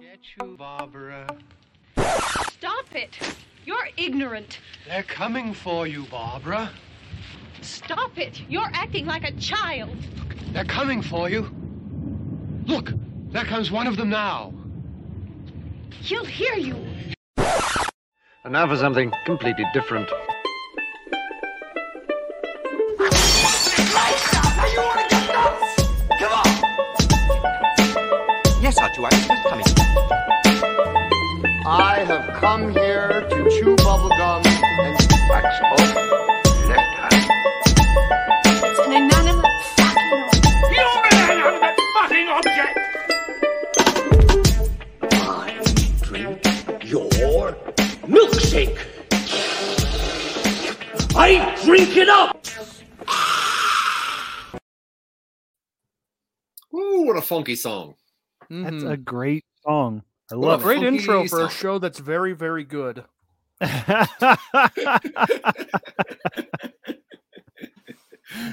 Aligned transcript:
Get 0.00 0.20
you, 0.40 0.56
Barbara. 0.56 1.26
Stop 1.98 2.94
it. 2.94 3.18
You're 3.66 3.88
ignorant. 3.98 4.58
They're 4.88 5.02
coming 5.02 5.52
for 5.52 5.86
you, 5.86 6.06
Barbara. 6.10 6.70
Stop 7.60 8.16
it. 8.18 8.40
You're 8.48 8.70
acting 8.72 9.04
like 9.04 9.24
a 9.24 9.32
child. 9.32 9.96
They're 10.52 10.64
coming 10.64 11.02
for 11.02 11.28
you. 11.28 11.54
Look, 12.66 12.92
there 13.30 13.44
comes 13.44 13.70
one 13.70 13.86
of 13.86 13.96
them 13.96 14.08
now. 14.08 14.54
He'll 16.00 16.24
hear 16.24 16.54
you. 16.54 16.76
And 17.36 18.52
now 18.52 18.66
for 18.66 18.76
something 18.76 19.12
completely 19.26 19.66
different. 19.74 20.08
Yes, 28.62 28.78
R2, 28.78 28.98
I 28.98 29.02
was 29.02 29.12
just 29.12 29.28
coming. 29.28 29.31
I 31.74 32.04
have 32.04 32.34
come 32.34 32.70
here 32.72 33.26
to 33.30 33.50
chew 33.50 33.74
bubblegum 33.76 34.44
and 34.46 34.96
Wax 35.30 35.46
off, 35.62 35.80
left 36.68 36.92
hand. 36.98 37.24
It's 38.62 38.80
an 38.80 38.92
inanimate 38.92 39.56
fucking 39.78 40.22
drink 46.08 46.44
your 46.84 47.56
milkshake. 48.06 48.78
I 51.16 51.58
drink 51.64 51.96
it 51.96 52.08
up. 52.10 52.36
Ooh, 56.74 57.02
what 57.06 57.16
a 57.16 57.22
funky 57.22 57.54
song. 57.56 57.94
That's 58.50 58.84
Mhm. 58.84 58.90
a 58.90 58.96
great 58.98 59.44
song. 59.64 60.02
I 60.32 60.34
What 60.34 60.46
a 60.46 60.48
love 60.48 60.62
great 60.62 60.80
funky 60.80 60.96
intro 60.96 61.28
for 61.28 61.44
a 61.44 61.50
show 61.50 61.78
that's 61.78 61.98
very, 61.98 62.32
very 62.32 62.64
good. 62.64 63.04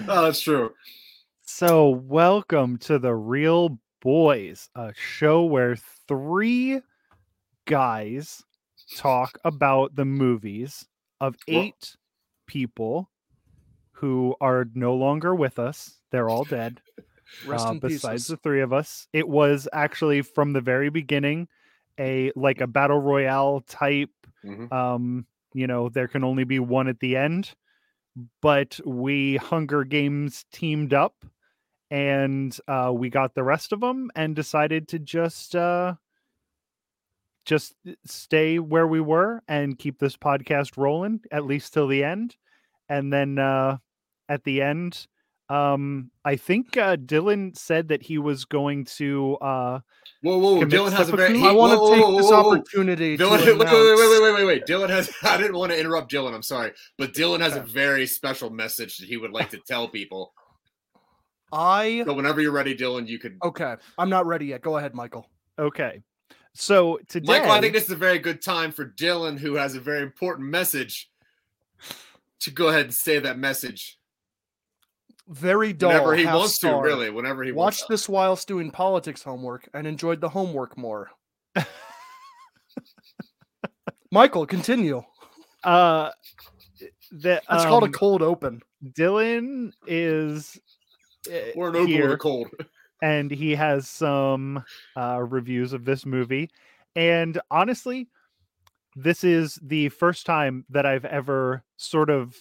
Oh, 0.09 0.23
that's 0.23 0.41
true. 0.41 0.73
so, 1.41 1.87
welcome 1.89 2.77
to 2.79 2.99
the 2.99 3.15
Reel 3.15 3.79
Boys, 4.01 4.69
a 4.75 4.93
show 4.93 5.45
where 5.45 5.77
three 6.07 6.81
guys 7.65 8.43
talk 8.97 9.37
about 9.45 9.95
the 9.95 10.03
movies 10.03 10.85
of 11.21 11.35
Wha- 11.47 11.59
eight 11.61 11.95
people 12.45 13.09
who 13.91 14.35
are 14.41 14.65
no 14.73 14.95
longer 14.95 15.33
with 15.33 15.59
us. 15.59 15.95
They're 16.11 16.29
all 16.29 16.43
dead. 16.43 16.81
Rest 17.45 17.67
uh, 17.67 17.71
in 17.71 17.79
besides 17.79 18.23
pieces. 18.23 18.27
the 18.27 18.37
three 18.37 18.61
of 18.61 18.73
us. 18.73 19.07
It 19.13 19.29
was 19.29 19.67
actually 19.71 20.23
from 20.23 20.51
the 20.51 20.61
very 20.61 20.89
beginning 20.89 21.47
a 21.99 22.31
like 22.35 22.61
a 22.61 22.67
battle 22.67 22.99
royale 23.01 23.61
type. 23.61 24.11
Mhm. 24.45 24.71
Um, 24.71 25.27
you 25.53 25.67
know, 25.67 25.89
there 25.89 26.07
can 26.07 26.23
only 26.23 26.43
be 26.43 26.59
one 26.59 26.87
at 26.87 26.99
the 26.99 27.17
end, 27.17 27.53
but 28.41 28.79
we 28.85 29.37
Hunger 29.37 29.83
Games 29.83 30.45
teamed 30.51 30.93
up 30.93 31.25
and 31.91 32.57
uh, 32.67 32.91
we 32.95 33.09
got 33.09 33.33
the 33.35 33.43
rest 33.43 33.71
of 33.73 33.79
them 33.81 34.11
and 34.15 34.35
decided 34.35 34.87
to 34.89 34.99
just 34.99 35.55
uh, 35.55 35.95
just 37.45 37.75
stay 38.05 38.59
where 38.59 38.87
we 38.87 38.99
were 38.99 39.41
and 39.47 39.79
keep 39.79 39.99
this 39.99 40.15
podcast 40.15 40.77
rolling 40.77 41.21
at 41.31 41.45
least 41.45 41.73
till 41.73 41.87
the 41.87 42.03
end, 42.03 42.35
and 42.87 43.11
then 43.11 43.39
uh, 43.39 43.77
at 44.27 44.43
the 44.43 44.61
end 44.61 45.07
um, 45.49 46.11
I 46.23 46.35
think 46.35 46.77
uh, 46.77 46.95
Dylan 46.95 47.57
said 47.57 47.87
that 47.89 48.03
he 48.03 48.17
was 48.17 48.45
going 48.45 48.85
to. 48.97 49.35
Uh, 49.37 49.79
Whoa, 50.21 50.37
whoa, 50.37 50.65
Dylan 50.65 50.91
has 50.91 51.09
a 51.09 51.15
very. 51.15 51.37
he- 51.39 51.47
I 51.47 51.51
want 51.51 51.71
to 51.73 51.95
take 51.95 52.05
whoa, 52.05 52.17
this 52.17 52.29
whoa, 52.29 52.43
whoa. 52.43 52.51
opportunity 52.57 53.17
Dylan, 53.17 53.43
to 53.43 53.53
wait, 53.57 53.57
wait, 53.57 53.71
wait, 53.71 53.97
wait, 53.97 54.21
wait, 54.21 54.33
wait, 54.33 54.45
wait. 54.45 54.65
Dylan 54.65 54.89
has. 54.89 55.09
I 55.23 55.37
didn't 55.37 55.55
want 55.57 55.71
to 55.71 55.79
interrupt 55.79 56.11
Dylan. 56.11 56.33
I'm 56.33 56.43
sorry, 56.43 56.71
but 56.97 57.13
Dylan 57.13 57.39
has 57.39 57.55
a 57.55 57.61
very 57.61 58.05
special 58.05 58.49
message 58.49 58.97
that 58.97 59.07
he 59.07 59.17
would 59.17 59.31
like 59.31 59.49
to 59.51 59.59
tell 59.65 59.87
people. 59.87 60.33
I 61.51 62.03
So 62.05 62.13
whenever 62.13 62.41
you're 62.41 62.51
ready, 62.51 62.75
Dylan, 62.75 63.07
you 63.07 63.17
could. 63.17 63.37
okay. 63.43 63.75
I'm 63.97 64.09
not 64.09 64.25
ready 64.27 64.47
yet. 64.47 64.61
Go 64.61 64.77
ahead, 64.77 64.93
Michael. 64.93 65.25
okay, 65.57 66.03
so 66.53 66.99
today, 67.07 67.25
Michael, 67.39 67.51
I 67.51 67.61
think 67.61 67.73
this 67.73 67.85
is 67.85 67.91
a 67.91 67.95
very 67.95 68.19
good 68.19 68.41
time 68.41 68.71
for 68.71 68.85
Dylan, 68.85 69.39
who 69.39 69.55
has 69.55 69.73
a 69.75 69.79
very 69.79 70.01
important 70.01 70.49
message, 70.49 71.09
to 72.41 72.51
go 72.51 72.67
ahead 72.67 72.85
and 72.85 72.93
say 72.93 73.19
that 73.19 73.37
message 73.39 73.97
Very 75.29 75.73
dull. 75.73 75.91
whenever 75.91 76.15
he 76.15 76.23
half 76.23 76.35
wants 76.35 76.57
to. 76.59 76.75
Really, 76.75 77.11
whenever 77.11 77.43
he 77.43 77.51
wants. 77.51 77.81
Watched 77.81 77.89
wants. 77.89 78.01
this 78.03 78.09
whilst 78.09 78.47
doing 78.47 78.71
politics 78.71 79.21
homework 79.21 79.69
and 79.75 79.85
enjoyed 79.85 80.21
the 80.21 80.29
homework 80.29 80.75
more. 80.75 81.11
Michael, 84.11 84.47
continue. 84.47 85.03
uh, 85.63 86.09
that 87.11 87.43
That's 87.49 87.65
called 87.65 87.83
a 87.83 87.87
um, 87.87 87.91
cold 87.91 88.21
open. 88.23 88.61
Dylan 88.83 89.71
is 89.85 90.59
uh, 91.31 91.51
Or 91.55 91.69
an 91.69 91.75
open 91.75 91.81
with 91.81 91.89
here, 91.89 92.13
a 92.13 92.17
cold. 92.17 92.49
and 93.03 93.29
he 93.29 93.53
has 93.55 93.87
some 93.87 94.63
uh, 94.97 95.21
reviews 95.21 95.73
of 95.73 95.85
this 95.85 96.05
movie. 96.07 96.49
And 96.95 97.39
honestly, 97.51 98.07
this 98.95 99.23
is 99.23 99.59
the 99.61 99.89
first 99.89 100.25
time 100.25 100.65
that 100.69 100.87
I've 100.87 101.05
ever 101.05 101.63
sort 101.77 102.09
of 102.09 102.35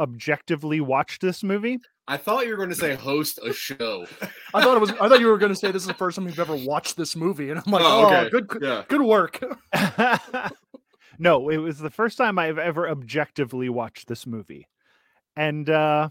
objectively 0.00 0.80
watch 0.80 1.18
this 1.20 1.42
movie. 1.44 1.78
I 2.08 2.16
thought 2.16 2.44
you 2.46 2.50
were 2.50 2.56
going 2.56 2.70
to 2.70 2.74
say 2.74 2.94
host 2.96 3.38
a 3.44 3.52
show. 3.52 4.04
I 4.54 4.62
thought 4.64 4.76
it 4.76 4.80
was. 4.80 4.90
I 4.92 5.08
thought 5.08 5.20
you 5.20 5.28
were 5.28 5.38
going 5.38 5.52
to 5.52 5.58
say 5.58 5.70
this 5.70 5.82
is 5.82 5.88
the 5.88 5.94
first 5.94 6.16
time 6.16 6.26
you've 6.26 6.40
ever 6.40 6.56
watched 6.56 6.96
this 6.96 7.14
movie, 7.14 7.50
and 7.50 7.62
I'm 7.64 7.70
like, 7.72 7.84
Oh, 7.84 8.06
oh, 8.06 8.16
okay. 8.16 8.30
good, 8.30 8.58
Yeah. 8.62 8.82
good 8.88 9.02
work. 9.02 9.38
no, 11.18 11.48
it 11.50 11.58
was 11.58 11.78
the 11.78 11.90
first 11.90 12.18
time 12.18 12.38
I've 12.38 12.58
ever 12.58 12.88
objectively 12.88 13.68
watched 13.68 14.08
this 14.08 14.26
movie. 14.26 14.66
And 15.36 15.68
uh 15.70 16.08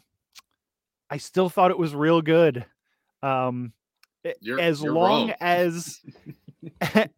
I 1.09 1.17
still 1.17 1.49
thought 1.49 1.71
it 1.71 1.77
was 1.79 1.93
real 1.95 2.21
good. 2.21 2.65
Um 3.23 3.73
You're- 4.41 4.61
as 4.61 4.81
you're 4.81 4.93
long 4.93 5.27
wrong. 5.29 5.35
as 5.41 5.99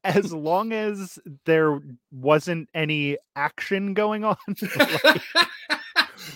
as 0.03 0.33
long 0.33 0.71
as 0.71 1.19
there 1.45 1.79
wasn't 2.11 2.69
any 2.73 3.17
action 3.35 3.93
going 3.93 4.23
on. 4.23 4.37
like, 5.03 5.21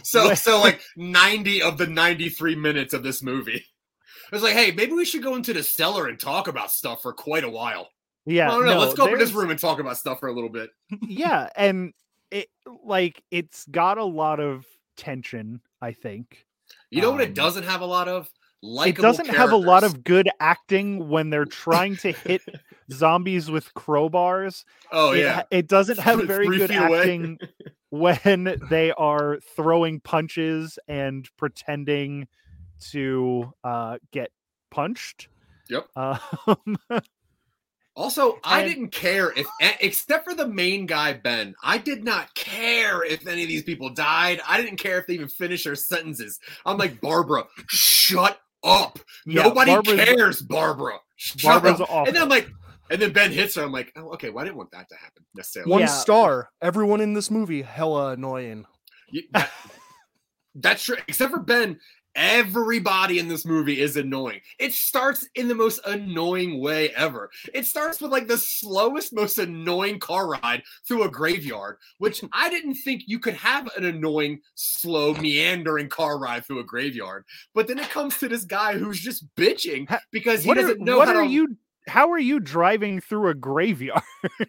so 0.04 0.34
so 0.34 0.60
like 0.60 0.82
90 0.96 1.62
of 1.62 1.78
the 1.78 1.88
93 1.88 2.56
minutes 2.56 2.94
of 2.94 3.04
this 3.04 3.22
movie. 3.24 3.64
I 4.32 4.36
was 4.36 4.44
like, 4.44 4.54
hey, 4.54 4.72
maybe 4.72 4.94
we 4.94 5.06
should 5.06 5.22
go 5.24 5.36
into 5.36 5.54
the 5.54 5.62
cellar 5.64 6.08
and 6.08 6.20
talk 6.20 6.48
about 6.48 6.72
stuff 6.72 7.02
for 7.04 7.14
quite 7.14 7.44
a 7.44 7.50
while. 7.50 7.90
yeah, 8.26 8.52
I 8.52 8.58
no, 8.66 8.80
Let's 8.80 8.96
go 8.96 9.06
up 9.06 9.12
in 9.12 9.20
this 9.20 9.32
room 9.34 9.52
and 9.52 9.60
talk 9.60 9.80
about 9.80 9.98
stuff 9.98 10.20
for 10.20 10.28
a 10.28 10.34
little 10.34 10.50
bit. 10.50 10.72
yeah, 11.08 11.48
and 11.56 11.94
it 12.32 12.48
like 12.84 13.22
it's 13.30 13.66
got 13.68 13.98
a 14.00 14.04
lot 14.04 14.40
of 14.40 14.66
tension, 14.98 15.62
I 15.82 15.92
think. 15.94 16.46
You 16.90 17.02
know 17.02 17.12
what 17.12 17.22
Um, 17.22 17.28
it 17.28 17.36
doesn't 17.36 17.64
have 17.66 17.82
a 17.82 17.86
lot 17.86 18.08
of? 18.08 18.28
Like 18.64 18.98
it 18.98 19.02
doesn't 19.02 19.28
have 19.28 19.52
a 19.52 19.58
lot 19.58 19.84
of 19.84 20.04
good 20.04 20.28
acting 20.40 21.08
when 21.08 21.30
they're 21.30 21.46
trying 21.46 21.98
to 21.98 22.12
hit 22.26 22.42
zombies 22.92 23.52
with 23.52 23.72
crowbars. 23.76 24.64
Oh 24.92 25.12
it, 25.12 25.20
yeah. 25.20 25.44
it 25.52 25.68
doesn't 25.68 26.00
have 26.00 26.24
very 26.26 26.48
good 26.48 26.72
acting 26.72 27.38
when 28.00 28.60
they 28.70 28.92
are 28.92 29.40
throwing 29.56 30.00
punches 30.00 30.78
and 30.88 31.28
pretending 31.38 32.28
to 32.92 33.54
uh, 33.64 33.98
get 34.12 34.32
punched. 34.72 35.28
Yep. 35.70 35.88
Um, 35.96 36.78
Also, 37.98 38.40
I 38.44 38.60
And- 38.62 38.70
didn't 38.70 38.90
care 38.90 39.32
if, 39.38 39.48
except 39.80 40.26
for 40.26 40.36
the 40.36 40.46
main 40.48 40.86
guy, 40.86 41.14
Ben, 41.14 41.56
I 41.64 41.78
did 41.78 42.04
not 42.04 42.36
care 42.36 43.06
if 43.06 43.26
any 43.26 43.44
of 43.44 43.48
these 43.48 43.64
people 43.64 43.90
died. 43.90 44.42
I 44.46 44.62
didn't 44.62 44.80
care 44.80 45.00
if 45.00 45.08
they 45.08 45.14
even 45.14 45.30
finished 45.30 45.64
their 45.64 45.76
sentences. 45.76 46.42
I'm 46.66 46.78
like, 46.78 47.00
Barbara, 47.00 47.46
shut 47.70 48.38
up. 48.66 49.00
Yeah, 49.26 49.44
Nobody 49.44 49.72
Barbara's- 49.72 50.06
cares, 50.06 50.42
Barbara. 50.42 50.98
Shut 51.16 51.42
Barbara's 51.64 51.80
up. 51.80 51.90
awful. 51.90 52.08
And 52.08 52.16
then 52.18 52.24
I'm 52.24 52.28
like, 52.28 52.50
and 52.90 53.02
then 53.02 53.12
Ben 53.14 53.32
hits 53.32 53.56
her. 53.56 53.64
I'm 53.64 53.72
like, 53.72 53.92
oh, 53.96 54.10
okay, 54.14 54.30
well, 54.30 54.42
I 54.44 54.46
didn't 54.46 54.58
want 54.58 54.72
that 54.72 54.88
to 54.90 54.96
happen 54.96 55.26
necessarily. 55.36 55.72
One 55.72 55.82
Yeah. 55.82 55.88
star. 55.88 56.50
Everyone 56.62 57.02
in 57.02 57.14
this 57.14 57.30
movie 57.32 57.62
hella 57.62 58.12
annoying. 58.14 58.66
You- 59.10 59.24
that- 59.34 59.52
that's 60.56 60.84
true. 60.84 60.98
Except 61.08 61.32
for 61.32 61.40
Ben, 61.40 61.80
everybody 62.16 63.20
in 63.20 63.28
this 63.28 63.46
movie 63.46 63.82
is 63.82 63.98
annoying. 63.98 64.40
It 64.58 64.74
starts 64.74 65.28
in 65.36 65.48
the 65.50 65.56
most 65.56 65.82
annoying 65.86 66.62
way 66.62 66.90
ever. 66.92 67.30
It 67.54 67.66
starts 67.66 68.00
with 68.02 68.12
like 68.12 68.28
the 68.28 68.38
slowest, 68.38 69.14
most 69.14 69.38
annoying 69.38 70.00
car 70.00 70.28
ride 70.28 70.64
through 70.88 71.04
a 71.04 71.10
graveyard, 71.12 71.78
which 71.98 72.24
I 72.34 72.50
didn't 72.50 72.76
think 72.76 73.04
you 73.06 73.20
could 73.20 73.34
have 73.36 73.70
an 73.76 73.84
annoying, 73.86 74.40
slow, 74.56 75.14
meandering 75.16 75.90
car 75.90 76.18
ride 76.18 76.46
through 76.46 76.60
a 76.60 76.64
graveyard. 76.64 77.26
But 77.54 77.68
then 77.68 77.80
it 77.80 77.90
comes 77.90 78.18
to 78.20 78.30
this 78.30 78.46
guy 78.46 78.78
who's 78.78 79.00
just 79.02 79.26
bitching 79.36 79.94
because 80.12 80.44
he 80.44 80.48
what 80.48 80.56
doesn't 80.56 80.80
know 80.80 80.98
what 80.98 81.08
how 81.10 81.16
are 81.16 81.24
to. 81.24 81.30
you? 81.30 81.58
How 81.88 82.12
are 82.12 82.20
you 82.20 82.40
driving 82.40 83.00
through 83.02 83.30
a 83.30 83.34
graveyard? 83.34 84.02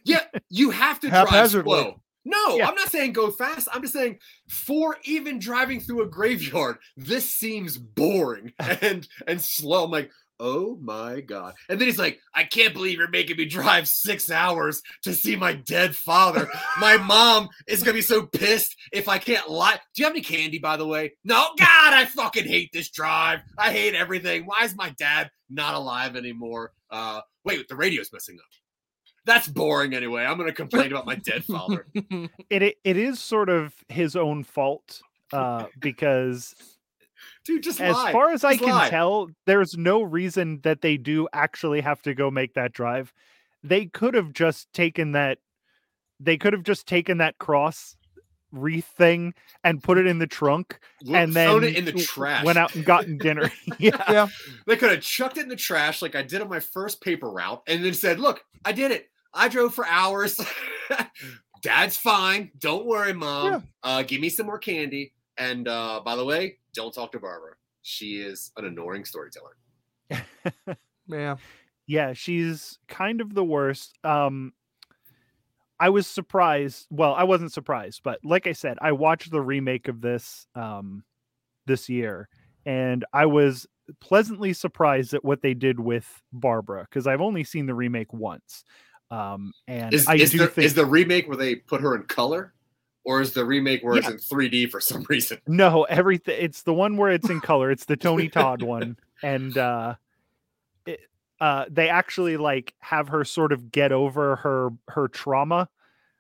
Yeah, 0.05 0.23
you 0.51 0.71
have 0.71 1.01
to 1.01 1.09
drive 1.09 1.51
slow. 1.51 2.01
No, 2.25 2.57
Yeah. 2.57 2.69
I'm 2.69 2.75
not 2.75 2.91
saying 2.91 3.13
go 3.13 3.31
fast. 3.31 3.69
I'm 3.73 3.83
just 3.83 3.95
saying 3.95 4.19
for 4.49 4.97
even 5.05 5.39
driving 5.39 5.81
through 5.81 6.03
a 6.03 6.09
graveyard, 6.09 6.79
this 6.97 7.33
seems 7.33 7.79
boring 7.79 8.53
and 8.59 9.07
and 9.29 9.41
slow. 9.41 9.85
I'm 9.85 9.91
like, 9.91 10.11
Oh 10.39 10.77
my 10.83 11.21
god. 11.23 11.55
And 11.71 11.81
then 11.81 11.87
he's 11.89 11.99
like, 11.99 12.19
I 12.35 12.45
can't 12.45 12.75
believe 12.75 12.99
you're 12.99 13.09
making 13.09 13.37
me 13.39 13.47
drive 13.47 13.89
six 13.89 14.31
hours 14.31 14.83
to 15.05 15.15
see 15.15 15.35
my 15.37 15.55
dead 15.55 15.97
father. 15.97 16.49
my 16.79 16.97
mom 16.99 17.49
is 17.67 17.83
gonna 17.83 17.95
be 17.95 18.03
so 18.03 18.27
pissed 18.27 18.77
if 18.93 19.09
I 19.09 19.19
can't 19.19 19.49
lie. 19.49 19.79
Do 19.95 20.03
you 20.03 20.05
have 20.05 20.13
any 20.13 20.21
candy, 20.23 20.59
by 20.59 20.77
the 20.77 20.87
way? 20.87 21.13
No, 21.25 21.43
God, 21.59 21.95
I 21.95 22.07
fucking 22.07 22.45
hate 22.47 22.71
this 22.73 22.91
drive. 22.91 23.41
I 23.57 23.71
hate 23.73 23.95
everything. 23.95 24.45
Why 24.45 24.65
is 24.65 24.75
my 24.77 24.91
dad 24.99 25.31
not 25.49 25.75
alive 25.75 26.17
anymore? 26.17 26.73
Uh 26.97 27.21
wait, 27.45 27.69
the 27.69 27.77
radio's 27.77 28.11
messing 28.13 28.39
up. 28.39 28.47
That's 29.27 29.49
boring 29.49 29.93
anyway. 29.95 30.25
I'm 30.25 30.39
gonna 30.39 30.53
complain 30.53 30.93
about 30.93 31.05
my 31.05 31.17
dead 31.17 31.45
father. 31.45 31.87
It 32.49 32.63
it, 32.63 32.77
it 32.85 32.97
is 32.97 33.21
sort 33.21 33.49
of 33.49 33.75
his 33.89 34.17
own 34.17 34.45
fault 34.45 35.03
uh, 35.33 35.67
because 35.81 36.55
Dude, 37.45 37.63
just 37.63 37.81
as 37.81 37.95
lie. 37.95 38.13
far 38.13 38.31
as 38.31 38.45
I 38.45 38.57
can 38.57 38.69
lie. 38.69 38.89
tell, 38.89 39.29
there's 39.47 39.77
no 39.77 40.03
reason 40.03 40.61
that 40.63 40.81
they 40.81 40.97
do 40.97 41.29
actually 41.33 41.81
have 41.81 42.01
to 42.03 42.15
go 42.15 42.31
make 42.31 42.55
that 42.55 42.73
drive. 42.73 43.13
They 43.63 43.87
could 43.87 44.15
have 44.15 44.33
just 44.33 44.73
taken 44.73 45.13
that. 45.13 45.39
They 46.19 46.37
could 46.39 46.53
have 46.53 46.63
just 46.63 46.87
taken 46.87 47.19
that 47.19 47.39
cross 47.39 47.97
wreath 48.53 48.87
thing 48.87 49.35
and 49.65 49.83
put 49.83 49.99
it 49.99 50.07
in 50.07 50.19
the 50.19 50.27
trunk, 50.27 50.79
Lo- 51.05 51.19
and 51.19 51.33
then 51.35 51.65
it 51.65 51.77
in 51.77 51.85
the 51.85 51.93
trash. 51.93 52.45
Went 52.45 52.59
out 52.59 52.75
and 52.75 52.85
gotten 52.85 53.19
dinner. 53.19 53.51
yeah, 53.79 54.03
Yeah. 54.11 54.29
They 54.67 54.77
could 54.77 54.91
have 54.91 55.01
chucked 55.01 55.39
it 55.39 55.43
in 55.43 55.49
the 55.49 55.57
trash 55.57 56.03
like 56.03 56.15
I 56.15 56.23
did 56.23 56.41
on 56.41 56.49
my 56.49 56.61
first 56.61 57.01
paper 57.01 57.31
route 57.31 57.63
and 57.67 57.85
then 57.85 57.95
said, 57.95 58.21
Look, 58.21 58.45
I 58.65 58.73
did 58.73 58.91
it. 58.91 59.09
I 59.35 59.49
drove 59.49 59.75
for 59.75 59.87
hours. 59.87 60.41
Dad's 61.63 61.97
fine. 61.97 62.51
Don't 62.59 62.87
worry, 62.87 63.13
mom. 63.13 63.53
Yeah. 63.53 63.61
Uh, 63.83 64.03
give 64.03 64.21
me 64.21 64.29
some 64.29 64.47
more 64.47 64.59
candy. 64.59 65.13
And 65.37 65.69
uh, 65.69 66.01
by 66.05 66.17
the 66.17 66.25
way, 66.25 66.59
don't 66.75 66.95
talk 66.95 67.13
to 67.13 67.19
Barbara. 67.19 67.55
She 67.83 68.17
is 68.17 68.53
an 68.57 68.65
annoying 68.65 69.05
storyteller. 69.05 69.57
Yeah. 71.09 71.37
yeah, 71.87 72.13
she's 72.15 72.79
kind 72.89 73.21
of 73.21 73.35
the 73.35 73.45
worst. 73.45 73.97
Um, 74.03 74.53
I 75.79 75.91
was 75.91 76.07
surprised. 76.07 76.87
Well, 76.91 77.15
I 77.15 77.25
wasn't 77.25 77.53
surprised, 77.53 78.03
but 78.03 78.19
like 78.25 78.47
I 78.47 78.53
said, 78.53 78.79
I 78.81 78.93
watched 78.93 79.31
the 79.31 79.41
remake 79.43 79.89
of 79.89 80.01
this 80.01 80.47
um 80.55 81.05
this 81.67 81.89
year, 81.89 82.29
and 82.65 83.05
I 83.13 83.27
was 83.27 83.67
pleasantly 84.01 84.53
surprised 84.53 85.15
at 85.15 85.25
what 85.25 85.43
they 85.43 85.55
did 85.55 85.79
with 85.79 86.23
Barbara 86.33 86.87
because 86.89 87.07
I've 87.07 87.21
only 87.21 87.45
seen 87.45 87.67
the 87.67 87.75
remake 87.75 88.13
once. 88.13 88.65
Um, 89.11 89.53
and 89.69 89.95
Is, 89.95 90.07
I 90.09 90.17
is, 90.17 90.31
do 90.31 90.39
the, 90.39 90.49
think 90.49 90.65
is 90.65 90.75
the 90.75 90.85
remake 90.87 91.29
where 91.29 91.37
they 91.37 91.55
put 91.57 91.81
her 91.81 91.95
in 91.95 92.03
color? 92.05 92.53
Or 93.05 93.21
is 93.21 93.33
the 93.35 93.45
remake 93.45 93.85
where 93.85 93.97
it's 93.97 94.09
in 94.09 94.17
3D 94.17 94.69
for 94.69 94.81
some 94.81 95.07
reason? 95.09 95.39
no 95.47 95.85
everything. 95.85 96.37
It's 96.41 96.63
the 96.63 96.75
one 96.75 96.97
where 96.97 97.11
it's 97.13 97.31
in 97.31 97.41
color. 97.41 97.71
It's 97.71 97.85
the 97.85 97.97
Tony 97.97 98.29
Todd 98.29 98.63
one, 98.63 98.97
and 99.23 99.57
uh, 99.57 99.95
uh, 101.41 101.65
they 101.71 101.89
actually 101.89 102.37
like 102.37 102.75
have 102.81 103.09
her 103.09 103.25
sort 103.25 103.53
of 103.53 103.71
get 103.71 103.93
over 103.93 104.37
her 104.37 104.71
her 104.89 105.09
trauma 105.09 105.69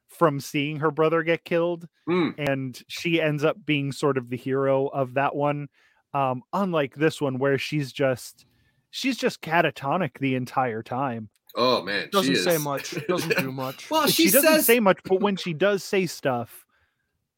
from 0.09 0.39
seeing 0.41 0.77
her 0.79 0.91
brother 0.91 1.23
get 1.23 1.45
killed 1.45 1.89
Hmm. 2.07 2.31
and 2.39 2.81
she 2.87 3.21
ends 3.21 3.43
up 3.43 3.57
being 3.67 3.91
sort 3.93 4.17
of 4.19 4.29
the 4.31 4.37
hero 4.37 4.87
of 4.87 5.15
that 5.15 5.35
one 5.35 5.69
um 6.15 6.43
unlike 6.53 6.95
this 6.95 7.21
one 7.21 7.39
where 7.39 7.59
she's 7.59 7.93
just 7.93 8.47
she's 8.91 9.17
just 9.17 9.41
catatonic 9.43 10.19
the 10.21 10.35
entire 10.35 10.83
time 10.83 11.29
Oh, 11.59 11.83
man. 11.83 12.11
Doesn't 12.13 12.37
say 12.37 12.57
is- 12.57 12.63
much. 12.63 12.95
Doesn't 13.09 13.39
do 13.39 13.51
much. 13.51 13.91
well, 13.91 14.07
she, 14.09 14.27
she, 14.27 14.31
doesn't 14.31 14.43
says, 14.53 14.67
say 14.67 14.79
much 14.79 14.99
but 15.05 15.21
when 15.23 15.37
she 15.37 15.55
does 15.55 15.83
say 15.83 16.05
stuff 16.07 16.67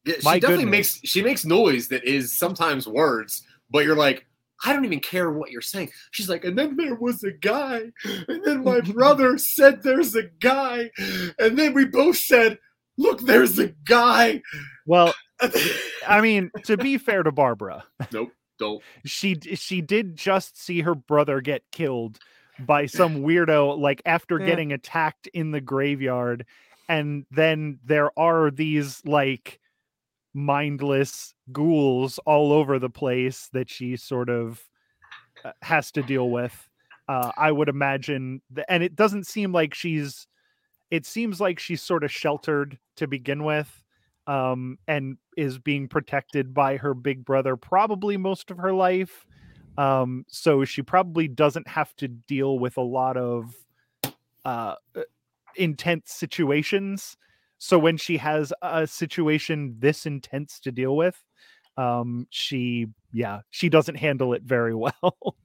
Yeah, 0.05 0.15
she 0.19 0.21
My 0.25 0.37
definitely 0.39 0.65
goodness. 0.65 0.99
makes 1.01 1.09
she 1.11 1.21
makes 1.23 1.45
noise 1.45 1.87
that 1.87 2.03
is 2.03 2.37
sometimes 2.37 2.85
words, 2.87 3.43
but 3.71 3.85
you're 3.85 3.95
like, 3.95 4.25
I 4.65 4.73
don't 4.73 4.85
even 4.85 4.99
care 4.99 5.31
what 5.31 5.51
you're 5.51 5.61
saying. 5.61 5.91
She's 6.11 6.29
like, 6.29 6.43
and 6.43 6.57
then 6.57 6.75
there 6.75 6.95
was 6.95 7.23
a 7.23 7.31
guy, 7.31 7.83
and 8.27 8.43
then 8.43 8.63
my 8.63 8.81
brother 8.93 9.37
said 9.37 9.83
there's 9.83 10.15
a 10.15 10.23
guy, 10.23 10.91
and 11.39 11.57
then 11.57 11.73
we 11.73 11.85
both 11.85 12.17
said, 12.17 12.57
look, 12.97 13.21
there's 13.21 13.57
a 13.59 13.67
guy. 13.87 14.41
well 14.85 15.13
i 16.07 16.19
mean 16.19 16.51
to 16.65 16.75
be 16.75 16.97
fair 16.97 17.23
to 17.23 17.31
barbara 17.31 17.83
nope, 18.11 18.31
don't. 18.57 18.83
she 19.05 19.37
she 19.53 19.79
did 19.79 20.17
just 20.17 20.61
see 20.61 20.81
her 20.81 20.93
brother 20.95 21.39
get 21.39 21.63
killed 21.71 22.19
by 22.59 22.85
some 22.85 23.17
weirdo 23.23 23.77
like 23.79 24.01
after 24.05 24.37
Yeah. 24.37 24.47
getting 24.47 24.73
attacked 24.73 25.27
in 25.27 25.51
the 25.51 25.61
graveyard 25.61 26.45
and 26.89 27.25
then 27.31 27.79
there 27.85 28.11
are 28.19 28.51
these 28.51 29.01
like 29.05 29.58
mindless 30.33 31.33
ghouls 31.51 32.19
all 32.25 32.53
over 32.53 32.79
the 32.79 32.89
place 32.89 33.49
that 33.53 33.69
she 33.69 33.95
sort 33.95 34.29
of 34.29 34.61
uh, 35.43 35.51
has 35.61 35.91
to 35.91 36.01
deal 36.03 36.29
with 36.29 36.69
uh, 37.07 37.31
i 37.37 37.51
would 37.51 37.69
imagine 37.69 38.41
and 38.67 38.83
it 38.83 38.95
doesn't 38.95 39.25
seem 39.25 39.51
like 39.51 39.73
she's 39.73 40.27
it 40.91 41.05
seems 41.05 41.39
like 41.39 41.59
she's 41.59 41.81
sort 41.81 42.03
of 42.03 42.11
sheltered 42.11 42.77
to 42.95 43.07
begin 43.07 43.43
with 43.43 43.83
um, 44.29 44.77
and 44.87 45.17
is 45.37 45.57
being 45.57 45.87
protected 45.87 46.53
by 46.53 46.77
her 46.77 46.93
big 46.93 47.25
brother 47.25 47.55
probably 47.57 48.15
most 48.15 48.51
of 48.51 48.57
her 48.57 48.73
life. 48.73 49.25
Um, 49.77 50.25
so 50.27 50.65
she 50.65 50.83
probably 50.83 51.27
doesn't 51.27 51.67
have 51.67 51.95
to 51.95 52.07
deal 52.07 52.59
with 52.59 52.77
a 52.77 52.81
lot 52.81 53.17
of 53.17 53.55
uh, 54.45 54.75
uh, 54.95 55.01
intense 55.55 56.11
situations. 56.11 57.17
So 57.59 57.77
when 57.77 57.97
she 57.97 58.17
has 58.17 58.51
a 58.61 58.87
situation 58.87 59.75
this 59.77 60.05
intense 60.05 60.59
to 60.61 60.71
deal 60.71 60.95
with, 60.95 61.21
um, 61.77 62.27
she 62.29 62.87
yeah 63.13 63.41
she 63.51 63.69
doesn't 63.69 63.95
handle 63.95 64.33
it 64.33 64.43
very 64.43 64.73
well 64.75 65.35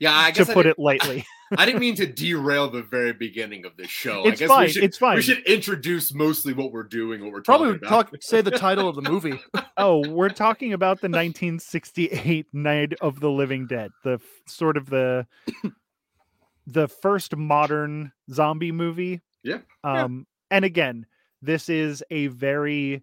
Yeah, 0.00 0.18
I 0.18 0.30
to 0.32 0.42
I, 0.42 0.54
put 0.54 0.66
it 0.66 0.78
lightly. 0.78 1.24
I 1.58 1.66
didn't 1.66 1.80
mean 1.80 1.94
to 1.96 2.06
derail 2.06 2.70
the 2.70 2.82
very 2.82 3.12
beginning 3.12 3.66
of 3.66 3.76
this 3.76 3.90
show. 3.90 4.26
It's 4.26 4.40
I 4.40 4.44
guess 4.44 4.48
fine, 4.48 4.66
We 4.66 4.72
should, 4.72 4.84
it's 4.84 4.98
fine. 4.98 5.16
We 5.16 5.22
should 5.22 5.44
introduce 5.46 6.14
mostly 6.14 6.52
what 6.54 6.72
we're 6.72 6.84
doing, 6.84 7.22
what 7.22 7.32
we're 7.32 7.42
Probably 7.42 7.72
talking 7.72 7.86
about. 7.86 8.10
talk, 8.12 8.22
say 8.22 8.40
the 8.40 8.52
title 8.52 8.88
of 8.88 8.96
the 8.96 9.02
movie. 9.02 9.38
oh, 9.76 10.08
we're 10.08 10.30
talking 10.30 10.72
about 10.72 11.00
the 11.00 11.08
1968 11.08 12.46
Night 12.52 12.94
of 13.00 13.20
the 13.20 13.30
Living 13.30 13.66
Dead, 13.66 13.90
the 14.04 14.20
sort 14.46 14.76
of 14.76 14.88
the 14.88 15.26
the 16.66 16.88
first 16.88 17.36
modern 17.36 18.12
zombie 18.32 18.72
movie. 18.72 19.20
Yeah. 19.42 19.58
Um 19.84 20.26
and 20.50 20.64
again, 20.64 21.06
this 21.42 21.68
is 21.68 22.02
a 22.10 22.28
very 22.28 23.02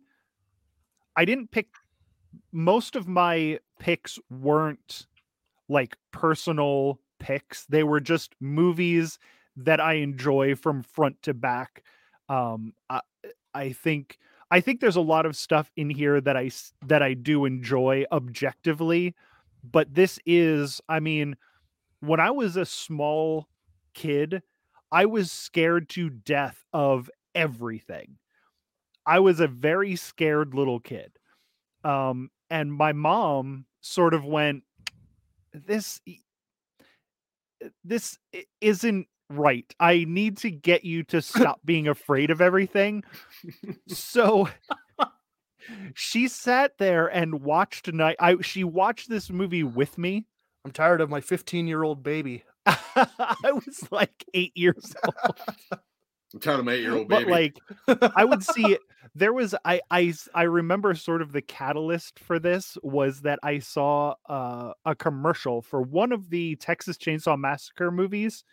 I 1.15 1.25
didn't 1.25 1.51
pick 1.51 1.67
most 2.51 2.95
of 2.95 3.07
my 3.07 3.59
picks 3.79 4.19
weren't 4.29 5.07
like 5.69 5.97
personal 6.11 6.99
picks. 7.19 7.65
They 7.65 7.83
were 7.83 7.99
just 7.99 8.35
movies 8.39 9.19
that 9.57 9.79
I 9.79 9.93
enjoy 9.95 10.55
from 10.55 10.83
front 10.83 11.21
to 11.23 11.33
back. 11.33 11.83
Um 12.29 12.73
I, 12.89 13.01
I 13.53 13.71
think 13.73 14.17
I 14.51 14.61
think 14.61 14.79
there's 14.79 14.95
a 14.95 15.01
lot 15.01 15.25
of 15.25 15.35
stuff 15.35 15.71
in 15.75 15.89
here 15.89 16.21
that 16.21 16.37
I 16.37 16.51
that 16.85 17.01
I 17.03 17.13
do 17.13 17.45
enjoy 17.45 18.05
objectively, 18.11 19.15
but 19.63 19.93
this 19.93 20.19
is 20.25 20.81
I 20.89 20.99
mean, 20.99 21.35
when 22.01 22.19
I 22.19 22.31
was 22.31 22.55
a 22.57 22.65
small 22.65 23.47
kid, 23.93 24.43
I 24.91 25.05
was 25.05 25.31
scared 25.31 25.89
to 25.89 26.09
death 26.09 26.63
of 26.73 27.09
everything. 27.37 28.17
I 29.05 29.19
was 29.19 29.39
a 29.39 29.47
very 29.47 29.95
scared 29.95 30.53
little 30.53 30.79
kid. 30.79 31.11
Um 31.83 32.29
and 32.49 32.73
my 32.73 32.93
mom 32.93 33.65
sort 33.81 34.13
of 34.13 34.25
went 34.25 34.63
this 35.53 36.01
this 37.83 38.17
isn't 38.61 39.07
right. 39.29 39.65
I 39.79 40.05
need 40.07 40.37
to 40.39 40.51
get 40.51 40.83
you 40.83 41.03
to 41.05 41.21
stop 41.21 41.61
being 41.65 41.87
afraid 41.87 42.31
of 42.31 42.41
everything. 42.41 43.03
So 43.87 44.49
she 45.93 46.27
sat 46.27 46.77
there 46.77 47.07
and 47.07 47.41
watched 47.41 47.91
night 47.93 48.15
I 48.19 48.41
she 48.41 48.63
watched 48.63 49.09
this 49.09 49.29
movie 49.29 49.63
with 49.63 49.97
me. 49.97 50.25
I'm 50.65 50.71
tired 50.71 51.01
of 51.01 51.09
my 51.09 51.21
15 51.21 51.67
year 51.67 51.83
old 51.83 52.03
baby. 52.03 52.43
I 52.65 53.51
was 53.51 53.87
like 53.91 54.25
8 54.33 54.51
years 54.55 54.95
old. 55.05 55.35
I'm 56.33 56.39
tired 56.39 56.59
of 56.59 56.65
my 56.65 56.73
eight-year-old 56.73 57.07
But 57.07 57.25
baby. 57.27 57.31
like 57.31 58.11
I 58.15 58.25
would 58.25 58.43
see 58.43 58.73
it. 58.73 58.81
There 59.15 59.33
was 59.33 59.55
I 59.65 59.81
I 59.89 60.13
I 60.35 60.43
remember 60.43 60.93
sort 60.93 61.21
of 61.21 61.31
the 61.31 61.41
catalyst 61.41 62.19
for 62.19 62.37
this 62.39 62.77
was 62.83 63.21
that 63.21 63.39
I 63.43 63.59
saw 63.59 64.15
uh, 64.29 64.73
a 64.85 64.95
commercial 64.95 65.61
for 65.61 65.81
one 65.81 66.11
of 66.11 66.29
the 66.29 66.55
Texas 66.57 66.97
Chainsaw 66.97 67.37
Massacre 67.39 67.91
movies 67.91 68.43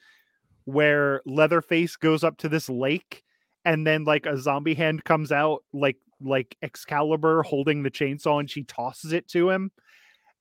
where 0.65 1.21
Leatherface 1.27 1.97
goes 1.97 2.25
up 2.25 2.39
to 2.39 2.49
this 2.49 2.69
lake 2.69 3.23
and 3.65 3.87
then 3.87 4.05
like 4.05 4.25
a 4.27 4.39
zombie 4.39 4.75
hand 4.75 5.05
comes 5.05 5.33
out 5.33 5.65
like 5.73 5.97
like 6.21 6.57
Excalibur 6.63 7.43
holding 7.43 7.83
the 7.83 7.91
chainsaw 7.91 8.39
and 8.41 8.49
she 8.51 8.63
tosses 8.63 9.13
it 9.13 9.29
to 9.29 9.51
him 9.51 9.71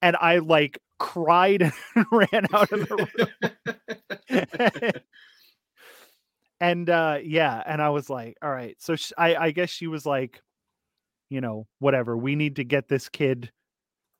and 0.02 0.16
I 0.16 0.38
like 0.38 0.80
cried 1.00 1.62
and 1.96 2.06
ran 2.12 2.46
out 2.54 2.72
of 2.72 2.88
the 2.88 3.08
room. 4.30 4.92
and 6.64 6.90
uh 6.90 7.20
yeah 7.24 7.62
and 7.68 7.82
i 7.82 7.90
was 7.90 8.10
like 8.10 8.38
all 8.42 8.52
right 8.52 8.78
so 8.82 8.96
sh- 8.96 9.12
i 9.18 9.36
i 9.36 9.52
guess 9.52 9.70
she 9.70 9.88
was 9.88 10.06
like 10.06 10.42
you 11.30 11.42
know 11.42 11.68
whatever 11.80 12.18
we 12.18 12.36
need 12.36 12.56
to 12.58 12.64
get 12.64 12.88
this 12.90 13.10
kid 13.10 13.52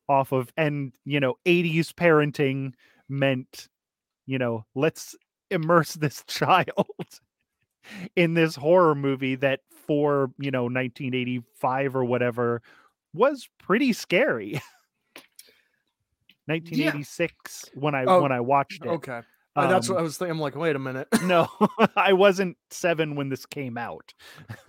off 0.08 0.32
of 0.32 0.52
and 0.56 0.92
you 1.04 1.20
know 1.20 1.36
80s 1.46 1.92
parenting 1.92 2.74
meant 3.08 3.68
you 4.26 4.38
know, 4.38 4.64
let's 4.74 5.16
immerse 5.50 5.94
this 5.94 6.24
child 6.28 6.88
in 8.16 8.34
this 8.34 8.56
horror 8.56 8.94
movie 8.94 9.34
that 9.36 9.60
for, 9.70 10.32
you 10.38 10.50
know, 10.50 10.68
1985 10.68 11.96
or 11.96 12.04
whatever 12.04 12.62
was 13.12 13.48
pretty 13.58 13.92
scary. 13.92 14.60
1986 16.48 17.70
when 17.74 17.94
I 17.94 18.04
Oh, 18.06 18.22
when 18.22 18.32
I 18.32 18.40
watched 18.40 18.84
it. 18.84 18.88
Okay. 18.88 19.22
Uh, 19.56 19.68
that's 19.68 19.88
what 19.88 19.96
I 19.96 19.98
Um, 19.98 20.04
was 20.04 20.18
thinking. 20.18 20.32
I'm 20.32 20.40
like, 20.40 20.56
wait 20.56 20.74
a 20.76 20.78
minute. 20.80 21.08
No, 21.22 21.48
I 21.96 22.12
wasn't 22.12 22.56
7 22.70 23.14
when 23.14 23.28
this 23.28 23.46
came 23.46 23.78
out. 23.78 24.12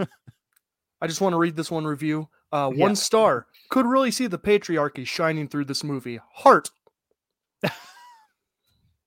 I 1.02 1.08
just 1.08 1.22
want 1.22 1.34
to 1.34 1.38
read 1.38 1.56
this 1.56 1.72
one 1.72 1.86
review. 1.86 2.30
Uh, 2.52 2.72
Yeah. 2.74 2.84
one 2.84 2.96
star. 2.96 3.48
Could 3.70 3.86
really 3.88 4.12
see 4.12 4.28
the 4.28 4.38
patriarchy 4.40 5.06
shining 5.06 5.48
through 5.48 5.66
this 5.66 5.84
movie. 5.84 6.20
Heart. 6.36 6.70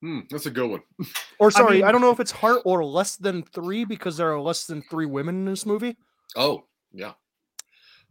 Hmm, 0.00 0.20
that's 0.30 0.46
a 0.46 0.50
good 0.50 0.70
one. 0.70 0.82
Or 1.40 1.50
sorry, 1.50 1.82
I, 1.82 1.86
mean- 1.86 1.92
don't 1.92 2.00
know 2.00 2.12
if 2.12 2.20
it's 2.20 2.30
heart 2.30 2.62
or 2.64 2.84
less 2.84 3.16
than 3.16 3.42
three 3.42 3.84
because 3.84 4.16
there 4.16 4.32
are 4.32 4.40
less 4.40 4.64
than 4.66 4.80
three 4.82 5.06
women 5.06 5.34
in 5.36 5.44
this 5.46 5.66
movie. 5.66 5.96
Oh, 6.36 6.64
yeah. 6.92 7.12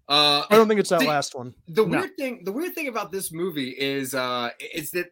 Uh, 0.10 0.44
I 0.50 0.56
don't 0.56 0.68
think 0.68 0.80
it's 0.82 0.90
that 0.90 1.00
The- 1.00 1.06
last 1.08 1.34
one. 1.36 1.54
the 1.68 1.86
No. 1.86 2.00
weird 2.00 2.18
thing 2.18 2.44
the 2.44 2.52
weird 2.52 2.74
thing 2.76 2.88
about 2.90 3.12
this 3.12 3.32
movie 3.32 3.70
is 3.70 4.14
uh 4.16 4.50
is 4.74 4.92
that 4.92 5.08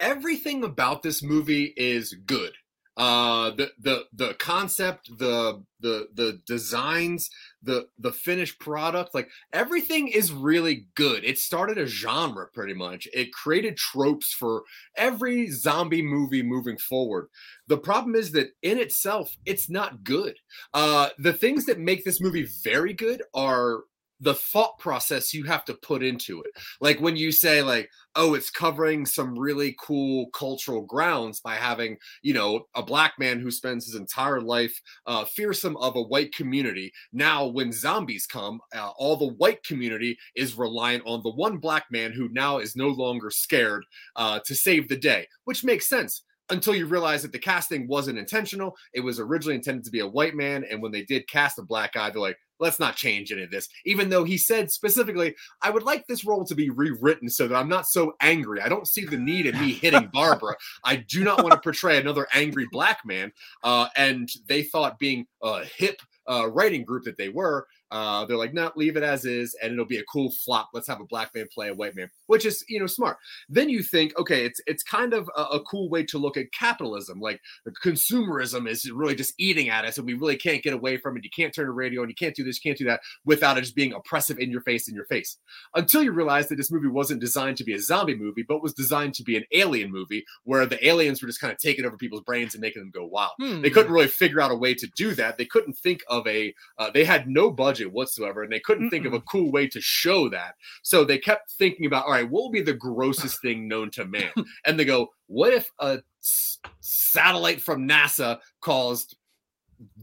everything 0.00 0.64
about 0.64 1.02
this 1.02 1.22
movie 1.22 1.72
is 1.76 2.14
good. 2.26 2.52
Uh 2.96 3.50
the 3.50 3.70
the 3.78 4.06
the 4.12 4.34
concept 4.34 5.08
the 5.18 5.62
the 5.78 6.08
the 6.14 6.40
designs 6.48 7.30
the 7.62 7.86
the 7.96 8.10
finished 8.10 8.58
product 8.58 9.14
like 9.14 9.30
everything 9.52 10.08
is 10.08 10.32
really 10.32 10.88
good. 10.96 11.24
It 11.24 11.38
started 11.38 11.78
a 11.78 11.86
genre 11.86 12.48
pretty 12.52 12.74
much. 12.74 13.06
It 13.14 13.32
created 13.32 13.76
tropes 13.76 14.32
for 14.32 14.64
every 14.96 15.48
zombie 15.48 16.02
movie 16.02 16.42
moving 16.42 16.76
forward. 16.76 17.28
The 17.68 17.78
problem 17.78 18.16
is 18.16 18.32
that 18.32 18.48
in 18.62 18.78
itself 18.78 19.36
it's 19.46 19.70
not 19.70 20.02
good. 20.02 20.34
Uh 20.74 21.10
the 21.18 21.32
things 21.32 21.66
that 21.66 21.78
make 21.78 22.04
this 22.04 22.20
movie 22.20 22.48
very 22.64 22.94
good 22.94 23.22
are 23.32 23.82
the 24.20 24.34
thought 24.34 24.78
process 24.78 25.32
you 25.32 25.44
have 25.44 25.64
to 25.66 25.74
put 25.74 26.02
into 26.02 26.40
it. 26.42 26.50
Like 26.80 27.00
when 27.00 27.16
you 27.16 27.32
say 27.32 27.62
like 27.62 27.90
oh 28.14 28.34
it's 28.34 28.50
covering 28.50 29.06
some 29.06 29.38
really 29.38 29.74
cool 29.80 30.28
cultural 30.30 30.82
grounds 30.82 31.40
by 31.40 31.54
having 31.54 31.96
you 32.22 32.34
know 32.34 32.66
a 32.74 32.82
black 32.82 33.14
man 33.18 33.38
who 33.38 33.50
spends 33.50 33.86
his 33.86 33.94
entire 33.94 34.40
life 34.40 34.78
uh, 35.06 35.24
fearsome 35.24 35.76
of 35.76 35.96
a 35.96 36.02
white 36.02 36.34
community 36.34 36.92
now 37.12 37.46
when 37.46 37.72
zombies 37.72 38.26
come 38.26 38.60
uh, 38.74 38.90
all 38.96 39.16
the 39.16 39.34
white 39.34 39.62
community 39.62 40.18
is 40.34 40.58
reliant 40.58 41.02
on 41.06 41.22
the 41.22 41.30
one 41.30 41.58
black 41.58 41.84
man 41.90 42.12
who 42.12 42.28
now 42.30 42.58
is 42.58 42.76
no 42.76 42.88
longer 42.88 43.30
scared 43.30 43.84
uh, 44.16 44.40
to 44.44 44.54
save 44.54 44.88
the 44.88 44.96
day 44.96 45.26
which 45.44 45.64
makes 45.64 45.88
sense 45.88 46.24
until 46.50 46.74
you 46.74 46.86
realize 46.86 47.22
that 47.22 47.32
the 47.32 47.38
casting 47.38 47.86
wasn't 47.86 48.18
intentional. 48.18 48.74
It 48.94 49.00
was 49.00 49.20
originally 49.20 49.56
intended 49.56 49.84
to 49.84 49.90
be 49.90 50.00
a 50.00 50.08
white 50.08 50.34
man 50.34 50.64
and 50.70 50.80
when 50.80 50.92
they 50.92 51.02
did 51.02 51.28
cast 51.28 51.58
a 51.58 51.62
black 51.62 51.92
guy 51.92 52.10
they're 52.10 52.20
like 52.20 52.38
let's 52.60 52.80
not 52.80 52.96
change 52.96 53.32
any 53.32 53.42
of 53.42 53.50
this. 53.50 53.68
Even 53.84 54.08
though 54.08 54.24
he 54.24 54.38
said 54.38 54.70
specifically, 54.70 55.34
I 55.62 55.70
would 55.70 55.82
like 55.82 56.06
this 56.06 56.24
role 56.24 56.44
to 56.44 56.54
be 56.54 56.70
rewritten 56.70 57.28
so 57.28 57.48
that 57.48 57.56
I'm 57.56 57.68
not 57.68 57.86
so 57.86 58.14
angry. 58.20 58.60
I 58.60 58.68
don't 58.68 58.88
see 58.88 59.04
the 59.04 59.18
need 59.18 59.46
in 59.46 59.58
me 59.60 59.72
hitting 59.72 60.08
Barbara. 60.12 60.56
I 60.84 60.96
do 60.96 61.24
not 61.24 61.42
want 61.42 61.52
to 61.52 61.60
portray 61.60 61.98
another 61.98 62.26
angry 62.34 62.66
black 62.70 63.00
man. 63.04 63.32
Uh, 63.62 63.88
and 63.96 64.28
they 64.46 64.62
thought, 64.62 64.98
being 64.98 65.26
a 65.42 65.64
hip 65.64 66.00
uh, 66.28 66.48
writing 66.50 66.84
group 66.84 67.04
that 67.04 67.16
they 67.16 67.28
were, 67.28 67.66
uh, 67.90 68.24
they're 68.26 68.36
like, 68.36 68.54
no, 68.54 68.70
leave 68.76 68.96
it 68.96 69.02
as 69.02 69.24
is, 69.24 69.56
and 69.62 69.72
it'll 69.72 69.84
be 69.84 69.98
a 69.98 70.04
cool 70.04 70.30
flop. 70.30 70.70
Let's 70.72 70.88
have 70.88 71.00
a 71.00 71.06
black 71.06 71.34
man 71.34 71.46
play 71.52 71.68
a 71.68 71.74
white 71.74 71.96
man, 71.96 72.10
which 72.26 72.44
is 72.44 72.64
you 72.68 72.78
know 72.78 72.86
smart. 72.86 73.16
Then 73.48 73.68
you 73.68 73.82
think, 73.82 74.16
okay, 74.18 74.44
it's 74.44 74.60
it's 74.66 74.82
kind 74.82 75.14
of 75.14 75.30
a, 75.36 75.42
a 75.42 75.62
cool 75.62 75.88
way 75.88 76.04
to 76.04 76.18
look 76.18 76.36
at 76.36 76.52
capitalism. 76.52 77.20
Like 77.20 77.40
consumerism 77.84 78.68
is 78.68 78.90
really 78.90 79.14
just 79.14 79.34
eating 79.38 79.68
at 79.70 79.84
us, 79.84 79.98
and 79.98 80.06
we 80.06 80.14
really 80.14 80.36
can't 80.36 80.62
get 80.62 80.74
away 80.74 80.96
from 80.96 81.16
it. 81.16 81.24
You 81.24 81.30
can't 81.30 81.54
turn 81.54 81.68
a 81.68 81.72
radio, 81.72 82.02
and 82.02 82.10
you 82.10 82.14
can't 82.14 82.34
do 82.34 82.44
this, 82.44 82.62
you 82.62 82.68
can't 82.68 82.78
do 82.78 82.84
that 82.86 83.00
without 83.24 83.56
it 83.58 83.62
just 83.62 83.76
being 83.76 83.92
oppressive 83.92 84.38
in 84.38 84.50
your 84.50 84.62
face, 84.62 84.88
in 84.88 84.94
your 84.94 85.06
face. 85.06 85.38
Until 85.74 86.02
you 86.02 86.12
realize 86.12 86.48
that 86.48 86.56
this 86.56 86.70
movie 86.70 86.88
wasn't 86.88 87.20
designed 87.20 87.56
to 87.58 87.64
be 87.64 87.74
a 87.74 87.80
zombie 87.80 88.16
movie, 88.16 88.44
but 88.46 88.62
was 88.62 88.74
designed 88.74 89.14
to 89.14 89.22
be 89.22 89.36
an 89.36 89.44
alien 89.52 89.90
movie, 89.90 90.24
where 90.44 90.66
the 90.66 90.86
aliens 90.86 91.22
were 91.22 91.28
just 91.28 91.40
kind 91.40 91.52
of 91.52 91.58
taking 91.58 91.84
over 91.84 91.96
people's 91.96 92.22
brains 92.22 92.54
and 92.54 92.60
making 92.60 92.82
them 92.82 92.90
go 92.94 93.06
wild. 93.06 93.32
Hmm. 93.40 93.62
They 93.62 93.70
couldn't 93.70 93.92
really 93.92 94.08
figure 94.08 94.40
out 94.40 94.50
a 94.50 94.56
way 94.56 94.74
to 94.74 94.86
do 94.96 95.14
that. 95.14 95.38
They 95.38 95.46
couldn't 95.46 95.74
think 95.74 96.02
of 96.08 96.26
a. 96.26 96.54
Uh, 96.76 96.90
they 96.90 97.04
had 97.04 97.28
no 97.28 97.50
budget 97.50 97.77
whatsoever, 97.86 98.42
and 98.42 98.52
they 98.52 98.60
couldn't 98.60 98.90
think 98.90 99.06
of 99.06 99.12
a 99.14 99.20
cool 99.22 99.50
way 99.50 99.66
to 99.68 99.80
show 99.80 100.28
that. 100.28 100.54
So 100.82 101.04
they 101.04 101.18
kept 101.18 101.52
thinking 101.52 101.86
about, 101.86 102.06
all 102.06 102.12
right, 102.12 102.28
what 102.28 102.42
will 102.42 102.50
be 102.50 102.62
the 102.62 102.74
grossest 102.74 103.40
thing 103.42 103.68
known 103.68 103.90
to 103.92 104.04
man? 104.04 104.30
And 104.66 104.78
they 104.78 104.84
go, 104.84 105.08
what 105.26 105.52
if 105.52 105.70
a 105.78 106.00
s- 106.22 106.58
satellite 106.80 107.60
from 107.60 107.88
NASA 107.88 108.38
caused 108.60 109.16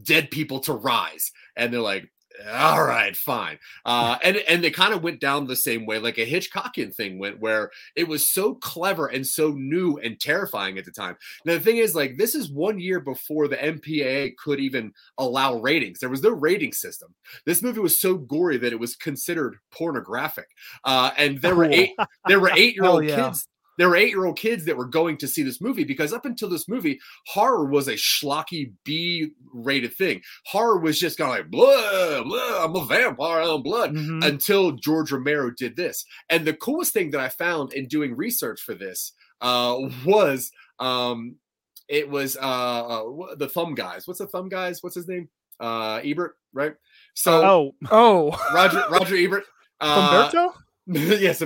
dead 0.02 0.30
people 0.30 0.60
to 0.60 0.72
rise? 0.72 1.30
And 1.56 1.72
they're 1.72 1.80
like, 1.80 2.10
all 2.52 2.82
right, 2.82 3.16
fine. 3.16 3.58
Uh, 3.84 4.16
and 4.22 4.36
and 4.48 4.62
they 4.62 4.70
kind 4.70 4.92
of 4.92 5.02
went 5.02 5.20
down 5.20 5.46
the 5.46 5.56
same 5.56 5.86
way, 5.86 5.98
like 5.98 6.18
a 6.18 6.26
Hitchcockian 6.26 6.94
thing 6.94 7.18
went, 7.18 7.40
where 7.40 7.70
it 7.94 8.08
was 8.08 8.32
so 8.32 8.54
clever 8.54 9.06
and 9.06 9.26
so 9.26 9.50
new 9.52 9.98
and 9.98 10.20
terrifying 10.20 10.78
at 10.78 10.84
the 10.84 10.90
time. 10.90 11.16
Now 11.44 11.54
the 11.54 11.60
thing 11.60 11.78
is, 11.78 11.94
like, 11.94 12.16
this 12.16 12.34
is 12.34 12.50
one 12.50 12.78
year 12.78 13.00
before 13.00 13.48
the 13.48 13.56
MPAA 13.56 14.36
could 14.36 14.60
even 14.60 14.92
allow 15.18 15.56
ratings. 15.56 15.98
There 15.98 16.10
was 16.10 16.22
no 16.22 16.30
rating 16.30 16.72
system. 16.72 17.14
This 17.44 17.62
movie 17.62 17.80
was 17.80 18.00
so 18.00 18.16
gory 18.16 18.58
that 18.58 18.72
it 18.72 18.80
was 18.80 18.96
considered 18.96 19.56
pornographic. 19.70 20.48
Uh, 20.84 21.10
and 21.16 21.40
there 21.40 21.56
were 21.56 21.70
eight 21.70 21.94
there 22.26 22.40
were 22.40 22.50
eight 22.54 22.74
year 22.74 22.84
old 22.84 23.04
yeah. 23.04 23.28
kids. 23.28 23.46
There 23.78 23.88
were 23.88 23.96
eight 23.96 24.10
year 24.10 24.24
old 24.24 24.38
kids 24.38 24.64
that 24.64 24.76
were 24.76 24.86
going 24.86 25.16
to 25.18 25.28
see 25.28 25.42
this 25.42 25.60
movie 25.60 25.84
because 25.84 26.12
up 26.12 26.24
until 26.24 26.48
this 26.48 26.68
movie, 26.68 26.98
horror 27.26 27.66
was 27.66 27.88
a 27.88 27.94
schlocky 27.94 28.72
B 28.84 29.30
rated 29.52 29.94
thing. 29.94 30.22
Horror 30.46 30.78
was 30.78 30.98
just 30.98 31.18
kind 31.18 31.30
of 31.30 31.36
like, 31.36 31.50
blah, 31.50 32.22
blah, 32.22 32.64
I'm 32.64 32.74
a 32.76 32.84
vampire, 32.86 33.42
I'm 33.42 33.62
blood 33.62 33.92
Mhm. 33.94 34.24
until 34.24 34.72
George 34.72 35.12
Romero 35.12 35.50
did 35.50 35.76
this. 35.76 36.04
And 36.30 36.46
the 36.46 36.54
coolest 36.54 36.92
thing 36.92 37.10
that 37.10 37.20
I 37.20 37.28
found 37.28 37.72
in 37.72 37.86
doing 37.88 38.16
research 38.16 38.60
for 38.60 38.74
this 38.74 39.12
uh, 39.40 39.76
was 40.04 40.50
um, 40.78 41.36
it 41.88 42.08
was 42.10 42.36
uh, 42.36 42.40
uh, 42.40 43.34
the 43.36 43.48
Thumb 43.48 43.74
Guys. 43.74 44.06
What's 44.06 44.18
the 44.18 44.26
Thumb 44.26 44.48
Guys? 44.48 44.82
What's 44.82 44.96
his 44.96 45.06
name? 45.08 45.28
Uh, 45.60 46.00
Ebert, 46.04 46.36
right? 46.52 46.74
So 47.14 47.42
Oh, 47.44 47.72
Oh, 47.90 48.50
Roger 48.54 48.84
Roger 48.90 49.16
Ebert. 49.24 49.44
Uh, 49.80 50.28
Umberto? 50.32 50.54
yes. 50.92 51.42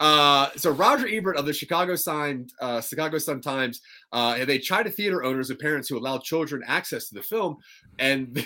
Uh, 0.00 0.48
so 0.56 0.72
Roger 0.72 1.06
Ebert 1.08 1.36
of 1.36 1.46
the 1.46 1.52
Chicago 1.52 1.94
Sun, 1.94 2.48
uh, 2.60 2.80
Chicago 2.80 3.18
Sun 3.18 3.40
Times, 3.40 3.80
uh, 4.12 4.44
they 4.44 4.58
tried 4.58 4.82
to 4.82 4.90
theater 4.90 5.22
owners 5.22 5.48
and 5.48 5.60
parents 5.60 5.88
who 5.88 5.96
allowed 5.96 6.24
children 6.24 6.62
access 6.66 7.08
to 7.08 7.14
the 7.14 7.22
film, 7.22 7.58
and 8.00 8.44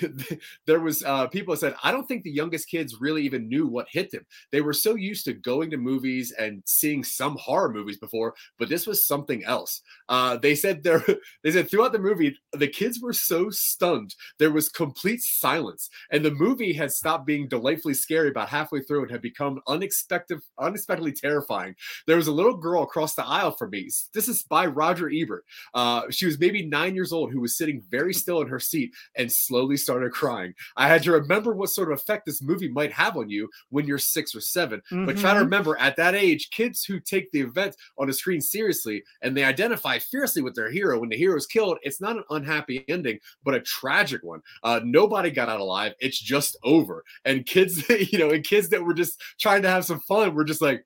there 0.67 0.81
was 0.81 1.03
uh, 1.03 1.29
people 1.29 1.57
said, 1.57 1.75
"I 1.83 1.91
don't 1.93 2.07
think 2.07 2.25
the 2.25 2.31
youngest 2.31 2.69
kids 2.69 3.01
really 3.01 3.23
even 3.23 3.49
knew 3.49 3.67
what 3.67 3.87
hit 3.91 4.11
them. 4.11 4.27
They 4.53 4.61
were 4.61 4.75
so 4.75 4.97
used 4.97 5.25
to 5.25 5.33
going 5.33 5.71
to 5.71 5.79
movies 5.79 6.31
and 6.39 6.63
seeing 6.67 7.05
some 7.05 7.39
horror 7.41 7.73
movies 7.73 7.97
before, 7.97 8.35
but 8.59 8.69
this 8.69 8.87
was 8.87 9.07
something 9.07 9.45
else." 9.45 9.81
Uh, 10.11 10.37
they 10.37 10.55
said 10.55 10.83
there, 10.83 11.03
they 11.43 11.53
said 11.53 11.71
throughout 11.71 11.93
the 11.93 11.99
movie, 11.99 12.37
the 12.53 12.69
kids 12.69 13.01
were 13.01 13.15
so 13.15 13.49
stunned 13.49 14.15
there 14.39 14.51
was 14.53 14.69
complete 14.69 15.23
silence, 15.23 15.89
and 16.11 16.25
the 16.25 16.31
movie 16.31 16.75
had 16.75 16.93
stopped 16.93 17.27
being 17.27 17.49
delightfully 17.49 17.95
scary 17.95 18.29
about 18.29 18.49
halfway 18.51 18.81
through 18.81 19.03
and 19.03 19.11
had 19.11 19.23
become 19.23 19.61
unexpected, 19.69 20.34
unexpectedly 20.59 21.13
terrifying. 21.13 21.75
There 22.07 22.17
was 22.17 22.27
a 22.27 22.33
little 22.33 22.57
girl 22.57 22.83
across 22.83 23.15
the 23.15 23.25
aisle 23.25 23.53
from 23.53 23.71
me. 23.71 23.89
This 24.13 24.29
is 24.29 24.43
by 24.43 24.67
Roger 24.67 25.11
Ebert. 25.13 25.45
Uh, 25.75 26.03
she 26.11 26.27
was 26.27 26.39
maybe 26.39 26.67
nine 26.67 26.95
years 26.95 27.13
old, 27.13 27.33
who 27.33 27.41
was 27.41 27.57
sitting 27.57 27.83
very 27.91 28.15
still 28.15 28.41
in 28.41 28.49
her 28.49 28.61
seat 28.61 28.93
and 29.17 29.31
slowly 29.31 29.77
started 29.77 30.13
crying. 30.13 30.55
I 30.77 30.89
had 30.89 31.03
to 31.05 31.13
remember 31.13 31.53
what 31.55 31.71
sort 31.71 31.91
of 31.93 31.99
effect 31.99 32.27
this 32.27 32.43
movie 32.43 32.69
might 32.69 32.93
have 32.93 33.17
on 33.17 33.29
you 33.29 33.49
when 33.71 33.87
you're 33.87 33.99
six 33.99 34.35
or 34.35 34.41
7 34.41 34.81
But 34.91 35.17
try 35.19 35.33
to 35.35 35.41
Mhm. 35.41 35.45
remember, 35.45 35.77
at 35.79 35.97
that 35.97 36.15
age, 36.15 36.51
kids 36.51 36.85
who 36.85 37.01
take 37.01 37.31
the 37.33 37.41
event 37.41 37.77
on 37.99 38.07
the 38.07 38.13
screen 38.13 38.41
seriously 38.41 39.03
and 39.23 39.37
they 39.37 39.45
identify 39.45 39.99
fiercely 39.99 40.43
with 40.43 40.55
their 40.55 40.71
hero 40.71 40.99
when 40.99 41.09
the 41.11 41.17
hero 41.17 41.37
is 41.37 41.47
killed, 41.47 41.79
it's 41.83 42.01
not 42.01 42.17
an 42.17 42.25
unhappy 42.31 42.85
ending, 42.89 43.19
but 43.45 43.55
a 43.55 43.61
tragic 43.61 44.23
one. 44.23 44.41
Uh, 44.63 44.81
nobody 44.85 45.31
got 45.31 45.49
out 45.49 45.61
alive. 45.61 45.93
It's 46.01 46.19
just 46.19 46.57
over. 46.63 47.05
And 47.25 47.45
kids, 47.47 47.89
you 48.13 48.19
know, 48.19 48.31
and 48.31 48.45
kids 48.45 48.69
that 48.71 48.83
were 48.85 48.95
just 48.95 49.21
trying 49.41 49.63
to 49.63 49.69
have 49.69 49.85
some 49.85 50.01
fun 50.01 50.24
were 50.29 50.45
just 50.45 50.63
like, 50.63 50.85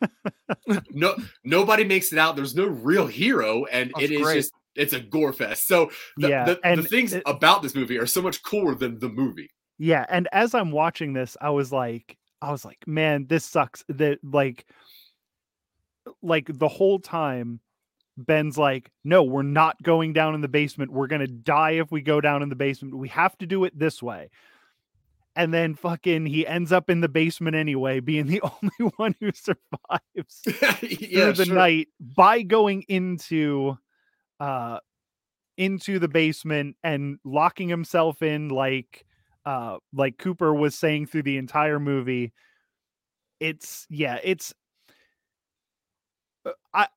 no, 0.90 1.14
nobody 1.44 1.84
makes 1.84 2.12
it 2.12 2.18
out. 2.18 2.36
There's 2.36 2.54
no 2.54 2.66
real 2.66 3.06
hero, 3.06 3.64
and 3.66 3.90
That's 3.94 4.04
it 4.04 4.12
is 4.12 4.22
great. 4.22 4.34
just 4.36 4.52
it's 4.74 4.92
a 4.92 5.00
gore 5.00 5.32
fest. 5.32 5.66
So 5.66 5.90
the, 6.16 6.28
Yeah, 6.28 6.44
the, 6.44 6.58
the 6.76 6.82
things 6.82 7.12
it- 7.12 7.22
about 7.26 7.62
this 7.62 7.74
movie 7.74 7.98
are 7.98 8.06
so 8.06 8.20
much 8.20 8.42
cooler 8.42 8.74
than 8.74 8.98
the 8.98 9.08
movie. 9.08 9.50
yeah. 9.78 10.04
And 10.08 10.28
as 10.32 10.54
I'm 10.54 10.72
watching 10.72 11.12
this, 11.12 11.36
I 11.40 11.50
was 11.50 11.72
like, 11.72 12.18
I 12.42 12.50
was 12.50 12.64
like, 12.64 12.78
man, 12.86 13.26
this 13.28 13.44
sucks. 13.44 13.84
That 13.88 14.18
like, 14.24 14.66
like 16.22 16.50
the 16.52 16.68
whole 16.68 16.98
time, 16.98 17.60
Ben's 18.16 18.58
like, 18.58 18.90
no, 19.04 19.22
we're 19.22 19.42
not 19.42 19.80
going 19.82 20.12
down 20.12 20.34
in 20.34 20.40
the 20.40 20.48
basement. 20.48 20.92
We're 20.92 21.06
gonna 21.06 21.26
die 21.28 21.72
if 21.72 21.90
we 21.90 22.00
go 22.02 22.20
down 22.20 22.42
in 22.42 22.48
the 22.48 22.56
basement. 22.56 22.96
We 22.96 23.08
have 23.08 23.38
to 23.38 23.46
do 23.46 23.64
it 23.64 23.78
this 23.78 24.02
way. 24.02 24.30
And 25.36 25.52
then 25.52 25.74
fucking 25.74 26.26
he 26.26 26.46
ends 26.46 26.72
up 26.72 26.88
in 26.88 27.00
the 27.00 27.08
basement 27.08 27.56
anyway, 27.56 28.00
being 28.00 28.26
the 28.26 28.40
only 28.62 28.92
one 28.96 29.14
who 29.20 29.30
survives 29.34 30.42
yeah, 30.46 30.72
through 30.72 31.32
the 31.32 31.44
sure. 31.46 31.54
night 31.54 31.88
by 32.00 32.42
going 32.42 32.82
into 32.88 33.76
uh 34.40 34.78
into 35.56 35.98
the 35.98 36.08
basement 36.08 36.76
and 36.82 37.18
locking 37.24 37.68
himself 37.68 38.22
in 38.22 38.48
like 38.48 39.04
uh 39.46 39.78
like 39.92 40.18
Cooper 40.18 40.54
was 40.54 40.74
saying 40.74 41.06
through 41.06 41.22
the 41.22 41.38
entire 41.38 41.80
movie. 41.80 42.32
It's 43.40 43.86
yeah, 43.90 44.18
it's 44.22 44.54
uh, 46.46 46.52
I 46.72 46.88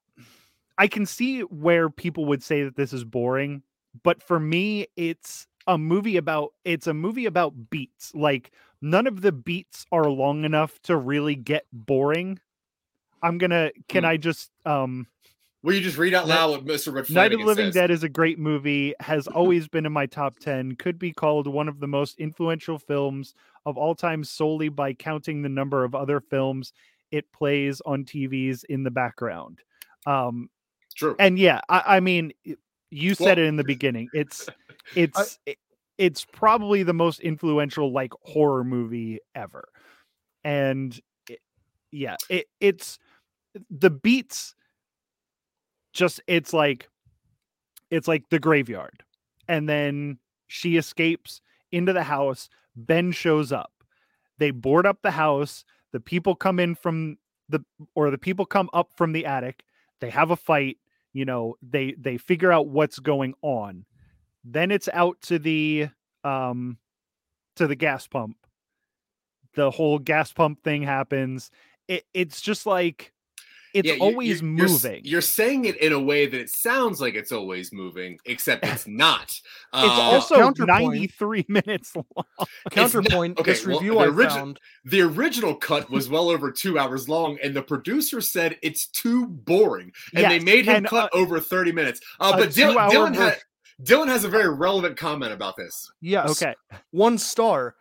I 0.78 0.88
can 0.88 1.06
see 1.06 1.42
where 1.42 1.90
people 1.90 2.26
would 2.26 2.44
say 2.44 2.64
that 2.64 2.76
this 2.76 2.94
is 2.94 3.04
boring, 3.04 3.64
but 4.04 4.22
for 4.22 4.40
me 4.40 4.88
it's 4.96 5.48
a 5.68 5.78
movie 5.78 6.18
about 6.18 6.54
it's 6.66 6.88
a 6.88 6.94
movie 6.94 7.26
about 7.26 7.70
beats. 7.70 8.14
Like 8.16 8.52
none 8.82 9.06
of 9.08 9.22
the 9.22 9.32
beats 9.32 9.86
are 9.92 10.10
long 10.10 10.44
enough 10.46 10.82
to 10.84 10.96
really 10.96 11.36
get 11.36 11.66
boring. 11.72 12.40
I'm 13.22 13.38
gonna 13.38 13.72
can 13.90 14.04
Hmm. 14.04 14.10
I 14.10 14.18
just 14.18 14.52
um 14.66 15.08
Will 15.64 15.74
you 15.74 15.82
just 15.82 15.98
read 15.98 16.14
out 16.14 16.28
loud 16.28 16.52
what 16.52 16.66
Mr. 16.66 16.94
Red 16.94 17.10
Night 17.10 17.34
of 17.34 17.42
Living 17.42 17.66
says? 17.68 17.74
Dead 17.74 17.92
is 17.92 18.04
a 18.04 18.08
great 18.10 18.38
movie, 18.40 18.94
has 19.02 19.28
always 19.28 19.68
been 19.68 19.86
in 19.86 19.92
my 19.92 20.06
top 20.06 20.38
10, 20.40 20.76
could 20.76 20.98
be 21.00 21.12
called 21.12 21.48
one 21.48 21.68
of 21.68 21.80
the 21.80 21.88
most 21.88 22.20
influential 22.20 22.78
films 22.78 23.34
of 23.66 23.76
all 23.78 23.96
time 23.96 24.24
solely 24.24 24.70
by 24.70 24.94
counting 24.94 25.42
the 25.42 25.50
number 25.50 25.84
of 25.84 25.94
other 25.96 26.22
films 26.22 26.72
it 27.12 27.30
plays 27.34 27.82
on 27.86 28.06
TVs 28.06 28.64
in 28.70 28.84
the 28.84 28.92
background. 28.92 29.60
Um 30.06 30.50
True. 30.96 31.16
and 31.20 31.38
yeah, 31.38 31.60
I, 31.70 31.98
I 31.98 32.00
mean 32.00 32.32
you 32.92 33.16
said 33.16 33.38
Well- 33.38 33.46
it 33.46 33.50
in 33.50 33.56
the 33.58 33.64
beginning. 33.66 34.08
It's 34.14 34.48
it's 34.96 35.40
it- 35.46 35.58
it's 35.98 36.24
probably 36.26 36.84
the 36.84 36.94
most 36.94 37.20
influential 37.22 37.92
like 37.92 38.12
horror 38.22 38.64
movie 38.64 39.20
ever. 39.34 39.68
And 40.44 41.00
it, 41.28 41.40
yeah, 41.92 42.18
it 42.30 42.46
it's 42.60 43.00
the 43.72 43.90
beats 43.90 44.54
just 45.94 46.22
it's 46.28 46.54
like 46.54 46.88
it's 47.90 48.08
like 48.08 48.30
the 48.30 48.40
graveyard. 48.40 49.04
And 49.48 49.68
then 49.68 50.20
she 50.48 50.78
escapes 50.78 51.42
into 51.72 51.94
the 51.94 52.04
house. 52.04 52.50
Ben 52.76 53.12
shows 53.12 53.52
up. 53.52 53.72
They 54.38 54.52
board 54.52 54.86
up 54.86 55.02
the 55.02 55.12
house. 55.12 55.64
The 55.94 56.00
people 56.00 56.36
come 56.36 56.60
in 56.60 56.76
from 56.76 57.18
the 57.50 57.64
or 57.96 58.12
the 58.12 58.18
people 58.18 58.46
come 58.46 58.70
up 58.74 58.92
from 58.96 59.14
the 59.14 59.26
attic. 59.26 59.64
They 60.00 60.10
have 60.12 60.32
a 60.32 60.36
fight 60.36 60.78
you 61.14 61.26
know 61.26 61.56
they 61.68 61.96
they 61.98 62.18
figure 62.18 62.52
out 62.52 62.68
what's 62.68 63.00
going 63.00 63.34
on 63.42 63.86
then 64.50 64.72
it's 64.72 64.90
out 64.94 65.20
to 65.22 65.38
the 65.40 65.90
um 66.24 66.78
to 67.56 67.68
the 67.68 67.76
gas 67.76 68.08
pump 68.08 68.38
the 69.56 69.72
whole 69.72 70.00
gas 70.00 70.32
pump 70.34 70.64
thing 70.64 70.84
happens 70.84 71.50
it, 71.88 72.04
it's 72.14 72.42
just 72.42 72.66
like 72.66 73.14
it's 73.74 73.86
Yeah, 73.88 73.96
you- 73.96 74.02
always 74.02 74.42
you- 74.42 74.48
you're 74.56 74.68
moving 74.70 75.02
You're, 75.04 75.22
saying 75.22 75.66
it 75.66 75.76
in 75.78 75.92
a 75.94 76.00
way 76.00 76.26
that 76.26 76.40
it 76.40 76.50
sounds 76.50 77.00
like 77.02 77.16
it's 77.16 77.34
always 77.34 77.72
moving, 77.74 78.18
except 78.26 78.66
it's 78.66 78.88
not. 79.06 79.24
It's 79.30 79.44
Uh, 79.74 79.86
also 79.86 80.36
counterpoint- 80.36 80.68
93 80.94 81.46
minutes 81.50 81.94
long. 81.96 82.48
Counterpoint, 82.72 83.38
okay, 83.40 83.52
this 83.52 83.68
well, 83.68 83.78
review 83.78 83.94
the 83.96 84.00
I 84.00 84.08
origi- 84.08 84.30
found. 84.30 84.60
the 84.86 85.02
original 85.02 85.54
cut 85.54 85.90
was 85.92 86.10
well 86.10 86.30
over 86.30 86.50
two 86.50 86.80
hours 86.80 87.08
long, 87.10 87.38
and 87.44 87.54
the 87.54 87.62
producer 87.62 88.22
said 88.22 88.58
it's 88.64 88.88
too 88.88 89.28
boring, 89.28 89.92
and 90.16 90.26
they 90.32 90.40
made 90.40 90.66
him 90.66 90.78
and, 90.78 90.88
cut 90.88 91.10
over 91.14 91.40
thirty 91.40 91.74
minutes. 91.74 92.00
Uh, 92.22 92.38
but 92.38 92.50
Dylan, 92.50 92.90
Dylan, 92.90 93.16
ver- 93.16 93.22
had, 93.32 93.38
Dylan 93.84 94.08
has 94.08 94.24
a 94.24 94.30
very 94.30 94.54
relevant 94.54 94.98
comment 94.98 95.32
about 95.34 95.56
this. 95.56 95.92
Yes. 96.02 96.30
Okay. 96.42 96.56
One 96.92 97.18
star. 97.18 97.76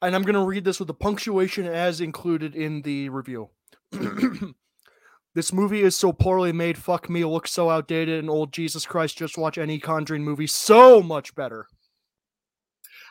And 0.00 0.14
I'm 0.16 0.22
going 0.22 0.34
to 0.34 0.44
read 0.44 0.64
this 0.64 0.78
with 0.80 0.88
the 0.88 0.94
punctuation 0.94 1.66
as 1.66 2.00
included 2.00 2.56
in 2.56 2.82
the 2.82 3.08
review. 3.10 3.50
this 5.34 5.52
movie 5.52 5.82
is 5.82 5.96
so 5.96 6.12
poorly 6.12 6.52
made. 6.52 6.76
Fuck 6.78 7.08
me. 7.08 7.20
It 7.22 7.28
looks 7.28 7.52
so 7.52 7.70
outdated 7.70 8.18
and 8.18 8.28
old. 8.30 8.52
Jesus 8.52 8.84
Christ. 8.86 9.16
Just 9.18 9.38
watch 9.38 9.58
any 9.58 9.78
Conjuring 9.78 10.24
movie. 10.24 10.46
So 10.46 11.02
much 11.02 11.34
better. 11.34 11.66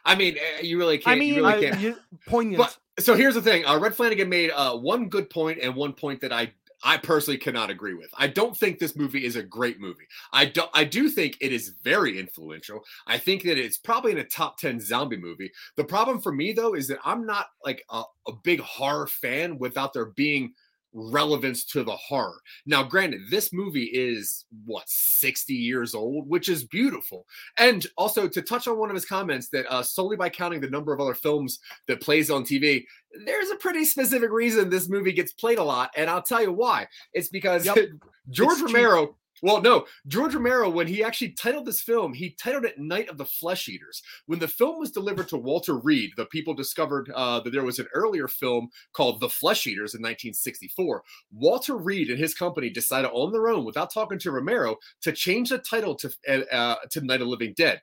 I 0.04 0.16
mean, 0.16 0.36
eh, 0.38 0.62
you 0.64 0.78
really 0.80 0.98
can't. 0.98 1.08
I 1.08 1.14
you 1.14 1.20
mean, 1.20 1.36
really 1.44 1.54
I- 1.68 1.70
can't. 1.70 1.80
you- 1.82 1.98
poignant. 2.28 2.58
But 2.58 2.78
so 3.04 3.16
here's 3.16 3.36
the 3.36 3.42
thing: 3.42 3.66
uh, 3.66 3.80
Red 3.80 3.96
Flanagan 3.96 4.30
made 4.30 4.50
uh, 4.52 4.76
one 4.76 5.08
good 5.10 5.30
point 5.30 5.60
and 5.62 5.76
one 5.76 5.94
point 5.94 6.22
that 6.22 6.34
I 6.34 6.52
I 6.84 6.98
personally 6.98 7.38
cannot 7.38 7.70
agree 7.70 7.94
with. 7.94 8.10
I 8.18 8.28
don't 8.28 8.58
think 8.58 8.80
this 8.80 8.96
movie 8.96 9.26
is 9.26 9.36
a 9.36 9.44
great 9.44 9.80
movie. 9.80 10.08
I 10.34 10.46
do 10.46 10.64
I 10.74 10.84
do 10.84 11.10
think 11.10 11.38
it 11.40 11.52
is 11.52 11.76
very 11.84 12.20
influential. 12.20 12.84
I 13.08 13.18
think 13.18 13.44
that 13.44 13.58
it's 13.58 13.78
probably 13.78 14.12
in 14.12 14.20
a 14.20 14.24
top 14.24 14.58
ten 14.58 14.80
zombie 14.80 15.18
movie. 15.18 15.52
The 15.78 15.84
problem 15.84 16.22
for 16.22 16.32
me 16.32 16.54
though 16.54 16.74
is 16.74 16.88
that 16.88 17.00
I'm 17.04 17.26
not 17.26 17.48
like 17.64 17.84
a, 17.90 18.04
a 18.28 18.34
big 18.44 18.60
horror 18.62 19.08
fan 19.08 19.58
without 19.58 19.94
there 19.94 20.08
being 20.08 20.54
relevance 20.94 21.66
to 21.66 21.84
the 21.84 21.96
horror. 21.96 22.40
Now, 22.66 22.84
granted, 22.84 23.22
this 23.30 23.54
movie 23.54 23.90
is 23.94 24.46
what 24.66 24.84
60 24.88 25.54
years 25.54 25.96
old, 25.96 26.28
which 26.28 26.50
is 26.50 26.64
beautiful. 26.64 27.26
And 27.58 27.86
also 27.98 28.28
to 28.28 28.42
touch 28.42 28.68
on 28.68 28.78
one 28.78 28.90
of 28.90 28.96
his 28.96 29.06
comments 29.06 29.50
that 29.50 29.72
uh, 29.72 29.84
solely 29.84 30.18
by 30.18 30.30
counting 30.30 30.62
the 30.62 30.70
number 30.70 30.94
of 30.94 31.00
other 31.00 31.14
films 31.14 31.60
that 31.88 32.02
plays 32.02 32.30
on 32.30 32.44
TV, 32.44 32.86
there's 33.26 33.50
a 33.50 33.56
pretty 33.56 33.86
specific 33.86 34.32
reason 34.32 34.70
this 34.70 34.90
movie 34.90 35.14
gets 35.14 35.34
played 35.34 35.58
a 35.58 35.64
lot, 35.64 35.92
and 35.96 36.10
I'll 36.10 36.22
tell 36.22 36.42
you 36.42 36.52
why. 36.52 36.88
It's 37.14 37.30
because 37.30 37.66
Yep. 37.66 37.78
George 38.30 38.60
It's 38.62 38.72
cheap. 38.72 39.16
Well, 39.44 39.60
no, 39.60 39.86
George 40.08 40.36
Romero, 40.36 40.70
when 40.70 40.86
he 40.86 41.04
actually 41.04 41.32
titled 41.32 41.66
this 41.66 41.82
film, 41.82 42.14
he 42.14 42.36
titled 42.40 42.64
it 42.64 42.78
Night 42.78 43.10
of 43.10 43.18
the 43.18 43.26
Flesh 43.26 43.68
Eaters. 43.68 44.04
When 44.28 44.38
the 44.38 44.48
film 44.48 44.78
was 44.78 44.92
delivered 44.92 45.28
to 45.30 45.38
Walter 45.38 45.80
Reade, 45.80 46.12
the 46.16 46.28
people 46.28 46.54
discovered 46.54 47.12
uh, 47.16 47.40
that 47.40 47.50
there 47.50 47.64
was 47.64 47.80
an 47.80 47.88
earlier 47.96 48.28
film 48.28 48.70
called 48.94 49.20
The 49.20 49.30
Flesh 49.30 49.66
Eaters 49.66 49.96
in 49.96 50.02
1964. 50.02 51.04
Walter 51.34 51.76
Reade 51.76 52.10
and 52.10 52.20
his 52.20 52.36
company 52.36 52.70
decided 52.70 53.10
on 53.12 53.32
their 53.32 53.50
own, 53.50 53.66
without 53.66 53.92
talking 53.92 54.20
to 54.20 54.32
Romero, 54.32 54.76
to 55.02 55.12
change 55.12 55.50
the 55.50 55.58
title 55.58 55.96
to 55.96 56.12
uh, 56.52 56.76
to 56.92 57.02
Night 57.02 57.22
of 57.22 57.28
Living 57.28 57.54
Dead. 57.58 57.82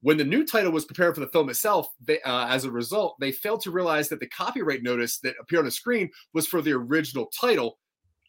When 0.00 0.16
the 0.16 0.24
new 0.24 0.46
title 0.46 0.70
was 0.70 0.84
prepared 0.84 1.14
for 1.14 1.20
the 1.20 1.28
film 1.28 1.48
itself, 1.48 1.88
they, 2.04 2.20
uh, 2.20 2.46
as 2.48 2.64
a 2.64 2.70
result, 2.70 3.16
they 3.18 3.32
failed 3.32 3.62
to 3.62 3.72
realize 3.72 4.08
that 4.10 4.20
the 4.20 4.28
copyright 4.28 4.82
notice 4.82 5.18
that 5.20 5.34
appeared 5.40 5.60
on 5.60 5.64
the 5.64 5.70
screen 5.72 6.10
was 6.34 6.46
for 6.46 6.62
the 6.62 6.72
original 6.72 7.26
title, 7.26 7.78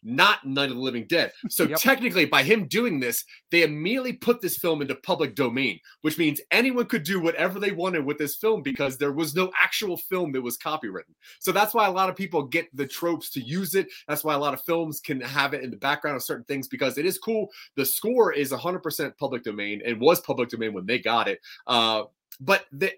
not 0.02 0.46
Night 0.46 0.70
of 0.70 0.76
the 0.76 0.82
Living 0.82 1.06
Dead. 1.06 1.32
So 1.48 1.64
Yep. 1.64 1.78
technically, 1.78 2.24
by 2.24 2.42
him 2.42 2.66
doing 2.66 3.00
this, 3.00 3.24
they 3.50 3.62
immediately 3.62 4.14
put 4.14 4.40
this 4.40 4.56
film 4.56 4.80
into 4.82 4.94
public 4.94 5.34
domain, 5.34 5.78
which 6.02 6.18
means 6.18 6.40
anyone 6.50 6.86
could 6.86 7.02
do 7.02 7.20
whatever 7.20 7.58
they 7.58 7.72
wanted 7.72 8.04
with 8.04 8.18
this 8.18 8.36
film 8.36 8.62
because 8.62 8.96
there 8.96 9.12
was 9.12 9.34
no 9.34 9.50
actual 9.60 9.96
film 9.96 10.32
that 10.32 10.42
was 10.42 10.56
copywritten. 10.56 11.14
So 11.38 11.52
that's 11.52 11.74
why 11.74 11.86
a 11.86 11.92
lot 11.92 12.08
of 12.08 12.16
people 12.16 12.42
get 12.42 12.74
the 12.74 12.86
tropes 12.86 13.30
to 13.30 13.40
use 13.40 13.74
it. 13.74 13.88
That's 14.08 14.24
why 14.24 14.34
a 14.34 14.38
lot 14.38 14.54
of 14.54 14.62
films 14.62 15.00
can 15.00 15.20
have 15.20 15.54
it 15.54 15.62
in 15.62 15.70
the 15.70 15.76
background 15.76 16.16
of 16.16 16.22
certain 16.22 16.44
things 16.44 16.68
because 16.68 16.98
it 16.98 17.06
is 17.06 17.18
cool. 17.18 17.48
The 17.76 17.84
score 17.84 18.32
is 18.32 18.52
100% 18.52 19.16
public 19.18 19.42
domain 19.42 19.82
and 19.84 20.00
was 20.00 20.20
public 20.20 20.48
domain 20.48 20.72
when 20.72 20.86
they 20.86 20.98
got 20.98 21.28
it. 21.28 21.40
Uh, 21.66 22.04
but 22.40 22.64
the, 22.72 22.92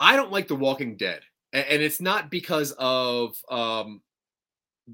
I 0.00 0.16
don't 0.16 0.32
like 0.32 0.48
The 0.48 0.56
Walking 0.56 0.96
Dead, 0.96 1.20
and 1.52 1.82
it's 1.82 2.00
not 2.00 2.30
because 2.30 2.72
of 2.78 3.36
um, 3.50 4.00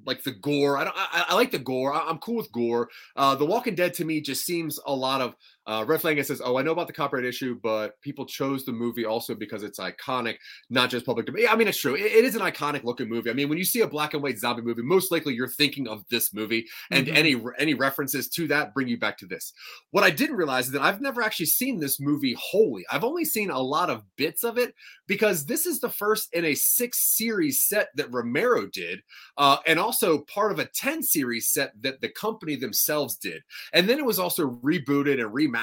like 0.05 0.23
the 0.23 0.33
gore. 0.33 0.79
I 0.79 0.85
don't. 0.85 0.97
I, 0.97 1.27
I 1.29 1.35
like 1.35 1.51
the 1.51 1.59
gore. 1.59 1.93
I, 1.93 2.09
am 2.11 2.19
cool 2.19 2.37
with 2.37 2.53
gore. 2.53 2.89
Uh, 3.15 3.35
the 3.35 3.47
Walking 3.47 3.75
Dead 3.75 3.95
to 3.95 4.05
me 4.05 4.21
just 4.21 4.45
seems 4.45 4.79
a 4.87 4.95
lot 4.95 5.21
of. 5.21 5.35
Uh, 5.67 5.85
Red 5.87 6.01
Flanagan 6.01 6.25
says, 6.25 6.41
"Oh, 6.45 6.57
I 6.59 6.63
know 6.63 6.73
about 6.73 6.87
the 6.87 6.93
copyright 6.93 7.25
issue, 7.25 7.59
but 7.63 8.01
people 8.01 8.25
chose 8.27 8.65
the 8.65 8.73
movie 8.73 9.05
also 9.05 9.35
because 9.35 9.63
it's 9.63 9.79
iconic, 9.81 10.37
not 10.71 10.91
just 10.91 11.05
public 11.07 11.27
domain." 11.27 11.47
I 11.51 11.57
mean, 11.57 11.69
it's 11.69 11.79
true. 11.79 11.95
It, 11.95 12.03
it 12.13 12.25
is 12.25 12.35
an 12.37 12.43
iconic 12.43 12.85
looking 12.85 13.09
movie. 13.09 13.31
I 13.31 13.33
mean, 13.33 13.49
when 13.49 13.59
you 13.59 13.65
see 13.65 13.81
a 13.81 13.87
black 13.89 14.15
and 14.15 14.23
white 14.23 14.39
zombie 14.39 14.63
movie, 14.63 14.83
most 14.83 15.11
likely 15.11 15.35
you're 15.35 15.49
thinking 15.49 15.89
of 15.89 16.05
this 16.09 16.33
movie, 16.33 16.67
and 16.91 17.07
Mhm. 17.07 17.17
any 17.17 17.37
any 17.59 17.75
references 17.75 18.29
to 18.31 18.47
that 18.49 18.75
bring 18.75 18.89
you 18.89 18.97
back 18.99 19.19
to 19.19 19.27
this. 19.27 19.53
What 19.91 20.05
I 20.05 20.11
didn't 20.11 20.37
realize 20.37 20.67
is 20.67 20.73
that 20.73 20.83
I've 20.83 21.01
never 21.01 21.23
actually 21.23 21.47
seen 21.47 21.81
this 21.81 21.99
movie 22.01 22.37
wholly. 22.39 22.85
I've 22.91 23.05
only 23.05 23.25
seen 23.25 23.51
a 23.51 23.59
lot 23.61 23.91
of 23.91 24.05
bits 24.17 24.45
of 24.45 24.59
it 24.59 24.75
because 25.07 25.47
this 25.47 25.67
is 25.67 25.81
the 25.81 25.91
first 25.91 26.33
in 26.33 26.45
a 26.45 26.55
six 26.55 26.99
series 27.17 27.65
set 27.67 27.89
that 27.97 28.13
Romero 28.13 28.67
did, 28.67 29.03
uh, 29.37 29.59
and 29.67 29.79
also 29.79 30.19
part 30.19 30.53
of 30.53 30.59
a 30.59 30.67
10 30.67 31.03
series 31.03 31.49
set 31.51 31.73
that 31.83 32.01
the 32.01 32.09
company 32.09 32.57
themselves 32.57 33.17
did. 33.17 33.43
And 33.73 33.89
then 33.89 33.99
it 33.99 34.05
was 34.05 34.19
also 34.19 34.49
rebooted 34.51 35.21
and 35.21 35.33
remastered. 35.33 35.56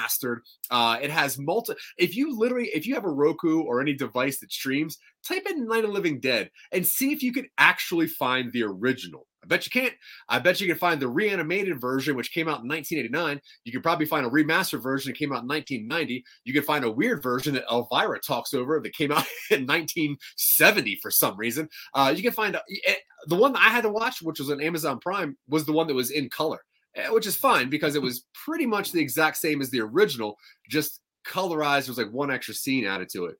Uh, 0.70 0.98
it 1.00 1.10
has 1.10 1.38
multi. 1.38 1.74
If 1.98 2.16
you 2.16 2.38
literally, 2.38 2.70
if 2.74 2.86
you 2.86 2.94
have 2.94 3.04
a 3.04 3.10
Roku 3.10 3.62
or 3.62 3.80
any 3.80 3.94
device 3.94 4.40
that 4.40 4.52
streams, 4.52 4.98
type 5.26 5.44
in 5.48 5.66
Night 5.66 5.84
of 5.84 5.90
Living 5.90 6.20
Dead 6.20 6.50
and 6.72 6.86
see 6.86 7.12
if 7.12 7.22
you 7.22 7.32
can 7.32 7.46
actually 7.58 8.06
find 8.06 8.52
the 8.52 8.62
original. 8.62 9.26
I 9.42 9.46
bet 9.46 9.66
you 9.66 9.70
can't. 9.70 9.94
I 10.28 10.38
bet 10.38 10.60
you 10.60 10.66
can 10.66 10.78
find 10.78 10.98
the 10.98 11.08
reanimated 11.08 11.78
version, 11.78 12.16
which 12.16 12.32
came 12.32 12.48
out 12.48 12.62
in 12.62 12.68
1989. 12.68 13.40
You 13.64 13.72
can 13.72 13.82
probably 13.82 14.06
find 14.06 14.24
a 14.24 14.30
remastered 14.30 14.82
version 14.82 15.12
that 15.12 15.18
came 15.18 15.32
out 15.32 15.42
in 15.42 15.48
1990. 15.48 16.24
You 16.44 16.52
can 16.54 16.62
find 16.62 16.82
a 16.82 16.90
weird 16.90 17.22
version 17.22 17.52
that 17.54 17.66
Elvira 17.70 18.20
talks 18.20 18.54
over 18.54 18.80
that 18.80 18.94
came 18.94 19.12
out 19.12 19.26
in 19.50 19.66
1970 19.66 20.98
for 21.02 21.10
some 21.10 21.36
reason. 21.36 21.68
Uh, 21.92 22.12
you 22.16 22.22
can 22.22 22.32
find 22.32 22.58
the 23.26 23.36
one 23.36 23.52
that 23.52 23.62
I 23.62 23.68
had 23.68 23.82
to 23.82 23.90
watch, 23.90 24.22
which 24.22 24.38
was 24.38 24.50
on 24.50 24.62
Amazon 24.62 24.98
Prime, 24.98 25.36
was 25.46 25.66
the 25.66 25.72
one 25.72 25.88
that 25.88 25.94
was 25.94 26.10
in 26.10 26.30
color, 26.30 26.60
Eh, 26.96 27.08
which 27.10 27.26
is 27.26 27.36
fine 27.36 27.68
because 27.68 27.96
it 27.96 28.02
was 28.02 28.26
pretty 28.44 28.66
much 28.66 28.92
the 28.92 29.00
exact 29.00 29.36
same 29.36 29.60
as 29.60 29.70
the 29.70 29.80
original, 29.80 30.36
just 30.68 31.00
colorized. 31.26 31.86
There's 31.86 31.98
like 31.98 32.12
one 32.12 32.30
extra 32.30 32.54
scene 32.54 32.84
added 32.86 33.08
to 33.10 33.26
it. 33.26 33.36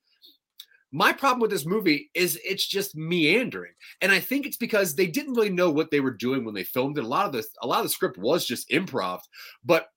my 0.92 1.12
problem 1.12 1.40
with 1.40 1.50
this 1.50 1.66
movie 1.66 2.10
is 2.14 2.38
it's 2.44 2.66
just 2.66 2.94
meandering 2.96 3.72
and 4.00 4.12
i 4.12 4.20
think 4.20 4.46
it's 4.46 4.56
because 4.56 4.94
they 4.94 5.08
didn't 5.08 5.34
really 5.34 5.50
know 5.50 5.70
what 5.70 5.90
they 5.90 6.00
were 6.00 6.12
doing 6.12 6.44
when 6.44 6.54
they 6.54 6.62
filmed 6.64 6.96
it 6.98 7.04
a 7.04 7.08
lot 7.08 7.26
of 7.26 7.32
the 7.32 7.44
a 7.62 7.66
lot 7.66 7.78
of 7.80 7.84
the 7.84 7.88
script 7.88 8.16
was 8.16 8.46
just 8.46 8.68
improv 8.70 9.18
but 9.64 9.88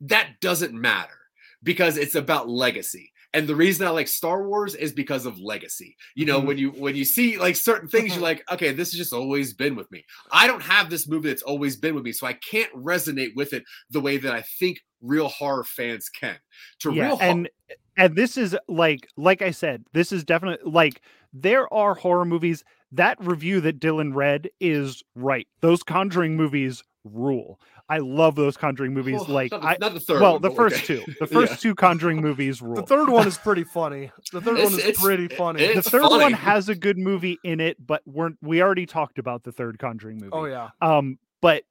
that 0.00 0.30
doesn't 0.40 0.74
matter 0.74 1.18
because 1.62 1.96
it's 1.96 2.16
about 2.16 2.48
legacy 2.48 3.12
and 3.32 3.46
the 3.46 3.54
reason 3.54 3.86
i 3.86 3.90
like 3.90 4.08
star 4.08 4.46
wars 4.46 4.74
is 4.74 4.92
because 4.92 5.26
of 5.26 5.38
legacy. 5.38 5.96
You 6.14 6.26
know 6.26 6.40
Mhm. 6.40 6.46
when 6.46 6.58
you 6.58 6.70
when 6.70 6.96
you 6.96 7.04
see 7.04 7.38
like 7.38 7.56
certain 7.56 7.88
things 7.88 8.14
you're 8.14 8.22
like 8.22 8.42
okay 8.50 8.72
this 8.72 8.90
has 8.92 8.98
just 8.98 9.12
always 9.12 9.52
been 9.54 9.76
with 9.76 9.90
me. 9.92 10.04
I 10.32 10.46
don't 10.46 10.62
have 10.62 10.90
this 10.90 11.06
movie 11.08 11.28
that's 11.28 11.42
always 11.42 11.76
been 11.76 11.94
with 11.94 12.04
me 12.04 12.12
so 12.12 12.26
i 12.26 12.32
can't 12.34 12.72
resonate 12.74 13.34
with 13.36 13.52
it 13.52 13.64
the 13.90 14.00
way 14.00 14.16
that 14.16 14.32
i 14.34 14.42
think 14.58 14.80
real 15.00 15.28
horror 15.28 15.64
fans 15.64 16.08
can. 16.08 16.36
To 16.80 16.92
yeah 16.92 17.06
real 17.06 17.16
hor- 17.16 17.22
and 17.24 17.50
and 17.96 18.16
this 18.16 18.36
is 18.36 18.56
like 18.68 19.08
like 19.16 19.42
i 19.42 19.50
said 19.50 19.84
this 19.92 20.12
is 20.12 20.24
definitely 20.24 20.70
like 20.70 21.00
there 21.32 21.72
are 21.72 21.94
horror 21.94 22.24
movies 22.24 22.64
that 22.92 23.16
review 23.24 23.60
that 23.60 23.78
dylan 23.78 24.14
read 24.16 24.50
is 24.58 25.04
right. 25.14 25.46
Those 25.60 25.84
conjuring 25.84 26.36
movies 26.36 26.82
rule 27.04 27.58
i 27.88 27.96
love 27.98 28.34
those 28.34 28.56
conjuring 28.58 28.92
movies 28.98 29.20
Well, 29.20 29.28
like 29.30 29.52
not 29.52 29.62
the, 29.62 29.68
i 29.68 29.76
not 29.80 29.94
the 29.94 30.00
third 30.00 30.20
well 30.20 30.32
one, 30.34 30.42
the 30.42 30.50
first 30.50 30.76
okay. 30.76 31.02
two 31.02 31.12
the 31.18 31.26
Yeah. 31.30 31.46
first 31.46 31.62
two 31.62 31.74
conjuring 31.74 32.20
movies 32.20 32.60
rule 32.62 32.74
The 32.76 32.82
third 32.82 33.08
one 33.08 33.26
is 33.26 33.38
pretty 33.38 33.64
funny. 33.64 34.10
The 34.32 34.40
third 34.42 34.58
It's- 34.58 34.70
one 34.72 34.80
is 34.80 34.98
pretty 34.98 35.28
funny. 35.28 35.62
it- 35.62 35.76
the 35.76 35.82
third 35.82 36.02
funny. 36.02 36.22
one 36.24 36.32
has 36.34 36.68
a 36.68 36.74
good 36.74 36.98
movie 36.98 37.38
in 37.42 37.58
it 37.60 37.76
but 37.84 38.02
we're 38.04 38.30
we 38.42 38.62
already 38.62 38.84
talked 38.86 39.18
about 39.18 39.44
the 39.44 39.52
third 39.52 39.78
conjuring 39.78 40.18
movie 40.18 40.30
oh 40.32 40.44
yeah. 40.44 40.68
um 40.82 41.18
but 41.40 41.62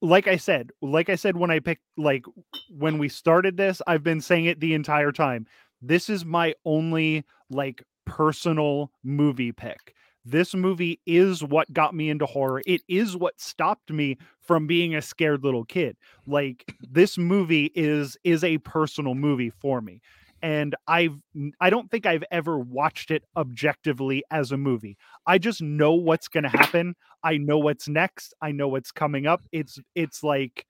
like 0.00 0.28
i 0.28 0.36
said 0.36 0.70
like 0.82 1.08
i 1.08 1.14
said 1.14 1.36
when 1.36 1.50
i 1.50 1.58
picked 1.58 1.82
like 1.96 2.24
when 2.70 2.98
we 2.98 3.08
started 3.08 3.56
this 3.56 3.80
i've 3.86 4.02
been 4.02 4.20
saying 4.20 4.44
it 4.44 4.60
the 4.60 4.74
entire 4.74 5.12
time 5.12 5.46
this 5.82 6.08
is 6.10 6.24
my 6.24 6.54
only 6.64 7.24
like 7.50 7.82
personal 8.04 8.90
movie 9.02 9.50
pick 9.52 9.94
this 10.24 10.54
movie 10.54 11.00
is 11.06 11.42
what 11.44 11.72
got 11.72 11.94
me 11.94 12.08
into 12.08 12.26
horror. 12.26 12.62
It 12.66 12.82
is 12.88 13.16
what 13.16 13.40
stopped 13.40 13.90
me 13.90 14.16
from 14.40 14.66
being 14.66 14.94
a 14.94 15.02
scared 15.02 15.44
little 15.44 15.64
kid. 15.64 15.96
Like 16.26 16.64
this 16.80 17.18
movie 17.18 17.70
is 17.74 18.16
is 18.24 18.42
a 18.42 18.58
personal 18.58 19.14
movie 19.14 19.50
for 19.50 19.80
me. 19.80 20.00
And 20.42 20.74
i've 20.88 21.16
i 21.60 21.70
don't 21.70 21.90
think 21.90 22.04
i've 22.04 22.24
ever 22.30 22.58
watched 22.58 23.10
it 23.10 23.24
objectively 23.36 24.22
as 24.30 24.52
a 24.52 24.56
movie. 24.56 24.96
I 25.26 25.38
just 25.38 25.62
know 25.62 25.94
what's 25.94 26.28
to 26.44 26.50
happen. 26.50 26.94
I 27.22 27.38
know 27.38 27.58
what's 27.58 27.88
next. 27.88 28.34
I 28.42 28.52
know 28.52 28.68
what's 28.68 28.92
coming 28.92 29.26
up. 29.26 29.42
It's 29.52 29.78
it's 29.94 30.22
like 30.22 30.66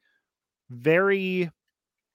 very 0.71 1.51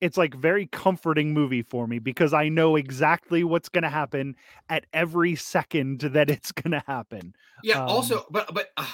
it's 0.02 0.18
like 0.18 0.34
very 0.34 0.68
comforting 0.68 1.34
movie 1.34 1.62
for 1.62 1.88
me 1.88 2.00
because 2.00 2.34
I 2.34 2.50
know 2.50 2.76
exactly 2.76 3.44
what's 3.44 3.70
going 3.70 3.84
to 3.84 3.90
happen 3.90 4.36
at 4.70 4.86
every 4.94 5.36
second 5.36 6.02
that 6.02 6.30
it's 6.30 6.52
going 6.52 6.72
to 6.72 6.84
happen. 6.88 7.36
Yeah. 7.64 7.84
Um, 7.84 7.90
also, 7.90 8.26
but 8.30 8.54
but 8.54 8.70
uh, 8.78 8.86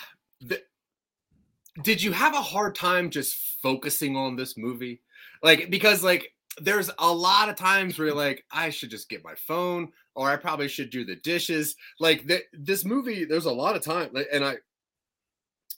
the, 0.41 0.61
did 1.83 2.01
you 2.01 2.11
have 2.11 2.33
a 2.33 2.41
hard 2.41 2.75
time 2.75 3.09
just 3.09 3.35
focusing 3.61 4.15
on 4.15 4.35
this 4.35 4.57
movie? 4.57 5.01
Like 5.43 5.69
because 5.69 6.03
like 6.03 6.33
there's 6.59 6.89
a 6.99 7.11
lot 7.11 7.49
of 7.49 7.55
times 7.55 7.97
where 7.97 8.07
you're 8.07 8.15
like 8.15 8.45
I 8.51 8.69
should 8.69 8.89
just 8.89 9.09
get 9.09 9.23
my 9.23 9.35
phone 9.35 9.91
or 10.15 10.29
I 10.29 10.37
probably 10.37 10.69
should 10.69 10.89
do 10.89 11.05
the 11.05 11.17
dishes. 11.17 11.75
Like 11.99 12.27
th- 12.27 12.45
this 12.53 12.85
movie, 12.85 13.25
there's 13.25 13.45
a 13.45 13.51
lot 13.51 13.75
of 13.75 13.83
time, 13.83 14.09
like, 14.13 14.27
and 14.31 14.43
I. 14.43 14.55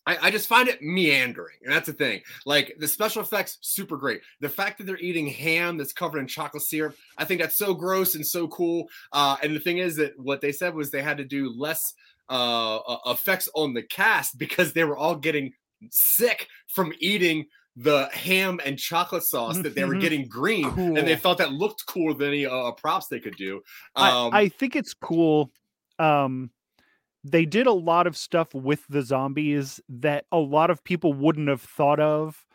I, 0.08 0.28
I 0.28 0.32
just 0.32 0.48
find 0.48 0.70
it 0.70 0.82
meandering, 0.82 1.58
and 1.64 1.74
that's 1.74 1.88
the 1.88 1.94
thing. 1.94 2.22
Like 2.46 2.76
the 2.80 2.88
special 2.88 3.22
effects, 3.22 3.58
super 3.62 3.98
great. 3.98 4.22
The 4.40 4.48
fact 4.50 4.78
that 4.78 4.86
they're 4.86 4.98
eating 4.98 5.28
ham 5.28 5.78
that's 5.78 5.92
covered 5.92 6.20
in 6.20 6.28
chocolate 6.28 6.64
syrup, 6.64 6.96
I 7.18 7.26
think 7.26 7.42
that's 7.42 7.58
so 7.58 7.74
gross 7.74 8.16
and 8.16 8.26
so 8.26 8.48
cool. 8.48 8.88
Uh, 9.12 9.36
and 9.44 9.54
the 9.54 9.60
thing 9.60 9.80
is 9.80 9.98
that 9.98 10.18
what 10.18 10.40
they 10.40 10.54
said 10.54 10.74
was 10.74 10.90
they 10.90 11.02
had 11.04 11.18
to 11.18 11.26
do 11.26 11.50
less 11.52 11.94
uh, 12.30 12.78
uh, 12.78 13.12
effects 13.12 13.50
on 13.54 13.74
the 13.74 13.84
cast 13.84 14.38
because 14.38 14.74
they 14.74 14.86
were 14.86 14.98
all 14.98 15.16
getting 15.16 15.54
sick 15.90 16.48
from 16.68 16.94
eating 17.00 17.46
the 17.76 18.10
ham 18.12 18.60
and 18.66 18.80
chocolate 18.80 19.24
sauce 19.24 19.60
that 19.60 19.76
they 19.76 19.86
were 19.86 19.96
Mhm. 19.96 20.02
getting 20.02 20.28
green, 20.28 20.66
and 20.66 20.98
they 20.98 21.14
Cool. 21.14 21.16
thought 21.18 21.38
that 21.38 21.52
looked 21.54 21.86
cooler 21.86 22.14
than 22.16 22.30
any 22.30 22.46
uh, 22.46 22.72
props 22.72 23.08
they 23.08 23.20
could 23.20 23.36
do. 23.36 23.58
Um, 23.96 24.34
I, 24.34 24.42
I 24.44 24.50
think 24.50 24.76
it's 24.76 24.94
cool. 24.96 25.52
Um, 26.00 26.50
they 27.32 27.46
did 27.46 27.68
a 27.68 27.74
lot 27.74 28.08
of 28.08 28.16
stuff 28.18 28.54
with 28.54 28.86
the 28.90 29.02
zombies 29.02 29.80
that 29.90 30.26
a 30.32 30.38
lot 30.38 30.70
of 30.70 30.84
people 30.84 31.14
wouldn't 31.14 31.50
have 31.50 31.62
thought 31.62 32.00
of. 32.00 32.46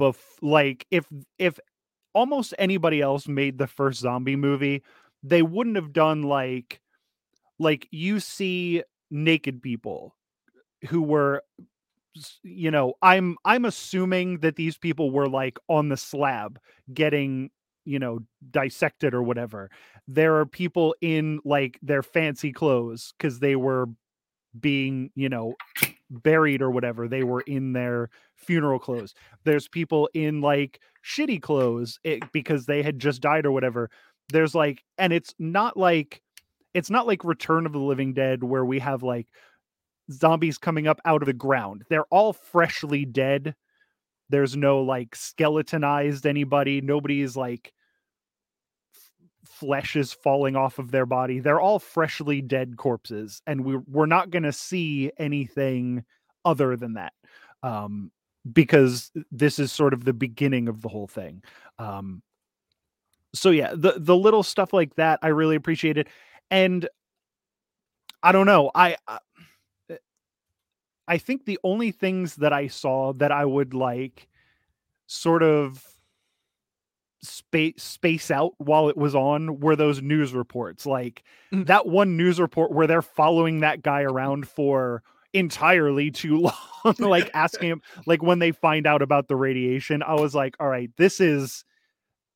Bef- 0.00 0.38
like 0.42 0.86
if 0.90 1.06
if 1.38 1.58
almost 2.14 2.54
anybody 2.58 3.00
else 3.00 3.28
made 3.28 3.58
the 3.58 3.66
first 3.66 4.00
zombie 4.00 4.36
movie, 4.36 4.82
they 5.22 5.42
wouldn't 5.42 5.76
have 5.76 5.92
done 5.92 6.22
like 6.22 6.80
like 7.58 7.86
you 7.90 8.20
see 8.20 8.82
naked 9.10 9.62
people 9.62 10.16
who 10.88 11.02
were 11.02 11.42
you 12.42 12.70
know 12.70 12.94
i'm 13.02 13.36
i'm 13.44 13.64
assuming 13.64 14.38
that 14.40 14.56
these 14.56 14.76
people 14.76 15.10
were 15.10 15.28
like 15.28 15.58
on 15.68 15.88
the 15.88 15.96
slab 15.96 16.58
getting 16.92 17.50
you 17.84 17.98
know 17.98 18.20
dissected 18.50 19.14
or 19.14 19.22
whatever. 19.22 19.70
There 20.08 20.36
are 20.36 20.46
people 20.46 20.94
in 21.00 21.40
like 21.44 21.78
their 21.82 22.02
fancy 22.02 22.52
clothes 22.52 23.14
because 23.16 23.38
they 23.38 23.56
were 23.56 23.86
being 24.58 25.10
you 25.14 25.28
know 25.28 25.54
buried 26.10 26.60
or 26.60 26.70
whatever 26.70 27.06
they 27.06 27.22
were 27.22 27.42
in 27.42 27.72
their 27.72 28.10
funeral 28.34 28.78
clothes. 28.78 29.14
There's 29.44 29.68
people 29.68 30.08
in 30.14 30.40
like 30.40 30.80
shitty 31.04 31.40
clothes 31.40 31.98
it, 32.04 32.30
because 32.32 32.66
they 32.66 32.82
had 32.82 32.98
just 32.98 33.22
died 33.22 33.46
or 33.46 33.52
whatever. 33.52 33.90
There's 34.32 34.54
like 34.54 34.82
and 34.98 35.12
it's 35.12 35.34
not 35.38 35.76
like 35.76 36.20
it's 36.74 36.90
not 36.90 37.06
like 37.06 37.24
return 37.24 37.66
of 37.66 37.72
the 37.72 37.78
living 37.78 38.14
dead 38.14 38.42
where 38.44 38.64
we 38.64 38.78
have 38.78 39.02
like 39.02 39.28
zombies 40.12 40.58
coming 40.58 40.86
up 40.86 41.00
out 41.04 41.22
of 41.22 41.26
the 41.26 41.32
ground. 41.32 41.84
They're 41.88 42.04
all 42.04 42.32
freshly 42.32 43.04
dead 43.04 43.54
there's 44.30 44.56
no 44.56 44.80
like 44.80 45.14
skeletonized 45.14 46.26
anybody 46.26 46.80
nobody's 46.80 47.36
like 47.36 47.72
flesh 49.44 49.96
is 49.96 50.12
falling 50.12 50.56
off 50.56 50.78
of 50.78 50.90
their 50.90 51.04
body. 51.04 51.38
They're 51.38 51.60
all 51.60 51.78
freshly 51.78 52.40
dead 52.40 52.76
corpses 52.76 53.42
and 53.46 53.64
we 53.64 53.76
we're 53.76 54.06
not 54.06 54.30
going 54.30 54.44
to 54.44 54.52
see 54.52 55.10
anything 55.18 56.04
other 56.44 56.76
than 56.76 56.94
that 56.94 57.12
um 57.62 58.10
because 58.50 59.10
this 59.30 59.58
is 59.58 59.70
sort 59.70 59.92
of 59.92 60.04
the 60.04 60.14
beginning 60.14 60.68
of 60.68 60.80
the 60.80 60.88
whole 60.88 61.06
thing 61.06 61.42
um 61.78 62.22
so 63.34 63.50
yeah 63.50 63.72
the 63.74 63.94
the 63.98 64.16
little 64.16 64.42
stuff 64.42 64.72
like 64.72 64.94
that 64.94 65.18
i 65.22 65.28
really 65.28 65.56
appreciate 65.56 65.98
it 65.98 66.08
and 66.50 66.88
i 68.22 68.32
don't 68.32 68.46
know 68.46 68.70
i 68.74 68.96
I- 71.14 71.18
think 71.18 71.44
the 71.44 71.58
only 71.64 71.90
things 71.92 72.36
that 72.36 72.52
I 72.52 72.68
saw 72.68 73.12
that 73.14 73.32
I 73.32 73.44
would 73.44 73.74
like 73.74 74.28
sort 75.06 75.42
of 75.42 75.84
space 77.22 77.74
space 77.82 78.30
out 78.30 78.52
while 78.58 78.88
it 78.88 78.96
was 78.96 79.14
on 79.14 79.60
were 79.60 79.76
those 79.76 80.00
news 80.00 80.32
reports. 80.32 80.86
Like 80.86 81.22
Mm. 81.52 81.66
that 81.66 81.86
one 81.86 82.16
news 82.16 82.40
report 82.40 82.70
where 82.72 82.86
they're 82.86 83.02
following 83.02 83.60
that 83.60 83.82
guy 83.82 84.02
around 84.12 84.48
for 84.48 85.02
entirely 85.32 86.10
too 86.10 86.38
long, 86.84 86.94
like 86.98 87.30
asking 87.34 87.68
him 87.70 87.82
like 88.06 88.22
when 88.22 88.38
they 88.38 88.52
find 88.52 88.86
out 88.86 89.02
about 89.02 89.28
the 89.28 89.36
radiation. 89.36 90.02
I 90.02 90.14
was 90.14 90.34
like, 90.34 90.56
all 90.60 90.68
right, 90.68 90.90
this 90.96 91.20
is 91.20 91.64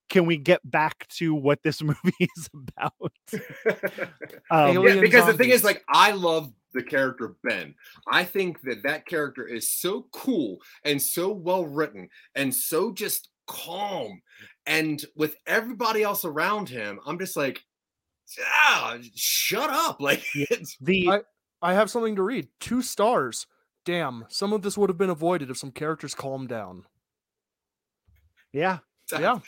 can 0.09 0.27
we 0.27 0.37
get 0.37 0.61
back 0.71 1.07
to 1.09 1.35
what 1.35 1.63
this 1.63 1.83
movie 1.83 1.99
is 2.37 2.51
about? 2.53 2.93
Um, 4.51 4.85
yeah, 4.87 5.01
because 5.01 5.27
the 5.27 5.33
thing 5.35 5.51
is, 5.51 5.65
like, 5.65 5.83
I 5.89 6.13
love 6.13 6.53
the 6.75 6.83
character 6.83 7.35
Ben. 7.43 7.75
I 8.11 8.25
think 8.25 8.61
that 8.63 8.83
that 8.83 9.07
character 9.07 9.47
is 9.47 9.71
so 9.71 10.07
cool 10.13 10.59
and 10.85 11.01
so 11.01 11.33
well 11.33 11.65
written 11.65 12.09
and 12.35 12.55
so 12.55 12.93
just 12.93 13.31
calm. 13.47 14.21
And 14.67 15.03
with 15.17 15.37
everybody 15.47 16.03
else 16.03 16.25
around 16.25 16.69
him, 16.69 17.01
I'm 17.07 17.19
just 17.19 17.37
like, 17.37 17.63
ah, 18.65 18.99
shut 19.15 19.71
up. 19.71 19.97
Like, 20.01 20.23
it's 20.35 20.77
the 20.81 21.09
I- 21.11 21.23
I 21.63 21.73
have 21.75 21.91
something 21.91 22.17
to 22.17 22.23
read. 22.23 22.49
Two 22.61 22.83
stars. 22.83 23.47
Damn, 23.87 24.27
some 24.29 24.53
of 24.53 24.61
this 24.63 24.77
would 24.77 24.91
have 24.91 24.99
been 24.99 25.11
avoided 25.11 25.51
if 25.51 25.57
some 25.57 25.71
characters 25.73 26.15
calmed 26.15 26.49
down. 26.51 26.85
yeah, 28.53 28.79
Yeah. 29.13 29.39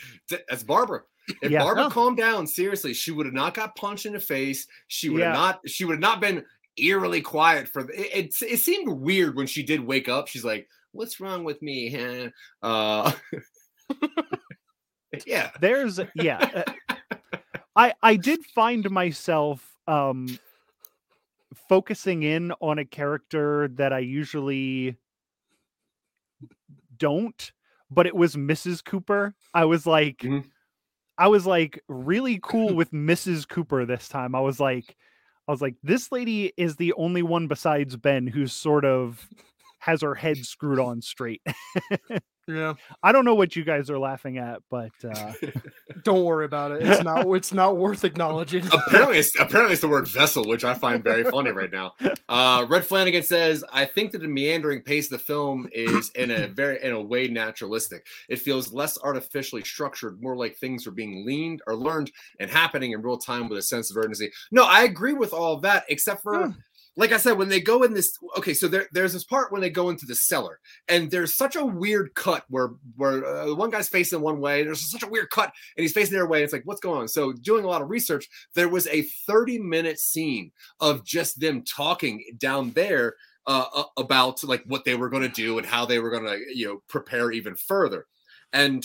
that's 0.49 0.63
Barbara. 0.63 1.03
If 1.43 1.51
Yeah. 1.51 1.63
Barbara 1.65 1.85
Yeah. 1.85 1.91
calmed 1.91 2.17
down, 2.19 2.47
seriously, 2.47 2.95
she 2.95 3.11
would 3.11 3.27
have 3.27 3.35
not 3.35 3.55
got 3.55 3.75
punched 3.77 4.07
in 4.07 4.13
the 4.13 4.21
face. 4.21 4.67
She 4.89 5.09
would 5.09 5.21
Yeah. 5.21 5.27
have 5.27 5.35
not. 5.35 5.61
She 5.69 5.85
would 5.85 5.95
have 5.95 6.01
not 6.01 6.21
been 6.21 6.45
eerily 6.77 7.21
quiet 7.21 7.69
for. 7.69 7.91
It, 7.91 8.31
it. 8.41 8.43
It 8.43 8.59
seemed 8.61 8.89
weird 8.89 9.35
when 9.37 9.47
she 9.47 9.63
did 9.63 9.81
wake 9.81 10.09
up. 10.09 10.29
She's 10.29 10.45
like, 10.45 10.69
"What's 10.93 11.19
wrong 11.21 11.43
with 11.45 11.61
me?" 11.63 11.91
Huh? 11.91 12.31
Uh, 12.63 13.13
yeah. 15.27 15.51
there's 15.61 15.99
yeah 16.15 16.65
uh, 16.89 16.95
i 17.77 17.95
i 18.03 18.17
did 18.17 18.45
find 18.47 18.91
myself 18.91 19.65
um 19.87 20.27
focusing 21.69 22.23
in 22.25 22.53
on 22.61 22.79
a 22.81 22.85
character 22.85 23.69
that 23.75 23.93
i 23.93 23.99
usually 24.01 24.97
don't 26.99 27.53
but 27.97 28.07
it 28.07 28.15
was 28.15 28.37
mrs 28.37 28.85
cooper 28.85 29.35
i 29.55 29.65
was 29.65 29.87
like 29.87 30.19
Mhm. 30.19 30.45
I 31.19 31.29
was 31.29 31.47
like 31.47 31.83
really 31.89 32.39
cool 32.43 32.75
with 32.81 32.91
Mrs. 32.93 33.49
Cooper 33.49 33.87
this 33.87 34.07
time. 34.07 34.35
I 34.35 34.41
was 34.41 34.61
like, 34.61 34.97
I 35.49 35.51
was 35.51 35.63
like, 35.63 35.77
this 35.83 36.13
lady 36.13 36.53
is 36.59 36.77
the 36.77 36.93
only 36.93 37.23
one 37.23 37.49
besides 37.49 37.97
Ben 37.97 38.27
who's 38.27 38.53
sort 38.53 38.85
of 38.85 39.27
has 39.87 40.03
her 40.03 40.17
head 40.17 40.37
screwed 40.45 40.81
on 40.81 41.01
straight. 41.01 41.41
Yeah. 42.49 42.75
I 43.03 43.11
don't 43.11 43.25
know 43.25 43.35
what 43.35 43.57
you 43.57 43.65
guys 43.65 43.91
are 43.91 43.99
laughing 43.99 44.39
at, 44.39 44.61
but 44.71 44.93
uh, 45.05 45.33
Don't 46.05 46.25
worry 46.25 46.45
about 46.45 46.71
it. 46.71 46.87
It's 46.87 47.03
not 47.03 47.27
it's 47.35 47.53
not 47.53 47.77
worth 47.77 48.05
acknowledging. 48.05 48.65
apparently, 48.73 49.19
it's, 49.19 49.35
apparently 49.39 49.73
it's 49.73 49.83
the 49.83 49.89
word 49.89 50.07
vessel, 50.07 50.47
which 50.47 50.65
I 50.65 50.75
find 50.75 51.03
very 51.03 51.25
funny 51.25 51.51
right 51.51 51.73
now. 51.73 51.95
Uh, 52.29 52.65
Red 52.69 52.87
Flanagan 52.87 53.25
says, 53.25 53.65
"I 53.73 53.85
think 53.85 54.13
that 54.13 54.21
the 54.21 54.29
meandering 54.29 54.83
pace 54.83 55.07
of 55.07 55.19
the 55.19 55.25
film 55.25 55.69
is 55.73 56.11
in 56.11 56.31
a 56.31 56.47
very, 56.47 56.81
in 56.85 56.93
a 56.93 57.03
way, 57.03 57.27
naturalistic. 57.27 58.07
It 58.29 58.39
feels 58.39 58.73
less 58.73 58.97
artificially 59.03 59.65
structured, 59.65 60.23
more 60.23 60.37
like 60.37 60.57
things 60.57 60.87
are 60.87 60.93
being 60.93 61.27
leaned 61.27 61.63
or 61.67 61.75
learned 61.75 62.13
and 62.39 62.49
happening 62.49 62.93
in 62.93 63.03
real 63.03 63.19
time 63.19 63.49
with 63.49 63.59
a 63.59 63.63
sense 63.63 63.91
of 63.91 63.97
urgency." 63.97 64.31
No, 64.53 64.65
I 64.65 64.85
agree 64.85 65.15
with 65.15 65.33
all 65.33 65.55
of 65.55 65.63
that, 65.63 65.85
except 65.89 66.23
for. 66.23 66.55
Like 66.99 67.13
I 67.13 67.19
said, 67.19 67.37
when 67.37 67.51
they 67.51 67.61
go 67.61 67.83
in 67.83 67.93
this, 67.93 68.17
okay, 68.39 68.55
so 68.55 68.69
there, 68.69 68.89
there's 68.93 69.13
this 69.13 69.25
part 69.25 69.53
when 69.53 69.61
they 69.61 69.69
go 69.69 69.91
into 69.91 70.07
the 70.07 70.15
cellar, 70.15 70.61
and 70.89 71.11
there's 71.11 71.37
such 71.37 71.55
a 71.55 71.65
weird 71.65 72.15
cut 72.15 72.45
where 72.49 72.71
where 72.97 73.25
uh, 73.25 73.55
one 73.55 73.71
guy's 73.71 73.89
facing 73.89 74.23
one 74.23 74.41
way, 74.41 74.63
there's 74.63 74.91
such 74.91 75.03
a 75.03 75.09
weird 75.09 75.31
cut, 75.31 75.53
and 75.77 75.83
he's 75.83 75.93
facing 75.93 76.15
their 76.15 76.27
way. 76.27 76.39
And 76.39 76.45
it's 76.45 76.53
like, 76.53 76.65
what's 76.65 76.81
going 76.81 77.03
on? 77.03 77.09
So, 77.09 77.33
doing 77.33 77.65
a 77.65 77.69
lot 77.69 77.83
of 77.83 77.91
research, 77.91 78.29
there 78.55 78.69
was 78.69 78.87
a 78.89 79.03
30 79.27 79.59
minute 79.59 79.99
scene 79.99 80.53
of 80.81 81.05
just 81.05 81.39
them 81.39 81.63
talking 81.63 82.25
down 82.39 82.71
there 82.71 83.17
uh, 83.47 83.85
about 83.97 84.43
like 84.45 84.65
what 84.67 84.85
they 84.85 84.95
were 84.95 85.09
going 85.09 85.23
to 85.23 85.29
do 85.29 85.59
and 85.59 85.67
how 85.67 85.87
they 85.87 85.99
were 85.99 86.11
going 86.11 86.25
to, 86.25 86.39
you 86.55 86.67
know, 86.67 86.83
prepare 86.89 87.31
even 87.31 87.55
further. 87.57 88.07
And 88.53 88.85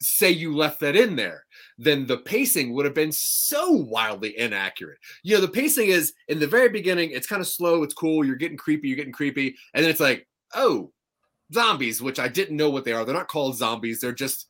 say 0.00 0.30
you 0.30 0.54
left 0.54 0.80
that 0.80 0.96
in 0.96 1.16
there, 1.16 1.44
then 1.78 2.06
the 2.06 2.18
pacing 2.18 2.72
would 2.72 2.84
have 2.84 2.94
been 2.94 3.12
so 3.12 3.70
wildly 3.70 4.38
inaccurate. 4.38 4.98
You 5.22 5.36
know, 5.36 5.40
the 5.40 5.48
pacing 5.48 5.88
is 5.88 6.12
in 6.28 6.38
the 6.38 6.46
very 6.46 6.68
beginning, 6.68 7.10
it's 7.10 7.26
kind 7.26 7.40
of 7.40 7.48
slow, 7.48 7.82
it's 7.82 7.94
cool, 7.94 8.24
you're 8.24 8.36
getting 8.36 8.56
creepy, 8.58 8.88
you're 8.88 8.96
getting 8.96 9.12
creepy, 9.12 9.56
and 9.74 9.82
then 9.82 9.90
it's 9.90 10.00
like, 10.00 10.26
oh, 10.54 10.92
zombies, 11.52 12.02
which 12.02 12.18
I 12.18 12.28
didn't 12.28 12.56
know 12.56 12.70
what 12.70 12.84
they 12.84 12.92
are. 12.92 13.04
They're 13.04 13.14
not 13.14 13.28
called 13.28 13.56
zombies, 13.56 14.00
they're 14.00 14.12
just 14.12 14.48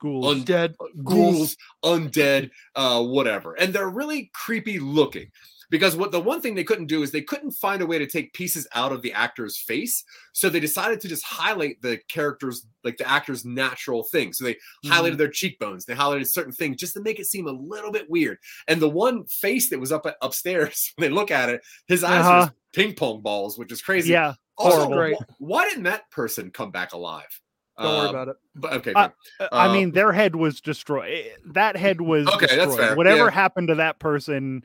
ghouls. 0.00 0.26
un- 0.26 0.42
Dead 0.42 0.74
ghouls, 1.02 1.56
undead, 1.84 2.50
uh, 2.74 3.02
whatever. 3.02 3.54
And 3.54 3.72
they're 3.72 3.88
really 3.88 4.30
creepy 4.34 4.78
looking. 4.78 5.30
Because 5.70 5.96
what 5.96 6.12
the 6.12 6.20
one 6.20 6.40
thing 6.40 6.54
they 6.54 6.64
couldn't 6.64 6.86
do 6.86 7.02
is 7.02 7.10
they 7.10 7.22
couldn't 7.22 7.52
find 7.52 7.80
a 7.82 7.86
way 7.86 7.98
to 7.98 8.06
take 8.06 8.32
pieces 8.32 8.66
out 8.74 8.92
of 8.92 9.02
the 9.02 9.12
actor's 9.12 9.56
face. 9.58 10.04
So 10.32 10.48
they 10.48 10.60
decided 10.60 11.00
to 11.00 11.08
just 11.08 11.24
highlight 11.24 11.80
the 11.82 11.98
characters, 12.08 12.66
like 12.84 12.96
the 12.98 13.08
actor's 13.08 13.44
natural 13.44 14.02
thing 14.04 14.32
So 14.32 14.44
they 14.44 14.56
highlighted 14.84 15.16
their 15.18 15.28
cheekbones, 15.28 15.84
they 15.84 15.94
highlighted 15.94 16.26
certain 16.28 16.52
things 16.52 16.76
just 16.76 16.94
to 16.94 17.00
make 17.02 17.18
it 17.18 17.26
seem 17.26 17.46
a 17.46 17.52
little 17.52 17.90
bit 17.92 18.08
weird. 18.10 18.38
And 18.68 18.80
the 18.80 18.88
one 18.90 19.24
face 19.26 19.70
that 19.70 19.80
was 19.80 19.92
up 19.92 20.06
upstairs, 20.22 20.92
when 20.96 21.10
they 21.10 21.14
look 21.14 21.30
at 21.30 21.48
it, 21.48 21.62
his 21.88 22.04
eyes 22.04 22.20
Uh-huh. 22.24 22.30
are 22.46 22.52
ping 22.72 22.94
pong 22.94 23.20
balls, 23.22 23.58
which 23.58 23.72
is 23.72 23.80
crazy. 23.82 24.12
Yeah, 24.12 24.34
Also, 24.56 24.76
horrible. 24.76 24.96
Great. 24.96 25.16
wh- 25.16 25.40
why 25.40 25.68
didn't 25.68 25.84
that 25.84 26.10
person 26.10 26.50
come 26.50 26.70
back 26.70 26.92
alive? 26.92 27.40
Don't 27.78 27.86
worry 27.86 28.06
Uh, 28.06 28.10
about 28.10 28.28
it. 28.28 28.36
But 28.54 28.72
okay, 28.74 28.92
Uh. 28.92 29.08
Uh, 29.40 29.48
I 29.50 29.72
mean, 29.72 29.90
their 29.92 30.12
head 30.12 30.36
was 30.36 30.60
destroyed. 30.60 31.24
That 31.46 31.76
head 31.76 32.00
was 32.00 32.26
Okay, 32.28 32.46
that's 32.46 32.54
destroyed. 32.66 32.78
fair, 32.78 32.96
Whatever 32.96 33.24
yeah. 33.24 33.30
happened 33.30 33.68
to 33.68 33.74
that 33.76 33.98
person 33.98 34.64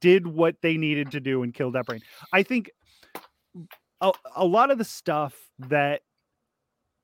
did 0.00 0.26
what 0.26 0.56
they 0.62 0.76
needed 0.76 1.10
to 1.12 1.20
do 1.20 1.42
and 1.42 1.54
killed 1.54 1.74
that 1.74 1.86
brain. 1.86 2.00
I 2.32 2.42
think 2.42 2.70
a, 4.00 4.12
a 4.36 4.44
lot 4.44 4.70
of 4.70 4.78
the 4.78 4.84
stuff 4.84 5.34
that 5.58 6.02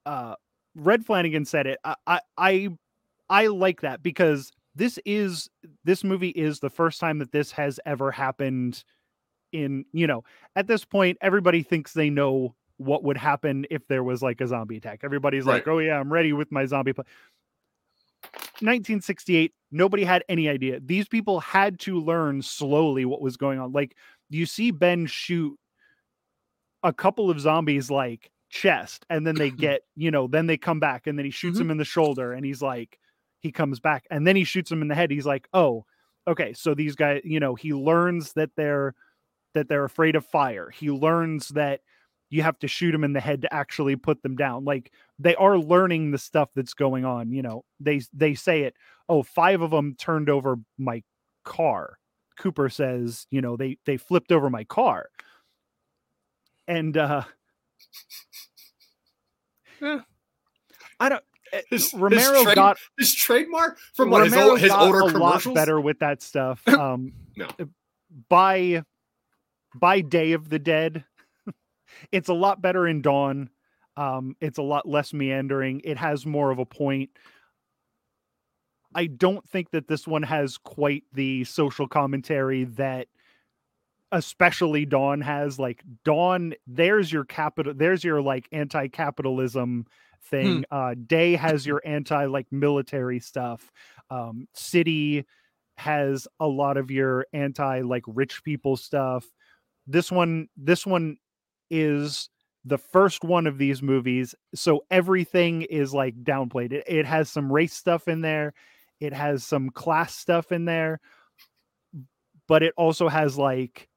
uh, 0.07 0.35
Red 0.75 1.05
Flanagan 1.07 1.45
said 1.45 1.67
it. 1.67 1.79
I, 1.85 1.97
I 2.07 2.21
I 2.37 2.69
I 3.29 3.47
like 3.47 3.81
that 3.83 4.03
because 4.03 4.53
this 4.75 4.99
is 5.05 5.49
this 5.85 6.05
movie 6.05 6.31
is 6.31 6.61
the 6.61 6.71
first 6.71 7.01
time 7.01 7.19
that 7.19 7.33
this 7.33 7.53
has 7.53 7.81
ever 7.87 8.11
happened. 8.11 8.85
In 9.53 9.85
you 9.93 10.07
know, 10.09 10.25
at 10.57 10.67
this 10.67 10.85
point, 10.85 11.17
everybody 11.21 11.63
thinks 11.63 11.93
they 11.93 12.11
know 12.11 12.57
what 12.79 13.05
would 13.05 13.17
happen 13.17 13.67
if 13.71 13.87
there 13.87 14.03
was 14.03 14.21
like 14.21 14.41
a 14.41 14.49
zombie 14.49 14.79
attack. 14.79 15.01
Everybody's 15.05 15.47
like, 15.47 15.69
"Oh 15.69 15.79
yeah, 15.79 15.99
I'm 15.99 16.13
ready 16.13 16.33
with 16.33 16.51
my 16.51 16.67
zombie." 16.67 16.93
Pl-. 16.93 17.07
1968, 18.61 19.53
nobody 19.71 20.05
had 20.05 20.25
any 20.29 20.49
idea. 20.49 20.81
These 20.81 21.09
people 21.09 21.41
had 21.41 21.79
to 21.81 22.01
learn 22.01 22.43
slowly 22.43 23.05
what 23.05 23.21
was 23.21 23.37
going 23.37 23.59
on. 23.59 23.73
Like 23.73 23.97
you 24.31 24.47
see 24.47 24.71
Ben 24.71 25.07
shoot 25.07 25.59
a 26.83 26.93
couple 26.93 27.31
of 27.31 27.41
zombies 27.41 27.91
like 27.91 28.31
chest 28.51 29.05
and 29.11 29.27
then 29.27 29.35
they 29.35 29.51
get, 29.51 29.83
you 29.97 30.11
know, 30.11 30.27
then 30.27 30.47
they 30.47 30.57
come 30.57 30.81
back 30.81 31.07
and 31.07 31.19
then 31.19 31.25
he 31.25 31.31
shoots 31.31 31.57
mm-hmm. 31.57 31.67
him 31.67 31.71
in 31.73 31.79
the 31.79 31.85
shoulder 31.85 32.33
and 32.33 32.45
he's 32.45 32.63
like 32.63 32.99
he 33.41 33.53
comes 33.53 33.79
back 33.79 34.07
and 34.11 34.27
then 34.27 34.37
he 34.37 34.45
shoots 34.45 34.71
him 34.71 34.83
in 34.83 34.89
the 34.89 34.95
head. 34.95 35.11
He's 35.11 35.27
like, 35.27 35.49
"Oh, 35.53 35.85
okay, 36.27 36.53
so 36.55 36.75
these 36.75 36.97
guys, 36.97 37.21
you 37.25 37.41
know, 37.41 37.55
he 37.55 37.73
learns 37.75 38.33
that 38.33 38.51
they're 38.57 38.95
that 39.55 39.69
they're 39.69 39.85
afraid 39.85 40.17
of 40.17 40.27
fire. 40.27 40.71
He 40.71 40.91
learns 40.91 41.49
that 41.51 41.81
you 42.31 42.43
have 42.43 42.59
to 42.61 42.69
shoot 42.69 42.93
them 42.93 43.05
in 43.05 43.13
the 43.13 43.21
head 43.21 43.43
to 43.43 43.53
actually 43.55 43.97
put 43.97 44.23
them 44.23 44.35
down. 44.37 44.65
Like 44.65 44.91
they 45.19 45.35
are 45.37 45.59
learning 45.59 46.11
the 46.11 46.19
stuff 46.19 46.51
that's 46.55 46.75
going 46.75 47.05
on. 47.05 47.33
You 47.33 47.43
know, 47.43 47.65
they 47.81 48.01
they 48.13 48.35
say 48.35 48.63
it. 48.63 48.75
Oh, 49.09 49.23
five 49.23 49.61
of 49.61 49.71
them 49.71 49.95
turned 49.99 50.29
over 50.31 50.57
my 50.79 51.03
car. 51.45 51.99
Cooper 52.39 52.69
says, 52.69 53.27
you 53.31 53.41
know, 53.41 53.57
they 53.57 53.79
they 53.87 53.97
flipped 53.97 54.33
over 54.33 54.51
my 54.51 54.65
car. 54.65 55.09
And 56.67 56.97
uh 56.97 57.23
Yeah. 59.81 60.01
I 61.01 61.09
don't. 61.09 61.25
eh, 61.53 61.61
His- 61.71 61.91
his 61.91 61.95
Romero 62.01 62.43
trade- 62.45 62.55
got 62.55 62.79
his 62.99 63.15
trademark 63.15 63.79
from 63.95 64.11
what 64.11 64.25
his, 64.25 64.33
Romero 64.33 64.51
old, 64.53 64.61
his 64.61 64.71
got 64.71 64.83
older 64.87 65.01
a 65.01 65.05
lot 65.05 65.13
commercials. 65.43 65.55
better 65.55 65.81
with 65.81 65.99
that 66.01 66.23
stuff. 66.23 66.63
Um, 66.69 67.13
No. 67.37 67.49
by 68.29 68.83
by 69.75 70.01
Day 70.01 70.33
of 70.33 70.49
the 70.49 70.59
Dead, 70.61 71.05
it's 72.13 72.29
a 72.29 72.35
lot 72.35 72.63
better 72.63 72.87
in 72.87 73.03
Dawn. 73.03 73.51
Um, 73.97 74.37
it's 74.41 74.59
a 74.59 74.63
lot 74.63 74.89
less 74.89 75.13
meandering. 75.13 75.81
It 75.85 75.97
has 75.99 76.27
more 76.27 76.51
of 76.51 76.59
a 76.59 76.67
point. 76.67 77.11
I 78.95 79.07
don't 79.07 79.47
think 79.49 79.71
that 79.71 79.89
this 79.89 80.07
one 80.07 80.23
has 80.23 80.57
quite 80.59 81.05
the 81.13 81.45
social 81.45 81.89
commentary 81.89 82.65
that 82.65 83.09
especially 84.13 84.87
Dawn 84.87 85.21
has. 85.21 85.59
Like 85.59 85.83
Dawn, 86.05 86.55
there's 86.67 87.13
your 87.13 87.25
capital, 87.25 87.75
there's 87.75 88.05
your 88.05 88.23
like 88.23 88.49
anti-capitalism 88.53 89.87
thing. 90.31 90.65
Uh 90.71 90.95
Day 91.07 91.35
has 91.35 91.67
your 91.67 91.83
anti 91.85 92.27
like 92.27 92.47
military 92.51 93.21
stuff. 93.21 93.71
Um 94.11 94.47
City 94.55 95.25
has 95.77 96.29
a 96.39 96.47
lot 96.47 96.77
of 96.77 96.91
your 96.91 97.27
anti 97.33 97.81
like 97.81 98.05
rich 98.07 98.43
people 98.45 98.77
stuff. 98.77 99.27
This 99.87 100.11
one, 100.11 100.49
this 100.57 100.87
one 100.87 101.19
is 101.71 102.29
the 102.65 102.79
first 102.79 103.25
one 103.25 103.47
of 103.47 103.59
these 103.59 103.83
movies, 103.83 104.35
so 104.55 104.85
everything 104.91 105.63
is 105.63 105.93
like 105.93 106.15
downplayed. 106.25 106.73
It, 106.73 106.85
it 106.87 107.07
has 107.07 107.31
some 107.31 107.53
race 107.53 107.75
stuff 107.75 108.09
in 108.09 108.21
there, 108.23 108.55
it 109.01 109.13
has 109.13 109.45
some 109.45 109.71
class 109.71 110.15
stuff 110.15 110.51
in 110.53 110.65
there, 110.65 111.01
but 112.49 112.63
it 112.63 112.73
also 112.77 113.09
has 113.09 113.37
like 113.37 113.89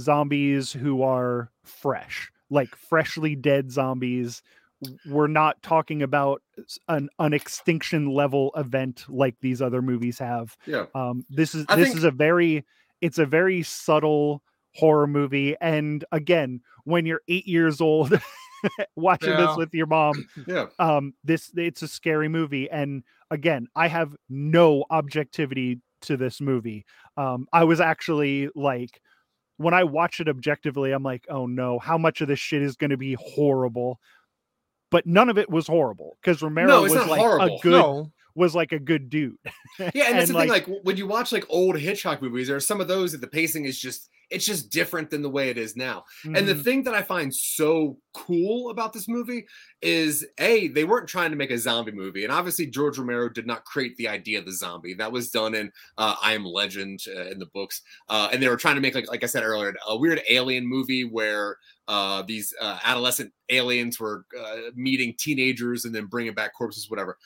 zombies 0.00 0.72
who 0.72 1.02
are 1.02 1.50
fresh, 1.64 2.30
like 2.50 2.74
freshly 2.76 3.34
dead 3.36 3.70
zombies. 3.70 4.42
We're 5.06 5.28
not 5.28 5.62
talking 5.62 6.02
about 6.02 6.42
an, 6.88 7.08
an 7.18 7.32
extinction 7.32 8.10
level 8.12 8.50
event 8.56 9.06
like 9.08 9.36
these 9.40 9.62
other 9.62 9.80
movies 9.80 10.18
have 10.18 10.56
Yeah. 10.66 10.86
um 10.94 11.24
this 11.30 11.54
is 11.54 11.64
I 11.70 11.76
this 11.76 11.86
think- 11.88 11.98
is 11.98 12.04
a 12.04 12.10
very 12.10 12.64
it's 13.00 13.18
a 13.18 13.24
very 13.26 13.62
subtle 13.62 14.42
horror 14.74 15.06
movie 15.06 15.56
and 15.60 16.04
again 16.12 16.60
when 16.84 17.06
you're 17.06 17.22
eight 17.28 17.46
years 17.46 17.80
old 17.80 18.18
watching 18.96 19.30
Yeah. 19.30 19.46
this 19.46 19.56
with 19.56 19.74
your 19.74 19.86
mom 19.86 20.26
Yeah. 20.46 20.66
um 20.78 21.14
this 21.22 21.50
it's 21.56 21.82
a 21.82 21.88
scary 21.88 22.28
movie 22.28 22.68
and 22.70 23.02
again 23.30 23.68
i 23.76 23.88
have 23.88 24.16
no 24.28 24.84
objectivity 24.90 25.80
to 26.02 26.16
this 26.16 26.40
movie 26.40 26.84
um 27.16 27.46
i 27.52 27.62
was 27.64 27.80
actually 27.80 28.48
like 28.54 29.00
when 29.58 29.74
i 29.74 29.84
watch 29.84 30.18
it 30.20 30.28
objectively 30.28 30.92
i'm 30.92 31.02
like 31.02 31.24
oh 31.28 31.46
no 31.46 31.78
how 31.78 31.96
much 31.96 32.20
of 32.20 32.28
this 32.28 32.38
shit 32.40 32.62
is 32.62 32.76
going 32.76 32.90
to 32.90 32.96
be 32.96 33.16
horrible 33.20 34.00
but 34.90 35.06
none 35.06 35.28
of 35.28 35.38
it 35.38 35.48
was 35.50 35.66
horrible 35.66 36.16
because 36.22 36.42
romero 36.42 36.68
No, 36.68 36.82
was 36.82 36.94
like 36.94 37.20
horrible. 37.20 37.56
a 37.56 37.60
good 37.62 37.70
No. 37.80 38.12
Was 38.34 38.54
like 38.54 38.72
a 38.72 38.78
good 38.78 39.08
dude 39.08 39.36
Yeah, 39.78 40.04
and 40.08 40.18
that's 40.18 40.28
And, 40.28 40.28
the 40.30 40.34
thing. 40.34 40.48
Like 40.48 40.66
when 40.82 40.96
you 40.96 41.06
watch 41.06 41.32
like 41.32 41.44
old 41.48 41.78
Hitchcock 41.78 42.22
movies, 42.22 42.46
there 42.48 42.56
are 42.56 42.60
some 42.60 42.80
of 42.80 42.88
those 42.88 43.12
that 43.12 43.20
the 43.20 43.26
pacing 43.26 43.64
is 43.64 43.78
just 43.78 44.08
it's 44.30 44.46
just 44.46 44.70
different 44.70 45.10
than 45.10 45.20
the 45.22 45.28
way 45.30 45.50
it 45.50 45.58
is 45.58 45.76
now. 45.76 46.04
And 46.32 46.48
the 46.48 46.54
Mhm. 46.54 46.64
thing 46.64 46.82
that 46.84 46.94
I 46.94 47.02
find 47.02 47.32
so 47.34 47.98
cool 48.14 48.70
about 48.70 48.92
this 48.94 49.06
movie 49.06 49.46
is 49.82 50.26
a 50.38 50.68
they 50.68 50.84
weren't 50.84 51.08
trying 51.08 51.30
to 51.30 51.36
make 51.36 51.50
a 51.50 51.58
zombie 51.58 51.92
movie, 51.92 52.24
and 52.24 52.32
obviously 52.32 52.66
George 52.66 52.96
Romero 52.98 53.28
did 53.28 53.46
not 53.46 53.64
create 53.64 53.96
the 53.96 54.08
idea 54.08 54.38
of 54.38 54.46
the 54.46 54.52
zombie. 54.52 54.94
That 54.94 55.12
was 55.12 55.30
done 55.30 55.54
in 55.54 55.72
uh, 55.98 56.16
I 56.22 56.32
Am 56.34 56.44
Legend 56.44 57.00
uh, 57.08 57.26
in 57.30 57.38
the 57.38 57.46
books, 57.46 57.82
uh, 58.08 58.28
and 58.32 58.42
they 58.42 58.48
were 58.48 58.56
trying 58.56 58.76
to 58.76 58.80
make 58.80 58.94
like 58.94 59.08
like 59.08 59.22
I 59.22 59.26
said 59.26 59.42
earlier 59.42 59.74
a 59.86 59.96
weird 59.96 60.22
alien 60.28 60.66
movie 60.66 61.04
where 61.04 61.58
uh, 61.86 62.22
these 62.22 62.54
uh, 62.60 62.78
adolescent 62.82 63.32
aliens 63.50 64.00
were 64.00 64.24
uh, 64.40 64.56
meeting 64.74 65.14
teenagers 65.18 65.84
and 65.84 65.94
then 65.94 66.06
bringing 66.06 66.32
back 66.34 66.54
corpses, 66.54 66.88
whatever. 66.88 67.18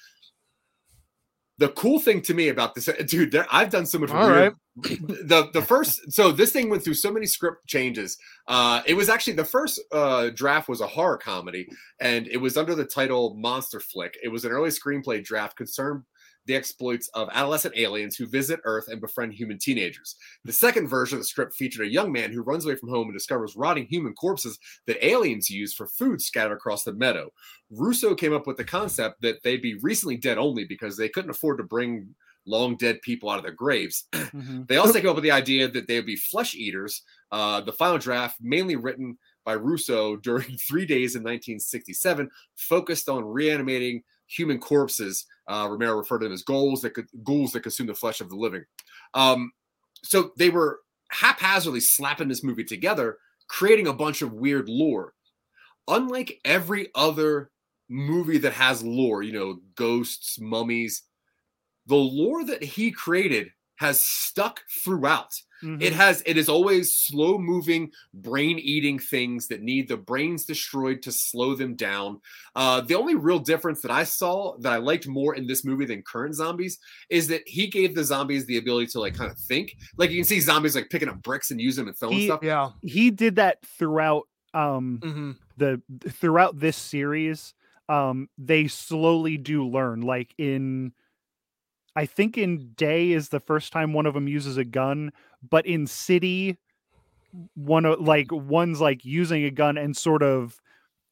The 1.59 1.69
cool 1.71 1.99
thing 1.99 2.23
to 2.23 2.35
me 2.35 2.49
about 2.49 2.75
this, 2.75 2.89
dude, 3.07 3.33
there, 3.33 3.47
I've 3.51 3.71
done 3.71 3.87
so 3.87 3.99
much. 3.99 4.11
All 4.11 4.29
weird, 4.29 4.55
the 4.77 5.51
the 5.53 5.63
first, 5.63 6.13
so 6.13 6.31
this 6.31 6.53
thing 6.53 6.71
went 6.71 6.85
through 6.85 6.95
so 6.95 7.13
many 7.13 7.27
script 7.27 7.67
changes. 7.67 8.17
Uh, 8.47 8.81
it 8.87 8.95
was 8.95 9.09
actually 9.09 9.33
the 9.35 9.45
first 9.45 9.81
uh, 9.93 10.31
draft 10.31 10.69
was 10.69 10.81
a 10.81 10.87
horror 10.87 11.19
comedy, 11.19 11.69
and 12.01 12.29
it 12.29 12.37
was 12.37 12.57
under 12.57 12.75
the 12.75 12.85
title 12.85 13.35
Monster 13.35 13.81
Flick. 13.81 14.17
It 14.23 14.29
was 14.29 14.45
an 14.45 14.53
early 14.53 14.71
screenplay 14.71 15.23
draft 15.23 15.57
concerned 15.57 16.05
the 16.49 16.57
exploits 16.57 17.09
of 17.15 17.29
adolescent 17.33 17.77
aliens 17.77 18.17
who 18.17 18.27
visit 18.27 18.59
Earth 18.65 18.89
and 18.89 19.01
befriend 19.01 19.35
human 19.35 19.59
teenagers. 19.59 20.17
The 20.45 20.53
second 20.53 20.89
version 20.89 21.17
of 21.19 21.21
the 21.21 21.27
script 21.27 21.55
featured 21.55 21.87
a 21.87 21.91
young 21.91 22.11
man 22.11 22.33
who 22.33 22.43
runs 22.43 22.65
away 22.65 22.75
from 22.75 22.89
home 22.89 23.07
and 23.09 23.13
discovers 23.15 23.55
rotting 23.55 23.87
human 23.87 24.15
corpses 24.15 24.59
that 24.87 25.07
aliens 25.07 25.49
use 25.51 25.75
for 25.75 25.87
food 25.87 26.21
scattered 26.21 26.55
across 26.55 26.83
the 26.83 26.93
meadow. 26.95 27.31
Russo 27.71 28.15
came 28.15 28.33
up 28.33 28.47
with 28.47 28.57
the 28.57 28.65
concept 28.65 29.21
that 29.21 29.43
they'd 29.45 29.63
be 29.63 29.75
recently 29.77 30.17
dead 30.17 30.39
only 30.39 30.65
because 30.65 30.97
they 30.97 31.09
couldn't 31.11 31.31
afford 31.31 31.59
to 31.59 31.65
bring 31.65 32.15
long 32.47 32.77
dead 32.77 33.01
people 33.03 33.29
out 33.29 33.37
of 33.39 33.45
their 33.45 33.53
graves. 33.53 34.09
Mhm. 34.29 34.69
They 34.69 34.77
also 34.77 35.01
came 35.01 35.09
up 35.09 35.15
with 35.15 35.25
the 35.25 35.31
idea 35.31 35.69
that 35.69 35.87
they 35.87 35.97
would 35.97 36.05
be 36.07 36.17
flesh 36.17 36.55
eaters. 36.55 37.03
Uh, 37.33 37.63
the 37.63 37.73
final 37.73 37.97
draft, 37.97 38.37
mainly 38.43 38.77
written 38.77 39.17
by 39.45 39.55
Russo 39.55 40.17
during 40.17 40.57
three 40.69 40.85
days 40.85 41.17
in 41.17 41.23
1967, 41.23 42.29
focused 42.57 43.09
on 43.09 43.25
reanimating 43.25 44.03
human 44.27 44.59
corpses. 44.59 45.25
Uh, 45.49 45.67
Romero 45.71 45.97
referred 45.97 46.19
to 46.19 46.27
them 46.27 46.33
as 46.33 46.43
ghouls 46.43 46.83
that 46.83 46.95
could 46.95 47.07
ghouls 47.25 47.53
that 47.53 47.63
consume 47.63 47.87
the 47.87 47.95
flesh 47.95 48.21
of 48.21 48.29
the 48.29 48.37
living. 48.37 48.65
Um, 49.15 49.53
so 50.05 50.33
they 50.37 50.51
were 50.51 50.81
haphazardly 51.11 51.81
slapping 51.81 52.29
this 52.29 52.45
movie 52.45 52.65
together, 52.65 53.17
creating 53.49 53.87
a 53.87 53.93
bunch 53.93 54.23
of 54.23 54.35
weird 54.35 54.69
lore. 54.69 55.15
Unlike 55.89 56.41
every 56.45 56.89
other 56.95 57.51
movie 57.89 58.39
that 58.39 58.53
has 58.53 58.83
lore, 58.83 59.23
you 59.23 59.33
know, 59.33 59.61
ghosts, 59.75 60.39
mummies, 60.39 61.03
the 61.87 61.97
lore 61.97 62.45
that 62.45 62.63
he 62.63 62.91
created 62.91 63.51
has 63.79 64.05
stuck 64.05 64.61
throughout. 64.85 65.33
Mhm. 65.63 65.83
It 65.83 65.93
has 65.93 66.23
it 66.27 66.37
is 66.37 66.49
always 66.49 66.95
slow 66.95 67.37
moving, 67.39 67.91
brain 68.15 68.59
eating 68.61 68.99
things 68.99 69.49
that 69.49 69.61
need 69.63 69.89
the 69.89 69.97
brains 69.97 70.45
destroyed 70.45 71.03
to 71.03 71.11
slow 71.13 71.55
them 71.57 71.75
down. 71.75 72.21
Uh, 72.55 72.81
the 72.81 72.95
only 72.95 73.15
real 73.17 73.39
difference 73.41 73.81
that 73.83 73.91
I 73.91 74.05
saw 74.05 74.57
that 74.59 74.73
I 74.73 74.77
liked 74.77 75.09
more 75.09 75.35
in 75.35 75.47
this 75.49 75.65
movie 75.65 75.85
than 75.85 76.03
current 76.03 76.35
zombies 76.35 76.79
is 77.11 77.27
that 77.29 77.43
he 77.47 77.67
gave 77.67 77.95
the 77.95 78.05
zombies 78.05 78.47
the 78.47 78.59
ability 78.59 78.87
to 78.89 79.01
like 79.01 79.15
kind 79.15 79.31
of 79.33 79.39
think. 79.39 79.75
Like 79.97 80.11
you 80.11 80.19
can 80.19 80.25
see 80.27 80.41
zombies 80.41 80.77
like 80.77 80.91
picking 80.91 81.09
up 81.09 81.23
bricks 81.23 81.51
and 81.51 81.61
using 81.61 81.83
them 81.85 81.89
and 81.89 81.99
throwing 81.99 82.17
He- 82.19 82.27
stuff. 82.27 82.41
Yeah. 82.43 82.71
he 82.83 83.11
did 83.11 83.37
that 83.37 83.65
throughout 83.67 84.29
um 84.55 84.99
hmm 85.03 85.31
the 85.59 85.83
throughout 86.09 86.59
this 86.59 86.77
series 86.77 87.53
um 87.91 88.29
they 88.39 88.67
slowly 88.67 89.37
do 89.37 89.67
learn 89.67 90.01
like 90.01 90.33
in 90.39 90.93
i 91.99 92.07
think 92.07 92.39
in 92.39 92.73
day 92.77 93.11
is 93.13 93.29
the 93.29 93.41
first 93.41 93.73
time 93.73 93.93
one 93.93 94.07
of 94.07 94.15
them 94.15 94.29
uses 94.29 94.57
a 94.57 94.65
gun 94.65 95.13
but 95.49 95.67
in 95.67 95.87
city 95.87 96.57
one 97.55 97.85
of 97.85 98.01
like 98.01 98.29
one's 98.31 98.81
like 98.81 99.05
using 99.05 99.45
a 99.45 99.51
gun 99.51 99.77
and 99.77 99.97
sort 99.97 100.23
of 100.23 100.61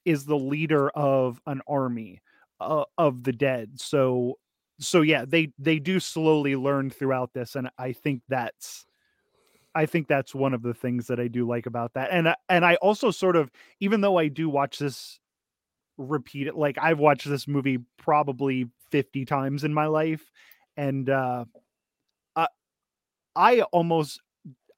is 0.05 0.25
the 0.25 0.39
leader 0.39 0.89
of 0.91 1.41
an 1.47 1.61
army 1.69 2.21
uh, 2.61 2.85
of 2.97 3.25
the 3.25 3.33
dead 3.33 3.81
so 3.81 4.39
so 4.81 5.03
yeah 5.03 5.25
they 5.27 5.53
they 5.59 5.79
do 5.79 6.01
slowly 6.01 6.57
learn 6.57 6.89
throughout 6.89 7.33
this 7.35 7.55
and 7.55 7.69
i 7.79 7.93
think 7.93 8.23
that's 8.29 8.87
I 9.75 9.85
think 9.85 10.09
that's 10.09 10.35
one 10.35 10.55
of 10.55 10.63
the 10.63 10.73
things 10.73 11.09
that 11.09 11.21
I 11.21 11.29
do 11.29 11.47
like 11.47 11.67
about 11.67 11.93
that. 11.95 12.09
And 12.11 12.35
and 12.49 12.65
I 12.65 12.77
also 12.77 13.11
sort 13.11 13.37
of 13.37 13.51
even 13.79 14.01
though 14.01 14.17
I 14.17 14.29
do 14.29 14.49
watch 14.49 14.79
this 14.79 15.21
repeat 15.99 16.47
it 16.47 16.57
like 16.57 16.79
I've 16.81 16.99
watched 16.99 17.29
this 17.29 17.47
movie 17.47 17.79
probably 17.99 18.71
50 18.91 19.27
times 19.27 19.65
in 19.65 19.75
my 19.75 19.87
life 19.87 20.31
and 20.77 21.09
uh 21.11 21.45
I 22.37 22.49
I 23.35 23.61
almost 23.63 24.21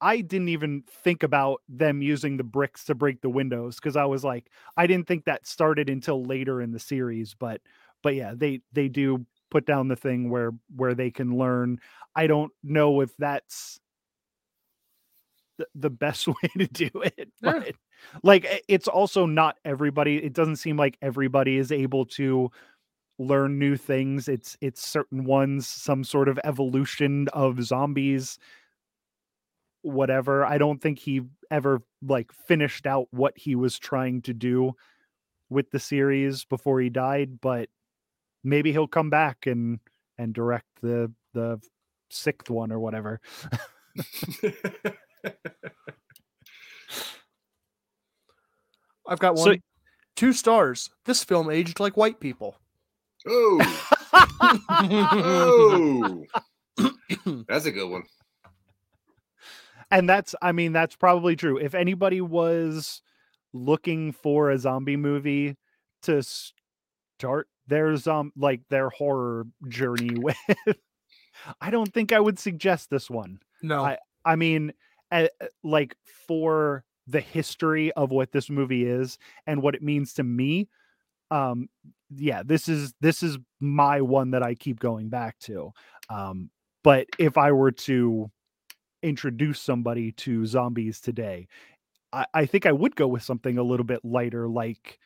I 0.01 0.21
didn't 0.21 0.49
even 0.49 0.83
think 0.89 1.23
about 1.23 1.61
them 1.69 2.01
using 2.01 2.37
the 2.37 2.43
bricks 2.43 2.85
to 2.85 2.95
break 2.95 3.21
the 3.21 3.29
windows 3.29 3.75
because 3.77 3.95
I 3.95 4.05
was 4.05 4.23
like 4.23 4.49
I 4.77 4.87
didn't 4.87 5.07
think 5.07 5.25
that 5.25 5.47
started 5.47 5.89
until 5.89 6.23
later 6.23 6.61
in 6.61 6.71
the 6.71 6.79
series 6.79 7.35
but 7.35 7.61
but 8.03 8.15
yeah 8.15 8.33
they 8.35 8.61
they 8.73 8.89
do 8.89 9.25
put 9.51 9.65
down 9.65 9.87
the 9.89 9.95
thing 9.95 10.29
where 10.29 10.51
where 10.75 10.95
they 10.95 11.11
can 11.11 11.37
learn 11.37 11.79
I 12.15 12.27
don't 12.27 12.51
know 12.63 13.01
if 13.01 13.15
that's 13.17 13.79
the, 15.57 15.67
the 15.75 15.89
best 15.89 16.27
way 16.27 16.49
to 16.57 16.67
do 16.67 16.89
it 17.03 17.29
Yeah. 17.41 17.63
like 18.23 18.63
it's 18.67 18.87
also 18.87 19.25
not 19.25 19.57
everybody 19.65 20.17
it 20.23 20.33
doesn't 20.33 20.57
seem 20.57 20.77
like 20.77 20.97
everybody 21.01 21.57
is 21.57 21.71
able 21.71 22.05
to 22.05 22.51
learn 23.19 23.59
new 23.59 23.75
things 23.75 24.27
it's 24.29 24.57
it's 24.61 24.81
certain 24.87 25.25
ones 25.25 25.67
some 25.67 26.03
sort 26.05 26.29
of 26.29 26.39
evolution 26.45 27.27
of 27.33 27.61
zombies 27.61 28.39
whatever 29.81 30.45
i 30.45 30.57
don't 30.57 30.81
think 30.81 30.97
he 30.97 31.21
ever 31.51 31.81
like 32.01 32.31
finished 32.31 32.85
out 32.87 33.07
what 33.11 33.37
he 33.37 33.55
was 33.55 33.77
trying 33.77 34.21
to 34.21 34.33
do 34.33 34.71
with 35.49 35.69
the 35.71 35.79
series 35.79 36.45
before 36.45 36.79
he 36.79 36.89
died 36.89 37.41
but 37.41 37.67
maybe 38.43 38.71
he'll 38.71 38.87
come 38.87 39.09
back 39.09 39.45
and 39.45 39.79
and 40.17 40.33
direct 40.33 40.67
the 40.81 41.11
the 41.33 41.59
sixth 42.09 42.49
one 42.49 42.71
or 42.71 42.79
whatever 42.79 43.19
I've 49.07 49.19
got 49.19 49.37
So- 49.37 49.49
one. 49.51 49.61
Two 50.15 50.33
stars. 50.33 50.89
This 51.05 51.23
film 51.23 51.49
aged 51.49 51.79
like 51.79 51.95
white 51.95 52.19
people. 52.19 52.57
Oh, 53.27 53.59
oh, 54.69 56.23
that's 57.47 57.65
a 57.65 57.71
good 57.71 57.89
one. 57.89 58.03
and 59.91 60.07
that's 60.07 60.35
i 60.41 60.51
mean 60.51 60.71
that's 60.71 60.95
probably 60.95 61.35
true 61.35 61.57
if 61.57 61.73
anybody 61.73 62.21
was 62.21 63.01
looking 63.53 64.11
for 64.11 64.51
a 64.51 64.57
zombie 64.57 64.95
movie 64.95 65.57
to 66.03 66.21
start 66.23 67.47
their 67.67 67.95
um 68.07 68.31
like 68.37 68.61
their 68.69 68.89
horror 68.89 69.45
journey 69.67 70.11
with 70.15 70.37
i 71.59 71.69
don't 71.71 71.93
think 71.93 72.11
i 72.13 72.19
would 72.19 72.37
suggest 72.39 72.89
this 72.89 73.09
one 73.09 73.39
No. 73.61 73.83
I- 73.83 73.97
i 74.25 74.35
mean 74.35 74.73
uh, 75.11 75.27
uh, 75.41 75.47
like 75.63 75.95
for 76.27 76.83
the 77.07 77.19
history 77.21 77.91
of 77.93 78.11
what 78.11 78.31
this 78.31 78.49
movie 78.49 78.85
is 78.85 79.17
and 79.47 79.63
what 79.63 79.73
it 79.73 79.81
means 79.81 80.13
to 80.13 80.23
me 80.23 80.69
um 81.31 81.67
yeah 82.15 82.41
this 82.43 82.67
is 82.67 82.93
this 83.01 83.21
is 83.23 83.37
my 83.59 84.01
one 84.01 84.31
that 84.31 84.43
i 84.43 84.55
keep 84.55 84.79
going 84.79 85.09
back 85.09 85.37
to 85.39 85.71
um 86.09 86.49
but 86.83 87.05
if 87.19 87.37
i 87.37 87.51
were 87.51 87.71
to 87.71 88.29
introduce 89.03 89.61
somebody 89.61 90.11
to 90.13 90.45
zombies 90.45 90.99
today 90.99 91.47
i, 92.11 92.25
I 92.33 92.45
think 92.45 92.65
i 92.65 92.71
would 92.71 92.95
go 92.95 93.07
with 93.07 93.23
something 93.23 93.57
a 93.57 93.63
little 93.63 93.85
bit 93.85 94.03
lighter 94.03 94.47
like 94.47 94.99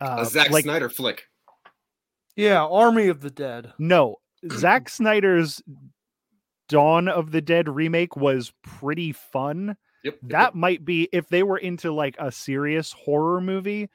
uh 0.00 0.18
A 0.20 0.26
Zack 0.26 0.50
like 0.50 0.64
Snyder 0.64 0.88
flick. 0.88 1.28
yeah, 2.34 2.64
Army 2.64 3.08
of 3.08 3.20
the 3.20 3.30
Dead. 3.30 3.72
no 3.78 4.16
Zack 4.52 4.88
Snyder's 4.88 5.62
Dawn 6.68 7.06
of 7.06 7.30
the 7.30 7.40
Dead 7.42 7.68
remake 7.68 8.16
was 8.16 8.52
pretty 8.62 9.12
fun. 9.12 9.76
Yep. 10.04 10.14
yep, 10.14 10.30
That 10.30 10.54
might 10.54 10.84
be 10.84 11.08
if 11.12 11.28
they 11.28 11.42
were 11.42 11.58
into 11.58 11.92
like 11.92 12.16
a 12.18 12.32
serious 12.32 12.92
horror 12.92 13.40
movie, 13.40 13.88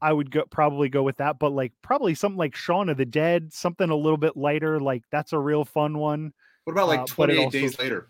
I 0.00 0.12
would 0.12 0.30
go 0.30 0.44
probably 0.50 0.88
go 0.88 1.02
with 1.02 1.16
that. 1.18 1.38
But 1.38 1.50
like 1.52 1.72
probably 1.82 2.14
something 2.14 2.38
like 2.38 2.54
Shaun 2.54 2.88
of 2.88 2.96
the 2.96 3.04
Dead, 3.06 3.52
something 3.52 3.90
a 3.90 3.96
little 3.96 4.16
bit 4.18 4.36
lighter, 4.36 4.78
like 4.80 5.02
that's 5.10 5.32
a 5.32 5.38
real 5.38 5.64
fun 5.64 5.98
one. 5.98 6.32
What 6.64 6.72
about 6.72 6.88
like 6.88 7.00
uh, 7.00 7.06
28 7.06 7.38
also- 7.44 7.50
days 7.50 7.78
later? 7.78 8.08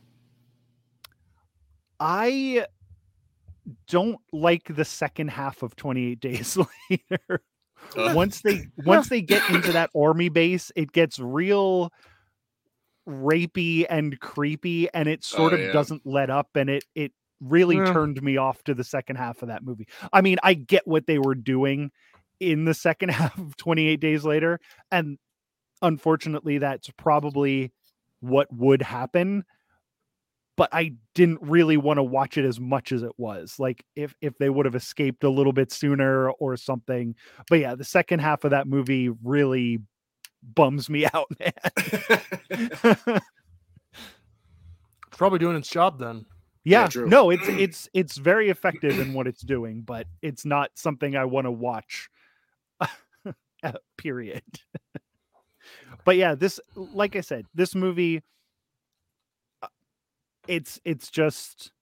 I 2.01 2.66
don't 3.88 4.18
like 4.33 4.74
the 4.74 4.85
second 4.85 5.29
half 5.29 5.62
of 5.62 5.74
28 5.77 6.20
Days 6.20 6.57
Later. 6.90 7.42
Uh, 7.96 8.12
once 8.14 8.40
they 8.40 8.66
once 8.85 9.09
they 9.09 9.20
get 9.20 9.48
into 9.51 9.72
that 9.72 9.90
army 9.96 10.29
base, 10.29 10.70
it 10.77 10.92
gets 10.92 11.18
real 11.18 11.92
rapey 13.09 13.87
and 13.88 14.18
creepy 14.20 14.89
and 14.93 15.09
it 15.09 15.24
sort 15.24 15.53
Oh, 15.53 15.57
of 15.57 15.61
yeah. 15.62 15.72
doesn't 15.72 16.03
let 16.05 16.28
up 16.30 16.49
and 16.55 16.68
it 16.68 16.84
it 16.95 17.12
really 17.41 17.76
Yeah. 17.76 17.93
turned 17.93 18.22
me 18.22 18.36
off 18.36 18.62
to 18.64 18.74
the 18.74 18.84
second 18.84 19.16
half 19.16 19.43
of 19.43 19.49
that 19.49 19.62
movie. 19.64 19.86
I 20.12 20.20
mean, 20.20 20.39
I 20.43 20.55
get 20.55 20.86
what 20.86 21.07
they 21.07 21.18
were 21.18 21.34
doing 21.34 21.91
in 22.41 22.64
the 22.64 22.74
second 22.74 23.09
half 23.12 23.36
of 23.39 23.57
28 23.57 24.01
Days 24.01 24.24
Later 24.24 24.61
and 24.91 25.18
unfortunately 25.82 26.59
that's 26.59 26.91
probably 26.97 27.72
what 28.20 28.53
would 28.53 28.82
happen 28.82 29.45
but 30.57 30.68
I 30.72 30.95
didn't 31.14 31.39
really 31.41 31.76
want 31.76 31.99
to 31.99 32.03
watch 32.03 32.36
it 32.36 32.45
as 32.45 32.59
much 32.59 32.91
as 32.91 33.05
it 33.05 33.12
was. 33.16 33.55
Like 33.61 33.84
if 33.95 34.12
if 34.20 34.36
they 34.39 34.51
would 34.51 34.66
have 34.66 34.74
escaped 34.74 35.22
a 35.22 35.30
little 35.30 35.53
bit 35.53 35.70
sooner 35.70 36.30
or 36.30 36.57
something. 36.57 37.14
But 37.49 37.61
yeah, 37.61 37.76
the 37.76 37.84
second 37.84 38.18
half 38.18 38.43
of 38.43 38.51
that 38.51 38.66
movie 38.66 39.09
really 39.22 39.78
bums 40.43 40.91
me 40.91 41.07
out, 41.14 41.28
man. 41.39 43.20
It's 45.07 45.16
probably 45.16 45.39
doing 45.39 45.57
its 45.57 45.68
job 45.68 45.99
then. 45.99 46.26
Yeah, 46.64 46.88
true. 46.88 47.09
no, 47.09 47.30
it's 47.30 47.48
it's 47.48 47.88
it's 47.94 48.16
very 48.16 48.50
effective 48.50 48.98
in 48.98 49.14
what 49.14 49.26
it's 49.26 49.42
doing, 49.42 49.82
but 49.82 50.06
it's 50.22 50.44
not 50.44 50.70
something 50.74 51.16
I 51.16 51.24
want 51.24 51.46
to 51.46 51.50
watch. 51.50 52.11
uh, 53.62 53.72
period. 53.96 54.42
but 56.04 56.16
yeah, 56.16 56.34
this 56.34 56.61
like 56.74 57.16
I 57.16 57.20
said, 57.20 57.46
this 57.54 57.74
movie 57.74 58.22
uh, 59.62 59.68
it's 60.46 60.80
it's 60.84 61.11
just 61.11 61.72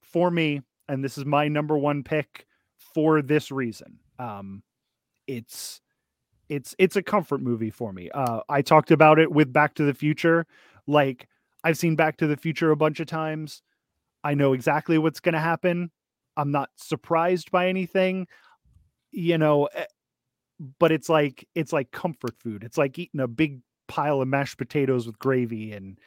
for 0.00 0.30
me 0.30 0.62
and 0.88 1.04
this 1.04 1.18
is 1.18 1.24
my 1.24 1.48
number 1.48 1.76
one 1.76 2.02
pick 2.02 2.46
for 2.94 3.22
this 3.22 3.50
reason. 3.50 3.98
Um 4.18 4.62
it's 5.26 5.80
it's 6.48 6.74
it's 6.78 6.96
a 6.96 7.02
comfort 7.02 7.42
movie 7.42 7.70
for 7.70 7.92
me. 7.92 8.10
Uh 8.10 8.40
I 8.48 8.62
talked 8.62 8.90
about 8.90 9.18
it 9.18 9.30
with 9.30 9.52
Back 9.52 9.74
to 9.74 9.84
the 9.84 9.94
Future. 9.94 10.46
Like 10.86 11.28
I've 11.62 11.78
seen 11.78 11.96
Back 11.96 12.16
to 12.18 12.26
the 12.26 12.36
Future 12.36 12.70
a 12.70 12.76
bunch 12.76 13.00
of 13.00 13.06
times. 13.06 13.62
I 14.24 14.34
know 14.34 14.52
exactly 14.52 14.98
what's 14.98 15.20
going 15.20 15.34
to 15.34 15.40
happen. 15.40 15.90
I'm 16.36 16.50
not 16.50 16.70
surprised 16.76 17.50
by 17.50 17.68
anything. 17.68 18.26
You 19.10 19.38
know, 19.38 19.66
eh, 19.66 19.84
but 20.78 20.92
it's 20.92 21.08
like 21.08 21.46
it's 21.54 21.72
like 21.72 21.90
comfort 21.90 22.36
food. 22.38 22.64
It's 22.64 22.78
like 22.78 22.98
eating 22.98 23.20
a 23.20 23.28
big 23.28 23.60
pile 23.86 24.20
of 24.20 24.28
mashed 24.28 24.58
potatoes 24.58 25.06
with 25.06 25.18
gravy 25.18 25.72
and 25.72 25.98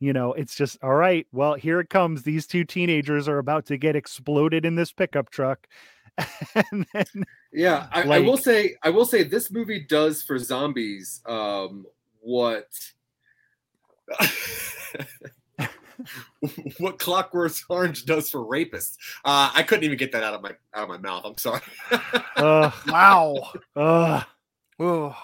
you 0.00 0.12
know, 0.12 0.32
it's 0.32 0.56
just 0.56 0.82
all 0.82 0.94
right. 0.94 1.28
Well, 1.30 1.54
here 1.54 1.78
it 1.78 1.88
comes. 1.88 2.24
These 2.24 2.48
two 2.48 2.64
teenagers 2.64 3.28
are 3.28 3.38
about 3.38 3.66
to 3.66 3.76
get 3.76 3.94
exploded 3.94 4.64
in 4.64 4.74
this 4.74 4.90
pickup 4.90 5.30
truck. 5.30 5.68
and 6.72 6.84
then 6.92 7.24
Yeah, 7.52 7.86
I, 7.92 8.02
I 8.02 8.18
will 8.18 8.36
say, 8.36 8.74
I 8.82 8.90
will 8.90 9.04
say, 9.04 9.22
this 9.22 9.52
movie 9.52 9.78
does 9.78 10.20
for 10.20 10.38
zombies 10.40 11.20
um, 11.24 11.86
what 12.20 12.66
what 16.78 16.98
Clockwork 16.98 17.52
Orange 17.68 18.04
does 18.04 18.30
for 18.30 18.40
rapists. 18.40 18.96
Uh, 19.24 19.50
I 19.54 19.62
couldn't 19.62 19.84
even 19.84 19.98
get 19.98 20.12
that 20.12 20.22
out 20.22 20.34
of 20.34 20.42
my 20.42 20.50
out 20.74 20.84
of 20.84 20.88
my 20.88 20.98
mouth. 20.98 21.22
I'm 21.24 21.38
sorry. 21.38 21.60
uh, 22.36 22.70
Wow. 22.88 23.50
uh, 23.76 24.22
Ugh. 24.80 25.14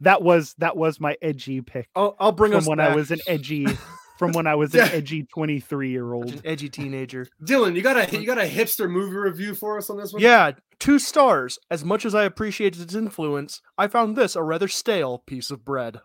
that 0.00 0.22
was 0.22 0.54
that 0.58 0.76
was 0.76 1.00
my 1.00 1.16
edgy 1.22 1.60
pick 1.62 1.88
I'll, 1.94 2.16
I'll 2.18 2.32
bring 2.32 2.52
from 2.52 2.58
us 2.58 2.66
when 2.68 2.78
back. 2.78 2.90
I 2.92 2.94
was 2.94 3.10
an 3.10 3.20
edgy 3.26 3.66
from 4.18 4.32
when 4.32 4.46
I 4.46 4.54
was 4.54 4.74
an 4.74 4.80
edgy 4.92 5.24
23 5.24 5.90
year 5.90 6.12
old, 6.14 6.32
an 6.32 6.40
edgy 6.44 6.68
teenager. 6.68 7.26
Dylan, 7.42 7.76
you 7.76 7.82
got 7.82 8.12
a 8.12 8.18
you 8.18 8.26
got 8.26 8.38
a 8.38 8.42
hipster 8.48 8.90
movie 8.90 9.16
review 9.16 9.54
for 9.54 9.78
us 9.78 9.88
on 9.90 9.96
this 9.98 10.12
one? 10.12 10.22
Yeah, 10.22 10.52
two 10.78 10.98
stars. 10.98 11.58
As 11.70 11.84
much 11.84 12.04
as 12.04 12.14
I 12.14 12.24
appreciated 12.24 12.80
its 12.82 12.94
influence, 12.94 13.60
I 13.78 13.86
found 13.88 14.16
this 14.16 14.34
a 14.36 14.42
rather 14.42 14.68
stale 14.68 15.18
piece 15.18 15.50
of 15.50 15.64
bread. 15.64 16.00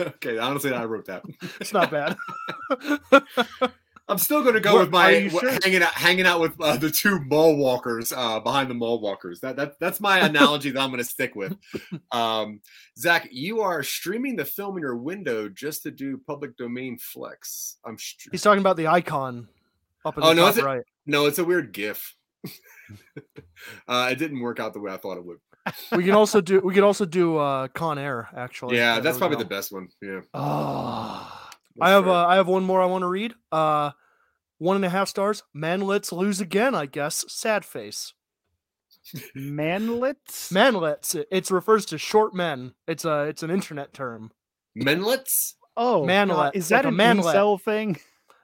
Okay, 0.00 0.38
honestly, 0.38 0.72
I 0.72 0.84
wrote 0.84 1.06
that. 1.06 1.22
It's 1.60 1.72
not 1.72 1.90
bad. 1.90 2.16
I'm 4.10 4.16
still 4.16 4.40
going 4.42 4.54
to 4.54 4.60
go 4.60 4.72
What- 4.72 4.80
with 4.84 4.90
my 4.90 5.12
are 5.14 5.18
you 5.18 5.28
wh- 5.30 5.40
sure? 5.40 5.58
hanging 5.62 5.82
out 5.82 5.92
hanging 5.92 6.24
out 6.24 6.40
with 6.40 6.58
uh, 6.62 6.76
the 6.78 6.90
two 6.90 7.20
mall 7.24 7.56
walkers 7.56 8.10
uh, 8.10 8.40
behind 8.40 8.70
the 8.70 8.74
mall 8.74 9.00
walkers. 9.02 9.40
That 9.40 9.56
that 9.56 9.78
that's 9.80 10.00
my 10.00 10.20
analogy 10.20 10.70
that 10.70 10.80
I'm 10.80 10.88
going 10.88 10.98
to 11.02 11.04
stick 11.04 11.34
with. 11.34 11.54
Um, 12.10 12.60
Zach, 12.98 13.28
you 13.30 13.60
are 13.60 13.82
streaming 13.82 14.34
the 14.36 14.46
film 14.46 14.76
in 14.78 14.82
your 14.82 14.96
window 14.96 15.48
just 15.50 15.82
to 15.82 15.90
do 15.90 16.16
public 16.26 16.56
domain 16.56 16.96
flex. 16.98 17.76
I'm 17.84 17.98
He's 18.32 18.40
talking 18.42 18.60
about 18.60 18.78
the 18.78 18.86
icon 18.86 19.46
up 20.06 20.16
in 20.16 20.22
Oh, 20.24 20.28
the 20.30 20.34
no, 20.36 20.42
top 20.44 20.50
is 20.52 20.58
it- 20.58 20.64
right. 20.64 20.82
no, 21.04 21.26
it's 21.26 21.38
a 21.38 21.44
weird 21.44 21.72
GIF. 21.74 22.14
uh, 23.88 24.08
it 24.10 24.16
didn't 24.18 24.40
work 24.40 24.58
out 24.60 24.72
the 24.72 24.80
way 24.80 24.90
I 24.92 24.96
thought 24.96 25.18
it 25.18 25.24
would. 25.24 25.38
We 25.92 26.04
can 26.04 26.12
also 26.14 26.40
do 26.40 26.60
we 26.60 26.74
can 26.74 26.84
also 26.84 27.04
do 27.04 27.36
uh 27.36 27.68
Con 27.68 27.98
Air 27.98 28.28
actually. 28.36 28.76
yeah, 28.76 28.94
There 28.94 29.02
that's 29.04 29.18
probably 29.18 29.36
go. 29.36 29.42
the 29.44 29.48
best 29.48 29.72
one. 29.72 29.88
Yeah, 30.02 30.20
Oh, 30.34 31.48
I 31.80 31.90
have 31.90 32.06
uh, 32.08 32.26
I 32.26 32.36
have 32.36 32.48
one 32.48 32.64
more 32.64 32.82
I 32.82 32.86
want 32.86 33.02
to 33.02 33.08
read. 33.08 33.34
Uh 33.52 33.90
one 34.58 34.76
and 34.76 34.84
a 34.84 34.88
half 34.88 35.08
stars. 35.08 35.42
Man, 35.54 35.80
let's 35.82 36.10
lose 36.12 36.40
again, 36.40 36.74
I 36.74 36.86
guess. 36.86 37.24
Sad 37.28 37.64
face. 37.64 38.12
manlets. 39.36 40.52
Manlets. 40.52 41.14
It 41.14 41.28
it's 41.30 41.50
refers 41.50 41.86
to 41.86 41.98
short 41.98 42.34
men. 42.34 42.72
It's 42.86 43.04
a 43.04 43.22
it's 43.22 43.42
an 43.42 43.50
internet 43.50 43.92
term. 43.92 44.32
Menlets. 44.78 45.54
oh, 45.76 46.04
manlet, 46.04 46.36
God, 46.36 46.56
is 46.56 46.70
like 46.70 46.82
that 46.82 46.84
a 46.86 46.88
an 46.88 46.96
manlet. 46.96 47.34
incel 47.34 47.60
thing? 47.60 47.98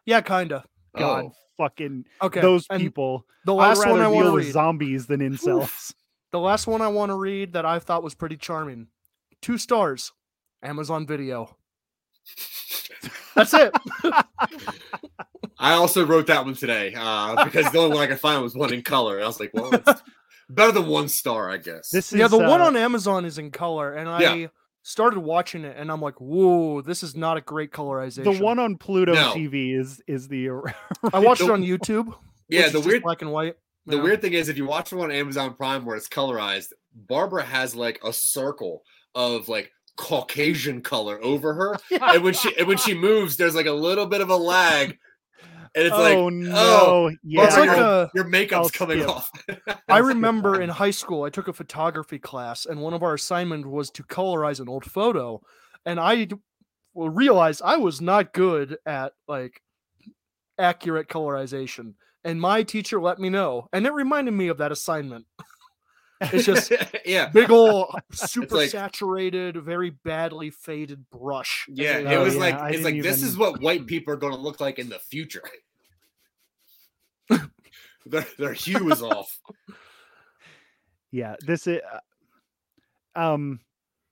Yeah, 0.06 0.20
kinda. 0.20 0.64
God, 0.96 1.24
Oh. 1.26 1.32
fucking 1.56 2.04
Okay. 2.22 2.40
those 2.40 2.66
and 2.70 2.80
people. 2.80 3.24
The 3.44 3.54
I'd 3.54 3.68
last 3.78 3.86
one 3.88 4.00
I 4.00 4.08
want 4.08 4.24
deal 4.24 4.30
to 4.30 4.34
with 4.36 4.44
read. 4.46 4.52
zombies 4.52 5.06
than 5.06 5.20
incels. 5.20 5.92
The 6.34 6.40
last 6.40 6.66
one 6.66 6.82
I 6.82 6.88
want 6.88 7.10
to 7.10 7.14
read 7.14 7.52
that 7.52 7.64
I 7.64 7.78
thought 7.78 8.02
was 8.02 8.12
pretty 8.16 8.36
charming. 8.36 8.88
Two 9.40 9.56
stars. 9.56 10.10
Amazon 10.64 11.06
Video. 11.06 11.56
That's 13.36 13.54
it. 13.54 13.72
I 15.60 15.74
also 15.74 16.04
wrote 16.04 16.26
that 16.26 16.44
one 16.44 16.54
today 16.56 16.92
uh, 16.96 17.44
because 17.44 17.70
the 17.70 17.78
only 17.78 17.94
one 17.94 18.02
I 18.02 18.08
could 18.08 18.18
find 18.18 18.42
was 18.42 18.56
one 18.56 18.72
in 18.72 18.82
color. 18.82 19.22
I 19.22 19.26
was 19.28 19.38
like, 19.38 19.52
well, 19.54 19.74
it's 19.74 20.02
better 20.50 20.72
than 20.72 20.88
one 20.88 21.06
star, 21.06 21.48
I 21.52 21.58
guess. 21.58 21.90
This 21.90 22.12
yeah, 22.12 22.24
is 22.24 22.32
the 22.32 22.38
one 22.38 22.60
uh, 22.60 22.64
on 22.64 22.76
Amazon 22.76 23.24
is 23.24 23.38
in 23.38 23.52
color, 23.52 23.94
and 23.94 24.08
I 24.08 24.34
Yeah. 24.34 24.46
started 24.82 25.20
watching 25.20 25.62
it, 25.64 25.76
and 25.78 25.88
I'm 25.88 26.00
like, 26.02 26.20
"Whoa, 26.20 26.80
this 26.80 27.04
is 27.04 27.14
not 27.14 27.36
a 27.36 27.42
great 27.42 27.70
colorization." 27.70 28.24
the 28.24 28.42
one 28.42 28.58
on 28.58 28.76
Pluto 28.76 29.14
No. 29.14 29.34
TV 29.34 29.78
is 29.78 30.02
is 30.08 30.26
the 30.26 30.48
I 31.12 31.20
watched 31.20 31.42
it 31.42 31.50
on 31.50 31.62
YouTube. 31.62 32.12
yeah, 32.48 32.70
the 32.70 32.80
weird 32.80 33.04
black 33.04 33.22
and 33.22 33.30
white. 33.30 33.54
The 33.86 33.96
Yeah. 33.96 34.02
weird 34.02 34.20
thing 34.22 34.32
is 34.32 34.48
if 34.48 34.56
you 34.56 34.64
watch 34.66 34.90
the 34.90 34.96
one 34.96 35.10
on 35.10 35.16
Amazon 35.16 35.54
Prime 35.54 35.84
where 35.84 35.96
it's 35.96 36.08
colorized, 36.08 36.72
Barbara 36.94 37.42
has 37.44 37.74
like 37.74 38.00
a 38.04 38.12
circle 38.12 38.82
of 39.14 39.48
like 39.48 39.70
Caucasian 39.96 40.80
color 40.82 41.22
over 41.22 41.54
her, 41.54 41.76
and 42.12 42.24
when 42.24 42.34
she 42.34 42.56
and 42.58 42.66
when 42.66 42.78
she 42.78 42.94
moves, 42.98 43.36
there's 43.36 43.54
like 43.54 43.66
a 43.66 43.72
little 43.72 44.06
bit 44.06 44.20
of 44.20 44.28
a 44.30 44.36
lag, 44.36 44.98
and 45.76 45.86
it's 45.86 45.90
like, 45.96 46.16
oh, 46.16 46.24
oh 46.26 46.28
no, 46.30 46.52
oh, 46.56 47.10
yeah, 47.22 47.44
It's 47.46 47.56
like 47.56 47.66
your, 47.66 47.76
a- 47.76 48.10
your 48.14 48.24
makeup's 48.24 48.52
I'll 48.54 48.68
coming 48.70 48.98
skip. 49.02 49.08
off. 49.10 49.30
I 49.88 49.98
remember 49.98 50.60
in 50.60 50.68
high 50.68 50.90
school, 50.90 51.22
I 51.24 51.30
took 51.30 51.46
a 51.48 51.52
photography 51.52 52.18
class, 52.18 52.66
and 52.66 52.80
one 52.80 52.92
of 52.94 53.02
our 53.04 53.14
assignment 53.14 53.66
was 53.66 53.90
to 53.90 54.02
colorize 54.02 54.58
an 54.60 54.68
old 54.68 54.84
photo, 54.84 55.40
and 55.86 56.00
I 56.00 56.26
well, 56.92 57.08
realized 57.08 57.62
I 57.64 57.76
was 57.76 58.00
not 58.00 58.32
good 58.32 58.76
at 58.86 59.12
like 59.28 59.60
accurate 60.58 61.08
colorization, 61.08 61.94
and 62.24 62.40
my 62.40 62.62
teacher 62.62 63.00
let 63.00 63.18
me 63.18 63.28
know, 63.30 63.68
and 63.72 63.86
it 63.86 63.92
reminded 63.92 64.32
me 64.32 64.48
of 64.48 64.58
that 64.58 64.72
assignment. 64.72 65.26
It's 66.32 66.46
just 66.46 66.72
yeah. 67.04 67.28
big 67.28 67.50
old 67.50 67.94
super 68.12 68.56
like- 68.56 68.70
saturated, 68.70 69.56
very 69.62 69.90
badly 69.90 70.48
faded 70.50 71.04
brush. 71.10 71.66
Yeah, 71.68 71.98
it 71.98 72.06
Oh, 72.06 72.22
was 72.24 72.34
yeah, 72.34 72.40
like 72.40 72.54
I 72.54 72.70
it's 72.70 72.84
like 72.84 72.94
didn't 72.94 73.10
this 73.10 73.22
is 73.22 73.36
what 73.36 73.60
white 73.60 73.84
people 73.86 74.14
are 74.14 74.16
going 74.16 74.32
to 74.32 74.38
look 74.38 74.58
like 74.58 74.78
in 74.78 74.88
the 74.88 74.98
future. 75.00 75.42
their 78.06 78.26
their 78.38 78.52
hue 78.54 78.90
is 78.90 79.02
off. 79.02 79.38
yeah. 81.10 81.36
This 81.40 81.66
is 81.66 81.80
uh, 83.14 83.20
um, 83.20 83.60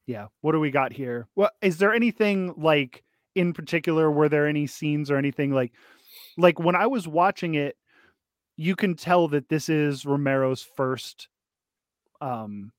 yeah. 0.07 0.27
What 0.41 0.53
do 0.53 0.61
we 0.61 0.71
got 0.71 0.93
here? 0.93 1.29
well 1.35 1.51
is 1.63 1.79
there 1.79 1.95
anything 1.95 2.53
like 2.57 3.05
in 3.35 3.53
particular? 3.55 4.11
Were 4.11 4.29
there 4.29 4.47
any 4.47 4.67
scenes 4.67 5.11
or 5.11 5.17
anything 5.17 5.53
like 5.53 5.73
like 6.37 6.59
when 6.59 6.75
I 6.77 6.87
was 6.89 7.07
watching 7.09 7.55
it? 7.55 7.77
You 8.57 8.77
can 8.77 8.95
tell 8.97 9.29
that 9.29 9.49
this 9.49 9.69
is 9.69 10.05
Romero's 10.05 10.63
first 10.63 11.29
um 12.21 12.73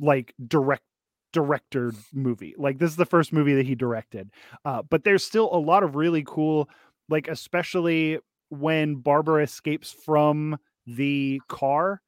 like 0.00 0.34
direct 0.46 0.84
director 1.32 1.92
movie. 2.12 2.54
Like 2.58 2.78
this 2.78 2.90
is 2.90 2.96
the 2.96 3.06
first 3.06 3.32
movie 3.32 3.54
that 3.56 3.66
he 3.66 3.74
directed 3.74 4.30
uh 4.64 4.82
but 4.82 5.04
there's 5.04 5.24
still 5.24 5.50
a 5.54 5.58
lot 5.58 5.82
of 5.82 5.96
really 5.96 6.24
cool 6.26 6.68
like 7.08 7.28
especially 7.28 8.18
when 8.50 8.96
barbara 8.96 9.42
escapes 9.42 9.92
from 9.92 10.58
the 10.86 11.40
car 11.48 12.00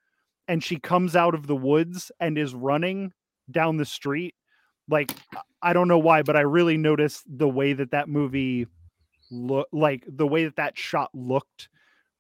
and 0.49 0.65
she 0.65 0.79
comes 0.79 1.17
out 1.17 1.35
of 1.35 1.47
the 1.47 1.57
woods 1.57 2.13
and 2.21 2.39
is 2.39 2.55
running 2.55 3.13
down 3.51 3.77
the 3.79 3.85
street. 3.87 4.35
Like 4.89 5.15
I- 5.63 5.73
don't 5.75 5.89
know 5.89 5.99
why 5.99 6.23
but 6.23 6.37
i 6.37 6.41
really 6.43 6.77
noticed 6.79 7.25
the 7.29 7.49
way 7.49 7.73
that 7.75 7.91
that 7.93 8.09
movie 8.09 8.67
look 9.31 9.69
like 9.73 10.05
the 10.09 10.27
way 10.27 10.45
that 10.45 10.57
that 10.57 10.79
shot 10.79 11.11
looked 11.15 11.69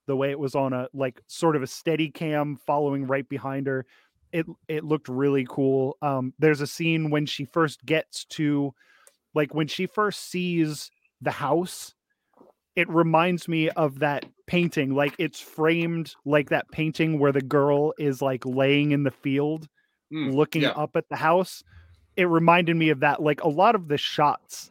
the 0.08 0.16
way 0.16 0.32
it 0.32 0.40
was 0.40 0.56
on 0.56 0.72
a 0.72 0.88
like 0.94 1.22
sort 1.28 1.56
of 1.56 1.62
a 1.62 1.68
steady 1.68 2.10
cam 2.10 2.56
following 2.56 3.06
right 3.06 3.28
behind 3.28 3.68
her 3.68 3.86
it 4.32 4.46
it 4.68 4.84
looked 4.84 5.08
really 5.08 5.46
cool 5.48 5.96
um 6.02 6.34
there's 6.40 6.62
a 6.62 6.66
scene 6.66 7.10
when 7.10 7.26
she 7.26 7.44
first 7.44 7.86
gets 7.86 8.24
to 8.26 8.74
like 9.34 9.54
when 9.54 9.68
she 9.68 9.86
first 9.86 10.30
sees 10.30 10.90
the 11.20 11.30
house 11.30 11.94
it 12.76 12.88
reminds 12.88 13.48
me 13.48 13.70
of 13.70 14.00
that 14.00 14.24
painting 14.46 14.94
like 14.94 15.14
it's 15.18 15.40
framed 15.40 16.14
like 16.24 16.50
that 16.50 16.68
painting 16.72 17.18
where 17.18 17.32
the 17.32 17.42
girl 17.42 17.92
is 17.98 18.22
like 18.22 18.44
laying 18.46 18.92
in 18.92 19.04
the 19.04 19.10
field 19.12 19.68
Mm, 20.10 20.34
looking 20.34 20.62
yeah. 20.62 20.70
up 20.70 20.96
at 20.96 21.06
the 21.10 21.16
house 21.16 21.62
it 22.16 22.24
reminded 22.24 22.76
me 22.76 22.88
of 22.88 23.00
that 23.00 23.22
like 23.22 23.42
a 23.42 23.48
lot 23.48 23.74
of 23.74 23.88
the 23.88 23.98
shots 23.98 24.70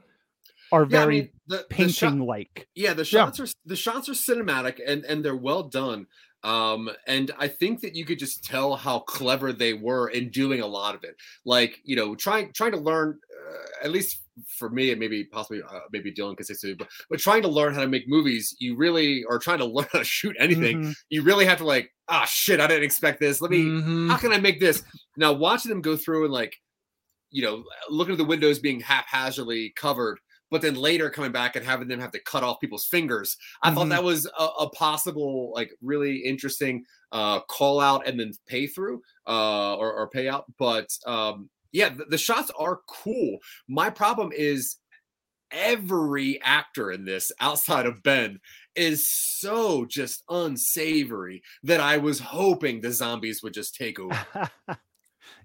are 0.71 0.85
Yeah, 0.89 0.97
I 0.99 1.01
very 1.05 1.19
mean, 1.21 1.29
the, 1.47 1.65
painting 1.69 2.19
like 2.19 2.67
yeah, 2.75 2.93
the 2.93 3.01
Yeah. 3.03 3.25
shots 3.25 3.39
are 3.39 3.47
the 3.65 3.75
shots 3.75 4.09
are 4.09 4.13
cinematic 4.13 4.79
and 4.85 5.03
and 5.05 5.23
they're 5.23 5.35
well 5.35 5.63
done. 5.63 6.07
Um, 6.43 6.89
and 7.07 7.31
I 7.39 7.47
think 7.47 7.81
that 7.81 7.95
you 7.95 8.05
could 8.05 8.19
just 8.19 8.43
tell 8.43 8.75
how 8.75 8.99
clever 8.99 9.51
they 9.51 9.73
were 9.73 10.09
in 10.09 10.29
doing 10.29 10.61
a 10.61 10.67
lot 10.67 10.93
of 10.95 11.03
it. 11.03 11.15
Like 11.45 11.79
you 11.83 11.95
know, 11.95 12.15
trying 12.15 12.53
trying 12.53 12.71
to 12.73 12.77
learn 12.77 13.19
uh, 13.49 13.85
at 13.85 13.91
least 13.91 14.21
for 14.47 14.69
me 14.69 14.91
and 14.91 14.99
maybe 14.99 15.23
possibly 15.25 15.63
uh, 15.63 15.79
maybe 15.91 16.13
Dylan 16.13 16.37
can 16.37 16.45
say 16.45 16.53
so, 16.53 16.75
but 16.77 16.87
but 17.09 17.19
trying 17.19 17.41
to 17.41 17.47
learn 17.47 17.73
how 17.73 17.81
to 17.81 17.87
make 17.87 18.07
movies, 18.07 18.55
you 18.59 18.75
really 18.75 19.23
or 19.23 19.39
trying 19.39 19.57
to 19.59 19.65
learn 19.77 19.87
how 19.91 19.99
to 19.99 20.05
shoot 20.05 20.35
anything, 20.39 20.83
Mhm. 20.83 20.95
you 21.09 21.23
really 21.23 21.45
have 21.45 21.57
to 21.57 21.65
like 21.65 21.91
ah 22.07 22.25
shit, 22.25 22.59
I 22.59 22.67
didn't 22.67 22.83
expect 22.83 23.19
this. 23.19 23.41
Let 23.41 23.49
me 23.51 23.63
Mhm. 23.63 24.09
how 24.09 24.17
can 24.17 24.31
I 24.31 24.39
make 24.39 24.59
this? 24.59 24.83
Now 25.17 25.33
watching 25.33 25.69
them 25.69 25.81
go 25.81 25.97
through 25.97 26.25
and 26.25 26.33
like, 26.33 26.55
you 27.31 27.41
know, 27.41 27.63
looking 27.89 28.13
at 28.13 28.19
the 28.19 28.23
windows 28.25 28.59
being 28.59 28.79
haphazardly 28.79 29.73
covered, 29.75 30.19
but 30.49 30.61
then 30.61 30.75
later 30.75 31.09
coming 31.09 31.31
back 31.31 31.55
and 31.55 31.65
having 31.65 31.87
them 31.87 31.99
have 31.99 32.11
to 32.11 32.19
cut 32.21 32.43
off 32.43 32.59
people's 32.59 32.85
fingers. 32.87 33.37
I 33.63 33.71
thought 33.71 33.87
Mhm. 33.87 33.89
that 33.89 34.03
was 34.03 34.25
a, 34.37 34.43
a 34.61 34.69
possible, 34.69 35.51
like, 35.53 35.71
really 35.81 36.17
interesting 36.17 36.85
uh, 37.11 37.41
call 37.41 37.79
out 37.79 38.07
and 38.07 38.19
then 38.19 38.31
pay 38.47 38.67
through 38.67 39.01
uh, 39.27 39.75
or, 39.75 39.93
or 39.93 40.09
payout. 40.09 40.43
But 40.57 40.89
um, 41.05 41.49
yeah, 41.71 41.89
the, 41.89 42.05
the 42.05 42.17
shots 42.17 42.51
are 42.57 42.81
cool. 42.87 43.37
My 43.67 43.89
problem 43.89 44.31
is 44.33 44.77
every 45.51 46.41
actor 46.41 46.91
in 46.91 47.05
this 47.05 47.31
outside 47.39 47.85
of 47.85 48.03
Ben 48.03 48.39
is 48.75 49.07
so 49.07 49.85
just 49.85 50.23
unsavory 50.29 51.41
that 51.63 51.79
I 51.79 51.97
was 51.97 52.19
hoping 52.19 52.81
the 52.81 52.91
zombies 52.91 53.41
would 53.43 53.53
just 53.53 53.75
take 53.75 53.99
over. 53.99 54.19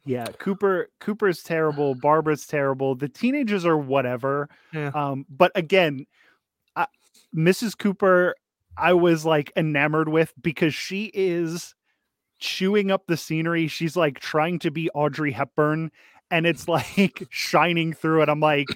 yeah, 0.04 0.26
Cooper 0.38 0.88
Cooper's 1.00 1.42
terrible, 1.42 1.94
Barbara's 1.94 2.46
terrible. 2.46 2.94
The 2.94 3.08
teenagers 3.08 3.64
are 3.64 3.78
whatever. 3.78 4.48
Yeah. 4.72 4.90
Um, 4.94 5.26
but 5.28 5.52
again, 5.54 6.06
I, 6.74 6.86
Mrs. 7.34 7.78
Cooper, 7.78 8.34
I 8.76 8.94
was 8.94 9.24
like 9.24 9.52
enamored 9.56 10.08
with 10.08 10.32
because 10.40 10.74
she 10.74 11.10
is 11.14 11.74
chewing 12.40 12.90
up 12.90 13.06
the 13.06 13.16
scenery. 13.16 13.68
She's 13.68 13.96
like 13.96 14.18
trying 14.18 14.58
to 14.60 14.70
be 14.70 14.90
Audrey 14.90 15.32
Hepburn, 15.32 15.92
and 16.30 16.46
it's 16.46 16.66
like 16.68 17.26
shining 17.30 17.92
through 17.92 18.22
And 18.22 18.30
I'm 18.30 18.40
like, 18.40 18.68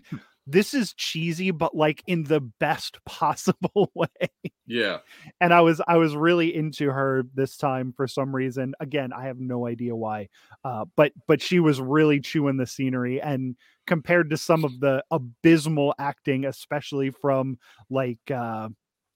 this 0.47 0.74
is 0.74 0.92
cheesy, 0.94 1.51
but 1.51 1.76
like 1.76 2.03
in 2.07 2.24
the 2.24 2.40
best 2.40 2.99
possible 3.07 3.90
way 3.94 4.30
Yeah. 4.66 4.99
and 5.40 5.53
I 5.55 5.61
was 5.61 5.80
I 5.86 5.97
was 5.97 6.16
really 6.16 6.55
into 6.55 6.90
her 6.90 7.24
this 7.34 7.57
time 7.57 7.92
for 7.97 8.07
some 8.07 8.34
reason. 8.34 8.74
Again, 8.80 9.12
I 9.12 9.24
have 9.26 9.38
no 9.38 9.66
idea 9.66 9.94
why, 9.94 10.28
uh, 10.64 10.84
but 10.97 11.12
but 11.26 11.40
she 11.40 11.61
was 11.61 11.80
really 11.80 12.20
chewing 12.20 12.57
the 12.57 12.66
scenery, 12.66 13.20
and 13.20 13.57
compared 13.86 14.30
to 14.30 14.36
some 14.36 14.64
of 14.64 14.80
the 14.80 15.03
abysmal 15.11 15.94
acting, 15.99 16.44
especially 16.44 17.11
from 17.11 17.59
like 17.90 18.18
uh, 18.30 18.68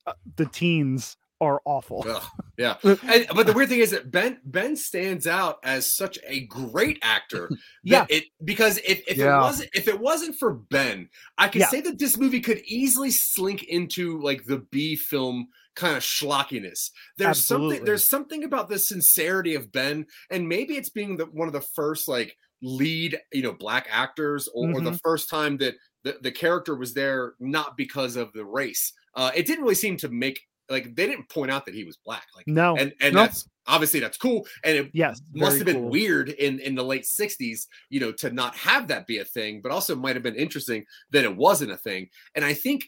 uh, 0.06 0.12
the 0.36 0.46
teens, 0.46 1.16
are 1.40 1.62
awful. 1.64 2.04
Ugh, 2.08 2.22
yeah. 2.58 2.76
And, 2.84 3.26
but 3.34 3.46
the 3.46 3.52
weird 3.54 3.68
thing 3.70 3.80
is 3.80 3.90
that 3.92 4.10
Ben 4.10 4.38
Ben 4.44 4.76
stands 4.76 5.26
out 5.26 5.58
as 5.64 5.94
such 5.94 6.18
a 6.26 6.40
great 6.46 6.98
actor. 7.02 7.50
Yeah. 7.82 8.04
It 8.10 8.24
because 8.44 8.76
if, 8.78 9.02
if 9.08 9.18
it 9.18 9.26
wasn't 9.26 9.70
if 9.72 9.88
it 9.88 9.98
wasn't 9.98 10.36
for 10.36 10.52
Ben, 10.52 11.08
I 11.38 11.48
could 11.48 11.60
Yeah. 11.62 11.68
say 11.68 11.80
that 11.80 11.98
this 11.98 12.18
movie 12.18 12.40
could 12.40 12.60
easily 12.66 13.10
slink 13.10 13.64
into 13.64 14.20
like 14.20 14.44
the 14.44 14.58
B 14.70 14.96
film 14.96 15.48
kind 15.76 15.96
of 15.96 16.02
schlockiness. 16.02 16.90
There's 17.16 17.44
something 17.44 17.84
there's 17.84 18.08
something 18.08 18.44
about 18.44 18.68
the 18.68 18.78
sincerity 18.78 19.54
of 19.54 19.72
Ben, 19.72 20.04
and 20.30 20.46
maybe 20.46 20.74
it's 20.76 20.90
being 20.90 21.16
the 21.16 21.24
one 21.24 21.48
of 21.48 21.54
the 21.54 21.62
first 21.62 22.06
like 22.06 22.36
lead, 22.62 23.18
you 23.32 23.42
know, 23.42 23.54
black 23.54 23.86
actors, 23.90 24.46
or, 24.52 24.70
or 24.72 24.80
the 24.82 24.90
Mhm. 24.90 25.00
first 25.02 25.30
time 25.30 25.56
that 25.58 25.74
the, 26.04 26.18
the 26.20 26.30
character 26.30 26.74
was 26.74 26.92
there 26.92 27.32
not 27.40 27.76
because 27.78 28.16
of 28.16 28.30
the 28.34 28.44
race. 28.44 28.92
Uh, 29.14 29.30
it 29.34 29.46
didn't 29.46 29.62
really 29.62 29.74
seem 29.74 29.96
to 29.96 30.08
make 30.10 30.42
like 30.70 30.94
they 30.94 31.06
didn't 31.06 31.28
point 31.28 31.50
out 31.50 31.66
that 31.66 31.74
he 31.74 31.84
was 31.84 31.96
black. 31.96 32.26
Like 32.34 32.46
No, 32.46 32.76
and 32.76 32.94
and 33.00 33.14
No. 33.14 33.22
that's 33.22 33.48
obviously 33.66 34.00
that's 34.00 34.16
cool 34.16 34.46
and 34.64 34.76
it 34.78 34.90
yes, 34.92 35.20
must 35.34 35.56
have 35.58 35.66
been 35.66 35.82
cool. 35.82 35.90
weird 35.90 36.30
in 36.30 36.58
in 36.60 36.74
the 36.74 36.82
late 36.82 37.04
60s 37.04 37.66
you 37.88 38.00
know 38.00 38.10
to 38.10 38.30
not 38.30 38.56
have 38.56 38.88
that 38.88 39.06
be 39.06 39.18
a 39.18 39.24
thing 39.24 39.60
but 39.62 39.70
also 39.70 39.94
might 39.94 40.16
have 40.16 40.22
been 40.22 40.34
interesting 40.34 40.84
that 41.10 41.24
it 41.24 41.36
wasn't 41.36 41.70
a 41.70 41.76
thing 41.76 42.08
and 42.34 42.44
i 42.44 42.52
think 42.52 42.86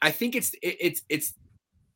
i 0.00 0.10
think 0.10 0.36
it's 0.36 0.52
it, 0.62 0.76
it's 0.80 1.02
it's 1.08 1.34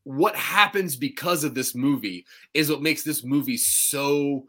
what 0.04 0.34
happens 0.34 0.96
because 0.96 1.44
of 1.44 1.54
this 1.54 1.74
movie 1.74 2.24
is 2.54 2.70
what 2.70 2.82
makes 2.82 3.02
this 3.04 3.22
movie 3.22 3.58
so 3.58 4.44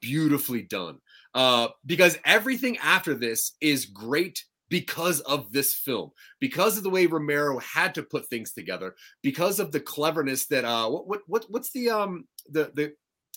beautifully 0.00 0.62
done 0.62 0.98
uh 1.34 1.68
because 1.86 2.18
everything 2.24 2.78
after 2.78 3.14
this 3.14 3.52
is 3.60 3.84
great 3.86 4.44
because 4.70 5.20
of 5.20 5.52
this 5.52 5.74
film 5.74 6.10
because 6.38 6.78
of 6.78 6.82
the 6.84 6.88
way 6.90 7.04
romero 7.04 7.58
had 7.58 7.94
to 7.94 8.02
put 8.02 8.26
things 8.28 8.52
together 8.52 8.94
because 9.20 9.60
of 9.60 9.72
the 9.72 9.80
cleverness 9.80 10.46
that 10.46 10.64
uh 10.64 10.88
what 10.88 11.06
what, 11.06 11.20
what 11.26 11.44
what's 11.50 11.70
the 11.72 11.90
um 11.90 12.24
the 12.48 12.70
the 12.74 12.92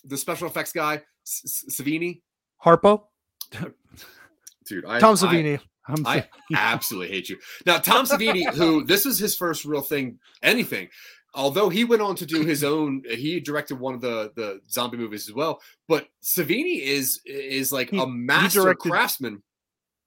the 0.06 0.18
special 0.18 0.48
effects 0.48 0.72
guy? 0.74 1.02
Savini? 1.26 2.22
Harpo, 2.64 3.04
dude 4.66 4.86
I, 4.86 5.00
Tom 5.00 5.16
Savini. 5.16 5.60
I'm 5.88 6.06
I, 6.08 6.28
absolutely 6.56 7.10
hate 7.14 7.30
you. 7.30 7.38
Now 7.66 7.78
tom 7.78 8.06
savini 8.06 8.48
who 8.54 8.84
this 8.86 9.04
was 9.06 9.20
his 9.20 9.36
first 9.36 9.66
real 9.66 9.82
thing 9.82 10.20
anything. 10.42 10.88
Although 11.36 11.70
he 11.70 11.84
went 11.84 12.02
on 12.02 12.16
to 12.18 12.26
do 12.26 12.44
his 12.46 12.64
own 12.64 13.02
he 13.10 13.40
directed 13.40 13.80
one 13.80 13.94
of 13.94 14.02
the 14.02 14.32
the 14.36 14.62
zombie 14.70 14.98
movies 14.98 15.28
as 15.28 15.34
well 15.34 15.60
but 15.88 16.08
savini 16.24 16.80
is 16.82 17.20
is 17.26 17.72
like 17.74 17.90
He- 17.90 18.00
a 18.00 18.06
master 18.08 18.62
directed- 18.62 18.90
craftsman 18.92 19.44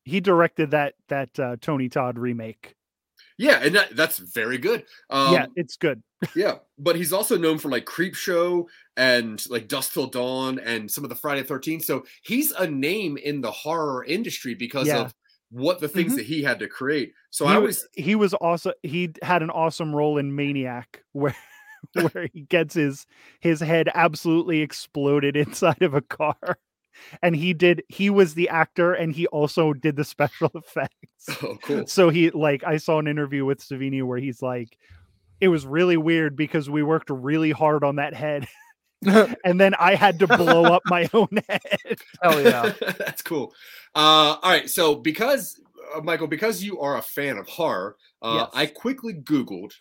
he 0.06 0.20
directed 0.20 0.70
that 0.70 0.94
that 1.08 1.38
uh, 1.38 1.56
Tony 1.60 1.90
Todd 1.90 2.18
remake. 2.18 2.74
yeah 3.38 3.60
and 3.62 3.74
that, 3.74 3.94
that's 3.94 4.16
very 4.18 4.56
good 4.56 4.84
um 5.10 5.32
yeah, 5.34 5.46
it's 5.56 5.76
good. 5.76 6.02
Yeah, 6.34 6.54
but 6.78 6.96
he's 6.96 7.12
also 7.12 7.36
known 7.36 7.58
for 7.58 7.68
like 7.70 7.84
Creep 7.84 8.14
Show 8.14 8.68
and 8.96 9.44
like 9.50 9.68
Dusk 9.68 9.92
Till 9.92 10.06
Dawn 10.06 10.58
and 10.58 10.90
some 10.90 11.04
of 11.04 11.10
the 11.10 11.16
Friday 11.16 11.42
Thirteenth. 11.42 11.84
So 11.84 12.04
he's 12.24 12.52
a 12.52 12.66
name 12.66 13.18
in 13.18 13.42
the 13.42 13.50
horror 13.50 14.02
industry 14.04 14.54
because 14.54 14.86
Yeah. 14.88 15.02
of 15.02 15.14
what 15.50 15.78
the 15.80 15.88
things 15.88 16.12
Mhm. 16.14 16.16
that 16.16 16.26
he 16.26 16.42
had 16.42 16.58
to 16.60 16.68
create. 16.68 17.12
So 17.30 17.46
he 17.46 17.52
I 17.52 17.58
was 17.58 17.84
always 17.84 18.06
he 18.06 18.14
was 18.14 18.32
also 18.34 18.72
he 18.82 19.12
had 19.22 19.42
an 19.42 19.50
awesome 19.50 19.94
role 19.94 20.16
in 20.16 20.34
Maniac 20.34 21.02
where 21.12 21.36
where 21.92 22.28
he 22.32 22.40
gets 22.42 22.74
his 22.74 23.06
his 23.40 23.60
head 23.60 23.90
absolutely 23.94 24.60
exploded 24.62 25.36
inside 25.44 25.82
of 25.82 25.92
a 25.94 26.00
car. 26.02 26.58
And 27.22 27.34
he 27.36 27.52
did 27.54 27.82
he 27.88 28.10
was 28.10 28.34
the 28.34 28.48
actor 28.48 28.92
and 28.94 29.12
he 29.12 29.26
also 29.28 29.72
did 29.72 29.96
the 29.96 30.04
special 30.14 30.50
effects. 30.54 31.42
oh 31.42 31.56
cool. 31.62 31.86
So 31.86 32.08
he 32.10 32.30
like 32.30 32.64
I 32.64 32.76
saw 32.78 32.98
an 32.98 33.06
interview 33.08 33.44
with 33.44 33.60
Savini 33.66 34.02
where 34.02 34.18
he's 34.18 34.42
like 34.42 34.76
it 35.40 35.48
was 35.48 35.66
really 35.66 35.96
weird 35.96 36.36
because 36.36 36.70
we 36.70 36.82
worked 36.82 37.10
really 37.10 37.50
hard 37.50 37.84
on 37.84 37.96
that 37.96 38.14
head 38.14 38.46
and 39.44 39.60
then 39.60 39.74
I 39.74 39.94
had 39.94 40.18
to 40.20 40.26
blow 40.26 40.64
up 40.64 40.82
my 40.86 41.08
own 41.14 41.28
head. 41.48 41.98
Hell 42.22 42.40
yeah. 42.42 42.72
That's 42.98 43.20
cool. 43.22 43.52
Uh, 43.94 44.36
all 44.42 44.50
right, 44.50 44.68
so 44.70 44.94
because 44.94 45.60
uh, 45.94 46.00
Michael, 46.00 46.26
because 46.26 46.64
you 46.64 46.80
are 46.80 46.96
a 46.96 47.02
fan 47.02 47.36
of 47.36 47.46
horror, 47.48 47.96
uh, 48.22 48.46
Yes. 48.46 48.50
I 48.54 48.66
quickly 48.66 49.12
Googled 49.14 49.72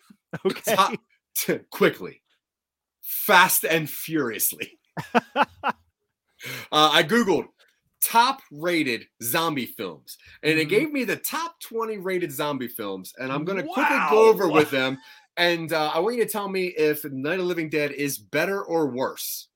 Okay. 0.46 0.76
top 0.76 0.94
quickly, 1.70 2.22
fast 3.02 3.64
and 3.64 3.90
furiously. 3.90 4.78
Uh, 6.72 6.90
I 6.94 7.04
Googled 7.04 7.46
top 8.04 8.42
rated 8.52 9.08
zombie 9.24 9.66
films, 9.66 10.18
and 10.44 10.60
it 10.60 10.68
Mhm. 10.68 10.70
gave 10.70 10.92
me 10.92 11.04
the 11.06 11.16
top 11.16 11.60
20 11.62 11.98
rated 11.98 12.32
zombie 12.32 12.68
films. 12.68 13.14
And 13.18 13.32
I'm 13.32 13.44
going 13.46 13.58
to 13.58 13.64
quickly 13.64 13.98
go 14.10 14.30
over 14.30 14.48
with 14.48 14.70
them. 14.70 14.98
And 15.38 15.74
uh, 15.74 15.92
I 15.94 16.00
want 16.00 16.16
you 16.18 16.24
to 16.24 16.30
tell 16.30 16.48
me 16.48 16.68
if 16.68 17.04
Night 17.04 17.34
of 17.34 17.40
the 17.40 17.44
Living 17.46 17.70
Dead 17.70 17.92
is 17.92 18.18
better 18.18 18.64
or 18.64 18.88
worse. 18.88 19.48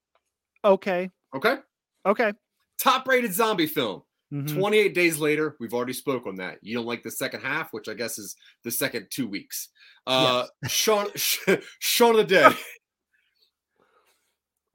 Okay. 0.65 1.09
Okay. 1.35 1.57
Okay. 2.05 2.33
Top 2.81 3.07
rated 3.07 3.33
zombie 3.33 3.67
film. 3.67 4.03
Mhm. 4.33 4.53
28 4.53 4.93
days 4.93 5.17
later, 5.19 5.55
we've 5.59 5.73
already 5.73 5.93
spoke 5.93 6.27
on 6.27 6.35
that. 6.35 6.59
You 6.61 6.75
don't 6.75 6.85
like 6.85 7.01
the 7.03 7.11
second 7.11 7.41
half, 7.41 7.71
which 7.73 7.87
I 7.87 7.93
guess 7.93 8.17
is 8.19 8.35
the 8.63 8.71
second 8.71 9.07
two 9.09 9.27
weeks. 9.27 9.69
Uh, 10.05 10.45
Shaun, 10.67 11.07
Shaun 11.79 12.11
of 12.11 12.17
the 12.17 12.23
Dead. 12.35 12.55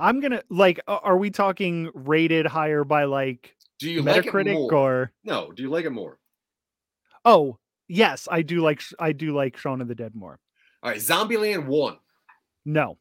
I'm 0.01 0.21
gonna 0.21 0.43
like. 0.51 0.81
Are 0.89 1.17
we 1.17 1.31
talking 1.31 1.91
rated 1.95 2.47
higher 2.47 2.85
by 2.85 3.05
like 3.05 3.55
Do 3.79 3.91
you 3.91 4.03
like 4.03 4.27
it 4.27 4.33
Metacritic 4.33 4.55
more? 4.55 4.75
or? 4.75 5.13
No, 5.25 5.53
do 5.53 5.63
you 5.63 5.71
like 5.71 5.85
it 5.85 5.91
more? 5.91 6.19
Oh, 7.25 7.59
yes, 7.89 8.29
I 8.31 8.43
do 8.43 8.61
like. 8.61 8.83
I 8.99 9.13
do 9.13 9.35
like 9.35 9.57
Shaun 9.57 9.81
of 9.81 9.89
the 9.89 9.95
Dead 9.95 10.15
more. 10.15 10.39
All 10.83 10.91
right, 10.91 11.01
Zombieland 11.01 11.67
1. 11.67 11.97
No, 12.67 12.99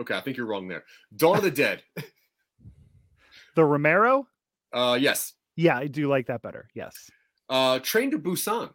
Okay, 0.00 0.14
I 0.16 0.20
think 0.22 0.36
you're 0.38 0.46
wrong 0.46 0.68
there. 0.68 0.84
Dawn 1.14 1.36
of 1.36 1.42
the 1.42 1.50
Dead. 1.50 1.82
the 3.56 3.64
Romero. 3.64 4.26
Uh, 4.72 4.96
yes. 5.00 5.34
Yeah, 5.56 5.76
I 5.76 5.86
do 5.86 6.08
like 6.08 6.28
that 6.28 6.40
better. 6.40 6.68
Yes, 6.74 7.10
Uh, 7.50 7.78
Train 7.80 8.10
to 8.12 8.18
Busan. 8.18 8.72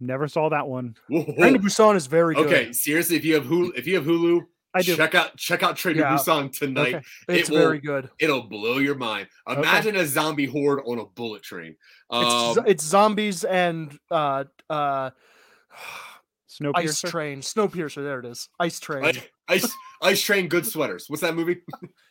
never 0.00 0.26
saw 0.28 0.48
that 0.48 0.66
one. 0.66 0.96
Whoa. 1.08 1.24
Train 1.36 1.52
to 1.52 1.58
Busan 1.58 1.96
is 1.96 2.06
very 2.06 2.34
good. 2.34 2.46
Okay, 2.46 2.72
seriously, 2.72 3.16
if 3.16 3.24
you 3.26 3.34
have 3.34 3.44
Hulu, 3.44 3.76
if 3.76 3.86
you 3.86 3.96
have 3.96 4.04
Hulu, 4.06 4.46
I 4.74 4.82
do. 4.82 4.96
check 4.96 5.14
out 5.14 5.36
check 5.36 5.62
out 5.62 5.76
Train 5.76 5.96
Yeah. 5.96 6.10
to 6.10 6.16
Busan 6.16 6.56
tonight. 6.56 6.94
Okay. 6.96 7.04
It's 7.28 7.48
It 7.48 7.52
will- 7.52 7.60
very 7.60 7.80
good. 7.80 8.08
It'll 8.20 8.42
blow 8.44 8.78
your 8.78 8.94
mind. 8.94 9.26
Okay. 9.48 9.58
Imagine 9.60 9.96
a 9.96 10.06
zombie 10.06 10.46
horde 10.46 10.80
on 10.86 10.98
a 10.98 11.04
bullet 11.06 11.42
train. 11.42 11.76
It's, 12.12 12.32
Um, 12.34 12.54
zo- 12.54 12.64
it's 12.66 12.84
zombies 12.84 13.44
and 13.44 13.98
uh 14.10 14.44
uh 14.68 15.10
ice 15.10 16.58
Snowpiercer. 16.60 17.10
train, 17.10 17.40
Snowpiercer. 17.40 17.96
There 18.02 18.20
it 18.20 18.26
is. 18.26 18.48
Ice 18.60 18.78
train. 18.80 19.04
Ice, 19.04 19.18
ice, 19.48 19.72
ice 20.02 20.22
train, 20.22 20.48
good 20.48 20.66
sweaters. 20.66 21.06
What's 21.08 21.22
that 21.22 21.34
movie? 21.34 21.62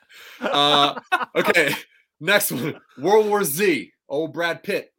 uh, 0.41 0.99
okay, 1.36 1.76
next 2.20 2.51
one. 2.51 2.80
World 2.97 3.28
War 3.28 3.43
Z. 3.43 3.91
Old 4.07 4.34
Brad 4.34 4.64
Pitt. 4.64 4.91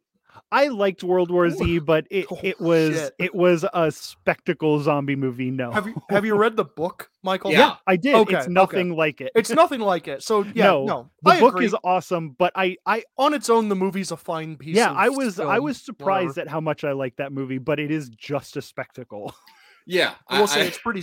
I 0.51 0.67
liked 0.67 1.03
World 1.03 1.31
War 1.31 1.49
Z, 1.49 1.79
but 1.91 2.05
it, 2.11 2.25
Oh, 2.31 2.39
it 2.43 2.59
was 2.59 2.95
shit. 2.95 3.13
it 3.19 3.35
was 3.35 3.65
a 3.73 3.91
spectacle 3.91 4.79
zombie 4.81 5.15
movie. 5.15 5.51
No, 5.51 5.71
Have 5.71 5.87
you 5.87 6.01
have 6.09 6.25
you 6.25 6.35
read 6.35 6.55
the 6.55 6.65
book, 6.65 7.09
Michael? 7.23 7.51
Yeah. 7.51 7.75
I 7.87 7.95
did. 7.95 8.15
Okay, 8.15 8.35
it's 8.35 8.45
okay. 8.45 8.53
nothing 8.53 8.95
like 8.95 9.21
it. 9.21 9.31
It's 9.35 9.49
nothing 9.49 9.79
like 9.81 10.07
it. 10.07 10.23
So 10.23 10.43
yeah, 10.53 10.65
no, 10.65 10.85
no. 10.85 11.09
the 11.23 11.31
I 11.31 11.39
book 11.39 11.53
agree. 11.55 11.65
is 11.65 11.75
awesome, 11.83 12.31
but 12.37 12.51
I 12.55 12.77
I 12.85 13.03
on 13.17 13.33
its 13.33 13.49
own. 13.49 13.69
The 13.69 13.75
movie's 13.75 14.11
a 14.11 14.17
fine 14.17 14.57
piece. 14.57 14.75
yeah 14.75 14.91
of 14.91 14.97
I 14.97 15.09
was 15.09 15.39
I 15.39 15.59
was 15.59 15.81
surprised 15.81 16.29
whatever. 16.37 16.41
at 16.41 16.47
how 16.51 16.61
much 16.61 16.83
I 16.83 16.91
liked 16.93 17.17
that 17.17 17.31
movie, 17.31 17.57
but 17.57 17.79
it 17.79 17.91
is 17.91 18.09
just 18.09 18.57
a 18.57 18.61
spectacle. 18.61 19.33
Yeah, 19.87 20.13
I 20.27 20.39
will 20.39 20.45
say 20.47 20.61
I- 20.61 20.65
it's 20.65 20.77
pretty. 20.77 21.01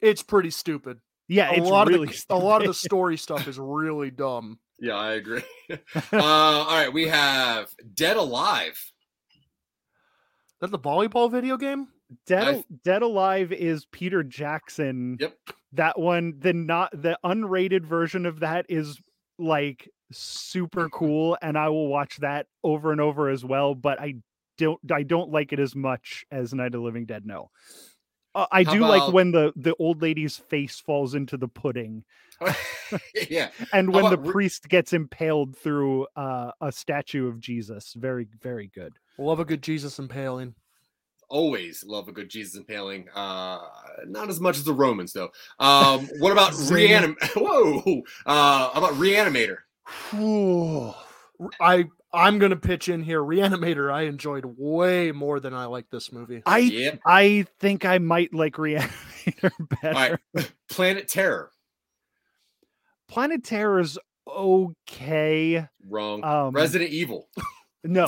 It's 0.00 0.22
pretty 0.22 0.50
stupid. 0.50 1.00
yeah, 1.26 1.50
a 1.50 1.54
it's 1.54 1.68
lot 1.68 1.88
really 1.88 2.06
of 2.08 2.14
the, 2.28 2.34
a 2.34 2.36
lot 2.36 2.60
of 2.62 2.68
the 2.68 2.74
story 2.74 3.16
stuff 3.16 3.48
is 3.48 3.58
really 3.58 4.12
dumb. 4.12 4.60
Yeah, 4.84 4.96
I 4.96 5.14
agree. 5.14 5.42
uh, 5.70 5.78
all 6.12 6.66
right, 6.66 6.92
we 6.92 7.08
have 7.08 7.74
Dead 7.94 8.18
Alive. 8.18 8.72
Is 8.72 10.60
that 10.60 10.70
the 10.70 10.78
volleyball 10.78 11.30
video 11.30 11.56
game? 11.56 11.88
Dead, 12.26 12.44
I- 12.44 12.52
Al- 12.52 12.64
Dead 12.84 13.02
Alive 13.02 13.50
is 13.50 13.86
Peter 13.86 14.22
Jackson. 14.22 15.16
Yep. 15.18 15.36
That 15.72 15.98
one, 15.98 16.34
the 16.38 16.52
not 16.52 16.92
the 16.92 17.18
unrated 17.24 17.84
version 17.84 18.26
of 18.26 18.40
that 18.40 18.66
is 18.68 19.00
like 19.38 19.88
super 20.12 20.88
cool, 20.90 21.36
and 21.42 21.58
I 21.58 21.70
will 21.70 21.88
watch 21.88 22.18
that 22.18 22.46
over 22.62 22.92
and 22.92 23.00
over 23.00 23.30
as 23.30 23.44
well. 23.44 23.74
But 23.74 24.00
I 24.00 24.16
don't, 24.58 24.78
I 24.92 25.02
don't 25.02 25.32
like 25.32 25.52
it 25.52 25.58
as 25.58 25.74
much 25.74 26.26
as 26.30 26.54
Night 26.54 26.66
of 26.66 26.72
the 26.72 26.80
Living 26.80 27.06
Dead. 27.06 27.26
No, 27.26 27.50
uh, 28.34 28.46
I 28.50 28.64
How 28.64 28.72
do 28.72 28.80
like 28.80 29.12
when 29.12 29.32
the 29.32 29.52
the 29.56 29.74
old 29.76 30.02
lady's 30.02 30.36
face 30.36 30.80
falls 30.80 31.14
into 31.14 31.36
the 31.36 31.48
pudding, 31.48 32.04
yeah, 33.30 33.50
and 33.72 33.88
How 33.88 34.02
when 34.02 34.04
the 34.10 34.18
about 34.18 34.26
re- 34.26 34.32
priest 34.32 34.68
gets 34.68 34.92
impaled 34.92 35.56
through 35.56 36.06
uh, 36.16 36.50
a 36.60 36.72
statue 36.72 37.28
of 37.28 37.40
Jesus. 37.40 37.94
Very, 37.94 38.26
very 38.40 38.68
good. 38.74 38.94
Love 39.18 39.40
a 39.40 39.44
good 39.44 39.62
Jesus 39.62 39.98
impaling. 39.98 40.54
always 41.28 41.84
love 41.84 42.08
a 42.08 42.12
good 42.12 42.28
Jesus 42.28 42.56
impaling. 42.56 43.08
Uh, 43.14 43.60
not 44.06 44.28
as 44.28 44.40
much 44.40 44.56
as 44.56 44.64
the 44.64 44.72
Romans 44.72 45.12
though. 45.12 45.30
Um, 45.58 46.08
what 46.18 46.32
about 46.32 46.54
Zing. 46.54 46.90
reanim? 46.90 47.14
Whoa, 47.36 48.02
uh, 48.26 48.70
about 48.74 48.92
Reanimator? 48.94 49.58
Whew. 50.10 50.94
I 51.60 51.86
I'm 52.14 52.38
gonna 52.38 52.56
pitch 52.56 52.88
in 52.88 53.02
here. 53.02 53.20
Reanimator, 53.20 53.92
I 53.92 54.02
enjoyed 54.02 54.44
way 54.46 55.10
more 55.12 55.40
than 55.40 55.52
I 55.54 55.64
like 55.66 55.90
this 55.90 56.12
movie. 56.12 56.42
I 56.46 56.58
Yep. 56.58 57.00
I 57.04 57.46
think 57.60 57.84
I 57.84 57.98
might 57.98 58.32
like 58.32 58.54
Reanimator 58.58 59.50
better. 59.82 59.88
All 59.88 59.92
right, 60.34 60.52
Planet 60.70 61.08
Terror. 61.08 61.50
Planet 63.08 63.44
Terror 63.44 63.80
is 63.80 63.98
okay. 64.26 65.66
Wrong. 65.88 66.24
Um, 66.24 66.54
Resident 66.54 66.90
Evil. 66.90 67.28
No, 67.86 68.06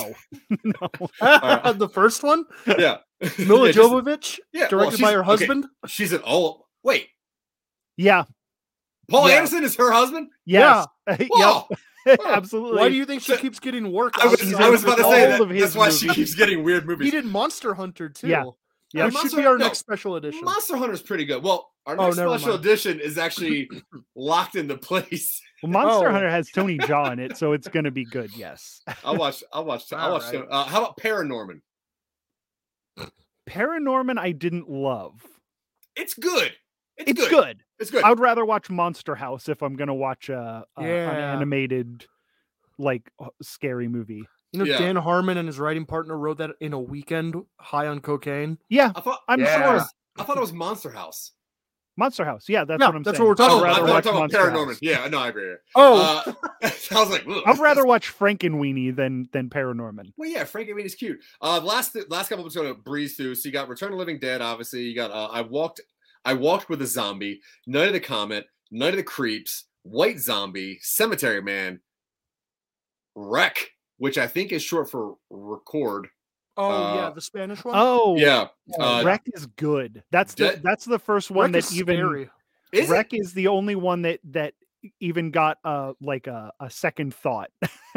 no. 0.63 0.73
right. 1.21 1.77
the 1.77 1.87
first 1.87 2.23
one, 2.23 2.45
Yeah. 2.65 2.97
Mila 3.37 3.67
Yeah, 3.67 3.73
Jovovich, 3.73 4.39
yeah, 4.51 4.69
directed 4.69 4.97
she's- 4.97 5.07
by 5.07 5.13
her 5.13 5.19
okay, 5.19 5.27
husband. 5.27 5.67
She's 5.85 6.13
an 6.13 6.21
oh 6.25 6.65
wait. 6.81 7.09
Yeah. 7.95 8.23
Paul 9.07 9.29
Yeah. 9.29 9.35
Anderson 9.35 9.63
is 9.63 9.75
her 9.75 9.91
husband. 9.91 10.29
Yes. 10.47 10.87
Whoa. 11.07 11.67
yep. 11.69 11.79
Absolutely. 12.25 12.77
Why 12.79 12.89
do 12.89 12.95
you 12.95 13.05
think 13.05 13.21
she 13.21 13.35
keeps 13.37 13.59
getting 13.59 13.91
work? 13.91 14.13
I 14.19 14.27
was, 14.27 14.39
He's 14.41 14.53
I 14.55 14.69
was 14.69 14.83
about 14.83 14.97
to 14.97 15.05
all 15.05 15.11
say 15.11 15.31
of 15.39 15.47
that. 15.47 15.53
his 15.55 15.61
That's 15.63 15.75
why 15.75 15.89
she 15.89 16.07
movies. 16.07 16.15
keeps 16.15 16.35
getting 16.35 16.63
weird 16.63 16.85
movies. 16.87 17.05
He 17.05 17.11
did 17.11 17.25
Monster 17.25 17.73
Hunter 17.73 18.09
too. 18.09 18.27
Yeah. 18.27 18.45
Yeah. 18.93 19.05
Which 19.05 19.13
Monster- 19.15 19.29
should 19.31 19.37
be 19.37 19.45
our 19.45 19.57
no, 19.57 19.65
next 19.65 19.79
special 19.79 20.15
edition. 20.15 20.43
Monster 20.45 20.77
Hunter's 20.77 21.01
pretty 21.01 21.25
good. 21.25 21.43
Well, 21.43 21.69
our 21.85 21.95
Oh, 21.99 22.05
next 22.05 22.17
never 22.17 22.29
special 22.37 22.53
mind. 22.53 22.65
edition 22.65 22.99
is 22.99 23.17
actually 23.17 23.69
locked 24.15 24.55
into 24.55 24.77
place. 24.77 25.41
Well, 25.63 25.71
Monster 25.71 26.09
Oh. 26.09 26.11
Hunter 26.11 26.29
has 26.29 26.51
Tony 26.51 26.77
Jaa 26.77 27.11
in 27.13 27.17
it, 27.17 27.35
so 27.35 27.53
it's 27.53 27.67
going 27.67 27.85
to 27.85 27.89
be 27.91 28.05
good. 28.05 28.29
Yes. 28.37 28.79
I'll 29.03 29.17
watch. 29.17 29.43
I'll 29.51 29.65
watch. 29.65 29.91
I'll 29.91 30.11
watch. 30.11 30.25
Alright. 30.31 30.47
Uh, 30.51 30.63
how 30.65 30.77
about 30.83 30.97
Paranorman? 30.97 31.61
Paranorman, 33.49 34.19
I 34.19 34.33
didn't 34.33 34.69
love. 34.69 35.13
It's 35.95 36.13
good. 36.13 36.51
It's, 36.97 37.09
It's 37.11 37.21
good. 37.21 37.29
good. 37.29 37.63
It's 37.79 37.91
good. 37.91 38.03
I 38.03 38.09
would 38.09 38.19
rather 38.19 38.45
watch 38.45 38.69
Monster 38.69 39.15
House 39.15 39.47
if 39.49 39.61
I'm 39.61 39.75
going 39.75 39.87
to 39.89 39.93
watch 39.93 40.29
a, 40.29 40.65
a 40.77 40.81
an 40.81 41.15
animated, 41.15 42.05
like 42.77 43.11
scary 43.41 43.87
movie. 43.87 44.23
You 44.53 44.59
know, 44.59 44.65
Yeah. 44.65 44.77
Dan 44.79 44.95
Harmon 44.95 45.37
and 45.37 45.47
his 45.47 45.59
writing 45.59 45.85
partner 45.85 46.17
wrote 46.17 46.37
that 46.39 46.51
in 46.61 46.73
a 46.73 46.79
weekend, 46.79 47.35
high 47.59 47.87
on 47.87 47.99
cocaine. 47.99 48.57
Yeah, 48.69 48.91
I 48.95 49.01
thought. 49.01 49.19
I'm 49.27 49.41
I 49.41 49.45
thought 49.45 49.59
it 49.59 49.63
sure. 49.63 49.73
was- 49.73 49.93
I 50.19 50.23
thought 50.23 50.37
it 50.37 50.41
was 50.41 50.53
Monster 50.53 50.89
House. 50.89 51.33
Monster 51.99 52.25
House. 52.25 52.47
Yeah, 52.47 52.63
that's 52.65 52.79
Yeah, 52.79 52.87
what 52.87 52.95
I'm 52.95 53.03
that's 53.03 53.17
saying. 53.17 53.27
what 53.27 53.39
we're 53.39 53.47
talking 53.47 53.59
Oh, 53.59 53.65
I'd 53.65 53.69
I 53.69 53.69
rather 53.69 53.79
thought 53.79 53.81
you 53.81 53.83
were 53.85 53.93
watch 53.93 54.03
talking 54.03 54.17
about 54.17 54.31
Monster 54.33 54.51
Paranorman. 54.51 54.67
House. 54.67 54.79
Yeah, 54.81 55.07
no, 55.09 55.17
I 55.19 55.27
agree. 55.29 55.53
Oh, 55.75 56.23
Uh, 56.25 56.33
I 56.91 56.99
was 56.99 57.09
like, 57.09 57.23
Ugh. 57.27 57.43
I'd 57.45 57.59
rather 57.59 57.85
watch 57.85 58.17
Frankenweenie 58.17 58.95
than 58.95 59.29
than 59.33 59.49
Paranorman. 59.49 60.13
Well, 60.17 60.29
yeah, 60.29 60.43
Frank. 60.43 60.69
I 60.69 60.73
mean, 60.73 60.87
cute. 60.89 61.19
Uh, 61.41 61.59
the 61.59 61.65
last 61.65 61.93
the 61.93 62.05
last 62.09 62.29
couple 62.29 62.45
of 62.45 62.53
going 62.53 62.67
to 62.67 62.73
breeze 62.79 63.15
through. 63.17 63.35
So 63.35 63.47
you 63.47 63.53
got 63.53 63.67
Return 63.67 63.87
of 63.89 63.93
the 63.93 63.97
Living 63.97 64.19
Dead. 64.19 64.41
Obviously, 64.41 64.81
you 64.83 64.95
got 64.95 65.11
uh, 65.11 65.27
I 65.31 65.41
walked. 65.41 65.81
I 66.27 66.33
walked 66.33 66.67
with 66.67 66.81
a 66.81 66.85
zombie. 66.87 67.39
Night 67.65 67.87
of 67.87 67.93
the 67.93 68.01
Comet. 68.01 68.47
Night 68.69 68.89
of 68.89 68.97
the 68.97 69.03
Creeps. 69.03 69.63
White 69.83 70.19
Zombie. 70.19 70.77
Cemetery 70.81 71.41
Man. 71.41 71.79
Wreck, 73.15 73.71
which 73.97 74.17
I 74.17 74.27
think 74.27 74.51
is 74.51 74.61
short 74.61 74.89
for 74.91 75.15
record. 75.29 76.07
oh 76.57 76.95
yeah, 76.95 77.01
uh, 77.07 77.09
the 77.11 77.21
Spanish 77.21 77.63
one. 77.63 77.73
Oh, 77.77 78.17
Yeah. 78.17 78.47
Uh, 78.79 79.01
Wreck 79.05 79.23
is 79.33 79.45
good. 79.45 80.03
That's 80.11 80.33
the 80.33 80.49
Dead- 80.49 80.61
that's 80.63 80.85
the 80.85 80.99
first 80.99 81.31
one 81.31 81.51
Wreck 81.51 81.63
that 81.63 81.71
is 81.71 81.79
even 81.79 81.97
scary. 81.97 82.29
is 82.73 82.89
Wreck 82.89 83.13
it? 83.13 83.21
is 83.21 83.33
the 83.33 83.47
only 83.47 83.75
one 83.75 84.01
that 84.03 84.19
that 84.31 84.53
even 84.99 85.31
got 85.31 85.57
uh 85.63 85.93
like 86.01 86.27
a, 86.27 86.51
a 86.59 86.69
second 86.69 87.13
thought 87.15 87.49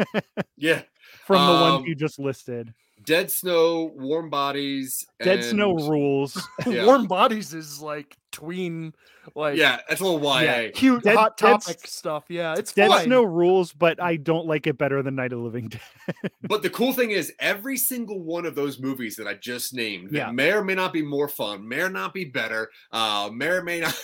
Yeah. 0.57 0.81
from 1.25 1.45
the 1.45 1.53
Um, 1.53 1.71
ones 1.73 1.87
you 1.87 1.95
just 1.95 2.17
listed. 2.17 2.73
Dead 3.03 3.31
Snow. 3.31 3.91
Warm 3.95 4.29
Bodies. 4.29 5.05
Dead 5.21 5.43
Snow 5.43 5.73
rules. 5.73 6.35
yeah. 6.67 6.85
Warm 6.85 7.07
Bodies 7.07 7.53
is 7.53 7.81
like 7.81 8.15
tween, 8.31 8.93
like 9.35 9.57
Yeah, 9.57 9.79
that's 9.87 10.01
a 10.01 10.05
little 10.05 10.19
YA. 10.21 10.69
cute 10.73 11.03
Dead- 11.03 11.15
hot 11.15 11.37
Dead 11.37 11.61
topic 11.61 11.87
stuff. 11.87 12.25
Yeah, 12.29 12.55
it's 12.57 12.73
Dead 12.73 12.89
fine. 12.89 13.05
Snow 13.05 13.23
rules, 13.23 13.73
but 13.73 14.01
I 14.01 14.15
don't 14.17 14.47
like 14.47 14.67
it 14.67 14.77
better 14.77 15.01
than 15.03 15.15
Night 15.15 15.33
of 15.33 15.39
Living 15.39 15.67
Dead. 15.69 15.81
But 16.43 16.61
the 16.63 16.69
cool 16.69 16.91
thing 16.93 17.11
is, 17.11 17.31
every 17.39 17.77
single 17.77 18.21
one 18.21 18.45
of 18.45 18.55
those 18.55 18.79
movies 18.79 19.15
that 19.15 19.27
I 19.27 19.35
just 19.35 19.73
named, 19.73 20.09
that 20.11 20.17
Yeah. 20.17 20.31
may 20.31 20.51
or 20.51 20.63
may 20.63 20.75
not 20.75 20.91
be 20.93 21.01
more 21.01 21.29
fun, 21.29 21.67
may 21.67 21.79
or 21.81 21.89
not 21.89 22.13
be 22.13 22.25
better, 22.25 22.69
uh, 22.91 23.29
may 23.33 23.47
or 23.47 23.63
may 23.63 23.79
not, 23.81 23.95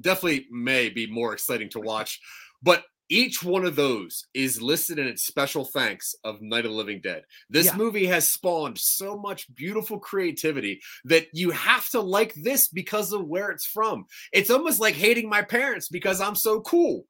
definitely 0.00 0.46
may 0.50 0.88
be 0.90 1.06
more 1.06 1.32
exciting 1.32 1.68
to 1.70 1.80
watch. 1.80 2.20
But 2.62 2.84
each 3.14 3.44
one 3.44 3.64
of 3.64 3.76
those 3.76 4.24
is 4.34 4.60
listed 4.60 4.98
in 4.98 5.06
its 5.06 5.24
special 5.24 5.64
thanks 5.64 6.16
of 6.24 6.42
Night 6.42 6.64
of 6.64 6.72
the 6.72 6.76
Living 6.76 7.00
Dead. 7.00 7.22
This 7.48 7.66
Yeah. 7.66 7.76
movie 7.76 8.06
has 8.06 8.32
spawned 8.32 8.76
so 8.76 9.16
much 9.16 9.52
beautiful 9.54 10.00
creativity 10.00 10.80
that 11.04 11.28
you 11.32 11.50
have 11.52 11.88
to 11.90 12.00
like 12.00 12.34
this 12.34 12.66
because 12.68 13.12
of 13.12 13.26
where 13.28 13.50
it's 13.50 13.66
from. 13.66 14.06
It's 14.32 14.50
almost 14.50 14.80
like 14.80 14.96
hating 14.96 15.28
my 15.28 15.42
parents 15.42 15.88
because 15.88 16.20
I'm 16.20 16.34
so 16.34 16.60
cool. 16.62 17.06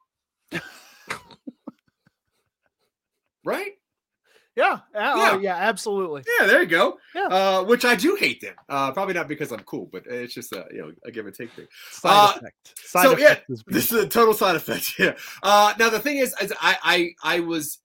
right? 3.45 3.73
Yeah, 4.57 4.79
yeah, 4.95 5.17
Yeah. 5.17 5.31
oh, 5.33 5.39
yeah, 5.41 5.57
absolutely. 5.57 6.23
Yeah, 6.39 6.47
there 6.47 6.63
you 6.63 6.69
go. 6.69 6.99
Yeah. 7.15 7.27
Uh, 7.27 7.65
which 7.65 7.85
I 7.85 7.97
do 7.97 8.15
hate 8.15 8.41
them. 8.41 8.55
Uh, 8.69 8.93
probably 8.93 9.15
not 9.15 9.27
because 9.29 9.51
I'm 9.53 9.61
cool, 9.61 9.89
but 9.91 10.07
it's 10.07 10.35
just 10.35 10.53
a 10.53 10.67
you 10.71 10.79
know 10.83 10.93
a 11.05 11.11
give 11.11 11.27
and 11.27 11.35
take 11.35 11.51
thing. 11.53 11.67
Side 11.91 12.11
Uh, 12.11 12.33
effect. 12.39 12.79
Side 12.89 13.03
so, 13.05 13.19
yeah, 13.19 13.37
is 13.49 13.65
This 13.67 13.91
is 13.93 14.05
a 14.05 14.09
total 14.09 14.35
side 14.35 14.57
effect. 14.57 14.95
Yeah. 14.99 15.15
Uh, 15.43 15.75
now 15.79 15.91
the 15.91 15.99
thing 16.01 16.19
is, 16.19 16.35
is 16.41 16.53
I 16.61 16.77
I 16.83 17.37
I 17.37 17.41
was. 17.41 17.79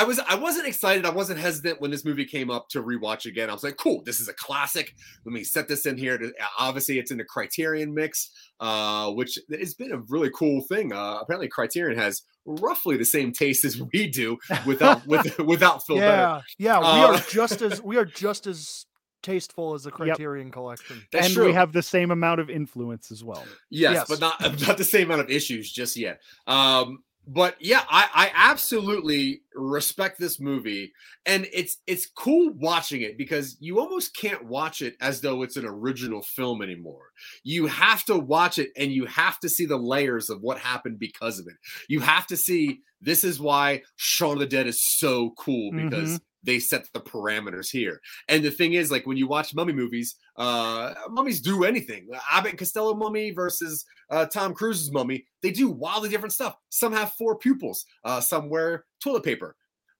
I 0.00 0.04
was 0.04 0.18
I 0.18 0.34
wasn't 0.34 0.66
excited. 0.66 1.04
I 1.04 1.10
wasn't 1.10 1.38
hesitant 1.40 1.78
when 1.80 1.90
this 1.90 2.06
movie 2.06 2.24
came 2.24 2.50
up 2.50 2.70
to 2.70 2.82
rewatch 2.82 3.26
again. 3.26 3.50
I 3.50 3.52
was 3.52 3.62
like, 3.62 3.76
"Cool, 3.76 4.02
this 4.02 4.18
is 4.18 4.28
a 4.28 4.32
classic. 4.32 4.94
Let 5.26 5.32
me 5.34 5.44
set 5.44 5.68
this 5.68 5.84
in 5.84 5.98
here." 5.98 6.16
To, 6.16 6.32
obviously, 6.58 6.98
it's 6.98 7.10
in 7.10 7.18
the 7.18 7.24
Criterion 7.24 7.92
mix, 7.92 8.30
uh, 8.60 9.10
which 9.10 9.38
has 9.50 9.74
been 9.74 9.92
a 9.92 9.98
really 10.08 10.30
cool 10.34 10.62
thing. 10.62 10.92
Uh, 10.94 11.18
apparently, 11.20 11.48
Criterion 11.48 11.98
has 11.98 12.22
roughly 12.46 12.96
the 12.96 13.04
same 13.04 13.30
taste 13.30 13.62
as 13.66 13.78
we 13.92 14.08
do, 14.08 14.38
without 14.64 15.06
with 15.12 15.38
without 15.38 15.86
Phil 15.86 15.96
Better. 15.96 16.42
Yeah, 16.56 16.78
yeah, 16.78 16.78
we 16.80 16.86
Uh, 16.86 17.16
are 17.18 17.20
just 17.28 17.60
as 17.60 17.82
we 17.82 17.98
are 17.98 18.06
just 18.06 18.46
as 18.46 18.86
tasteful 19.22 19.74
as 19.74 19.82
the 19.82 19.90
Criterion 19.90 20.50
Collection. 20.50 21.02
That's 21.12 21.26
and 21.26 21.34
true. 21.34 21.44
we 21.48 21.52
have 21.52 21.72
the 21.74 21.82
same 21.82 22.10
amount 22.10 22.40
of 22.40 22.48
influence 22.48 23.12
as 23.12 23.22
well. 23.22 23.44
Yes, 23.68 23.92
Yes. 23.94 24.06
but 24.08 24.18
not 24.18 24.40
not 24.66 24.78
the 24.78 24.84
same 24.84 25.08
amount 25.10 25.20
of 25.20 25.30
issues 25.30 25.70
just 25.70 25.94
yet. 25.96 26.22
Um, 26.46 27.02
but 27.26 27.56
yeah, 27.60 27.82
I, 27.88 28.08
I 28.12 28.30
absolutely 28.34 29.42
respect 29.54 30.18
this 30.18 30.40
movie, 30.40 30.92
and 31.26 31.46
it's 31.52 31.78
it's 31.86 32.06
cool 32.06 32.52
watching 32.54 33.02
it 33.02 33.18
because 33.18 33.56
you 33.60 33.78
almost 33.78 34.16
can't 34.16 34.46
watch 34.46 34.82
it 34.82 34.96
as 35.00 35.20
though 35.20 35.42
it's 35.42 35.56
an 35.56 35.66
original 35.66 36.22
film 36.22 36.62
anymore. 36.62 37.12
You 37.44 37.66
have 37.66 38.04
to 38.06 38.18
watch 38.18 38.58
it, 38.58 38.70
and 38.76 38.90
you 38.90 39.06
have 39.06 39.38
to 39.40 39.48
see 39.48 39.66
the 39.66 39.76
layers 39.76 40.30
of 40.30 40.40
what 40.40 40.58
happened 40.58 40.98
because 40.98 41.38
of 41.38 41.46
it. 41.46 41.54
You 41.88 42.00
have 42.00 42.26
to 42.28 42.36
see 42.36 42.80
this 43.00 43.22
is 43.22 43.38
why 43.38 43.82
Shaun 43.96 44.34
of 44.34 44.40
the 44.40 44.46
Dead 44.46 44.66
is 44.66 44.82
so 44.82 45.30
cool 45.38 45.72
because. 45.72 46.10
Mm-hmm. 46.10 46.24
They 46.42 46.58
set 46.58 46.86
the 46.92 47.00
parameters 47.00 47.70
here, 47.70 48.00
and 48.28 48.42
the 48.42 48.50
thing 48.50 48.72
is, 48.72 48.90
like 48.90 49.06
when 49.06 49.16
you 49.16 49.26
watch 49.26 49.54
mummy 49.54 49.72
movies, 49.74 50.16
uh, 50.36 50.94
mummies 51.10 51.40
do 51.40 51.64
anything. 51.64 52.08
Abbott 52.30 52.50
and 52.52 52.58
Costello 52.58 52.94
mummy 52.94 53.30
versus 53.30 53.84
uh, 54.10 54.26
Tom 54.26 54.54
Cruise's 54.54 54.90
mummy, 54.90 55.26
they 55.42 55.50
do 55.50 55.68
wildly 55.70 56.08
different 56.08 56.32
stuff. 56.32 56.56
Some 56.70 56.92
have 56.92 57.12
four 57.18 57.36
pupils, 57.38 57.84
uh, 58.04 58.20
some 58.20 58.48
wear 58.48 58.84
toilet 59.02 59.22
paper. 59.24 59.54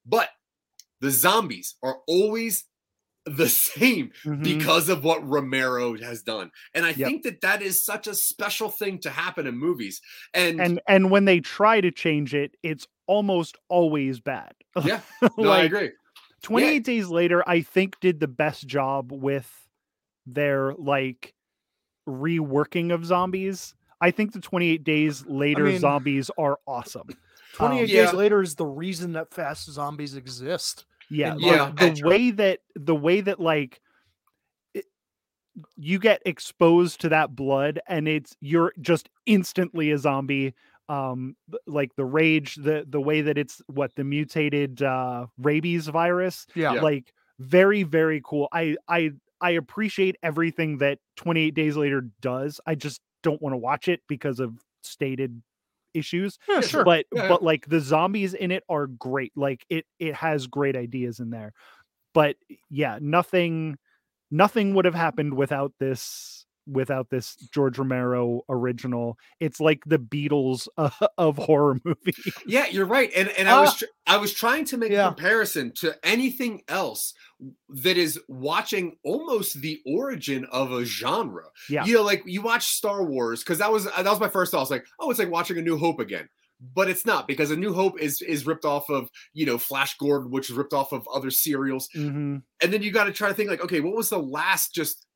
But 0.05 0.29
the 0.99 1.11
zombies 1.11 1.75
are 1.83 1.97
always 2.07 2.65
the 3.27 3.47
same 3.49 4.11
Mhm. 4.25 4.43
because 4.43 4.89
of 4.89 5.03
what 5.03 5.23
Romero 5.27 5.95
has 5.99 6.23
done. 6.23 6.49
And 6.73 6.85
I 6.87 6.89
Yep. 6.89 7.07
think 7.07 7.23
that 7.23 7.41
that 7.41 7.61
is 7.61 7.83
such 7.83 8.07
a 8.07 8.15
special 8.15 8.69
thing 8.69 8.97
to 9.01 9.11
happen 9.11 9.45
in 9.45 9.55
movies. 9.59 10.01
And, 10.33 10.59
and 10.59 10.81
and 10.87 11.11
when 11.11 11.25
they 11.25 11.39
try 11.39 11.81
to 11.81 11.91
change 11.91 12.33
it, 12.33 12.55
it's 12.63 12.87
almost 13.05 13.57
always 13.69 14.19
bad. 14.19 14.53
yeah, 14.83 15.01
no, 15.37 15.51
I 15.51 15.63
agree. 15.65 15.91
28 16.43 16.83
days 16.83 17.07
later, 17.07 17.47
I 17.47 17.61
think 17.61 17.99
did 17.99 18.19
the 18.19 18.27
best 18.27 18.67
job 18.67 19.11
with 19.11 19.49
their 20.25 20.73
like 20.73 21.33
reworking 22.07 22.93
of 22.93 23.05
zombies. 23.05 23.75
I 23.99 24.11
think 24.11 24.33
the 24.33 24.39
28 24.39 24.83
days 24.83 25.25
later 25.27 25.65
mean- 25.65 25.79
zombies 25.79 26.31
are 26.37 26.59
awesome. 26.67 27.09
28 27.53 27.81
Um, 27.81 27.85
days 27.87 27.93
Yeah. 27.93 28.11
later 28.11 28.41
is 28.41 28.55
the 28.55 28.65
reason 28.65 29.13
that 29.13 29.33
fast 29.33 29.69
zombies 29.71 30.15
exist. 30.15 30.85
Yeah, 31.09 31.33
And 31.33 31.41
like, 31.41 31.51
yeah, 31.51 31.65
the 31.69 31.75
that's 31.75 32.03
way 32.03 32.31
that 32.31 32.59
the 32.75 32.95
way 32.95 33.19
that 33.21 33.39
like 33.39 33.81
it- 34.73 34.85
you 35.75 35.99
get 35.99 36.21
exposed 36.25 37.01
to 37.01 37.09
that 37.09 37.35
blood 37.35 37.81
and 37.87 38.07
it's 38.07 38.35
you're 38.39 38.73
just 38.79 39.09
instantly 39.25 39.91
a 39.91 39.97
zombie 39.97 40.53
um 40.89 41.35
like 41.67 41.95
the 41.95 42.05
rage 42.05 42.55
the 42.55 42.85
the 42.87 42.99
way 43.01 43.21
that 43.21 43.37
it's 43.37 43.61
what 43.67 43.93
the 43.95 44.03
mutated 44.03 44.81
uh 44.81 45.25
rabies 45.37 45.87
virus 45.87 46.45
Yeah. 46.55 46.73
Yeah. 46.73 46.81
like 46.81 47.13
very 47.39 47.83
very 47.83 48.21
cool 48.23 48.47
i 48.51 48.75
i 48.87 49.11
i 49.41 49.51
appreciate 49.51 50.15
everything 50.23 50.77
that 50.79 50.99
28 51.17 51.53
days 51.55 51.77
later 51.77 52.05
does 52.21 52.59
i 52.65 52.75
just 52.75 53.01
don't 53.23 53.41
want 53.41 53.53
to 53.53 53.57
watch 53.57 53.87
it 53.87 54.01
because 54.07 54.39
of 54.39 54.53
stated 54.83 55.41
issues 55.93 56.37
Yeah, 56.47 56.61
sure. 56.61 56.83
but 56.85 57.05
Yeah, 57.13 57.23
yeah. 57.23 57.29
but 57.29 57.43
like 57.43 57.67
the 57.67 57.79
zombies 57.79 58.33
in 58.33 58.51
it 58.51 58.63
are 58.69 58.87
great 58.87 59.31
like 59.35 59.65
it 59.69 59.85
it 59.99 60.15
has 60.15 60.47
great 60.47 60.75
ideas 60.75 61.19
in 61.19 61.29
there 61.31 61.53
but 62.13 62.35
yeah 62.69 62.97
nothing 63.01 63.77
nothing 64.31 64.73
would 64.75 64.85
have 64.85 64.95
happened 64.95 65.33
without 65.35 65.73
this 65.79 66.40
without 66.67 67.09
this 67.09 67.35
george 67.53 67.77
romero 67.79 68.41
original 68.49 69.17
it's 69.39 69.59
like 69.59 69.81
the 69.85 69.97
beatles 69.97 70.67
uh, 70.77 70.89
of 71.17 71.37
horror 71.37 71.79
movie 71.83 72.13
Yeah, 72.45 72.67
you're 72.67 72.85
right. 72.85 73.11
And 73.15 73.29
and 73.29 73.49
I 73.49 73.61
was 73.61 73.69
Ah. 73.71 73.75
tr- 73.79 73.85
I 74.07 74.17
was 74.17 74.33
trying 74.33 74.65
to 74.65 74.77
make 74.77 74.91
Yeah. 74.91 75.05
a 75.05 75.13
comparison 75.13 75.71
to 75.77 75.95
anything 76.03 76.61
else 76.67 77.13
that 77.69 77.97
is 77.97 78.19
watching 78.27 78.97
almost 79.03 79.61
the 79.61 79.79
origin 79.85 80.45
of 80.51 80.71
a 80.71 80.83
genre. 80.85 81.45
Yeah. 81.69 81.85
You 81.85 81.95
know, 81.95 82.03
like 82.03 82.23
you 82.25 82.41
watch 82.41 82.65
Star 82.67 83.03
Wars 83.03 83.39
because 83.41 83.59
that 83.59 83.71
was 83.71 83.85
that 83.85 84.05
was 84.05 84.19
my 84.19 84.29
first 84.29 84.51
thought. 84.51 84.57
I 84.57 84.61
was 84.61 84.71
like, 84.71 84.85
oh, 84.99 85.09
it's 85.09 85.19
like 85.19 85.31
watching 85.31 85.57
A 85.57 85.61
New 85.61 85.77
Hope 85.77 85.99
again. 85.99 86.27
But 86.75 86.89
it's 86.91 87.05
not 87.07 87.27
because 87.27 87.49
A 87.49 87.55
New 87.55 87.73
Hope 87.73 87.99
is 87.99 88.21
is 88.21 88.45
ripped 88.45 88.65
off 88.65 88.89
of 88.89 89.09
you 89.33 89.45
know 89.45 89.57
Flash 89.57 89.97
Gordon, 89.97 90.29
which 90.29 90.49
is 90.49 90.55
ripped 90.55 90.73
off 90.73 90.91
of 90.91 91.07
other 91.13 91.31
serials, 91.31 91.87
Mhm. 91.95 92.43
and 92.61 92.73
then 92.73 92.83
you 92.83 92.91
got 92.91 93.05
to 93.05 93.11
try 93.11 93.29
to 93.29 93.33
think 93.33 93.49
like, 93.49 93.63
okay, 93.63 93.79
what 93.79 93.95
was 93.95 94.09
the 94.09 94.19
last 94.19 94.73
just 94.73 95.07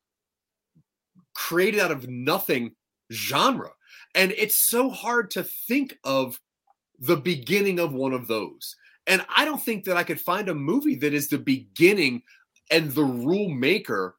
created 1.36 1.80
out 1.80 1.92
of 1.92 2.08
nothing 2.08 2.72
genre? 3.12 3.70
And 4.14 4.32
it's 4.32 4.68
so 4.68 4.88
hard 4.90 5.30
to 5.32 5.44
think 5.44 5.98
of 6.02 6.40
the 6.98 7.16
beginning 7.16 7.78
of 7.78 7.92
one 7.92 8.12
of 8.12 8.26
those. 8.26 8.74
And 9.06 9.24
I 9.34 9.44
don't 9.44 9.62
think 9.62 9.84
that 9.84 9.96
I 9.96 10.02
could 10.02 10.20
find 10.20 10.48
a 10.48 10.54
movie 10.54 10.96
that 10.96 11.14
is 11.14 11.28
the 11.28 11.38
beginning 11.38 12.22
and 12.70 12.90
the 12.90 13.04
rule 13.04 13.48
maker, 13.48 14.16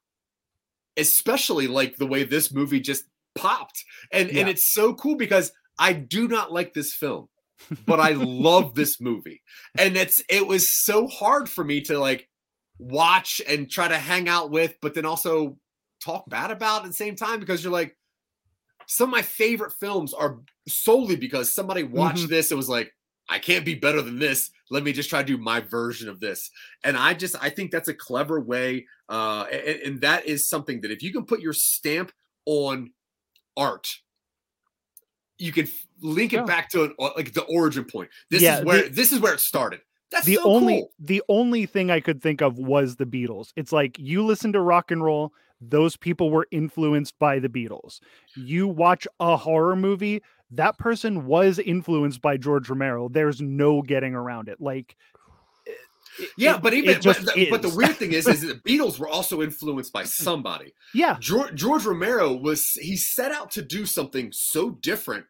especially 0.96 1.68
like 1.68 1.98
the 1.98 2.08
way 2.08 2.24
this 2.24 2.54
movie 2.54 2.80
just 2.80 3.04
popped. 3.36 3.84
And 4.12 4.30
and 4.30 4.48
it's 4.48 4.72
so 4.74 4.94
cool 4.94 5.16
because 5.16 5.52
I 5.78 5.94
do 5.94 6.28
not 6.28 6.54
like 6.54 6.74
this 6.74 6.94
film, 6.94 7.28
but 7.86 8.00
I 8.00 8.12
love 8.16 8.76
this 8.76 9.02
movie. 9.02 9.42
And 9.78 9.98
it's 9.98 10.22
it 10.30 10.48
was 10.48 10.86
so 10.86 11.08
hard 11.08 11.50
for 11.50 11.64
me 11.64 11.82
to 11.82 12.00
like 12.00 12.30
watch 12.80 13.42
and 13.48 13.70
try 13.70 13.88
to 13.88 13.98
hang 13.98 14.30
out 14.30 14.52
with, 14.52 14.76
but 14.82 14.94
then 14.94 15.06
also 15.06 15.58
talk 16.04 16.30
bad 16.30 16.52
about 16.52 16.84
at 16.84 16.88
the 16.88 16.94
same 16.94 17.16
time 17.16 17.40
because 17.40 17.64
you're 17.64 17.74
like, 17.74 17.96
some 18.88 19.10
of 19.10 19.12
my 19.12 19.22
favorite 19.22 19.74
films 19.80 20.14
are 20.14 20.40
solely 20.68 21.16
because 21.16 21.54
somebody 21.54 21.84
watched 21.84 22.30
this 22.30 22.52
and 22.52 22.58
was 22.58 22.70
like, 22.70 22.92
I 23.30 23.40
can't 23.40 23.66
be 23.66 23.76
better 23.76 24.02
than 24.02 24.20
this. 24.20 24.50
Let 24.70 24.84
me 24.84 24.94
just 24.94 25.10
try 25.10 25.22
to 25.22 25.26
do 25.28 25.38
my 25.38 25.60
version 25.60 26.08
of 26.08 26.22
this. 26.22 26.50
And 26.86 26.96
I 26.96 27.14
just 27.14 27.36
I 27.44 27.50
think 27.50 27.72
that's 27.72 27.90
a 27.90 27.94
clever 27.94 28.40
way. 28.40 28.86
Uh, 29.10 29.46
and, 29.52 29.80
and 29.82 30.02
that 30.02 30.26
is 30.26 30.48
something 30.48 30.82
that 30.82 30.92
if 30.92 31.04
you 31.04 31.12
can 31.12 31.26
put 31.26 31.42
your 31.42 31.52
stamp 31.54 32.14
on 32.46 32.92
art, 33.58 33.88
you 35.38 35.52
can 35.52 35.68
link 36.02 36.34
it 36.34 36.38
Yeah. 36.38 36.46
back 36.46 36.70
to 36.70 36.86
an, 36.86 36.96
uh, 37.00 37.10
like 37.16 37.34
the 37.34 37.44
origin 37.44 37.84
point. 37.86 38.10
This 38.30 38.42
Yeah, 38.42 38.60
is 38.60 38.66
where 38.66 38.84
the- 38.84 38.90
this 38.90 39.12
is 39.12 39.20
where 39.20 39.34
it 39.34 39.40
started. 39.40 39.82
That's 40.10 40.26
the 40.26 40.36
so 40.36 40.44
only 40.46 40.76
cool. 40.82 40.92
the 41.00 41.22
only 41.28 41.66
thing 41.66 41.92
I 41.92 42.00
could 42.00 42.22
think 42.22 42.42
of 42.42 42.58
was 42.58 42.96
the 42.96 43.06
Beatles. 43.06 43.52
It's 43.58 43.74
like 43.74 44.00
you 44.00 44.26
listen 44.26 44.54
to 44.54 44.62
rock 44.62 44.90
and 44.92 45.04
roll, 45.04 45.34
those 45.62 45.98
people 45.98 46.30
were 46.30 46.48
influenced 46.52 47.18
by 47.20 47.40
the 47.40 47.50
Beatles. 47.50 48.00
You 48.36 48.68
watch 48.68 49.08
a 49.20 49.38
horror 49.38 49.76
movie, 49.76 50.22
that 50.52 50.78
person 50.78 51.26
was 51.26 51.60
influenced 51.60 52.22
by 52.22 52.38
George 52.38 52.70
Romero. 52.70 53.10
There's 53.10 53.42
no 53.42 53.82
getting 53.82 54.14
around 54.14 54.50
it. 54.50 54.62
Like 54.62 54.96
eh, 55.68 55.72
Yeah, 56.38 56.56
it- 56.56 56.62
but 56.62 56.74
even 56.74 57.00
but, 57.04 57.18
the, 57.18 57.48
but 57.50 57.62
the 57.62 57.70
weird 57.70 57.98
thing 57.98 58.14
is, 58.14 58.28
is 58.28 58.42
that 58.48 58.64
the 58.64 58.70
Beatles 58.70 59.00
were 59.00 59.10
also 59.10 59.42
influenced 59.42 59.92
by 59.92 60.04
mm. 60.04 60.08
somebody. 60.08 60.74
yeah, 60.94 61.18
George, 61.20 61.54
George 61.56 61.86
Romero 61.86 62.34
was 62.34 62.70
he 62.72 62.96
set 62.96 63.32
out 63.32 63.52
to 63.52 63.62
do 63.62 63.86
something 63.86 64.32
so 64.32 64.72
different, 64.72 65.26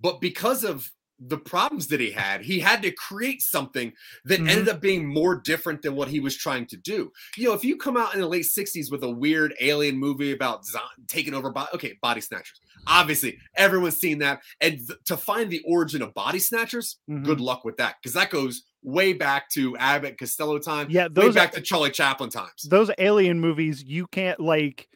but 0.00 0.20
because 0.20 0.64
of 0.64 0.90
the 1.20 1.38
problems 1.38 1.86
that 1.88 2.00
he 2.00 2.10
had, 2.10 2.42
he 2.42 2.58
had 2.58 2.82
to 2.82 2.90
create 2.90 3.40
something 3.40 3.92
that 4.24 4.40
Mhm. 4.40 4.48
ended 4.50 4.68
up 4.68 4.80
being 4.80 5.06
more 5.06 5.36
different 5.36 5.80
than 5.82 5.94
what 5.94 6.08
he 6.08 6.18
was 6.20 6.36
trying 6.36 6.66
to 6.66 6.76
do. 6.76 7.12
You 7.36 7.48
know, 7.48 7.54
if 7.54 7.64
you 7.64 7.76
come 7.76 7.96
out 7.96 8.14
in 8.14 8.20
the 8.20 8.26
late 8.26 8.46
'60s 8.46 8.90
with 8.90 9.02
a 9.04 9.10
weird 9.10 9.54
alien 9.60 9.96
movie 9.96 10.32
about 10.32 10.66
zo- 10.66 10.80
taking 11.06 11.32
over, 11.34 11.50
bo- 11.52 11.68
okay, 11.74 11.96
body 12.02 12.20
snatchers. 12.20 12.60
Obviously, 12.86 13.38
everyone's 13.54 13.96
seen 13.96 14.18
that, 14.18 14.42
and 14.60 14.78
th- 14.86 14.98
to 15.06 15.16
find 15.16 15.50
the 15.50 15.60
origin 15.66 16.02
of 16.02 16.12
body 16.14 16.38
snatchers, 16.40 16.96
Mhm. 17.08 17.24
good 17.24 17.40
luck 17.40 17.64
with 17.64 17.76
that, 17.78 17.96
because 18.02 18.12
that 18.14 18.30
goes 18.30 18.62
way 18.82 19.12
back 19.12 19.48
to 19.50 19.76
Abbott 19.78 20.18
Costello 20.18 20.58
time, 20.58 20.88
yeah, 20.90 21.04
way 21.04 21.12
those 21.14 21.34
back 21.34 21.52
to 21.52 21.60
Charlie 21.62 21.90
Chaplin 21.90 22.28
times. 22.28 22.62
those 22.68 22.90
alien 22.98 23.40
movies 23.40 23.82
you 23.84 24.06
can't 24.08 24.40
like 24.40 24.88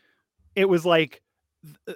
it 0.57 0.69
was 0.69 0.85
like 0.85 1.23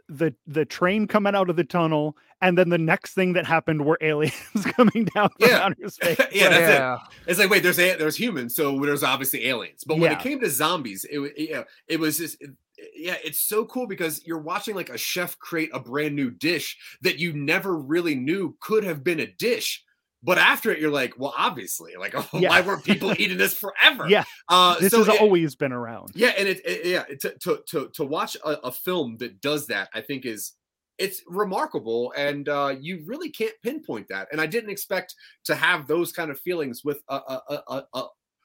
the 0.09 0.35
the 0.47 0.65
train 0.65 1.07
coming 1.07 1.35
out 1.35 1.49
of 1.49 1.57
the 1.57 1.65
tunnel 1.65 2.17
and 2.41 2.59
then 2.59 2.69
the 2.69 2.79
next 2.79 3.15
thing 3.15 3.33
that 3.35 3.47
happened 3.47 3.85
were 3.85 3.99
aliens 4.01 4.35
coming 4.77 5.05
down 5.15 5.29
from 5.39 5.49
Yeah. 5.49 5.65
outer 5.65 5.89
space 5.89 6.19
yeah, 6.33 6.49
that's 6.49 7.03
it. 7.09 7.31
It's 7.31 7.39
like 7.39 7.51
wait, 7.51 7.63
there's 7.63 7.79
a, 7.79 7.97
there's 7.97 8.17
humans, 8.17 8.55
so 8.57 8.79
there's 8.81 9.03
obviously 9.05 9.47
aliens. 9.47 9.85
But 9.85 9.99
when 9.99 10.11
Yeah. 10.11 10.19
it 10.19 10.23
came 10.23 10.41
to 10.41 10.51
zombies, 10.51 11.05
it 11.11 11.19
wa- 11.19 11.29
yeah, 11.37 11.63
it 11.87 12.01
was 12.01 12.19
just 12.19 12.37
it- 12.41 12.51
yeah, 12.97 13.15
it's 13.23 13.39
so 13.41 13.65
cool 13.67 13.87
because 13.87 14.27
you're 14.27 14.41
watching 14.41 14.75
like 14.75 14.89
a 14.89 14.99
chef 14.99 15.39
create 15.39 15.71
a 15.73 15.79
brand 15.79 16.17
new 16.17 16.31
dish 16.33 16.77
that 17.03 17.19
you 17.21 17.33
never 17.33 17.77
really 17.79 18.17
knew 18.17 18.57
could 18.61 18.83
have 18.83 19.05
been 19.05 19.21
a 19.21 19.27
dish. 19.27 19.85
But 20.25 20.39
after 20.39 20.71
it, 20.71 20.79
you're 20.79 20.91
like, 20.93 21.15
well, 21.19 21.35
obviously, 21.37 21.95
like, 21.99 22.15
why 22.33 22.41
Yeah. 22.41 22.65
weren't 22.67 22.85
people 22.85 23.13
eating 23.19 23.39
this 23.39 23.55
forever? 23.59 24.09
Yeah, 24.09 24.25
uh, 24.49 24.79
this 24.79 24.93
so 24.93 24.99
has 25.05 25.09
it- 25.15 25.21
always 25.21 25.57
been 25.57 25.73
around 25.73 26.13
yeah, 26.15 26.33
and 26.39 26.47
it, 26.49 26.61
it- 26.65 26.87
yeah 26.87 27.03
to 27.21 27.35
to 27.41 27.63
to 27.69 27.91
to 27.95 28.05
watch 28.05 28.37
a, 28.45 28.51
a 28.65 28.73
film 28.73 29.17
that 29.19 29.41
does 29.41 29.67
that, 29.67 29.89
I 29.95 30.01
think 30.01 30.25
is 30.25 30.53
it's 30.99 31.23
remarkable, 31.27 32.13
and 32.17 32.49
uh, 32.49 32.75
you 32.79 33.03
really 33.07 33.31
can't 33.31 33.55
pinpoint 33.63 34.09
that. 34.09 34.29
And 34.31 34.41
I 34.41 34.47
didn't 34.47 34.71
expect 34.71 35.15
to 35.45 35.55
have 35.55 35.87
those 35.89 36.13
kind 36.13 36.31
of 36.31 36.39
feelings 36.39 36.83
with 36.85 37.03
a 37.09 37.15
a, 37.17 37.41
a, 37.49 37.55
a, 37.69 37.85
a 37.95 38.05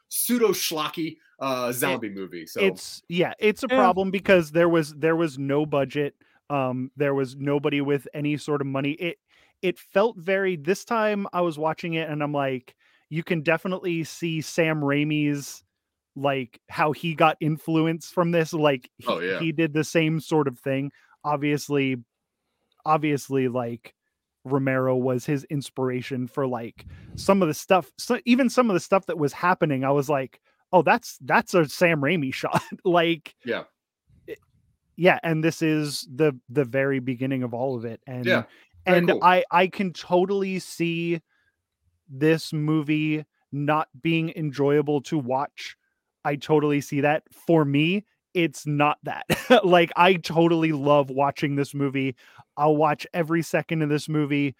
pseudo 0.09 0.49
schlocky 0.49 1.17
uh, 1.39 1.71
zombie 1.73 2.09
movie. 2.09 2.45
So 2.47 2.61
it's 2.61 3.03
yeah 3.09 3.33
it's 3.39 3.61
a 3.63 3.67
problem 3.67 4.09
because 4.09 4.51
there 4.51 4.69
was 4.69 4.93
there 4.95 5.15
was 5.15 5.37
no 5.37 5.65
budget 5.65 6.15
um 6.49 6.89
there 6.95 7.13
was 7.13 7.35
nobody 7.35 7.81
with 7.81 8.07
any 8.13 8.37
sort 8.37 8.61
of 8.61 8.67
money 8.67 8.91
it 8.91 9.17
it 9.61 9.77
felt 9.79 10.17
very 10.17 10.55
this 10.55 10.85
time 10.85 11.25
i 11.33 11.41
was 11.41 11.57
watching 11.57 11.93
it 11.95 12.09
and 12.09 12.21
i'm 12.23 12.33
like 12.33 12.75
you 13.09 13.23
can 13.23 13.41
definitely 13.41 14.03
see 14.03 14.41
sam 14.41 14.81
raimi's 14.81 15.63
like 16.15 16.59
how 16.69 16.91
he 16.91 17.13
got 17.13 17.37
influence 17.39 18.09
from 18.09 18.31
this 18.31 18.53
like 18.53 18.89
he, 18.97 19.07
Oh, 19.07 19.19
yeah. 19.19 19.39
he 19.39 19.51
did 19.51 19.73
the 19.73 19.83
same 19.83 20.19
sort 20.19 20.47
of 20.47 20.57
thing 20.59 20.91
obviously 21.23 21.97
obviously 22.85 23.47
like 23.47 23.93
romero 24.45 24.95
was 24.95 25.25
his 25.25 25.43
inspiration 25.45 26.27
for 26.27 26.47
like 26.47 26.85
some 27.15 27.41
of 27.41 27.47
the 27.49 27.53
stuff 27.53 27.91
so 27.97 28.19
even 28.25 28.49
some 28.49 28.69
of 28.69 28.73
the 28.75 28.79
stuff 28.79 29.05
that 29.07 29.17
was 29.17 29.33
happening 29.33 29.83
i 29.83 29.91
was 29.91 30.09
like 30.09 30.39
oh 30.71 30.81
that's 30.81 31.17
that's 31.25 31.53
a 31.53 31.67
sam 31.67 32.01
raimi 32.01 32.33
shot 32.33 32.61
like 32.85 33.35
Yeah. 33.43 33.63
it- 34.25 34.39
yeah 34.95 35.19
and 35.21 35.43
this 35.43 35.61
is 35.61 36.07
the 36.13 36.33
the 36.49 36.63
very 36.65 36.99
beginning 36.99 37.43
of 37.43 37.53
all 37.53 37.75
of 37.75 37.83
it 37.85 38.01
and 38.07 38.25
Yeah, 38.25 38.43
and 38.87 39.09
cool. 39.09 39.19
i 39.23 39.43
i 39.51 39.67
can 39.67 39.91
totally 39.93 40.59
see 40.59 41.21
this 42.09 42.53
movie 42.53 43.25
not 43.51 43.87
being 44.01 44.31
enjoyable 44.35 45.01
to 45.01 45.17
watch 45.17 45.75
i 46.25 46.35
totally 46.35 46.81
see 46.81 47.01
that 47.01 47.23
for 47.31 47.65
me 47.65 48.05
it's 48.33 48.65
not 48.65 48.97
that 49.03 49.25
like 49.63 49.91
i 49.95 50.13
totally 50.15 50.71
love 50.71 51.09
watching 51.09 51.55
this 51.55 51.73
movie 51.73 52.15
i'll 52.55 52.75
watch 52.75 53.05
every 53.13 53.41
second 53.41 53.81
of 53.81 53.89
this 53.89 54.07
movie 54.09 54.55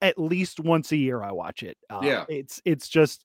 at 0.00 0.18
least 0.18 0.60
once 0.60 0.92
a 0.92 0.96
year 0.96 1.22
i 1.22 1.32
watch 1.32 1.62
it 1.62 1.76
uh, 1.90 2.00
Yeah. 2.02 2.24
it's 2.28 2.60
it's 2.64 2.88
just 2.88 3.24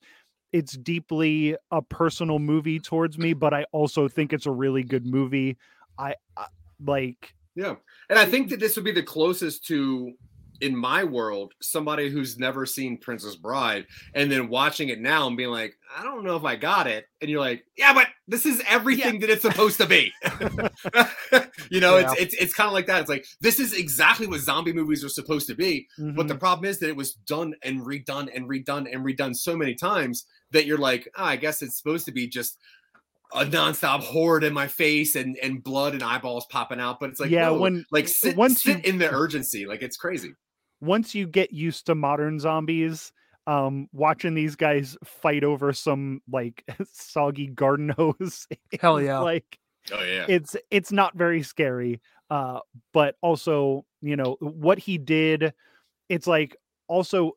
it's 0.54 0.74
deeply 0.74 1.58
a 1.72 1.82
personal 1.82 2.38
movie 2.38 2.80
towards 2.80 3.18
me, 3.18 3.34
but 3.34 3.56
I 3.56 3.66
also 3.72 4.08
think 4.08 4.32
it's 4.32 4.46
a 4.46 4.52
really 4.52 4.84
good 4.84 5.04
movie. 5.06 5.58
I, 5.98 6.14
I 6.38 6.46
like 6.86 7.34
Yeah. 7.56 7.76
And 8.10 8.18
I 8.20 8.26
think 8.26 8.50
that 8.50 8.60
this 8.60 8.76
would 8.76 8.86
be 8.86 8.92
the 8.92 9.04
closest 9.04 9.66
to 9.68 10.14
in 10.62 10.76
my 10.76 11.04
world 11.04 11.52
somebody 11.62 12.10
who's 12.10 12.38
never 12.38 12.66
seen 12.66 12.98
Princess 12.98 13.36
Bride 13.36 13.86
and 14.14 14.32
then 14.32 14.48
watching 14.48 14.88
it 14.88 15.02
now 15.02 15.28
and 15.28 15.36
being 15.36 15.50
like, 15.50 15.74
I 15.96 16.04
don't 16.04 16.24
know 16.24 16.38
if 16.38 16.46
I 16.46 16.56
got 16.56 16.88
it. 16.88 17.06
And 17.22 17.30
you're 17.30 17.42
like, 17.42 17.66
yeah, 17.78 17.94
but 17.94 18.08
this 18.30 18.46
is 18.46 18.64
everything 18.68 19.20
that 19.20 19.30
it's 19.30 19.42
supposed 19.42 19.78
to 19.82 19.86
be. 19.86 20.14
you 21.70 21.82
know, 21.82 21.98
it's 21.98 22.14
it's 22.18 22.34
it's 22.36 22.54
kind 22.54 22.68
of 22.68 22.74
like 22.74 22.88
that. 22.88 23.02
It's 23.02 23.10
like 23.10 23.26
this 23.42 23.60
is 23.60 23.74
exactly 23.74 24.26
what 24.26 24.40
zombie 24.40 24.74
movies 24.74 25.04
are 25.04 25.10
supposed 25.10 25.48
to 25.48 25.56
be. 25.56 25.88
But 25.98 26.28
the 26.30 26.36
mhm. 26.36 26.40
problem 26.40 26.66
is 26.66 26.80
that 26.80 26.90
it 26.90 26.96
was 26.96 27.14
done 27.14 27.56
and 27.62 27.82
redone 27.82 28.30
and 28.34 28.48
redone 28.48 28.92
and 28.92 29.06
redone 29.06 29.36
so 29.36 29.58
many 29.58 29.76
times 29.76 30.26
that 30.52 30.66
you're 30.66 30.78
like, 30.78 31.10
oh, 31.18 31.26
I 31.26 31.36
guess 31.36 31.62
it's 31.62 31.78
supposed 31.78 32.06
to 32.06 32.12
be 32.12 32.28
just 32.28 32.58
a 33.36 33.46
nonstop 33.46 34.02
horde 34.02 34.44
in 34.44 34.54
my 34.54 34.68
face 34.68 35.16
and 35.16 35.38
and 35.42 35.64
blood 35.64 35.94
and 35.94 36.04
eyeballs 36.04 36.46
popping 36.50 36.80
out. 36.80 37.00
But 37.00 37.10
it's 37.12 37.20
like, 37.20 37.30
Yeah, 37.32 37.46
no, 37.48 37.56
when- 37.60 37.86
like 37.92 38.08
sit, 38.08 38.36
once 38.38 38.62
sit 38.64 38.86
you- 38.86 38.92
in 38.94 39.00
the 39.00 39.10
urgency, 39.12 39.66
like 39.66 39.82
it's 39.82 39.98
crazy. 39.98 40.34
once 40.82 41.16
you 41.16 41.26
get 41.28 41.52
used 41.54 41.86
to 41.88 41.96
modern 41.96 42.40
zombies, 42.40 43.12
um, 43.48 43.88
watching 43.94 44.36
these 44.36 44.56
guys 44.56 44.98
fight 45.04 45.44
over 45.44 45.74
some 45.74 46.22
like 46.32 46.64
soggy 46.94 47.48
garden 47.48 47.90
hose, 47.98 48.48
Hell 48.80 49.02
yeah. 49.02 49.20
like 49.20 49.58
Oh 49.92 50.02
yeah, 50.04 50.26
it's 50.30 50.56
it's 50.72 50.92
not 50.94 51.14
very 51.18 51.44
scary 51.44 52.00
uh 52.30 52.60
but 52.94 53.16
also 53.22 53.84
you 54.02 54.16
know 54.16 54.38
what 54.40 54.80
he 54.80 54.98
did 54.98 55.54
it's 56.08 56.26
like 56.26 56.56
also 56.88 57.34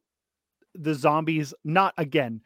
the 0.76 0.94
zombies 0.94 1.52
not 1.64 1.92
again 1.98 2.40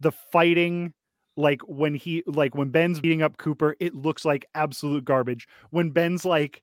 the 0.00 0.10
fighting 0.32 0.94
like 1.36 1.60
when 1.62 1.94
he 1.94 2.22
like 2.26 2.54
when 2.54 2.70
ben's 2.70 3.00
beating 3.00 3.22
up 3.22 3.36
cooper 3.38 3.76
it 3.80 3.94
looks 3.94 4.24
like 4.24 4.46
absolute 4.54 5.04
garbage. 5.04 5.48
When 5.70 5.90
ben's 5.90 6.24
like 6.24 6.62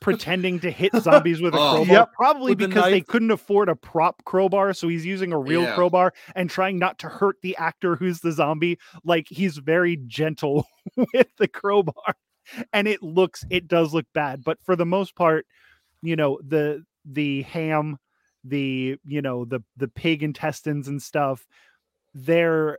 pretending 0.00 0.60
to 0.60 0.70
hit 0.70 0.92
zombies 1.02 1.40
with 1.40 1.54
a 1.54 1.58
Oh. 1.58 1.70
crowbar 1.76 1.92
Yep, 1.94 2.12
probably 2.14 2.52
with 2.52 2.58
the 2.60 2.68
because 2.68 2.84
they 2.84 3.00
couldn't 3.00 3.30
afford 3.32 3.68
a 3.68 3.74
prop 3.76 4.24
crowbar 4.24 4.72
so 4.72 4.86
he's 4.88 5.04
using 5.04 5.32
a 5.32 5.38
real 5.38 5.62
Yeah. 5.62 5.74
crowbar 5.74 6.12
and 6.36 6.48
trying 6.48 6.78
not 6.78 6.98
to 7.00 7.08
hurt 7.08 7.36
the 7.42 7.56
actor 7.56 7.96
who's 7.96 8.20
the 8.20 8.32
zombie. 8.32 8.78
Like 9.04 9.26
he's 9.28 9.58
very 9.58 9.96
gentle 10.06 10.66
with 10.96 11.28
the 11.38 11.48
crowbar 11.48 12.14
and 12.72 12.86
it 12.88 13.02
looks 13.02 13.44
it 13.50 13.68
does 13.68 13.92
look 13.92 14.06
bad. 14.14 14.42
But 14.44 14.58
for 14.62 14.76
the 14.76 14.86
most 14.86 15.14
part 15.16 15.46
you 16.00 16.14
know 16.16 16.38
the 16.46 16.84
the 17.04 17.42
ham 17.42 17.98
the 18.44 18.96
you 19.04 19.20
know 19.20 19.44
the 19.44 19.60
the 19.76 19.88
pig 19.88 20.22
intestines 20.22 20.86
and 20.86 21.02
stuff 21.02 21.44
they're 22.14 22.78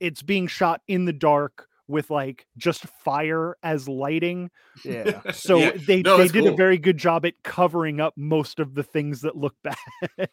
it's 0.00 0.22
being 0.22 0.46
shot 0.46 0.80
in 0.88 1.04
the 1.04 1.12
dark 1.12 1.68
with 1.88 2.10
like 2.10 2.46
just 2.56 2.84
fire 3.04 3.56
as 3.62 3.88
lighting. 3.88 4.50
Yeah. 4.84 5.20
so 5.32 5.58
Yeah. 5.58 5.72
they 5.86 6.02
No, 6.02 6.16
they 6.16 6.24
it's 6.24 6.32
did 6.32 6.46
a 6.46 6.56
very 6.56 6.78
good 6.78 6.98
job 6.98 7.24
at 7.24 7.34
covering 7.44 8.00
up 8.00 8.14
most 8.16 8.58
of 8.58 8.74
the 8.74 8.82
things 8.82 9.20
that 9.22 9.36
look 9.36 9.54
bad. 9.62 9.76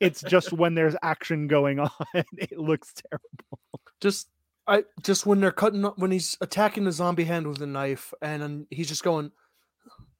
It's 0.00 0.22
just 0.22 0.52
when 0.52 0.74
there's 0.74 0.94
action 1.02 1.46
going 1.46 1.78
on 1.78 1.90
it 2.12 2.58
looks 2.58 2.92
terrible. 2.92 3.70
Just 4.00 4.28
I 4.66 4.84
just 5.02 5.24
when 5.24 5.40
they're 5.40 5.52
cutting 5.52 5.84
up 5.86 5.98
when 5.98 6.10
he's 6.10 6.36
attacking 6.40 6.84
the 6.84 6.92
zombie 6.92 7.24
hand 7.24 7.46
with 7.46 7.62
a 7.62 7.66
knife 7.66 8.12
and 8.20 8.42
then 8.42 8.66
he's 8.70 8.88
just 8.88 9.02
going 9.02 9.30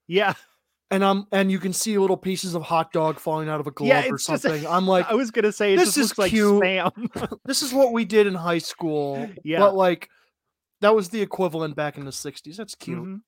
yeah 0.06 0.32
and 0.90 1.04
I'm 1.04 1.26
and 1.32 1.50
you 1.50 1.58
can 1.58 1.72
see 1.72 1.96
little 1.98 2.16
pieces 2.16 2.54
of 2.54 2.62
hot 2.62 2.92
dog 2.92 3.18
falling 3.18 3.48
out 3.48 3.60
of 3.60 3.66
a 3.66 3.70
glove 3.70 3.88
Yeah, 4.04 4.10
or 4.10 4.18
something. 4.18 4.66
I'm 4.66 4.86
like, 4.86 5.06
i 5.10 5.14
was 5.14 5.30
gonna 5.30 5.52
say 5.52 5.74
it 5.74 5.76
this 5.76 5.94
just 5.94 5.98
is 5.98 6.08
looks 6.10 6.18
like 6.18 6.30
cute. 6.30 6.62
spam 6.62 7.38
this 7.44 7.62
is 7.62 7.72
what 7.72 7.92
we 7.92 8.04
did 8.04 8.26
in 8.26 8.34
high 8.34 8.58
school. 8.58 9.28
Yeah. 9.44 9.60
But 9.60 9.74
like 9.74 10.08
that 10.80 10.94
was 10.94 11.08
the 11.10 11.20
equivalent 11.20 11.74
back 11.76 11.98
in 11.98 12.04
the 12.04 12.10
60s. 12.12 12.56
That's 12.56 12.74
cute. 12.74 12.98
Mhm. 12.98 13.20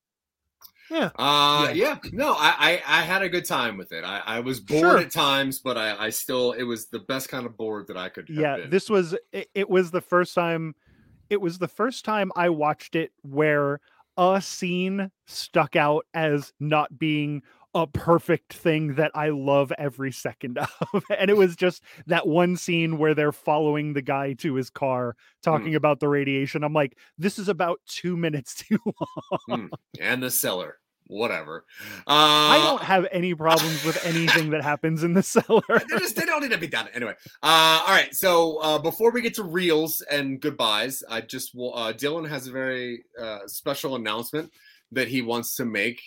Yeah. 0.91 1.11
Uh 1.17 1.71
yeah, 1.73 1.99
no, 2.13 2.33
I, 2.33 2.55
I 2.59 2.99
I 2.99 3.01
had 3.03 3.23
a 3.23 3.29
good 3.29 3.45
time 3.45 3.77
with 3.77 3.93
it. 3.93 4.03
I, 4.05 4.23
I 4.27 4.41
was 4.41 4.59
bored 4.59 4.81
Sure. 4.81 4.99
at 4.99 5.13
times, 5.13 5.61
but 5.61 5.79
I, 5.79 5.97
I 6.07 6.11
still 6.11 6.53
it 6.53 6.65
was 6.65 6.89
the 6.89 6.99
best 7.01 7.29
kind 7.29 7.47
of 7.47 7.57
bored 7.57 7.87
that 7.89 7.97
I 7.97 8.09
could 8.09 8.29
have 8.29 8.37
yeah 8.37 8.57
been. 8.57 8.71
this 8.71 8.91
was 8.91 9.15
it, 9.33 9.49
it 9.55 9.71
was 9.71 9.91
the 9.93 10.01
first 10.01 10.35
time 10.35 10.75
it 11.29 11.41
was 11.41 11.59
the 11.59 11.69
first 11.69 12.05
time 12.05 12.33
i 12.35 12.49
watched 12.49 12.97
it 12.97 13.13
where 13.23 13.81
a 14.21 14.41
scene 14.41 15.11
stuck 15.27 15.75
out 15.77 16.05
as 16.15 16.53
not 16.61 16.99
being 16.99 17.43
a 17.73 17.87
perfect 17.87 18.53
thing 18.53 18.97
that 18.97 19.13
i 19.15 19.29
love 19.29 19.73
every 19.79 20.11
second 20.11 20.59
of 20.59 21.05
and 21.19 21.31
it 21.31 21.37
was 21.37 21.55
just 21.55 21.85
that 22.07 22.27
one 22.27 22.57
scene 22.57 22.99
where 22.99 23.15
they're 23.15 23.31
following 23.31 23.93
the 23.93 24.03
guy 24.03 24.33
to 24.33 24.55
his 24.57 24.71
car 24.71 25.15
talking 25.41 25.77
about 25.77 26.01
the 26.01 26.09
radiation 26.09 26.65
i'm 26.65 26.73
like 26.73 26.99
this 27.17 27.39
is 27.39 27.49
about 27.49 27.81
two 27.87 28.17
minutes 28.17 28.55
too 28.69 28.79
long 29.49 29.61
Hmm. 29.61 29.67
and 30.01 30.21
the 30.21 30.31
cellar. 30.33 30.80
Whatever. 31.11 31.65
Uh 32.07 32.13
i 32.55 32.59
don't 32.65 32.83
have 32.83 33.05
any 33.11 33.35
problems 33.35 33.85
with 33.85 34.05
anything 34.07 34.51
that 34.51 34.63
happens 34.63 35.03
in 35.03 35.13
the 35.13 35.23
cellar 35.25 35.61
they 35.69 35.99
just 35.99 36.15
they 36.15 36.25
don't 36.25 36.41
need 36.41 36.53
to 36.53 36.59
be 36.59 36.69
done 36.69 36.87
anyway. 36.95 37.15
Uh, 37.43 37.83
all 37.87 37.93
right. 37.95 38.15
So 38.15 38.59
uh, 38.59 38.79
before 38.79 39.11
we 39.11 39.21
get 39.21 39.35
to 39.35 39.43
reels 39.43 40.03
and 40.11 40.41
goodbyes, 40.41 41.03
I 41.11 41.21
just 41.23 41.53
will. 41.55 41.75
Uh, 41.77 41.93
Dylan 41.93 42.29
has 42.29 42.47
a 42.47 42.53
very 42.53 43.05
uh, 43.21 43.41
special 43.47 43.97
announcement 43.97 44.53
that 44.93 45.09
he 45.09 45.21
wants 45.21 45.57
to 45.57 45.65
make. 45.65 46.01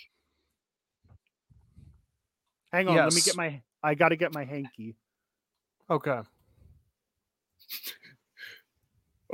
hang 2.72 2.88
on 2.88 2.96
let 2.96 3.14
me 3.14 3.20
get 3.20 3.36
my 3.36 3.60
i 3.82 3.94
gotta 3.94 4.16
get 4.16 4.32
my 4.34 4.44
hanky 4.44 4.96
Okay. 5.90 6.20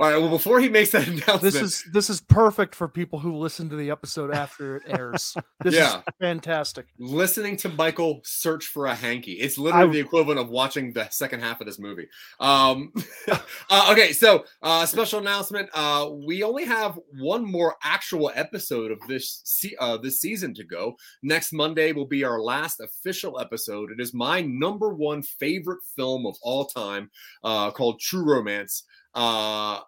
All 0.00 0.10
right. 0.10 0.18
Well, 0.18 0.30
before 0.30 0.60
he 0.60 0.70
makes 0.70 0.92
that 0.92 1.06
announcement, 1.08 1.42
This 1.42 1.56
is 1.56 1.84
this 1.92 2.08
is 2.08 2.22
perfect 2.22 2.74
for 2.74 2.88
people 2.88 3.18
who 3.18 3.36
listen 3.36 3.68
to 3.68 3.76
the 3.76 3.90
episode 3.90 4.32
after 4.32 4.76
it 4.76 4.84
airs. 4.86 5.36
This 5.62 5.74
Yeah. 5.74 5.98
is 5.98 6.02
fantastic. 6.18 6.86
listening 6.98 7.58
to 7.58 7.68
Michael 7.68 8.22
search 8.24 8.64
for 8.64 8.86
a 8.86 8.94
hanky. 8.94 9.32
It's 9.32 9.58
literally 9.58 9.90
I- 9.90 9.92
the 9.92 9.98
equivalent 10.00 10.40
of 10.40 10.48
watching 10.48 10.94
the 10.94 11.06
second 11.10 11.40
half 11.40 11.60
of 11.60 11.66
this 11.66 11.78
movie. 11.78 12.08
Um, 12.40 12.94
uh, 13.68 13.88
okay, 13.92 14.14
so 14.14 14.46
uh, 14.62 14.86
special 14.86 15.18
announcement: 15.20 15.68
uh, 15.74 16.08
we 16.26 16.42
only 16.42 16.64
have 16.64 16.98
one 17.18 17.44
more 17.44 17.76
actual 17.82 18.32
episode 18.34 18.90
of 18.90 19.00
this 19.06 19.42
se- 19.44 19.76
uh, 19.78 19.98
this 19.98 20.18
season 20.18 20.54
to 20.54 20.64
go. 20.64 20.96
Next 21.22 21.52
Monday 21.52 21.92
will 21.92 22.06
be 22.06 22.24
our 22.24 22.40
last 22.40 22.80
official 22.80 23.38
episode. 23.38 23.90
It 23.90 24.00
is 24.00 24.14
my 24.14 24.40
number 24.40 24.94
one 24.94 25.20
favorite 25.22 25.80
film 25.94 26.24
of 26.24 26.36
all 26.40 26.64
time, 26.64 27.10
uh, 27.44 27.70
called 27.72 28.00
True 28.00 28.24
Romance. 28.24 28.84
Uh, 29.12 29.80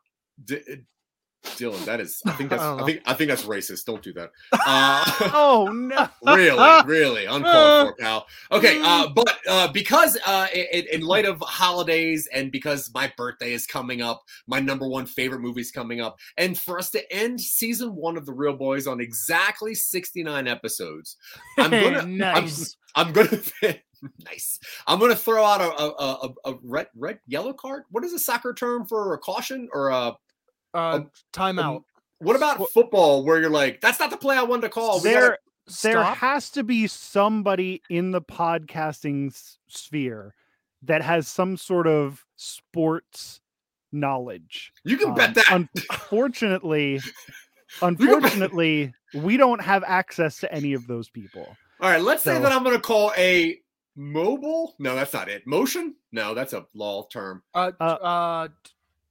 D- 0.45 0.85
Dylan, 1.45 1.85
that 1.87 2.01
is. 2.01 2.23
I 2.25 2.33
think 2.33 2.51
that's. 2.51 2.63
I 2.63 2.79
I, 2.79 2.85
think. 2.85 3.03
I 3.05 3.15
think 3.15 3.29
that's 3.29 3.45
racist. 3.45 3.85
Don't 3.85 4.03
do 4.03 4.13
that. 4.15 4.31
Uh, 4.65 5.05
oh 5.35 5.69
no 5.73 6.09
really, 6.37 6.83
really 6.87 7.25
uncalled 7.27 7.89
for, 7.89 7.97
pal. 7.97 8.27
Okay, 8.53 8.81
uh, 8.83 9.09
but 9.09 9.37
uh, 9.49 9.71
because 9.73 10.17
uh, 10.25 10.47
in, 10.55 10.85
in 10.93 11.01
light 11.01 11.25
of 11.25 11.41
holidays 11.41 12.29
and 12.33 12.53
because 12.53 12.91
my 12.95 13.13
birthday 13.17 13.53
is 13.53 13.67
coming 13.67 14.03
up, 14.03 14.23
my 14.47 14.61
number 14.61 14.87
one 14.87 15.05
favorite 15.05 15.41
movie 15.41 15.61
is 15.61 15.73
coming 15.73 16.01
up, 16.01 16.19
and 16.37 16.57
for 16.57 16.79
us 16.79 16.91
to 16.91 17.13
end 17.13 17.41
season 17.41 17.95
one 17.97 18.17
of 18.17 18.25
the 18.25 18.33
Reel 18.33 18.55
Boys 18.55 18.87
on 18.87 19.01
exactly 19.01 19.75
sixty 19.75 20.23
nine 20.23 20.47
episodes, 20.47 21.17
I'm 21.59 21.71
gonna, 21.71 21.99
I'm- 21.99 22.17
nice 22.17 22.77
I'm, 22.95 23.13
gonna. 23.13 23.41
Nice. 24.25 24.59
I'm 24.87 24.99
gonna 24.99 25.17
throw 25.17 25.45
out 25.45 25.61
a, 25.61 25.71
a, 25.71 26.29
a, 26.47 26.53
a 26.53 26.59
red 26.63 26.87
red 26.95 27.19
yellow 27.27 27.53
card. 27.53 27.85
What 27.91 28.05
is 28.05 28.13
a 28.13 28.19
soccer 28.19 28.55
term 28.55 28.87
for 28.87 29.15
a 29.15 29.19
caution 29.19 29.69
or 29.73 29.91
a 29.91 30.17
Uh 30.75 30.79
Um, 30.79 31.11
timeout. 31.33 31.85
what 32.19 32.37
about 32.37 32.71
football 32.71 33.25
where 33.25 33.41
you're 33.41 33.51
like 33.51 33.81
that's 33.81 33.99
not 34.01 34.11
the 34.11 34.17
play 34.17 34.37
I 34.37 34.43
wanted 34.43 34.63
to 34.63 34.69
call. 34.71 35.01
We 35.03 35.11
gotta- 35.11 35.21
there 35.21 35.39
there 35.83 35.93
Stop. 36.03 36.17
has 36.17 36.51
to 36.51 36.65
be 36.65 36.87
somebody 36.89 37.83
in 37.89 38.11
the 38.11 38.21
podcasting 38.21 39.29
s- 39.29 39.59
sphere 39.69 40.35
that 40.83 41.03
has 41.03 41.29
some 41.29 41.57
sort 41.57 41.87
of 41.87 42.25
sports 42.37 43.41
knowledge. 43.93 44.73
you 44.85 44.97
can 44.97 45.11
Um, 45.11 45.15
bet 45.17 45.35
that. 45.35 45.45
Unfortunately, 45.53 47.01
unfortunately, 47.81 48.93
we 49.15 49.37
don't 49.37 49.61
have 49.61 49.85
access 49.87 50.39
to 50.41 50.53
any 50.53 50.73
of 50.73 50.87
those 50.87 51.09
people. 51.09 51.47
All 51.81 51.91
right, 51.91 52.01
let's 52.01 52.23
say 52.23 52.39
that 52.39 52.53
I'm 52.53 52.63
going 52.65 52.77
to 52.77 52.81
call 52.83 53.13
a 53.17 53.61
mobile. 53.97 54.75
No, 54.79 54.95
that's 54.95 55.13
not 55.13 55.29
it. 55.29 55.47
Motion? 55.47 55.95
No, 56.13 56.35
that's 56.35 56.53
a 56.53 56.67
law 56.75 57.07
term. 57.07 57.43
Uh, 57.55 57.73
uh, 57.81 57.85
uh, 57.85 58.49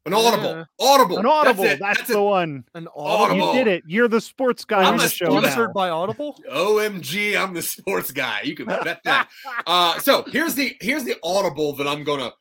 An 0.06 0.14
audible. 0.16 0.44
Yeah. 0.44 0.64
Audible. 0.80 1.18
An 1.20 1.26
audible, 1.28 1.64
That's, 1.64 1.80
that's, 1.80 2.00
it. 2.00 2.00
That's 2.00 2.10
the 2.10 2.18
it. 2.18 2.24
one. 2.24 2.64
an 2.74 2.88
Audible. 2.96 3.02
audible. 3.44 3.48
You 3.48 3.64
did 3.64 3.68
it. 3.68 3.84
You're 3.86 4.08
the 4.08 4.22
sports 4.22 4.66
guy 4.66 4.80
I'm 4.82 4.94
on 4.94 4.98
the 4.98 5.08
show 5.08 5.26
sponsored 5.30 5.70
now. 5.70 5.74
by 5.74 5.90
Audible. 5.90 6.40
OMG, 6.52 7.38
I'm 7.40 7.54
the 7.54 7.62
sports 7.62 8.12
guy. 8.12 8.42
You 8.44 8.56
can 8.56 8.66
bet 8.66 9.02
that. 9.04 9.30
uh, 9.68 10.00
so 10.00 10.24
here's 10.32 10.56
the 10.56 10.76
here's 10.82 11.04
the 11.04 11.16
audible 11.24 11.74
that 11.74 11.88
I'm 11.88 12.04
gonna 12.04 12.32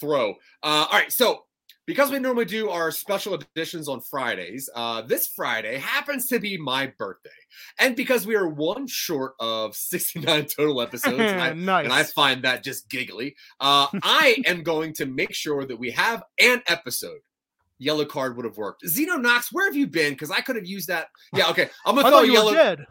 throw. 0.00 0.30
Uh, 0.62 0.86
all 0.90 0.92
right, 0.92 1.12
so 1.12 1.45
because 1.86 2.10
we 2.10 2.18
normally 2.18 2.44
do 2.44 2.68
our 2.68 2.90
special 2.90 3.34
editions 3.34 3.88
on 3.88 4.00
Fridays, 4.00 4.68
uh, 4.74 5.02
this 5.02 5.28
Friday 5.28 5.78
happens 5.78 6.26
to 6.28 6.38
be 6.40 6.58
my 6.58 6.92
birthday. 6.98 7.30
And 7.78 7.94
because 7.96 8.26
we 8.26 8.34
are 8.34 8.48
one 8.48 8.86
short 8.88 9.34
of 9.40 9.74
69 9.76 10.46
total 10.56 10.82
episodes, 10.82 11.18
and 11.20 11.40
I, 11.40 11.52
nice. 11.52 11.84
and 11.84 11.92
I 11.92 12.02
find 12.02 12.42
that 12.42 12.64
just 12.64 12.88
giggly, 12.90 13.36
uh, 13.60 13.86
I 14.02 14.42
am 14.46 14.62
going 14.62 14.92
to 14.94 15.06
make 15.06 15.32
sure 15.32 15.64
that 15.64 15.76
we 15.78 15.92
have 15.92 16.24
an 16.40 16.62
episode. 16.66 17.20
Yellow 17.78 18.06
card 18.06 18.36
would 18.36 18.46
have 18.46 18.56
worked. 18.56 18.82
Xeno 18.84 19.20
Knox, 19.20 19.52
where 19.52 19.66
have 19.66 19.76
you 19.76 19.86
been? 19.86 20.14
Because 20.14 20.30
I 20.30 20.40
could 20.40 20.56
have 20.56 20.66
used 20.66 20.88
that. 20.88 21.08
Yeah, 21.34 21.50
okay. 21.50 21.68
I'm 21.84 21.94
gonna 21.94 22.08
throw 22.08 22.18
thought 22.18 22.24
a 22.24 22.26
you 22.26 22.32
yellow. 22.32 22.54
dead. 22.54 22.86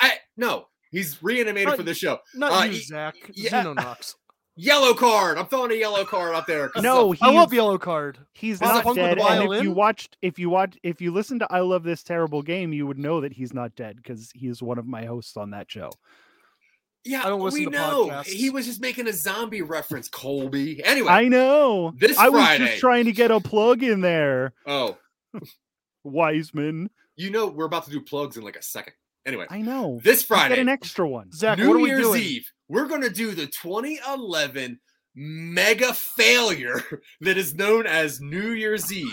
I, 0.00 0.12
no, 0.38 0.68
he's 0.90 1.22
reanimated 1.22 1.68
Not- 1.68 1.76
for 1.76 1.82
this 1.82 1.98
show. 1.98 2.18
Not 2.34 2.52
Uh, 2.52 2.64
you, 2.64 2.80
Zach. 2.80 3.14
yeah. 3.34 3.62
Xenonox. 3.62 4.14
Yellow 4.58 4.94
card. 4.94 5.36
I'm 5.36 5.46
throwing 5.46 5.70
a 5.70 5.74
yellow 5.74 6.04
card 6.06 6.34
out 6.34 6.46
there. 6.46 6.70
No, 6.76 7.12
it's 7.12 7.20
he's, 7.20 7.28
I 7.28 7.32
love 7.32 7.52
yellow 7.52 7.76
card. 7.76 8.18
he's 8.32 8.58
not 8.60 8.94
dead. 8.94 9.18
And 9.18 9.52
if 9.52 9.62
you 9.62 9.70
watched, 9.70 10.16
if 10.22 10.38
you 10.38 10.48
watch, 10.48 10.78
if 10.82 10.98
you 11.02 11.12
listen 11.12 11.38
to 11.40 11.46
"I 11.52 11.60
Love 11.60 11.82
This 11.82 12.02
Terrible 12.02 12.40
Game," 12.40 12.72
you 12.72 12.86
would 12.86 12.98
know 12.98 13.20
that 13.20 13.34
he's 13.34 13.52
not 13.52 13.76
dead 13.76 13.96
because 13.96 14.30
he 14.34 14.48
is 14.48 14.62
one 14.62 14.78
of 14.78 14.86
my 14.86 15.04
hosts 15.04 15.36
on 15.36 15.50
that 15.50 15.70
show. 15.70 15.90
yeah, 17.04 17.20
I 17.22 17.28
don't 17.28 17.42
listen 17.42 17.60
we 17.60 17.64
to 17.66 17.70
know. 17.70 18.06
podcasts. 18.08 18.26
He 18.28 18.48
was 18.48 18.64
just 18.64 18.80
making 18.80 19.06
a 19.08 19.12
zombie 19.12 19.60
reference, 19.60 20.08
Colby. 20.08 20.82
Anyway, 20.82 21.08
I 21.08 21.28
know. 21.28 21.92
This 21.98 22.16
I 22.16 22.30
was 22.30 22.56
just 22.56 22.78
trying 22.78 23.04
to 23.04 23.12
get 23.12 23.30
a 23.30 23.40
plug 23.40 23.82
in 23.82 24.00
there, 24.00 24.54
oh, 24.66 24.96
Wiseman. 26.02 26.88
you 27.14 27.28
know 27.28 27.46
we're 27.48 27.66
about 27.66 27.84
to 27.84 27.90
do 27.90 28.00
plugs 28.00 28.38
in 28.38 28.42
like 28.42 28.56
a 28.56 28.62
second. 28.62 28.94
Anyway, 29.26 29.46
I 29.50 29.60
know. 29.60 30.00
this 30.02 30.22
Friday, 30.22 30.54
get 30.54 30.62
an 30.62 30.68
extra 30.68 31.06
one. 31.06 31.32
Zach, 31.32 31.58
New 31.58 31.68
what 31.68 31.76
are 31.76 31.80
we 31.80 31.88
Year's 31.88 32.02
doing? 32.02 32.22
Eve, 32.22 32.52
we're 32.68 32.86
going 32.86 33.02
to 33.02 33.10
do 33.10 33.32
the 33.32 33.46
2011 33.46 34.78
mega 35.16 35.94
failure 35.94 36.82
that 37.22 37.36
is 37.36 37.54
known 37.54 37.86
as 37.86 38.20
New 38.20 38.50
Year's 38.50 38.92
Eve. 38.92 39.12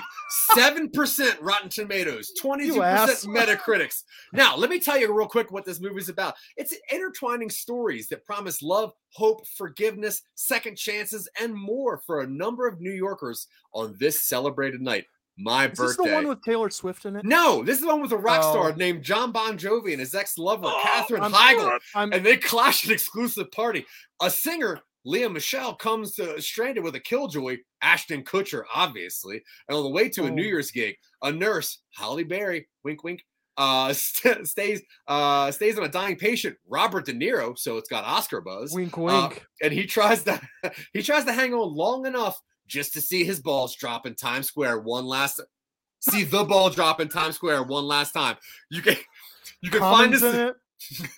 7% 0.56 1.38
Rotten 1.42 1.70
Tomatoes, 1.70 2.32
22% 2.42 2.76
Metacritics. 3.26 4.04
Now, 4.34 4.56
let 4.56 4.70
me 4.70 4.80
tell 4.80 5.00
you 5.00 5.14
real 5.14 5.28
quick 5.28 5.52
what 5.52 5.66
this 5.66 5.80
movie's 5.80 6.10
about. 6.10 6.36
It's 6.58 6.76
intertwining 6.92 7.50
stories 7.50 8.08
that 8.10 8.26
promise 8.26 8.62
love, 8.62 8.94
hope, 9.12 9.48
forgiveness, 9.48 10.22
second 10.36 10.78
chances, 10.78 11.30
and 11.40 11.56
more 11.56 12.00
for 12.06 12.22
a 12.22 12.28
number 12.28 12.68
of 12.68 12.82
New 12.82 12.92
Yorkers 12.92 13.48
on 13.74 13.96
this 14.00 14.24
celebrated 14.24 14.82
night, 14.82 15.06
my 15.38 15.66
Is 15.66 15.72
this 15.72 15.80
birthday. 15.98 16.10
the 16.10 16.16
one 16.16 16.28
with 16.28 16.44
Taylor 16.44 16.70
Swift 16.70 17.06
in 17.06 17.16
it? 17.16 17.26
no, 17.26 17.64
this 17.64 17.76
is 17.78 17.82
the 17.82 17.88
one 17.88 18.02
with 18.02 18.12
a 18.12 18.18
rock 18.18 18.44
star 18.44 18.72
Oh. 18.72 18.76
named 18.76 19.04
Jon 19.04 19.32
Bon 19.32 19.58
Jovi 19.58 19.92
and 19.92 20.00
his 20.00 20.14
ex-lover, 20.14 20.66
Oh, 20.68 20.80
Katherine 20.84 21.24
I'm- 21.24 21.32
Heigl 21.34 21.80
I'm, 21.96 22.14
and 22.14 22.26
they 22.26 22.38
clash 22.38 22.86
an 22.86 22.92
exclusive 22.92 23.52
party. 23.52 23.86
A 24.22 24.30
singer, 24.30 24.80
Lea 25.06 25.28
Michele, 25.28 25.74
comes 25.76 26.16
to 26.16 26.40
stranded 26.42 26.84
with 26.84 26.96
a 26.96 27.00
killjoy, 27.00 27.58
Ashton 27.82 28.24
Kutcher, 28.24 28.64
obviously, 28.74 29.44
and 29.68 29.76
on 29.78 29.84
the 29.84 29.90
way 29.90 30.08
to 30.10 30.26
a 30.26 30.32
New 30.32 30.44
Oh. 30.44 30.46
Year's 30.46 30.72
gig, 30.72 30.96
a 31.22 31.32
nurse, 31.32 31.80
Halle 31.92 32.24
Berry, 32.24 32.68
wink, 32.84 33.04
wink, 33.04 33.26
uh, 33.58 33.92
st- 33.94 34.48
stays 34.48 34.82
uh, 35.08 35.52
stays 35.52 35.78
on 35.78 35.84
a 35.84 35.90
dying 35.90 36.16
patient, 36.16 36.58
Robert 36.68 37.06
De 37.06 37.14
Niro. 37.14 37.58
So 37.58 37.78
it's 37.78 37.90
got 37.90 38.04
Oscar 38.04 38.40
buzz, 38.42 38.74
wink, 38.74 38.98
uh, 38.98 39.02
wink. 39.02 39.46
and 39.62 39.74
he 39.74 39.86
tries 39.86 40.24
to 40.24 40.40
he 40.94 41.02
tries 41.04 41.26
to 41.26 41.34
hang 41.34 41.54
on 41.54 41.76
long 41.76 42.06
enough 42.06 42.40
just 42.68 42.94
to 42.94 43.02
see 43.02 43.24
his 43.24 43.40
balls 43.40 43.76
drop 43.76 44.06
in 44.06 44.16
Times 44.16 44.48
Square 44.48 44.80
one 44.80 45.06
last. 45.06 45.40
See 46.00 46.24
the 46.24 46.44
ball 46.44 46.70
drop 46.70 47.00
in 47.00 47.08
Times 47.10 47.36
Square 47.36 47.64
one 47.64 47.86
last 47.86 48.12
time. 48.14 48.36
You 48.70 48.82
can 48.82 48.96
you 49.62 49.70
can 49.70 49.80
find 49.80 50.14
Comments 50.14 50.22
this. 50.22 50.36
in. 50.36 50.54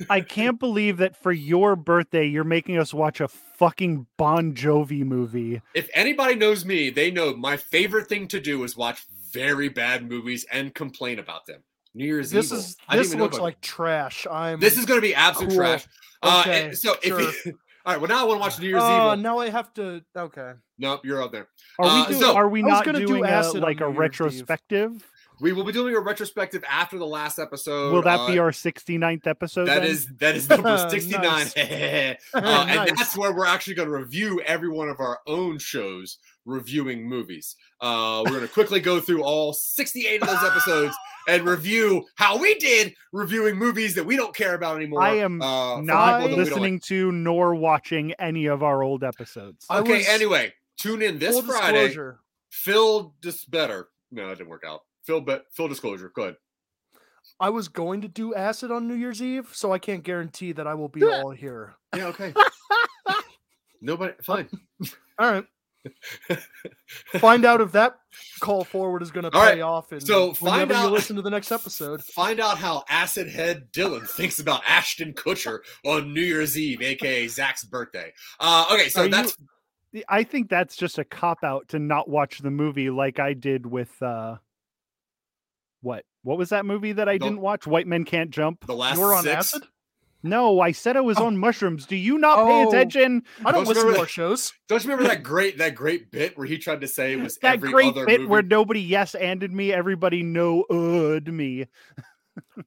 I 0.11 0.21
can't 0.21 0.59
believe 0.59 0.97
that 0.97 1.17
for 1.21 1.31
your 1.31 1.75
birthday 1.75 2.27
you're 2.27 2.43
making 2.43 2.77
us 2.77 2.93
watch 2.93 3.19
a 3.19 3.27
fucking 3.27 4.05
Bon 4.15 4.53
Jovi 4.53 5.03
movie. 5.03 5.59
if 5.73 5.89
anybody 5.95 6.35
knows 6.35 6.65
me, 6.65 6.91
they 6.91 7.09
know 7.09 7.35
my 7.35 7.57
favorite 7.57 8.07
thing 8.07 8.27
to 8.27 8.39
do 8.39 8.63
is 8.63 8.77
watch 8.77 9.03
very 9.31 9.69
bad 9.69 10.07
movies 10.07 10.45
and 10.51 10.73
complain 10.75 11.17
about 11.17 11.47
them. 11.47 11.63
New 11.95 12.05
Year's 12.05 12.27
Eve. 12.31 12.41
This 12.41 12.45
Evil. 12.51 12.59
is 12.59 12.77
this 13.11 13.15
looks 13.15 13.39
like 13.39 13.59
trash. 13.61 14.27
I'm 14.29 14.59
this 14.59 14.77
is 14.77 14.85
going 14.85 14.97
to 14.99 15.05
be 15.07 15.15
absolute 15.15 15.49
Cool. 15.49 15.57
trash. 15.57 15.87
Uh, 16.21 16.43
Okay, 16.45 16.65
and 16.67 16.77
so 16.77 16.95
if 17.03 17.45
you, 17.45 17.53
all 17.85 17.93
right, 17.93 18.01
well 18.01 18.09
now 18.09 18.21
I 18.21 18.23
want 18.23 18.37
to 18.37 18.41
watch 18.41 18.59
New 18.59 18.67
Year's 18.67 18.81
Eve. 18.83 18.89
Oh, 18.89 19.05
Evil. 19.13 19.17
now 19.17 19.37
I 19.39 19.49
have 19.49 19.73
to. 19.75 20.03
Okay. 20.17 20.53
Nope, 20.79 21.05
you're 21.05 21.21
out 21.21 21.31
there. 21.31 21.47
Are 21.79 21.85
Uh, 21.85 22.05
we 22.07 22.13
do, 22.13 22.19
so- 22.19 22.35
are 22.35 22.49
we 22.49 22.61
not 22.61 22.83
gonna 22.85 22.99
do 22.99 23.07
doing 23.07 23.25
a, 23.25 23.41
like 23.53 23.79
a 23.81 23.85
New 23.85 23.85
Year's 23.87 23.93
Eve. 23.93 23.97
retrospective? 23.99 25.11
We 25.39 25.53
will 25.53 25.63
be 25.63 25.71
doing 25.71 25.95
a 25.95 25.99
retrospective 25.99 26.63
after 26.69 26.97
the 26.97 27.05
last 27.05 27.39
episode. 27.39 27.91
Will 27.93 28.01
that 28.03 28.27
be 28.27 28.39
uh, 28.39 28.43
our 28.43 28.51
69th 28.51 29.27
episode? 29.27 29.65
That 29.65 29.81
then? 29.81 29.91
is 29.91 30.07
that 30.19 30.35
is 30.35 30.49
number 30.49 30.77
69. 30.89 31.21
Nice. 31.21 31.55
uh, 31.57 32.15
And 32.33 32.67
Nice. 32.75 32.91
that's 32.97 33.17
where 33.17 33.33
we're 33.33 33.45
actually 33.45 33.75
going 33.75 33.89
to 33.89 33.95
review 33.97 34.41
every 34.41 34.69
one 34.69 34.89
of 34.89 34.99
our 34.99 35.19
own 35.27 35.57
shows 35.59 36.17
reviewing 36.45 37.07
movies. 37.07 37.55
Uh, 37.81 38.21
we're 38.25 38.31
going 38.31 38.41
to 38.47 38.53
quickly 38.53 38.79
go 38.79 38.99
through 38.99 39.23
all 39.23 39.51
68 39.53 40.21
of 40.21 40.27
those 40.27 40.43
episodes 40.43 40.95
and 41.27 41.43
review 41.47 42.05
how 42.15 42.37
we 42.37 42.53
did 42.59 42.93
reviewing 43.11 43.55
movies 43.55 43.95
that 43.95 44.05
we 44.05 44.15
don't 44.15 44.35
care 44.35 44.53
about 44.53 44.75
anymore. 44.77 45.01
I 45.01 45.15
am 45.17 45.41
uh, 45.41 45.81
not 45.81 45.81
people 45.81 45.95
that 45.97 46.21
we 46.21 46.29
don't 46.29 46.37
like. 46.37 46.47
listening 46.49 46.79
to 46.81 47.11
nor 47.11 47.55
watching 47.55 48.13
any 48.13 48.45
of 48.45 48.61
our 48.63 48.83
old 48.83 49.03
episodes. 49.03 49.65
Okay, 49.71 49.97
was- 49.97 50.07
anyway, 50.07 50.53
tune 50.77 51.01
in 51.01 51.17
this 51.19 51.39
Friday. 51.41 51.87
disclosure. 51.87 52.19
Phil 52.51 53.13
dis 53.21 53.43
better. 53.45 53.89
No, 54.11 54.29
it 54.29 54.37
didn't 54.37 54.49
work 54.49 54.63
out. 54.65 54.81
Phil, 55.05 55.21
be- 55.21 55.37
Phil 55.51 55.67
disclosure. 55.67 56.11
Go 56.15 56.23
ahead. 56.23 56.35
I 57.39 57.49
was 57.49 57.67
going 57.67 58.01
to 58.01 58.07
do 58.07 58.33
acid 58.33 58.71
on 58.71 58.87
New 58.87 58.93
Year's 58.93 59.21
Eve, 59.21 59.49
so 59.51 59.73
I 59.73 59.79
can't 59.79 60.03
guarantee 60.03 60.53
that 60.53 60.67
I 60.67 60.73
will 60.73 60.87
be 60.87 61.03
all 61.03 61.31
here. 61.31 61.75
Yeah, 61.95 62.07
okay. 62.07 62.33
Nobody, 63.81 64.13
fine. 64.23 64.47
All 65.19 65.31
right. 65.31 65.45
Find 67.19 67.45
out 67.45 67.61
if 67.61 67.71
that 67.73 67.97
call 68.39 68.63
forward 68.63 69.03
is 69.03 69.11
going 69.11 69.25
to 69.25 69.31
pay 69.31 69.37
right, 69.37 69.61
off. 69.61 69.91
And 69.91 70.01
so 70.01 70.33
find 70.33 70.69
whenever 70.69 70.87
you 70.87 70.93
listen 70.93 71.15
to 71.17 71.21
the 71.21 71.29
next 71.29 71.51
episode. 71.51 72.03
Find 72.15 72.39
out 72.39 72.57
how 72.57 72.83
acid 72.89 73.29
head 73.29 73.71
Dylan 73.71 74.09
thinks 74.09 74.39
about 74.39 74.63
Ashton 74.67 75.13
Kutcher 75.13 75.59
on 75.83 76.13
New 76.13 76.21
Year's 76.21 76.57
Eve, 76.57 76.81
aka 76.81 77.27
Zach's 77.27 77.63
birthday. 77.63 78.11
Uh, 78.39 78.65
okay, 78.71 78.89
so 78.89 79.01
Are 79.01 79.05
you- 79.05 79.11
that's 79.11 79.37
I 80.09 80.23
think 80.23 80.49
that's 80.49 80.75
just 80.75 80.97
a 80.97 81.05
cop 81.05 81.43
out 81.43 81.69
to 81.69 81.79
not 81.79 82.09
watch 82.09 82.39
the 82.39 82.51
movie 82.51 82.89
like 82.89 83.19
I 83.19 83.33
did 83.33 83.65
with 83.65 84.01
uh 84.01 84.37
what? 85.85 86.03
What 86.23 86.37
was 86.39 86.49
that 86.49 86.65
movie 86.65 86.93
that 86.93 87.07
I 87.07 87.13
The- 87.13 87.19
didn't 87.25 87.41
watch? 87.41 87.67
White 87.67 87.85
Men 87.87 88.03
Can't 88.05 88.31
Jump? 88.31 88.65
the 88.65 88.73
last 88.75 88.95
You 88.97 89.03
were 89.03 89.13
on 89.13 89.23
six. 89.23 89.35
acid? 89.35 89.63
No, 90.23 90.59
I 90.59 90.71
said 90.71 90.97
I 90.97 91.01
was 91.01 91.19
Oh. 91.19 91.27
on 91.27 91.37
mushrooms. 91.37 91.85
Do 91.85 91.95
you 91.95 92.17
not 92.17 92.37
pay 92.47 92.63
Oh. 92.63 92.67
attention? 92.69 93.21
I 93.41 93.51
don't 93.51 93.63
Don't 93.63 93.67
listen 93.75 93.93
to 93.93 93.99
our 93.99 94.07
shows. 94.07 94.51
Don't 94.67 94.83
you 94.83 94.89
remember 94.89 95.07
that 95.07 95.21
great 95.21 95.59
that 95.59 95.75
great 95.75 96.09
bit 96.09 96.35
where 96.35 96.47
he 96.47 96.57
tried 96.57 96.81
to 96.81 96.87
say 96.87 97.13
it 97.13 97.21
was 97.21 97.37
That 97.43 97.57
every 97.57 97.71
great 97.71 97.89
other 97.89 98.07
bit 98.07 98.21
movie? 98.21 98.31
where 98.31 98.41
nobody 98.41 98.81
yes 98.81 99.13
anded 99.13 99.53
me, 99.53 99.71
everybody 99.71 100.23
no 100.23 100.63
ud 100.63 101.27
me. 101.31 101.65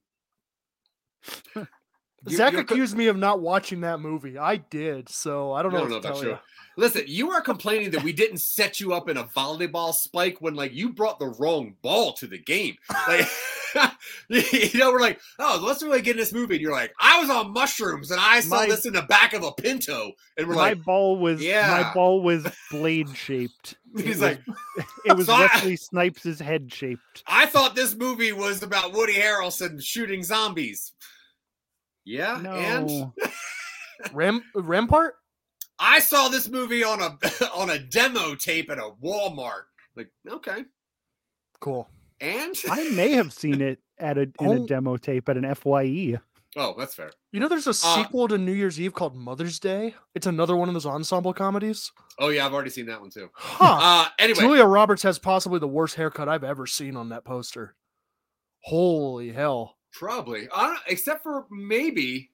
You- 2.27 2.37
Zach 2.37 2.53
accused 2.53 2.95
me 2.97 3.07
of 3.07 3.17
not 3.17 3.39
watching 3.41 3.81
that 3.81 3.99
movie. 3.99 4.37
I 4.37 4.57
did, 4.57 5.09
so 5.09 5.53
I 5.53 5.61
don't 5.63 5.71
know 5.71 5.81
what 5.81 5.89
don't 5.89 6.01
to 6.01 6.07
know 6.09 6.13
tell 6.13 6.21
that's 6.21 6.23
you. 6.23 6.39
Listen, 6.77 7.03
you 7.07 7.31
are 7.31 7.41
complaining 7.41 7.91
that 7.91 8.03
we 8.03 8.13
didn't 8.13 8.37
set 8.37 8.79
you 8.79 8.93
up 8.93 9.09
in 9.09 9.17
a 9.17 9.23
volleyball 9.25 9.93
spike 9.93 10.37
when 10.39 10.53
like 10.55 10.73
you 10.73 10.93
brought 10.93 11.19
the 11.19 11.27
wrong 11.39 11.75
ball 11.81 12.13
to 12.13 12.27
the 12.27 12.37
game. 12.37 12.75
Like 13.07 13.27
you 14.29 14.79
know, 14.79 14.91
we're 14.91 15.01
like, 15.01 15.19
oh, 15.39 15.61
let's 15.65 15.83
really 15.83 16.01
get 16.01 16.11
in 16.11 16.17
this 16.17 16.31
movie. 16.33 16.55
And 16.55 16.61
you're 16.61 16.71
like, 16.71 16.93
I 16.99 17.19
was 17.19 17.29
on 17.29 17.51
mushrooms 17.51 18.11
and 18.11 18.19
I 18.19 18.39
saw 18.39 18.57
My- 18.61 18.67
this 18.67 18.85
in 18.85 18.93
the 18.93 19.01
back 19.03 19.33
of 19.33 19.43
a 19.43 19.51
Pinto. 19.51 20.11
And 20.37 20.47
we're 20.47 20.55
my 20.55 20.69
like, 20.69 20.83
ball 20.83 21.17
was 21.17 21.41
yeah. 21.43 21.83
my 21.83 21.93
ball 21.93 22.21
was 22.21 22.47
blade 22.71 23.09
shaped. 23.15 23.75
It 23.95 24.05
he's 24.05 24.19
was- 24.19 24.21
like, 24.21 24.41
it 25.05 25.17
was 25.17 25.25
So 25.25 25.33
I- 25.33 25.49
Wesley 25.53 25.75
Snipes' 25.75 26.39
head 26.39 26.71
shaped. 26.73 27.23
I 27.27 27.45
thought 27.45 27.75
this 27.75 27.95
movie 27.95 28.31
was 28.31 28.63
about 28.63 28.93
Woody 28.93 29.15
Harrelson 29.15 29.83
shooting 29.83 30.23
zombies. 30.23 30.93
Yeah, 32.09 32.37
and 32.37 32.87
No. 32.87 33.13
Ram 34.13 34.41
Rampart? 34.55 35.13
I 35.77 35.99
saw 35.99 36.27
this 36.27 36.49
movie 36.49 36.83
on 36.83 37.01
a 37.01 37.17
on 37.53 37.69
a 37.69 37.77
demo 37.79 38.33
tape 38.35 38.69
at 38.71 38.79
a 38.79 38.89
Walmart. 39.03 39.63
Like, 39.95 40.09
okay, 40.27 40.63
Cool. 41.59 41.87
and 42.19 42.55
I 42.69 42.89
may 42.89 43.11
have 43.11 43.31
seen 43.31 43.61
it 43.69 43.79
at 43.99 44.17
a 44.17 44.21
in 44.21 44.33
a 44.47 44.61
Oh. 44.61 44.65
demo 44.67 44.97
tape 44.97 45.29
at 45.29 45.37
an. 45.37 45.43
FYE. 45.53 46.17
oh, 46.57 46.73
that's 46.79 46.95
fair. 46.95 47.11
You 47.31 47.39
know, 47.39 47.47
there's 47.47 47.67
a 47.67 47.71
Uh, 47.71 47.73
sequel 47.73 48.27
to 48.29 48.37
New 48.39 48.53
Year's 48.53 48.79
Eve 48.81 48.93
called 48.95 49.15
Mother's 49.15 49.59
Day. 49.59 49.93
It's 50.15 50.25
another 50.25 50.55
one 50.55 50.67
of 50.67 50.73
those 50.73 50.85
ensemble 50.87 51.33
comedies. 51.33 51.91
Oh 52.17 52.29
yeah, 52.29 52.45
I've 52.45 52.53
already 52.53 52.71
seen 52.71 52.87
that 52.87 53.01
one 53.01 53.11
too. 53.11 53.29
Huh. 53.35 53.77
Uh, 53.79 54.09
anyway, 54.17 54.39
Julia 54.39 54.65
Roberts 54.65 55.03
has 55.03 55.19
possibly 55.19 55.59
the 55.59 55.67
worst 55.67 55.95
haircut 55.95 56.27
I've 56.27 56.43
ever 56.43 56.65
seen 56.65 56.95
on 56.95 57.09
that 57.09 57.23
poster. 57.23 57.75
Holy 58.63 59.31
hell. 59.31 59.75
Probably, 59.93 60.47
I 60.53 60.67
don't, 60.67 60.79
except 60.87 61.23
for 61.23 61.45
maybe 61.49 62.29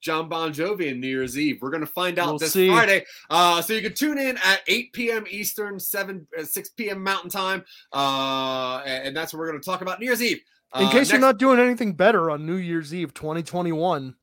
Jon 0.00 0.28
Bon 0.28 0.52
Jovi 0.52 0.90
and 0.90 1.00
New 1.00 1.08
Year's 1.08 1.38
Eve. 1.38 1.58
We're 1.62 1.70
gonna 1.70 1.86
find 1.86 2.18
out 2.18 2.28
We'll 2.28 2.38
this 2.38 2.52
see. 2.52 2.68
Friday. 2.68 3.04
Uh, 3.30 3.62
so 3.62 3.72
you 3.72 3.82
can 3.82 3.94
tune 3.94 4.18
in 4.18 4.36
at 4.38 4.60
8 4.66 4.92
p.m. 4.92 5.24
Eastern, 5.30 5.78
7 5.78 6.26
uh, 6.38 6.44
6 6.44 6.68
p.m. 6.70 7.02
Mountain 7.02 7.30
Time. 7.30 7.64
Uh, 7.92 8.82
and 8.86 9.08
and 9.08 9.16
that's 9.16 9.32
what 9.32 9.38
we're 9.40 9.46
gonna 9.46 9.60
talk 9.60 9.80
about 9.80 10.00
New 10.00 10.06
Year's 10.06 10.22
Eve. 10.22 10.40
In 10.76 10.86
Uh, 10.86 10.90
case 10.90 11.10
you're 11.12 11.20
not 11.20 11.38
doing 11.38 11.58
anything 11.60 11.92
better 11.94 12.30
on 12.30 12.44
New 12.46 12.56
Year's 12.56 12.92
Eve 12.92 13.14
2021, 13.14 14.14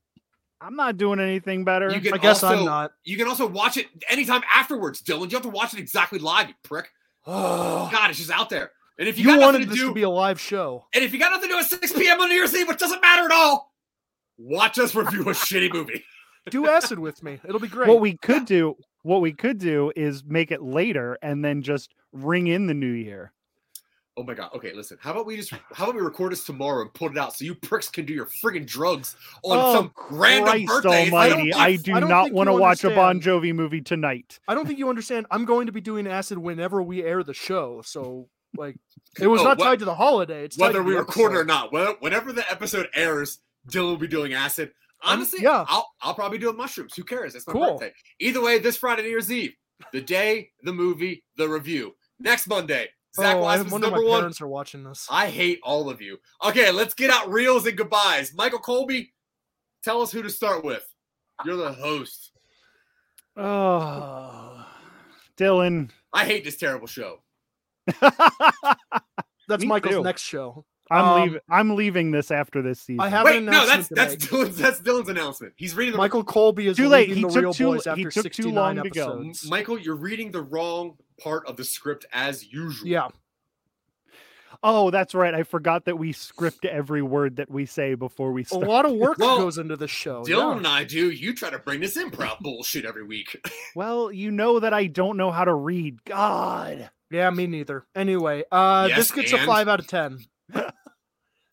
I'm 0.60 0.76
not 0.76 0.96
doing 0.98 1.18
anything 1.18 1.64
better. 1.64 1.90
You 1.90 2.00
can 2.00 2.14
I 2.14 2.18
guess 2.18 2.42
I'm 2.44 2.64
not. 2.64 2.92
You 3.04 3.16
can 3.16 3.26
also 3.26 3.46
watch 3.46 3.76
it 3.76 3.86
anytime 4.08 4.42
afterwards, 4.54 5.02
Dylan. 5.02 5.30
You 5.30 5.36
have 5.36 5.42
to 5.42 5.48
watch 5.48 5.72
it 5.72 5.80
exactly 5.80 6.18
live, 6.18 6.48
you 6.48 6.54
prick. 6.62 6.90
Oh, 7.26 7.88
God, 7.92 8.10
it's 8.10 8.18
just 8.18 8.30
out 8.30 8.50
there. 8.50 8.70
And 8.98 9.08
if 9.08 9.18
you, 9.18 9.24
you 9.30 9.36
got 9.36 9.40
wanted 9.40 9.58
nothing 9.60 9.74
to 9.74 9.80
do, 9.80 9.88
to 9.88 9.94
be 9.94 10.02
a 10.02 10.10
live 10.10 10.40
show. 10.40 10.86
and 10.94 11.02
if 11.02 11.12
you 11.12 11.18
got 11.18 11.30
nothing 11.32 11.48
to 11.48 11.54
do 11.54 11.58
at 11.58 11.66
6 11.66 11.92
p.m. 11.94 12.20
on 12.20 12.28
New 12.28 12.34
Year's 12.34 12.54
Eve, 12.54 12.68
which 12.68 12.78
doesn't 12.78 13.00
matter 13.00 13.24
at 13.24 13.30
all, 13.32 13.72
watch 14.38 14.78
us 14.78 14.94
review 14.94 15.22
a 15.22 15.32
shitty 15.32 15.72
movie. 15.72 16.04
Do 16.50 16.66
acid 16.68 16.98
with 16.98 17.22
me. 17.22 17.38
It'll 17.44 17.60
be 17.60 17.68
great. 17.68 17.88
What 17.88 18.00
we 18.00 18.16
could 18.16 18.46
do, 18.46 18.74
what 19.02 19.20
we 19.20 19.32
could 19.32 19.58
do 19.58 19.92
is 19.94 20.24
make 20.24 20.50
it 20.50 20.60
later 20.60 21.16
and 21.22 21.44
then 21.44 21.62
just 21.62 21.94
ring 22.12 22.48
in 22.48 22.66
the 22.66 22.74
new 22.74 22.90
year. 22.90 23.32
Oh 24.16 24.24
my 24.24 24.34
god. 24.34 24.50
Okay, 24.56 24.72
listen. 24.74 24.98
How 25.00 25.12
about 25.12 25.24
we 25.24 25.36
just 25.36 25.52
how 25.72 25.84
about 25.84 25.94
we 25.94 26.00
record 26.02 26.32
this 26.32 26.42
tomorrow 26.44 26.82
and 26.82 26.92
put 26.92 27.12
it 27.12 27.16
out 27.18 27.36
so 27.36 27.44
you 27.44 27.54
pricks 27.54 27.88
can 27.88 28.04
do 28.06 28.12
your 28.12 28.26
friggin' 28.26 28.66
drugs 28.66 29.14
on 29.44 29.56
Oh, 29.56 29.72
some 29.72 29.92
random 30.10 30.64
birthday. 30.66 31.04
Almighty! 31.04 31.54
I, 31.54 31.70
think- 31.76 31.82
do 31.84 31.94
I 31.94 32.00
don't 32.00 32.08
not 32.10 32.32
want 32.32 32.48
to 32.48 32.54
you 32.54 32.60
watch 32.60 32.82
a 32.82 32.90
Bon. 32.90 33.20
Jovi 33.20 33.54
movie 33.54 33.80
tonight. 33.80 34.40
I 34.48 34.54
don't 34.56 34.66
think 34.66 34.80
you 34.80 34.88
understand. 34.88 35.26
I'm 35.30 35.44
going 35.44 35.66
to 35.66 35.72
be 35.72 35.80
doing 35.80 36.08
acid 36.08 36.36
whenever 36.38 36.82
we 36.82 37.04
air 37.04 37.22
the 37.22 37.32
show. 37.34 37.82
So 37.86 38.28
like, 38.56 38.76
it 39.20 39.26
was 39.26 39.40
Oh, 39.40 39.44
not 39.44 39.58
what- 39.58 39.64
tied 39.64 39.78
to 39.80 39.84
the 39.84 39.94
holiday. 39.94 40.44
It's 40.44 40.58
Whether 40.58 40.82
we 40.82 40.94
record 40.94 41.32
it 41.32 41.36
or 41.38 41.44
not, 41.44 41.72
whenever 41.72 42.32
the 42.32 42.48
episode 42.50 42.88
airs, 42.94 43.38
Dylan 43.68 43.82
will 43.90 43.96
be 43.96 44.06
doing 44.08 44.32
acid. 44.34 44.72
Honestly, 45.04 45.40
yeah. 45.42 45.64
I'll 45.68 45.90
I'll 46.00 46.14
probably 46.14 46.38
do 46.38 46.52
mushrooms. 46.52 46.94
Who 46.94 47.02
cares? 47.04 47.34
It's 47.34 47.46
my 47.46 47.52
Cool. 47.52 47.72
birthday. 47.78 47.92
Either 48.20 48.40
way, 48.40 48.58
this 48.58 48.76
Friday, 48.76 49.02
New 49.02 49.08
Year's 49.08 49.32
Eve, 49.32 49.54
the 49.92 50.00
day, 50.00 50.50
the 50.62 50.72
movie, 50.72 51.24
the 51.36 51.48
review. 51.48 51.96
Next 52.20 52.46
Monday, 52.46 52.88
Zach 53.16 53.34
Oh, 53.36 53.40
I 53.40 53.42
Wiseman's 53.42 53.72
wonder 53.72 53.86
number 53.88 54.02
my 54.04 54.08
one. 54.08 54.20
parents 54.20 54.40
are 54.40 54.46
watching 54.46 54.84
this. 54.84 55.06
I 55.10 55.28
hate 55.28 55.58
all 55.64 55.90
of 55.90 56.00
you. 56.00 56.18
Okay, 56.44 56.70
let's 56.70 56.94
get 56.94 57.10
out 57.10 57.28
reels 57.30 57.66
and 57.66 57.76
goodbyes. 57.76 58.32
Michael 58.34 58.60
Colby, 58.60 59.12
tell 59.82 60.02
us 60.02 60.12
who 60.12 60.22
to 60.22 60.30
start 60.30 60.64
with. 60.64 60.86
You're 61.44 61.56
the 61.56 61.72
host. 61.72 62.30
Oh, 63.36 64.64
Dylan. 65.36 65.90
I 66.12 66.24
hate 66.26 66.44
this 66.44 66.56
terrible 66.58 66.86
show. 66.86 67.21
That's 69.48 69.62
Me 69.62 69.66
Michael's 69.68 69.94
too. 69.96 70.02
next 70.02 70.22
show. 70.22 70.64
I'm 70.90 71.04
Um, 71.04 71.22
leaving. 71.22 71.40
I'm 71.48 71.74
leaving 71.74 72.10
this 72.10 72.30
after 72.30 72.60
this 72.62 72.80
season. 72.80 73.00
I 73.00 73.08
have 73.08 73.24
Wait, 73.24 73.38
an 73.38 73.46
no, 73.46 73.52
that's 73.66 73.90
announcement 73.90 73.96
that's. 73.96 74.26
Dylan's 74.26 74.56
that's 74.56 74.80
Dylan's 74.80 75.08
announcement. 75.08 75.54
He's 75.56 75.74
reading 75.74 75.92
the 75.92 75.98
Michael 75.98 76.22
Colby 76.24 76.66
is 76.66 76.76
Too 76.76 76.88
late. 76.88 77.08
He 77.08 77.22
the 77.22 77.28
took 77.28 77.36
Reel 77.42 77.54
too- 77.54 77.64
Boys 77.72 77.84
he 77.96 78.04
took 78.04 78.12
too 78.14 78.20
69 78.22 78.54
long 78.54 78.82
to 78.84 78.90
go. 78.90 79.32
Michael, 79.48 79.78
you're 79.78 79.96
reading 79.96 80.30
the 80.32 80.42
wrong 80.42 80.96
part 81.20 81.46
of 81.46 81.56
the 81.56 81.64
script 81.64 82.04
as 82.12 82.52
usual. 82.52 82.88
Yeah, 82.88 83.08
Oh, 84.64 84.90
that's 84.90 85.12
right. 85.14 85.34
I 85.34 85.42
forgot 85.42 85.86
that 85.86 85.98
we 85.98 86.12
script 86.12 86.64
every 86.64 87.02
word 87.02 87.36
that 87.36 87.50
we 87.50 87.66
say 87.66 87.94
before 87.94 88.30
we 88.32 88.44
start. 88.44 88.62
a 88.62 88.66
lot 88.66 88.84
of 88.84 88.92
work 88.92 89.18
Well, 89.18 89.38
goes 89.38 89.58
into 89.58 89.76
the 89.76 89.88
show. 89.88 90.22
Dylan 90.22 90.28
yeah. 90.52 90.56
and 90.58 90.66
I 90.68 90.84
do. 90.84 91.10
You 91.10 91.34
try 91.34 91.50
to 91.50 91.58
bring 91.58 91.80
this 91.80 91.96
improv 91.96 92.38
bullshit 92.40 92.84
every 92.84 93.04
week. 93.04 93.40
Well, 93.74 94.12
you 94.12 94.30
know 94.30 94.60
that 94.60 94.74
I 94.74 94.86
don't 94.86 95.16
know 95.16 95.30
how 95.32 95.44
to 95.46 95.54
read. 95.54 96.04
God. 96.04 96.90
Yeah, 97.12 97.30
me 97.30 97.46
neither. 97.46 97.86
Anyway, 97.94 98.44
uh, 98.50 98.86
Yes, 98.88 98.96
this 98.98 99.10
gets 99.12 99.32
a 99.32 99.38
five 99.46 99.68
out 99.68 99.80
of 99.80 99.86
ten. 99.86 100.18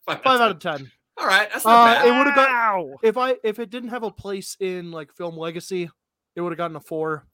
Five 0.06 0.26
out 0.26 0.50
of 0.50 0.58
ten. 0.58 0.90
All 1.18 1.26
right, 1.26 1.48
that's 1.52 1.64
not 1.64 1.72
Uh, 1.88 1.94
bad. 1.94 2.06
it 2.08 2.18
would've 2.18 2.34
got- 2.34 2.50
Ow! 2.50 2.98
If 3.02 3.16
I 3.16 3.36
if 3.44 3.58
it 3.58 3.70
didn't 3.70 3.90
have 3.90 4.02
a 4.02 4.10
place 4.10 4.56
in 4.58 4.90
like 4.90 5.12
film 5.14 5.36
legacy, 5.36 5.88
it 6.34 6.40
would 6.40 6.50
have 6.52 6.56
gotten 6.58 6.76
a 6.76 6.80
four. 6.80 7.26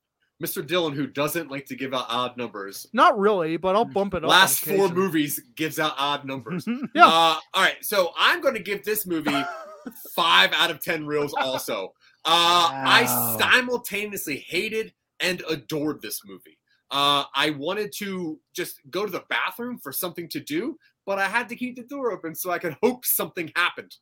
Mr. 0.42 0.62
Dylan, 0.66 0.92
who 0.94 1.06
doesn't 1.06 1.50
like 1.50 1.64
to 1.66 1.74
give 1.76 1.94
out 1.94 2.04
odd 2.10 2.36
numbers, 2.36 2.86
Not 2.92 3.18
really, 3.18 3.56
but 3.56 3.74
I'll 3.74 3.86
bump 3.86 4.12
it 4.12 4.22
up. 4.22 4.28
last 4.28 4.58
four 4.66 4.90
movies 4.90 5.40
gives 5.54 5.78
out 5.78 5.94
odd 5.96 6.26
numbers. 6.26 6.66
Yeah. 6.94 7.06
Uh, 7.06 7.36
all 7.54 7.62
right, 7.62 7.82
so 7.82 8.12
I'm 8.18 8.42
going 8.42 8.52
to 8.54 8.62
give 8.62 8.84
this 8.84 9.06
movie 9.06 9.42
five 10.14 10.52
out 10.52 10.70
of 10.70 10.82
ten 10.82 11.06
reels. 11.06 11.32
Also, 11.32 11.94
uh, 12.26 12.68
I 12.70 13.06
simultaneously 13.40 14.44
hated 14.46 14.92
and 15.20 15.42
adored 15.48 16.02
this 16.02 16.20
movie. 16.26 16.55
Uh, 16.90 17.24
I 17.34 17.50
wanted 17.50 17.92
to 17.98 18.38
just 18.54 18.80
go 18.90 19.04
to 19.06 19.12
the 19.12 19.24
bathroom 19.28 19.78
for 19.78 19.92
something 19.92 20.28
to 20.28 20.40
do, 20.40 20.78
but 21.04 21.18
I 21.18 21.28
had 21.28 21.48
to 21.48 21.56
keep 21.56 21.76
the 21.76 21.82
door 21.82 22.12
open 22.12 22.34
so 22.34 22.50
I 22.50 22.58
could 22.58 22.76
hope 22.82 23.04
something 23.04 23.50
happened. 23.56 23.94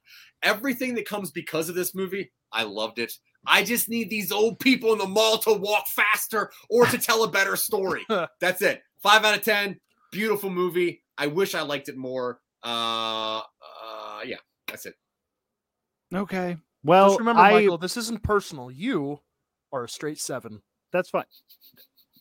Everything 0.43 0.95
that 0.95 1.09
comes 1.09 1.31
because 1.31 1.69
of 1.69 1.75
this 1.75 1.95
movie, 1.95 2.31
I 2.53 2.65
loved 2.65 2.99
it. 2.99 3.13
I 3.47 3.63
just 3.63 3.89
need 3.89 4.11
these 4.11 4.33
old 4.33 4.59
people 4.59 4.93
in 4.93 4.99
the 4.99 5.07
mall 5.07 5.39
to 5.39 5.53
walk 5.53 5.87
faster 5.89 6.51
or 6.71 6.87
to 6.87 6.99
tell 6.99 7.25
a 7.25 7.31
better 7.31 7.57
story. 7.57 8.07
That's 8.41 8.63
it. 8.63 8.83
Five 9.03 9.25
out 9.25 9.37
of 9.37 9.45
ten. 9.45 9.79
Beautiful 10.13 10.51
movie. 10.51 11.03
I 11.19 11.27
wish 11.27 11.55
I 11.55 11.63
liked 11.63 11.89
it 11.89 11.97
more. 11.97 12.41
Uh, 12.63 13.41
uh 13.41 14.21
yeah, 14.25 14.39
that's 14.67 14.87
it. 14.87 14.95
Okay. 16.15 16.57
Well, 16.83 17.11
Just 17.11 17.19
remember, 17.19 17.43
I, 17.43 17.53
Michael, 17.53 17.79
this 17.79 17.97
isn't 17.97 18.23
personal. 18.23 18.71
You 18.71 19.21
are 19.73 19.85
a 19.85 19.89
straight 19.89 20.19
seven. 20.19 20.63
that's 20.93 21.11
fine. 21.11 21.25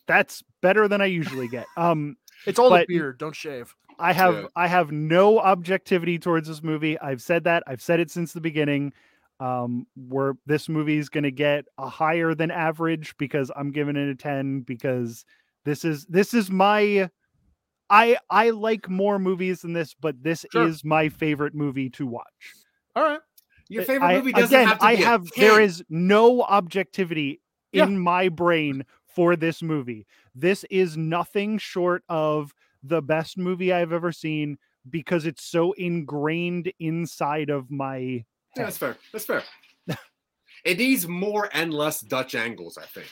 That's 0.06 0.42
better 0.60 0.86
than 0.88 1.00
I 1.00 1.06
usually 1.06 1.48
get. 1.48 1.66
Um, 1.76 2.16
It's 2.46 2.58
all 2.58 2.70
the 2.70 2.84
beard. 2.86 3.18
Don't 3.18 3.34
shave. 3.34 3.74
I 3.98 4.12
have 4.12 4.34
Yeah. 4.34 4.46
I 4.56 4.66
have 4.66 4.90
no 4.92 5.38
objectivity 5.38 6.18
towards 6.18 6.48
this 6.48 6.62
movie. 6.62 6.98
I've 6.98 7.22
said 7.22 7.44
that. 7.44 7.62
I've 7.66 7.80
said 7.82 8.00
it 8.00 8.10
since 8.10 8.32
the 8.32 8.40
beginning. 8.40 8.92
Um, 9.40 9.86
where 9.96 10.34
this 10.46 10.68
movie 10.68 10.96
is 10.96 11.08
going 11.08 11.24
to 11.24 11.30
get 11.32 11.64
a 11.76 11.88
higher 11.88 12.34
than 12.34 12.50
average 12.52 13.16
because 13.18 13.50
I'm 13.56 13.72
giving 13.72 13.96
it 13.96 14.08
a 14.08 14.14
10 14.14 14.60
because 14.60 15.24
this 15.64 15.84
is 15.84 16.06
this 16.06 16.34
is 16.34 16.50
my 16.52 17.10
I 17.90 18.16
I 18.30 18.50
like 18.50 18.88
more 18.88 19.18
movies 19.18 19.62
than 19.62 19.72
this, 19.72 19.92
but 19.94 20.22
this 20.22 20.46
Sure. 20.52 20.66
is 20.68 20.84
my 20.84 21.08
favorite 21.08 21.54
movie 21.54 21.90
to 21.90 22.06
watch. 22.06 22.54
All 22.96 23.02
right. 23.02 23.20
Your 23.68 23.82
favorite 23.84 24.06
I- 24.08 24.16
movie 24.18 24.32
doesn't 24.32 24.54
again, 24.54 24.68
have 24.68 24.78
to 24.78 24.84
I 24.84 24.96
be 24.96 25.02
a 25.02 25.06
have 25.06 25.30
there 25.36 25.58
10. 25.66 25.84
no 25.90 26.42
objectivity 26.42 27.40
Yeah. 27.72 27.86
in 27.86 27.98
my 27.98 28.28
brain 28.28 28.84
for 29.14 29.36
this 29.36 29.62
movie. 29.62 30.06
This 30.34 30.64
is 30.70 30.96
nothing 30.96 31.58
short 31.58 32.02
of 32.08 32.52
the 32.82 33.02
best 33.02 33.38
movie 33.38 33.72
I've 33.72 33.92
ever 33.92 34.12
seen 34.12 34.58
because 34.90 35.26
it's 35.26 35.44
so 35.44 35.72
ingrained 35.72 36.72
inside 36.78 37.50
of 37.50 37.70
my 37.70 37.96
Yeah, 38.56 38.64
that's 38.64 38.78
fair. 38.78 38.96
That's 39.12 39.24
fair. 39.24 39.42
it 40.64 40.78
needs 40.78 41.08
more 41.08 41.48
and 41.52 41.72
less 41.72 42.00
Dutch 42.00 42.34
angles, 42.34 42.78
I 42.78 42.86
think. 42.86 43.08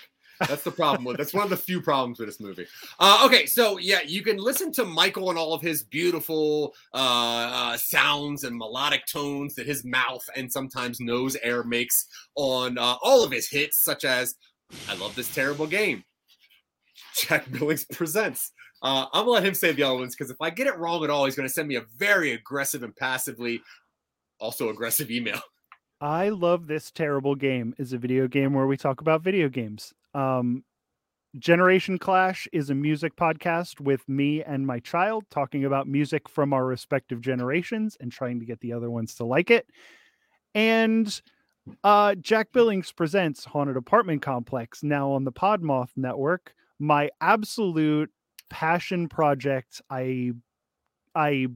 That's 0.48 0.64
the 0.64 0.70
problem 0.70 1.04
with 1.04 1.16
that's 1.16 1.34
one 1.34 1.44
of 1.44 1.50
the 1.50 1.56
few 1.56 1.80
problems 1.80 2.18
with 2.18 2.28
this 2.28 2.40
movie. 2.40 2.66
Uh, 2.98 3.22
okay, 3.26 3.46
so 3.46 3.78
yeah, 3.78 4.00
you 4.04 4.22
can 4.22 4.36
listen 4.36 4.72
to 4.72 4.84
Michael 4.84 5.30
and 5.30 5.38
all 5.38 5.54
of 5.54 5.62
his 5.62 5.84
beautiful 5.84 6.74
uh, 6.92 6.96
uh, 7.52 7.76
sounds 7.76 8.44
and 8.44 8.56
melodic 8.56 9.06
tones 9.06 9.54
that 9.54 9.66
his 9.66 9.84
mouth 9.84 10.28
and 10.36 10.50
sometimes 10.50 11.00
nose 11.00 11.36
air 11.42 11.62
makes 11.62 12.06
on 12.34 12.78
uh, 12.78 12.96
all 13.02 13.24
of 13.24 13.30
his 13.30 13.48
hits, 13.48 13.82
such 13.84 14.04
as 14.04 14.34
"I 14.88 14.94
love 14.94 15.14
this 15.14 15.32
terrible 15.34 15.66
game." 15.66 16.04
Jack 17.16 17.50
Billings 17.50 17.84
presents. 17.84 18.52
Uh, 18.82 19.06
I'm 19.12 19.24
gonna 19.24 19.30
let 19.30 19.44
him 19.44 19.54
say 19.54 19.72
the 19.72 19.84
other 19.84 19.96
ones 19.96 20.14
because 20.16 20.30
if 20.30 20.40
I 20.40 20.50
get 20.50 20.66
it 20.66 20.76
wrong 20.78 21.04
at 21.04 21.10
all, 21.10 21.24
he's 21.24 21.36
gonna 21.36 21.48
send 21.48 21.68
me 21.68 21.76
a 21.76 21.84
very 21.96 22.32
aggressive 22.32 22.82
and 22.82 22.94
passively 22.96 23.62
also 24.40 24.70
aggressive 24.70 25.10
email. 25.10 25.40
I 26.00 26.30
love 26.30 26.66
this 26.66 26.90
terrible 26.90 27.36
game 27.36 27.74
is 27.78 27.92
a 27.92 27.98
video 27.98 28.26
game 28.26 28.54
where 28.54 28.66
we 28.66 28.76
talk 28.76 29.00
about 29.00 29.22
video 29.22 29.48
games. 29.48 29.92
Um 30.14 30.64
Generation 31.38 31.98
Clash 31.98 32.46
is 32.52 32.68
a 32.68 32.74
music 32.74 33.16
podcast 33.16 33.80
with 33.80 34.06
me 34.06 34.42
and 34.42 34.66
my 34.66 34.80
child 34.80 35.24
talking 35.30 35.64
about 35.64 35.88
music 35.88 36.28
from 36.28 36.52
our 36.52 36.66
respective 36.66 37.22
generations 37.22 37.96
and 38.00 38.12
trying 38.12 38.38
to 38.38 38.44
get 38.44 38.60
the 38.60 38.72
other 38.74 38.90
ones 38.90 39.14
to 39.14 39.24
like 39.24 39.50
it. 39.50 39.66
And 40.54 41.22
uh 41.84 42.14
Jack 42.16 42.52
Billings 42.52 42.92
presents 42.92 43.44
Haunted 43.44 43.76
Apartment 43.76 44.22
Complex 44.22 44.82
now 44.82 45.10
on 45.10 45.24
the 45.24 45.32
Podmoth 45.32 45.90
network. 45.96 46.54
My 46.78 47.10
absolute 47.20 48.10
passion 48.50 49.08
project. 49.08 49.80
I 49.90 50.32
I 51.14 51.48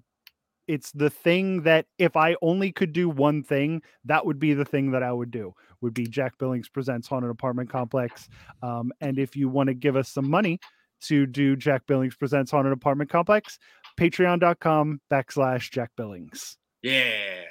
it's 0.66 0.90
the 0.92 1.10
thing 1.10 1.62
that 1.62 1.86
if 1.98 2.16
I 2.16 2.36
only 2.42 2.72
could 2.72 2.92
do 2.92 3.08
one 3.08 3.42
thing, 3.42 3.82
that 4.04 4.26
would 4.26 4.38
be 4.38 4.52
the 4.54 4.64
thing 4.64 4.90
that 4.92 5.02
I 5.02 5.12
would 5.12 5.30
do. 5.30 5.54
Would 5.80 5.94
be 5.94 6.06
Jack 6.06 6.38
Billings 6.38 6.68
presents 6.68 7.06
Haunted 7.06 7.30
Apartment 7.30 7.70
Complex. 7.70 8.28
Um, 8.62 8.90
and 9.00 9.18
if 9.18 9.36
you 9.36 9.48
want 9.48 9.68
to 9.68 9.74
give 9.74 9.94
us 9.94 10.08
some 10.08 10.28
money 10.28 10.58
to 11.02 11.26
do 11.26 11.54
Jack 11.54 11.86
Billings 11.86 12.16
presents 12.16 12.50
Haunted 12.50 12.72
Apartment 12.72 13.10
Complex, 13.10 13.58
patreon.com 14.00 15.00
backslash 15.10 15.70
Jack 15.70 15.90
Billings. 15.96 16.56
Yeah. 16.82 17.44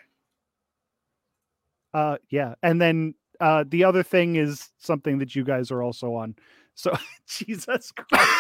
Uh, 1.96 2.18
yeah. 2.30 2.56
And 2.62 2.82
then 2.82 3.16
uh, 3.40 3.64
the 3.68 3.86
other 3.86 4.04
thing 4.04 4.36
is 4.36 4.70
something 4.80 5.18
that 5.20 5.34
you 5.34 5.46
guys 5.46 5.72
are 5.72 5.82
also 5.82 6.14
on. 6.14 6.36
So 6.74 6.94
Jesus 7.28 7.92
Christ. 7.92 8.32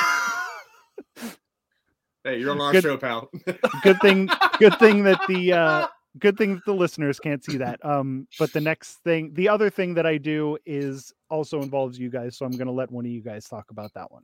Hey, 2.23 2.39
you're 2.39 2.49
on 2.49 2.59
our 2.59 2.71
Good- 2.71 2.81
show, 2.83 2.97
pal. 2.97 3.29
good 3.83 3.99
thing 4.01 4.27
good 4.57 4.75
thing 4.79 5.03
that 5.03 5.21
the 5.27 5.53
uh 5.53 5.87
good 6.17 6.35
thing 6.35 6.55
that 6.55 6.65
the 6.65 6.73
listeners 6.73 7.19
can't 7.19 7.43
see 7.45 7.55
that 7.57 7.77
um 7.85 8.27
but 8.39 8.51
the 8.51 8.59
next 8.59 8.95
thing 9.03 9.31
the 9.35 9.47
other 9.47 9.69
thing 9.69 9.93
that 9.93 10.07
i 10.07 10.17
do 10.17 10.57
is 10.65 11.13
also 11.29 11.61
involves 11.61 11.99
you 11.99 12.09
guys 12.09 12.35
so 12.35 12.43
i'm 12.43 12.51
going 12.53 12.65
to 12.65 12.73
let 12.73 12.89
one 12.89 13.05
of 13.05 13.11
you 13.11 13.21
guys 13.21 13.47
talk 13.47 13.69
about 13.69 13.93
that 13.93 14.11
one 14.11 14.23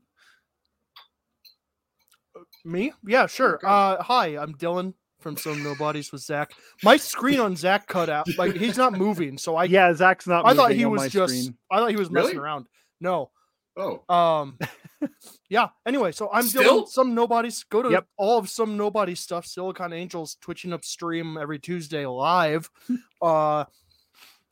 Me? 2.66 2.92
Yeah, 3.06 3.28
sure. 3.28 3.60
Uh, 3.64 4.02
hi, 4.02 4.38
I'm 4.38 4.56
Dylan 4.56 4.94
from 5.22 5.38
Some 5.38 5.64
Nobodies 5.64 6.12
with 6.12 6.22
Zach. 6.22 6.52
My 6.84 6.98
screen 6.98 7.40
on 7.40 7.56
Zach 7.56 7.88
cut 7.88 8.10
out. 8.10 8.28
Like 8.38 8.56
he's 8.56 8.78
not 8.78 8.94
moving, 8.94 9.38
so 9.38 9.56
I 9.56 9.66
yeah 9.66 9.94
zach's 9.94 10.28
not 10.28 10.46
I 10.46 10.54
thought 10.54 10.72
he 10.72 10.86
on 10.86 10.92
was 10.92 11.10
just 11.12 11.34
screen. 11.34 11.58
I 11.72 11.78
thought 11.78 11.92
he 11.92 11.96
was 11.96 12.10
messing 12.12 12.32
Really? 12.32 12.40
around. 12.44 12.66
No. 13.00 13.32
Oh, 13.78 14.04
Um 14.14 14.58
yeah. 15.50 15.70
Anyway, 15.86 16.12
so 16.12 16.30
I'm 16.32 16.44
Still? 16.44 16.84
Dylan. 16.84 16.88
Some 16.90 17.16
nobodies. 17.16 17.64
Go 17.64 17.82
to 17.82 17.90
Yep. 17.90 18.08
all 18.18 18.38
of 18.38 18.50
some 18.50 18.76
nobody 18.78 19.16
stuff. 19.16 19.46
Silicon 19.46 19.94
Angels 19.94 20.36
twitching 20.42 20.74
up 20.74 20.84
stream 20.84 21.38
every 21.38 21.58
Tuesday 21.58 22.06
live. 22.06 22.70
uh, 23.22 23.66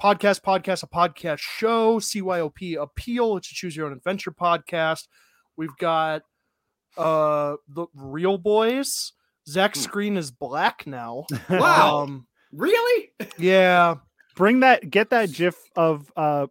podcast, 0.02 0.42
podcast, 0.42 0.84
a 0.84 0.88
podcast 0.88 1.40
show. 1.40 2.00
CYOP 2.00 2.82
Appeal. 2.82 3.38
It's 3.38 3.52
a 3.52 3.54
choose 3.54 3.76
your 3.76 3.88
own 3.88 3.94
adventure 3.94 4.32
podcast. 4.32 5.08
We've 5.58 5.76
got 5.78 6.22
uh 6.98 7.58
the 7.68 7.88
Reel 7.94 8.38
Boys. 8.38 9.12
Zach's 9.50 9.80
Hmm. 9.80 9.84
screen 9.84 10.18
is 10.18 10.32
black 10.32 10.86
now. 10.88 11.26
Wow. 11.50 12.04
Um, 12.04 12.28
Really? 12.52 13.12
yeah. 13.38 13.96
Bring 14.36 14.62
that 14.62 14.90
get 14.90 15.10
that 15.12 15.32
gif 15.32 15.56
of 15.76 16.12
uh 16.16 16.48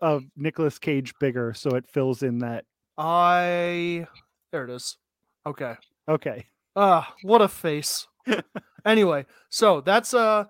of 0.00 0.24
Nicolas 0.36 0.78
Cage 0.78 1.14
bigger 1.20 1.54
so 1.54 1.70
it 1.76 1.86
fills 1.86 2.22
in 2.22 2.38
that. 2.40 2.64
I 2.98 4.06
there 4.50 4.64
it 4.64 4.70
is. 4.70 4.96
Okay. 5.46 5.74
Okay. 6.08 6.46
Ah, 6.76 7.14
what 7.22 7.40
a 7.42 7.48
face. 7.48 8.06
anyway, 8.84 9.26
so 9.50 9.80
that's 9.80 10.12
uh 10.14 10.44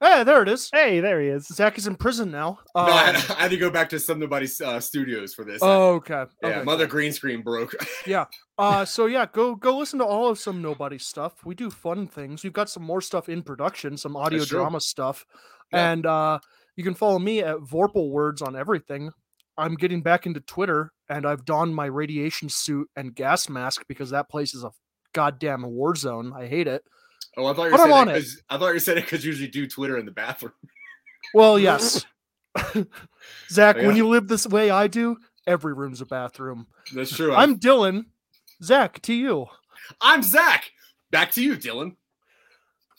hey, 0.00 0.24
there 0.24 0.42
it 0.42 0.48
is. 0.48 0.68
Hey, 0.72 1.00
there 1.00 1.20
he 1.20 1.28
is. 1.28 1.46
Zach 1.46 1.78
is 1.78 1.86
in 1.86 1.96
prison 1.96 2.30
now. 2.30 2.58
no, 2.74 2.82
I 2.82 3.08
Um, 3.08 3.14
had, 3.14 3.30
I 3.36 3.40
had 3.42 3.50
to 3.52 3.56
go 3.56 3.70
back 3.70 3.88
to 3.90 3.98
some 3.98 4.18
nobody's 4.18 4.60
uh, 4.60 4.80
studios 4.80 5.34
for 5.34 5.44
this. 5.44 5.58
oh, 5.62 5.94
okay. 5.94 6.24
yeah, 6.42 6.48
okay, 6.48 6.62
mother 6.62 6.86
green 6.86 7.12
screen 7.12 7.42
broke. 7.42 7.74
Yeah. 8.06 8.24
Uh 8.58 8.84
so 8.84 9.06
yeah, 9.06 9.26
go 9.32 9.54
go 9.54 9.78
listen 9.78 9.98
to 10.00 10.04
all 10.04 10.28
of 10.28 10.38
some 10.38 10.60
nobody 10.60 10.98
stuff. 10.98 11.44
We 11.44 11.54
do 11.54 11.70
fun 11.70 12.06
things. 12.06 12.42
We've 12.44 12.52
got 12.52 12.68
some 12.68 12.82
more 12.82 13.00
stuff 13.00 13.28
in 13.28 13.42
production, 13.42 13.96
some 13.96 14.16
audio 14.16 14.40
That's 14.40 14.50
true. 14.50 14.58
drama 14.58 14.80
stuff. 14.80 15.24
Yeah. 15.72 15.92
And 15.92 16.06
uh 16.06 16.38
you 16.76 16.84
can 16.84 16.94
follow 16.94 17.18
me 17.18 17.40
at 17.40 17.56
Vorpal 17.58 18.10
Words 18.10 18.42
on 18.42 18.56
everything. 18.56 19.10
I'm 19.58 19.74
getting 19.74 20.02
back 20.02 20.26
into 20.26 20.40
Twitter 20.40 20.90
and 21.08 21.26
I've 21.26 21.44
donned 21.44 21.74
my 21.74 21.86
radiation 21.86 22.48
suit 22.48 22.88
and 22.96 23.14
gas 23.14 23.48
mask 23.48 23.84
because 23.88 24.10
that 24.10 24.28
place 24.30 24.54
is 24.54 24.64
a 24.64 24.70
goddamn 25.12 25.62
war 25.62 25.94
zone. 25.94 26.32
I 26.34 26.46
hate 26.46 26.66
it. 26.66 26.82
Oh, 27.36 27.46
I 27.46 27.54
thought 27.54 27.64
you 27.66 27.72
were 27.72 27.78
saying 27.78 27.92
on 27.92 28.06
that 28.08 28.16
it. 28.16 28.20
'cause- 28.20 28.42
I 28.50 28.58
thought 28.58 28.74
you 28.74 28.80
said 28.80 28.98
it 28.98 29.04
because 29.04 29.24
you 29.24 29.30
usually 29.30 29.48
do 29.50 29.66
Twitter 29.66 29.96
in 29.98 30.04
the 30.06 30.12
bathroom. 30.12 30.52
Well, 31.34 31.58
yes. 31.58 32.04
Zach, 33.50 33.76
Yeah. 33.76 33.86
when 33.86 33.96
you 33.96 34.08
live 34.08 34.28
this 34.28 34.46
way 34.46 34.70
I 34.70 34.86
do, 34.86 35.16
every 35.46 35.72
room's 35.72 36.00
a 36.00 36.06
bathroom. 36.06 36.66
That's 36.94 37.14
true. 37.16 37.34
I'm 37.34 37.58
Dylan. 37.58 38.06
Zach, 38.62 39.00
to 39.02 39.14
you. 39.14 39.46
I'm 40.00 40.22
Zach. 40.22 40.70
Back 41.10 41.32
to 41.32 41.42
you, 41.42 41.56
Dylan. 41.56 41.96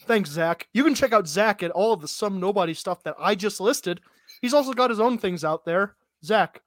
Thanks, 0.02 0.30
Zach. 0.32 0.68
You 0.74 0.84
can 0.84 0.96
check 0.96 1.14
out 1.14 1.28
Zach 1.28 1.64
at 1.64 1.72
all 1.72 1.94
of 1.94 2.02
the 2.02 2.08
some 2.08 2.40
nobody 2.40 2.74
stuff 2.74 3.04
that 3.04 3.16
I 3.20 3.36
just 3.36 3.60
listed. 3.60 4.02
He's 4.42 4.54
also 4.54 4.74
got 4.74 4.90
his 4.90 5.00
own 5.00 5.18
things 5.18 5.44
out 5.46 5.64
there. 5.66 5.96
Zach, 6.26 6.62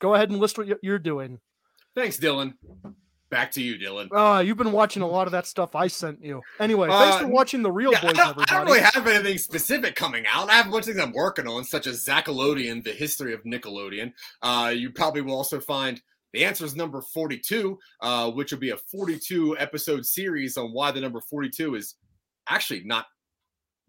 go 0.00 0.14
ahead 0.14 0.30
and 0.30 0.38
list 0.40 0.58
what 0.58 0.68
you're 0.82 0.98
doing. 0.98 1.40
Thanks, 1.94 2.18
Dylan. 2.18 2.54
Back 3.34 3.50
to 3.50 3.60
you, 3.60 3.76
Dylan. 3.76 4.06
Uh, 4.12 4.38
you've 4.38 4.56
been 4.56 4.70
watching 4.70 5.02
a 5.02 5.08
lot 5.08 5.26
of 5.26 5.32
that 5.32 5.44
stuff 5.44 5.74
I 5.74 5.88
sent 5.88 6.22
you. 6.22 6.40
Anyway, 6.60 6.86
thanks 6.88 7.16
Uh, 7.16 7.18
for 7.22 7.26
watching 7.26 7.62
the 7.62 7.72
Reel 7.72 7.90
Yeah, 7.90 7.98
I, 7.98 8.02
Boys, 8.02 8.12
don't, 8.16 8.52
I 8.52 8.58
don't 8.58 8.66
really 8.66 8.80
have 8.80 9.06
anything 9.08 9.38
specific 9.38 9.96
coming 9.96 10.24
out. 10.28 10.48
I 10.48 10.52
have 10.52 10.68
a 10.68 10.70
bunch 10.70 10.82
of 10.86 10.94
things 10.94 11.00
I'm 11.04 11.12
working 11.12 11.48
on, 11.48 11.64
such 11.64 11.88
as 11.88 12.04
Zachelodion, 12.04 12.84
the 12.84 12.92
history 12.92 13.34
of 13.34 13.42
Nickelodeon. 13.42 14.12
Uh, 14.40 14.72
you 14.72 14.92
probably 14.92 15.22
will 15.22 15.34
also 15.34 15.58
find 15.58 16.00
the 16.32 16.44
answer 16.44 16.64
is 16.64 16.76
number 16.76 17.00
42, 17.02 17.76
uh, 18.02 18.30
which 18.30 18.52
will 18.52 18.60
be 18.60 18.70
a 18.70 18.76
42 18.76 19.58
episode 19.58 20.06
series 20.06 20.56
on 20.56 20.72
why 20.72 20.92
the 20.92 21.00
number 21.00 21.20
42 21.20 21.74
is 21.74 21.96
actually 22.48 22.84
not 22.84 23.06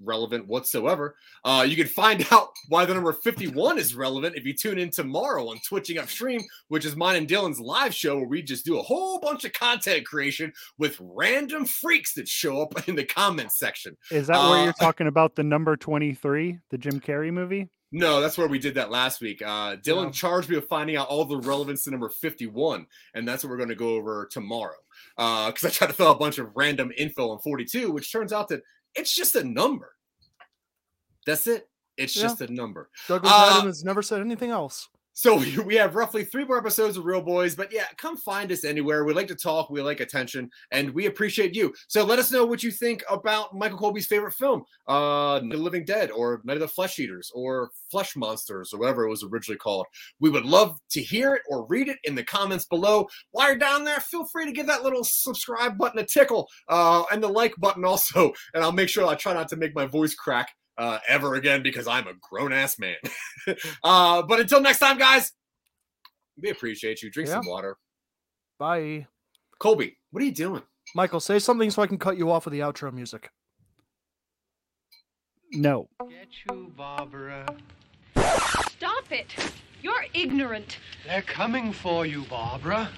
relevant 0.03 0.47
whatsoever. 0.47 1.15
Uh, 1.43 1.65
you 1.67 1.75
can 1.75 1.87
find 1.87 2.25
out 2.31 2.49
why 2.69 2.85
the 2.85 2.93
number 2.93 3.13
51 3.13 3.77
is 3.77 3.95
relevant 3.95 4.35
if 4.35 4.45
you 4.45 4.53
tune 4.53 4.77
in 4.77 4.89
tomorrow 4.89 5.49
on 5.49 5.57
Twitching 5.67 5.97
Upstream, 5.97 6.41
which 6.67 6.85
is 6.85 6.95
mine 6.95 7.15
and 7.15 7.27
Dylan's 7.27 7.59
live 7.59 7.93
show 7.93 8.17
where 8.17 8.27
we 8.27 8.41
just 8.41 8.65
do 8.65 8.79
a 8.79 8.83
whole 8.83 9.19
bunch 9.19 9.45
of 9.45 9.53
content 9.53 10.05
creation 10.05 10.51
with 10.77 10.97
random 10.99 11.65
freaks 11.65 12.13
that 12.15 12.27
show 12.27 12.61
up 12.61 12.87
in 12.87 12.95
the 12.95 13.05
comments 13.05 13.57
section. 13.57 13.95
Is 14.11 14.27
that 14.27 14.37
where 14.49 14.59
Uh, 14.59 14.63
you're 14.65 14.73
talking 14.73 15.07
about 15.07 15.35
the 15.35 15.43
number 15.43 15.75
23, 15.77 16.59
the 16.71 16.77
Jim 16.77 16.99
Carrey 16.99 17.31
movie? 17.31 17.69
No, 17.91 18.19
that's 18.19 18.37
where 18.37 18.47
we 18.47 18.59
did 18.59 18.73
that 18.75 18.91
last 18.91 19.21
week. 19.21 19.41
Uh, 19.41 19.77
Dylan 19.77 20.05
Yeah. 20.05 20.11
charged 20.11 20.49
me 20.49 20.57
with 20.57 20.67
finding 20.67 20.97
out 20.97 21.07
all 21.07 21.23
the 21.23 21.37
relevance 21.37 21.83
to 21.85 21.91
number 21.91 22.09
51, 22.09 22.87
and 23.13 23.25
that's 23.27 23.43
what 23.43 23.51
we're 23.51 23.57
going 23.57 23.69
to 23.69 23.75
go 23.75 23.89
over 23.95 24.27
tomorrow. 24.29 24.73
Uh 25.17 25.47
because 25.47 25.63
I 25.65 25.69
tried 25.69 25.87
to 25.87 25.93
throw 25.93 26.11
a 26.11 26.15
bunch 26.17 26.37
of 26.39 26.49
random 26.55 26.91
info 26.97 27.29
on 27.29 27.39
42, 27.39 27.91
which 27.91 28.11
turns 28.11 28.33
out 28.33 28.47
that 28.49 28.63
it's 28.95 29.13
just 29.13 29.35
a 29.35 29.43
number. 29.43 29.91
That's 31.25 31.47
it. 31.47 31.67
It's 31.97 32.15
Yeah. 32.15 32.23
just 32.23 32.41
a 32.41 32.51
number. 32.51 32.89
Douglas 33.07 33.31
Uh, 33.33 33.49
Adams 33.59 33.77
has 33.77 33.83
never 33.83 34.01
said 34.01 34.21
anything 34.21 34.51
else. 34.51 34.89
So 35.15 35.37
we- 35.63 35.75
have 35.75 35.95
roughly 35.95 36.23
three 36.23 36.45
more 36.45 36.57
episodes 36.57 36.95
of 36.95 37.05
Reel 37.05 37.21
Boys, 37.21 37.55
but 37.55 37.71
yeah, 37.71 37.85
come 37.97 38.15
find 38.15 38.49
us 38.51 38.63
anywhere. 38.63 39.03
We 39.03 39.13
like 39.13 39.27
to 39.27 39.35
talk, 39.35 39.69
we 39.69 39.81
like 39.81 39.99
attention, 39.99 40.49
and 40.71 40.89
we 40.91 41.07
appreciate 41.07 41.53
you. 41.53 41.73
So 41.89 42.05
let 42.05 42.17
us 42.17 42.31
know 42.31 42.45
what 42.45 42.63
you 42.63 42.71
think 42.71 43.03
about 43.09 43.53
Michael 43.53 43.77
Colby's 43.77 44.07
favorite 44.07 44.33
film, 44.33 44.63
uh, 44.87 45.39
the 45.39 45.57
Living 45.57 45.83
Dead, 45.83 46.11
or 46.11 46.41
Night 46.45 46.55
of 46.55 46.61
the 46.61 46.67
Flesh 46.67 46.97
Eaters, 46.97 47.29
or 47.35 47.71
Flesh 47.91 48.15
Monsters, 48.15 48.73
or 48.73 48.79
whatever 48.79 49.05
it 49.05 49.09
was 49.09 49.23
originally 49.23 49.57
called. 49.57 49.85
We 50.19 50.29
would 50.29 50.45
love 50.45 50.77
to 50.91 51.01
hear 51.01 51.35
it 51.35 51.41
or 51.49 51.65
read 51.65 51.89
it 51.89 51.97
in 52.05 52.15
the 52.15 52.23
comments 52.23 52.65
below. 52.65 53.07
While 53.31 53.49
you're 53.49 53.57
down 53.57 53.83
there, 53.83 53.99
feel 53.99 54.25
free 54.25 54.45
to 54.45 54.53
give 54.53 54.67
that 54.67 54.83
little 54.83 55.03
subscribe 55.03 55.77
button 55.77 55.99
a 55.99 56.05
tickle, 56.05 56.47
uh, 56.69 57.03
and 57.11 57.21
the 57.21 57.27
like 57.27 57.53
button 57.57 57.83
also, 57.85 58.31
and 58.53 58.63
I'll 58.63 58.71
make 58.71 58.89
sure 58.89 59.05
I 59.05 59.15
try 59.15 59.33
not 59.33 59.49
to 59.49 59.57
make 59.57 59.75
my 59.75 59.85
voice 59.85 60.15
crack 60.15 60.49
uh, 60.77 60.99
ever 61.07 61.35
again 61.35 61.63
because 61.63 61.87
I'm 61.87 62.07
a 62.07 62.13
grown 62.21 62.53
ass 62.53 62.77
man. 62.79 62.95
uh, 63.83 64.21
but 64.23 64.39
until 64.39 64.61
next 64.61 64.79
time, 64.79 64.97
guys, 64.97 65.31
we 66.41 66.49
appreciate 66.49 67.01
you. 67.01 67.09
Drink 67.09 67.29
some 67.29 67.45
water. 67.45 67.77
Bye. 68.59 69.07
Colby, 69.59 69.97
what 70.11 70.21
are 70.21 70.25
you 70.25 70.33
doing? 70.33 70.61
Michael, 70.93 71.19
say 71.19 71.39
something 71.39 71.69
so 71.71 71.81
I 71.81 71.87
can 71.87 71.97
cut 71.97 72.17
you 72.17 72.31
off 72.31 72.45
with 72.45 72.51
the 72.51 72.59
outro 72.59 72.91
music. 72.93 73.29
No. 75.51 75.87
Get 76.09 76.27
you, 76.49 76.71
Barbara. 76.75 77.45
Stop 78.15 79.11
it. 79.11 79.33
You're 79.81 80.05
ignorant. 80.13 80.79
They're 81.05 81.21
coming 81.21 81.71
for 81.71 82.05
you, 82.05 82.23
Barbara. 82.23 82.89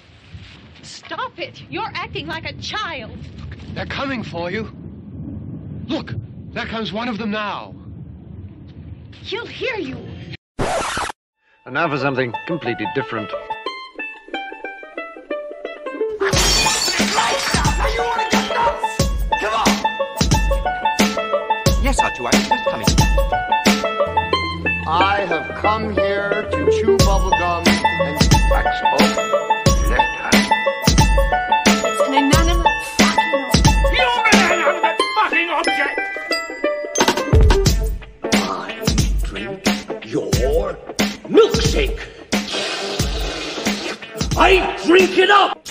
Stop 0.82 1.38
it. 1.40 1.64
You're 1.70 1.92
acting 1.94 2.28
like 2.28 2.46
a 2.46 2.54
child. 2.54 3.18
They're 3.74 3.86
coming 3.86 4.24
for 4.24 4.50
you. 4.50 4.72
Look, 5.88 6.14
there 6.58 6.66
comes 6.66 6.92
one 6.92 7.08
of 7.08 7.20
them 7.20 7.30
now. 7.30 7.76
He'll 9.22 9.46
hear 9.46 9.76
you. 9.76 9.98
And 11.66 11.74
now 11.74 11.88
for 11.88 12.00
something 12.00 12.34
completely 12.48 12.88
different. 12.96 13.30
Yes, 21.84 22.00
Archie, 22.00 22.26
I'm 22.26 22.64
coming. 22.64 22.88
I 24.88 25.26
have 25.30 25.62
come 25.62 25.94
here 25.94 26.48
to 26.50 26.72
chew 26.72 26.98
bubblegum 26.98 27.67
drink 44.88 45.18
it 45.18 45.30
up. 45.30 45.67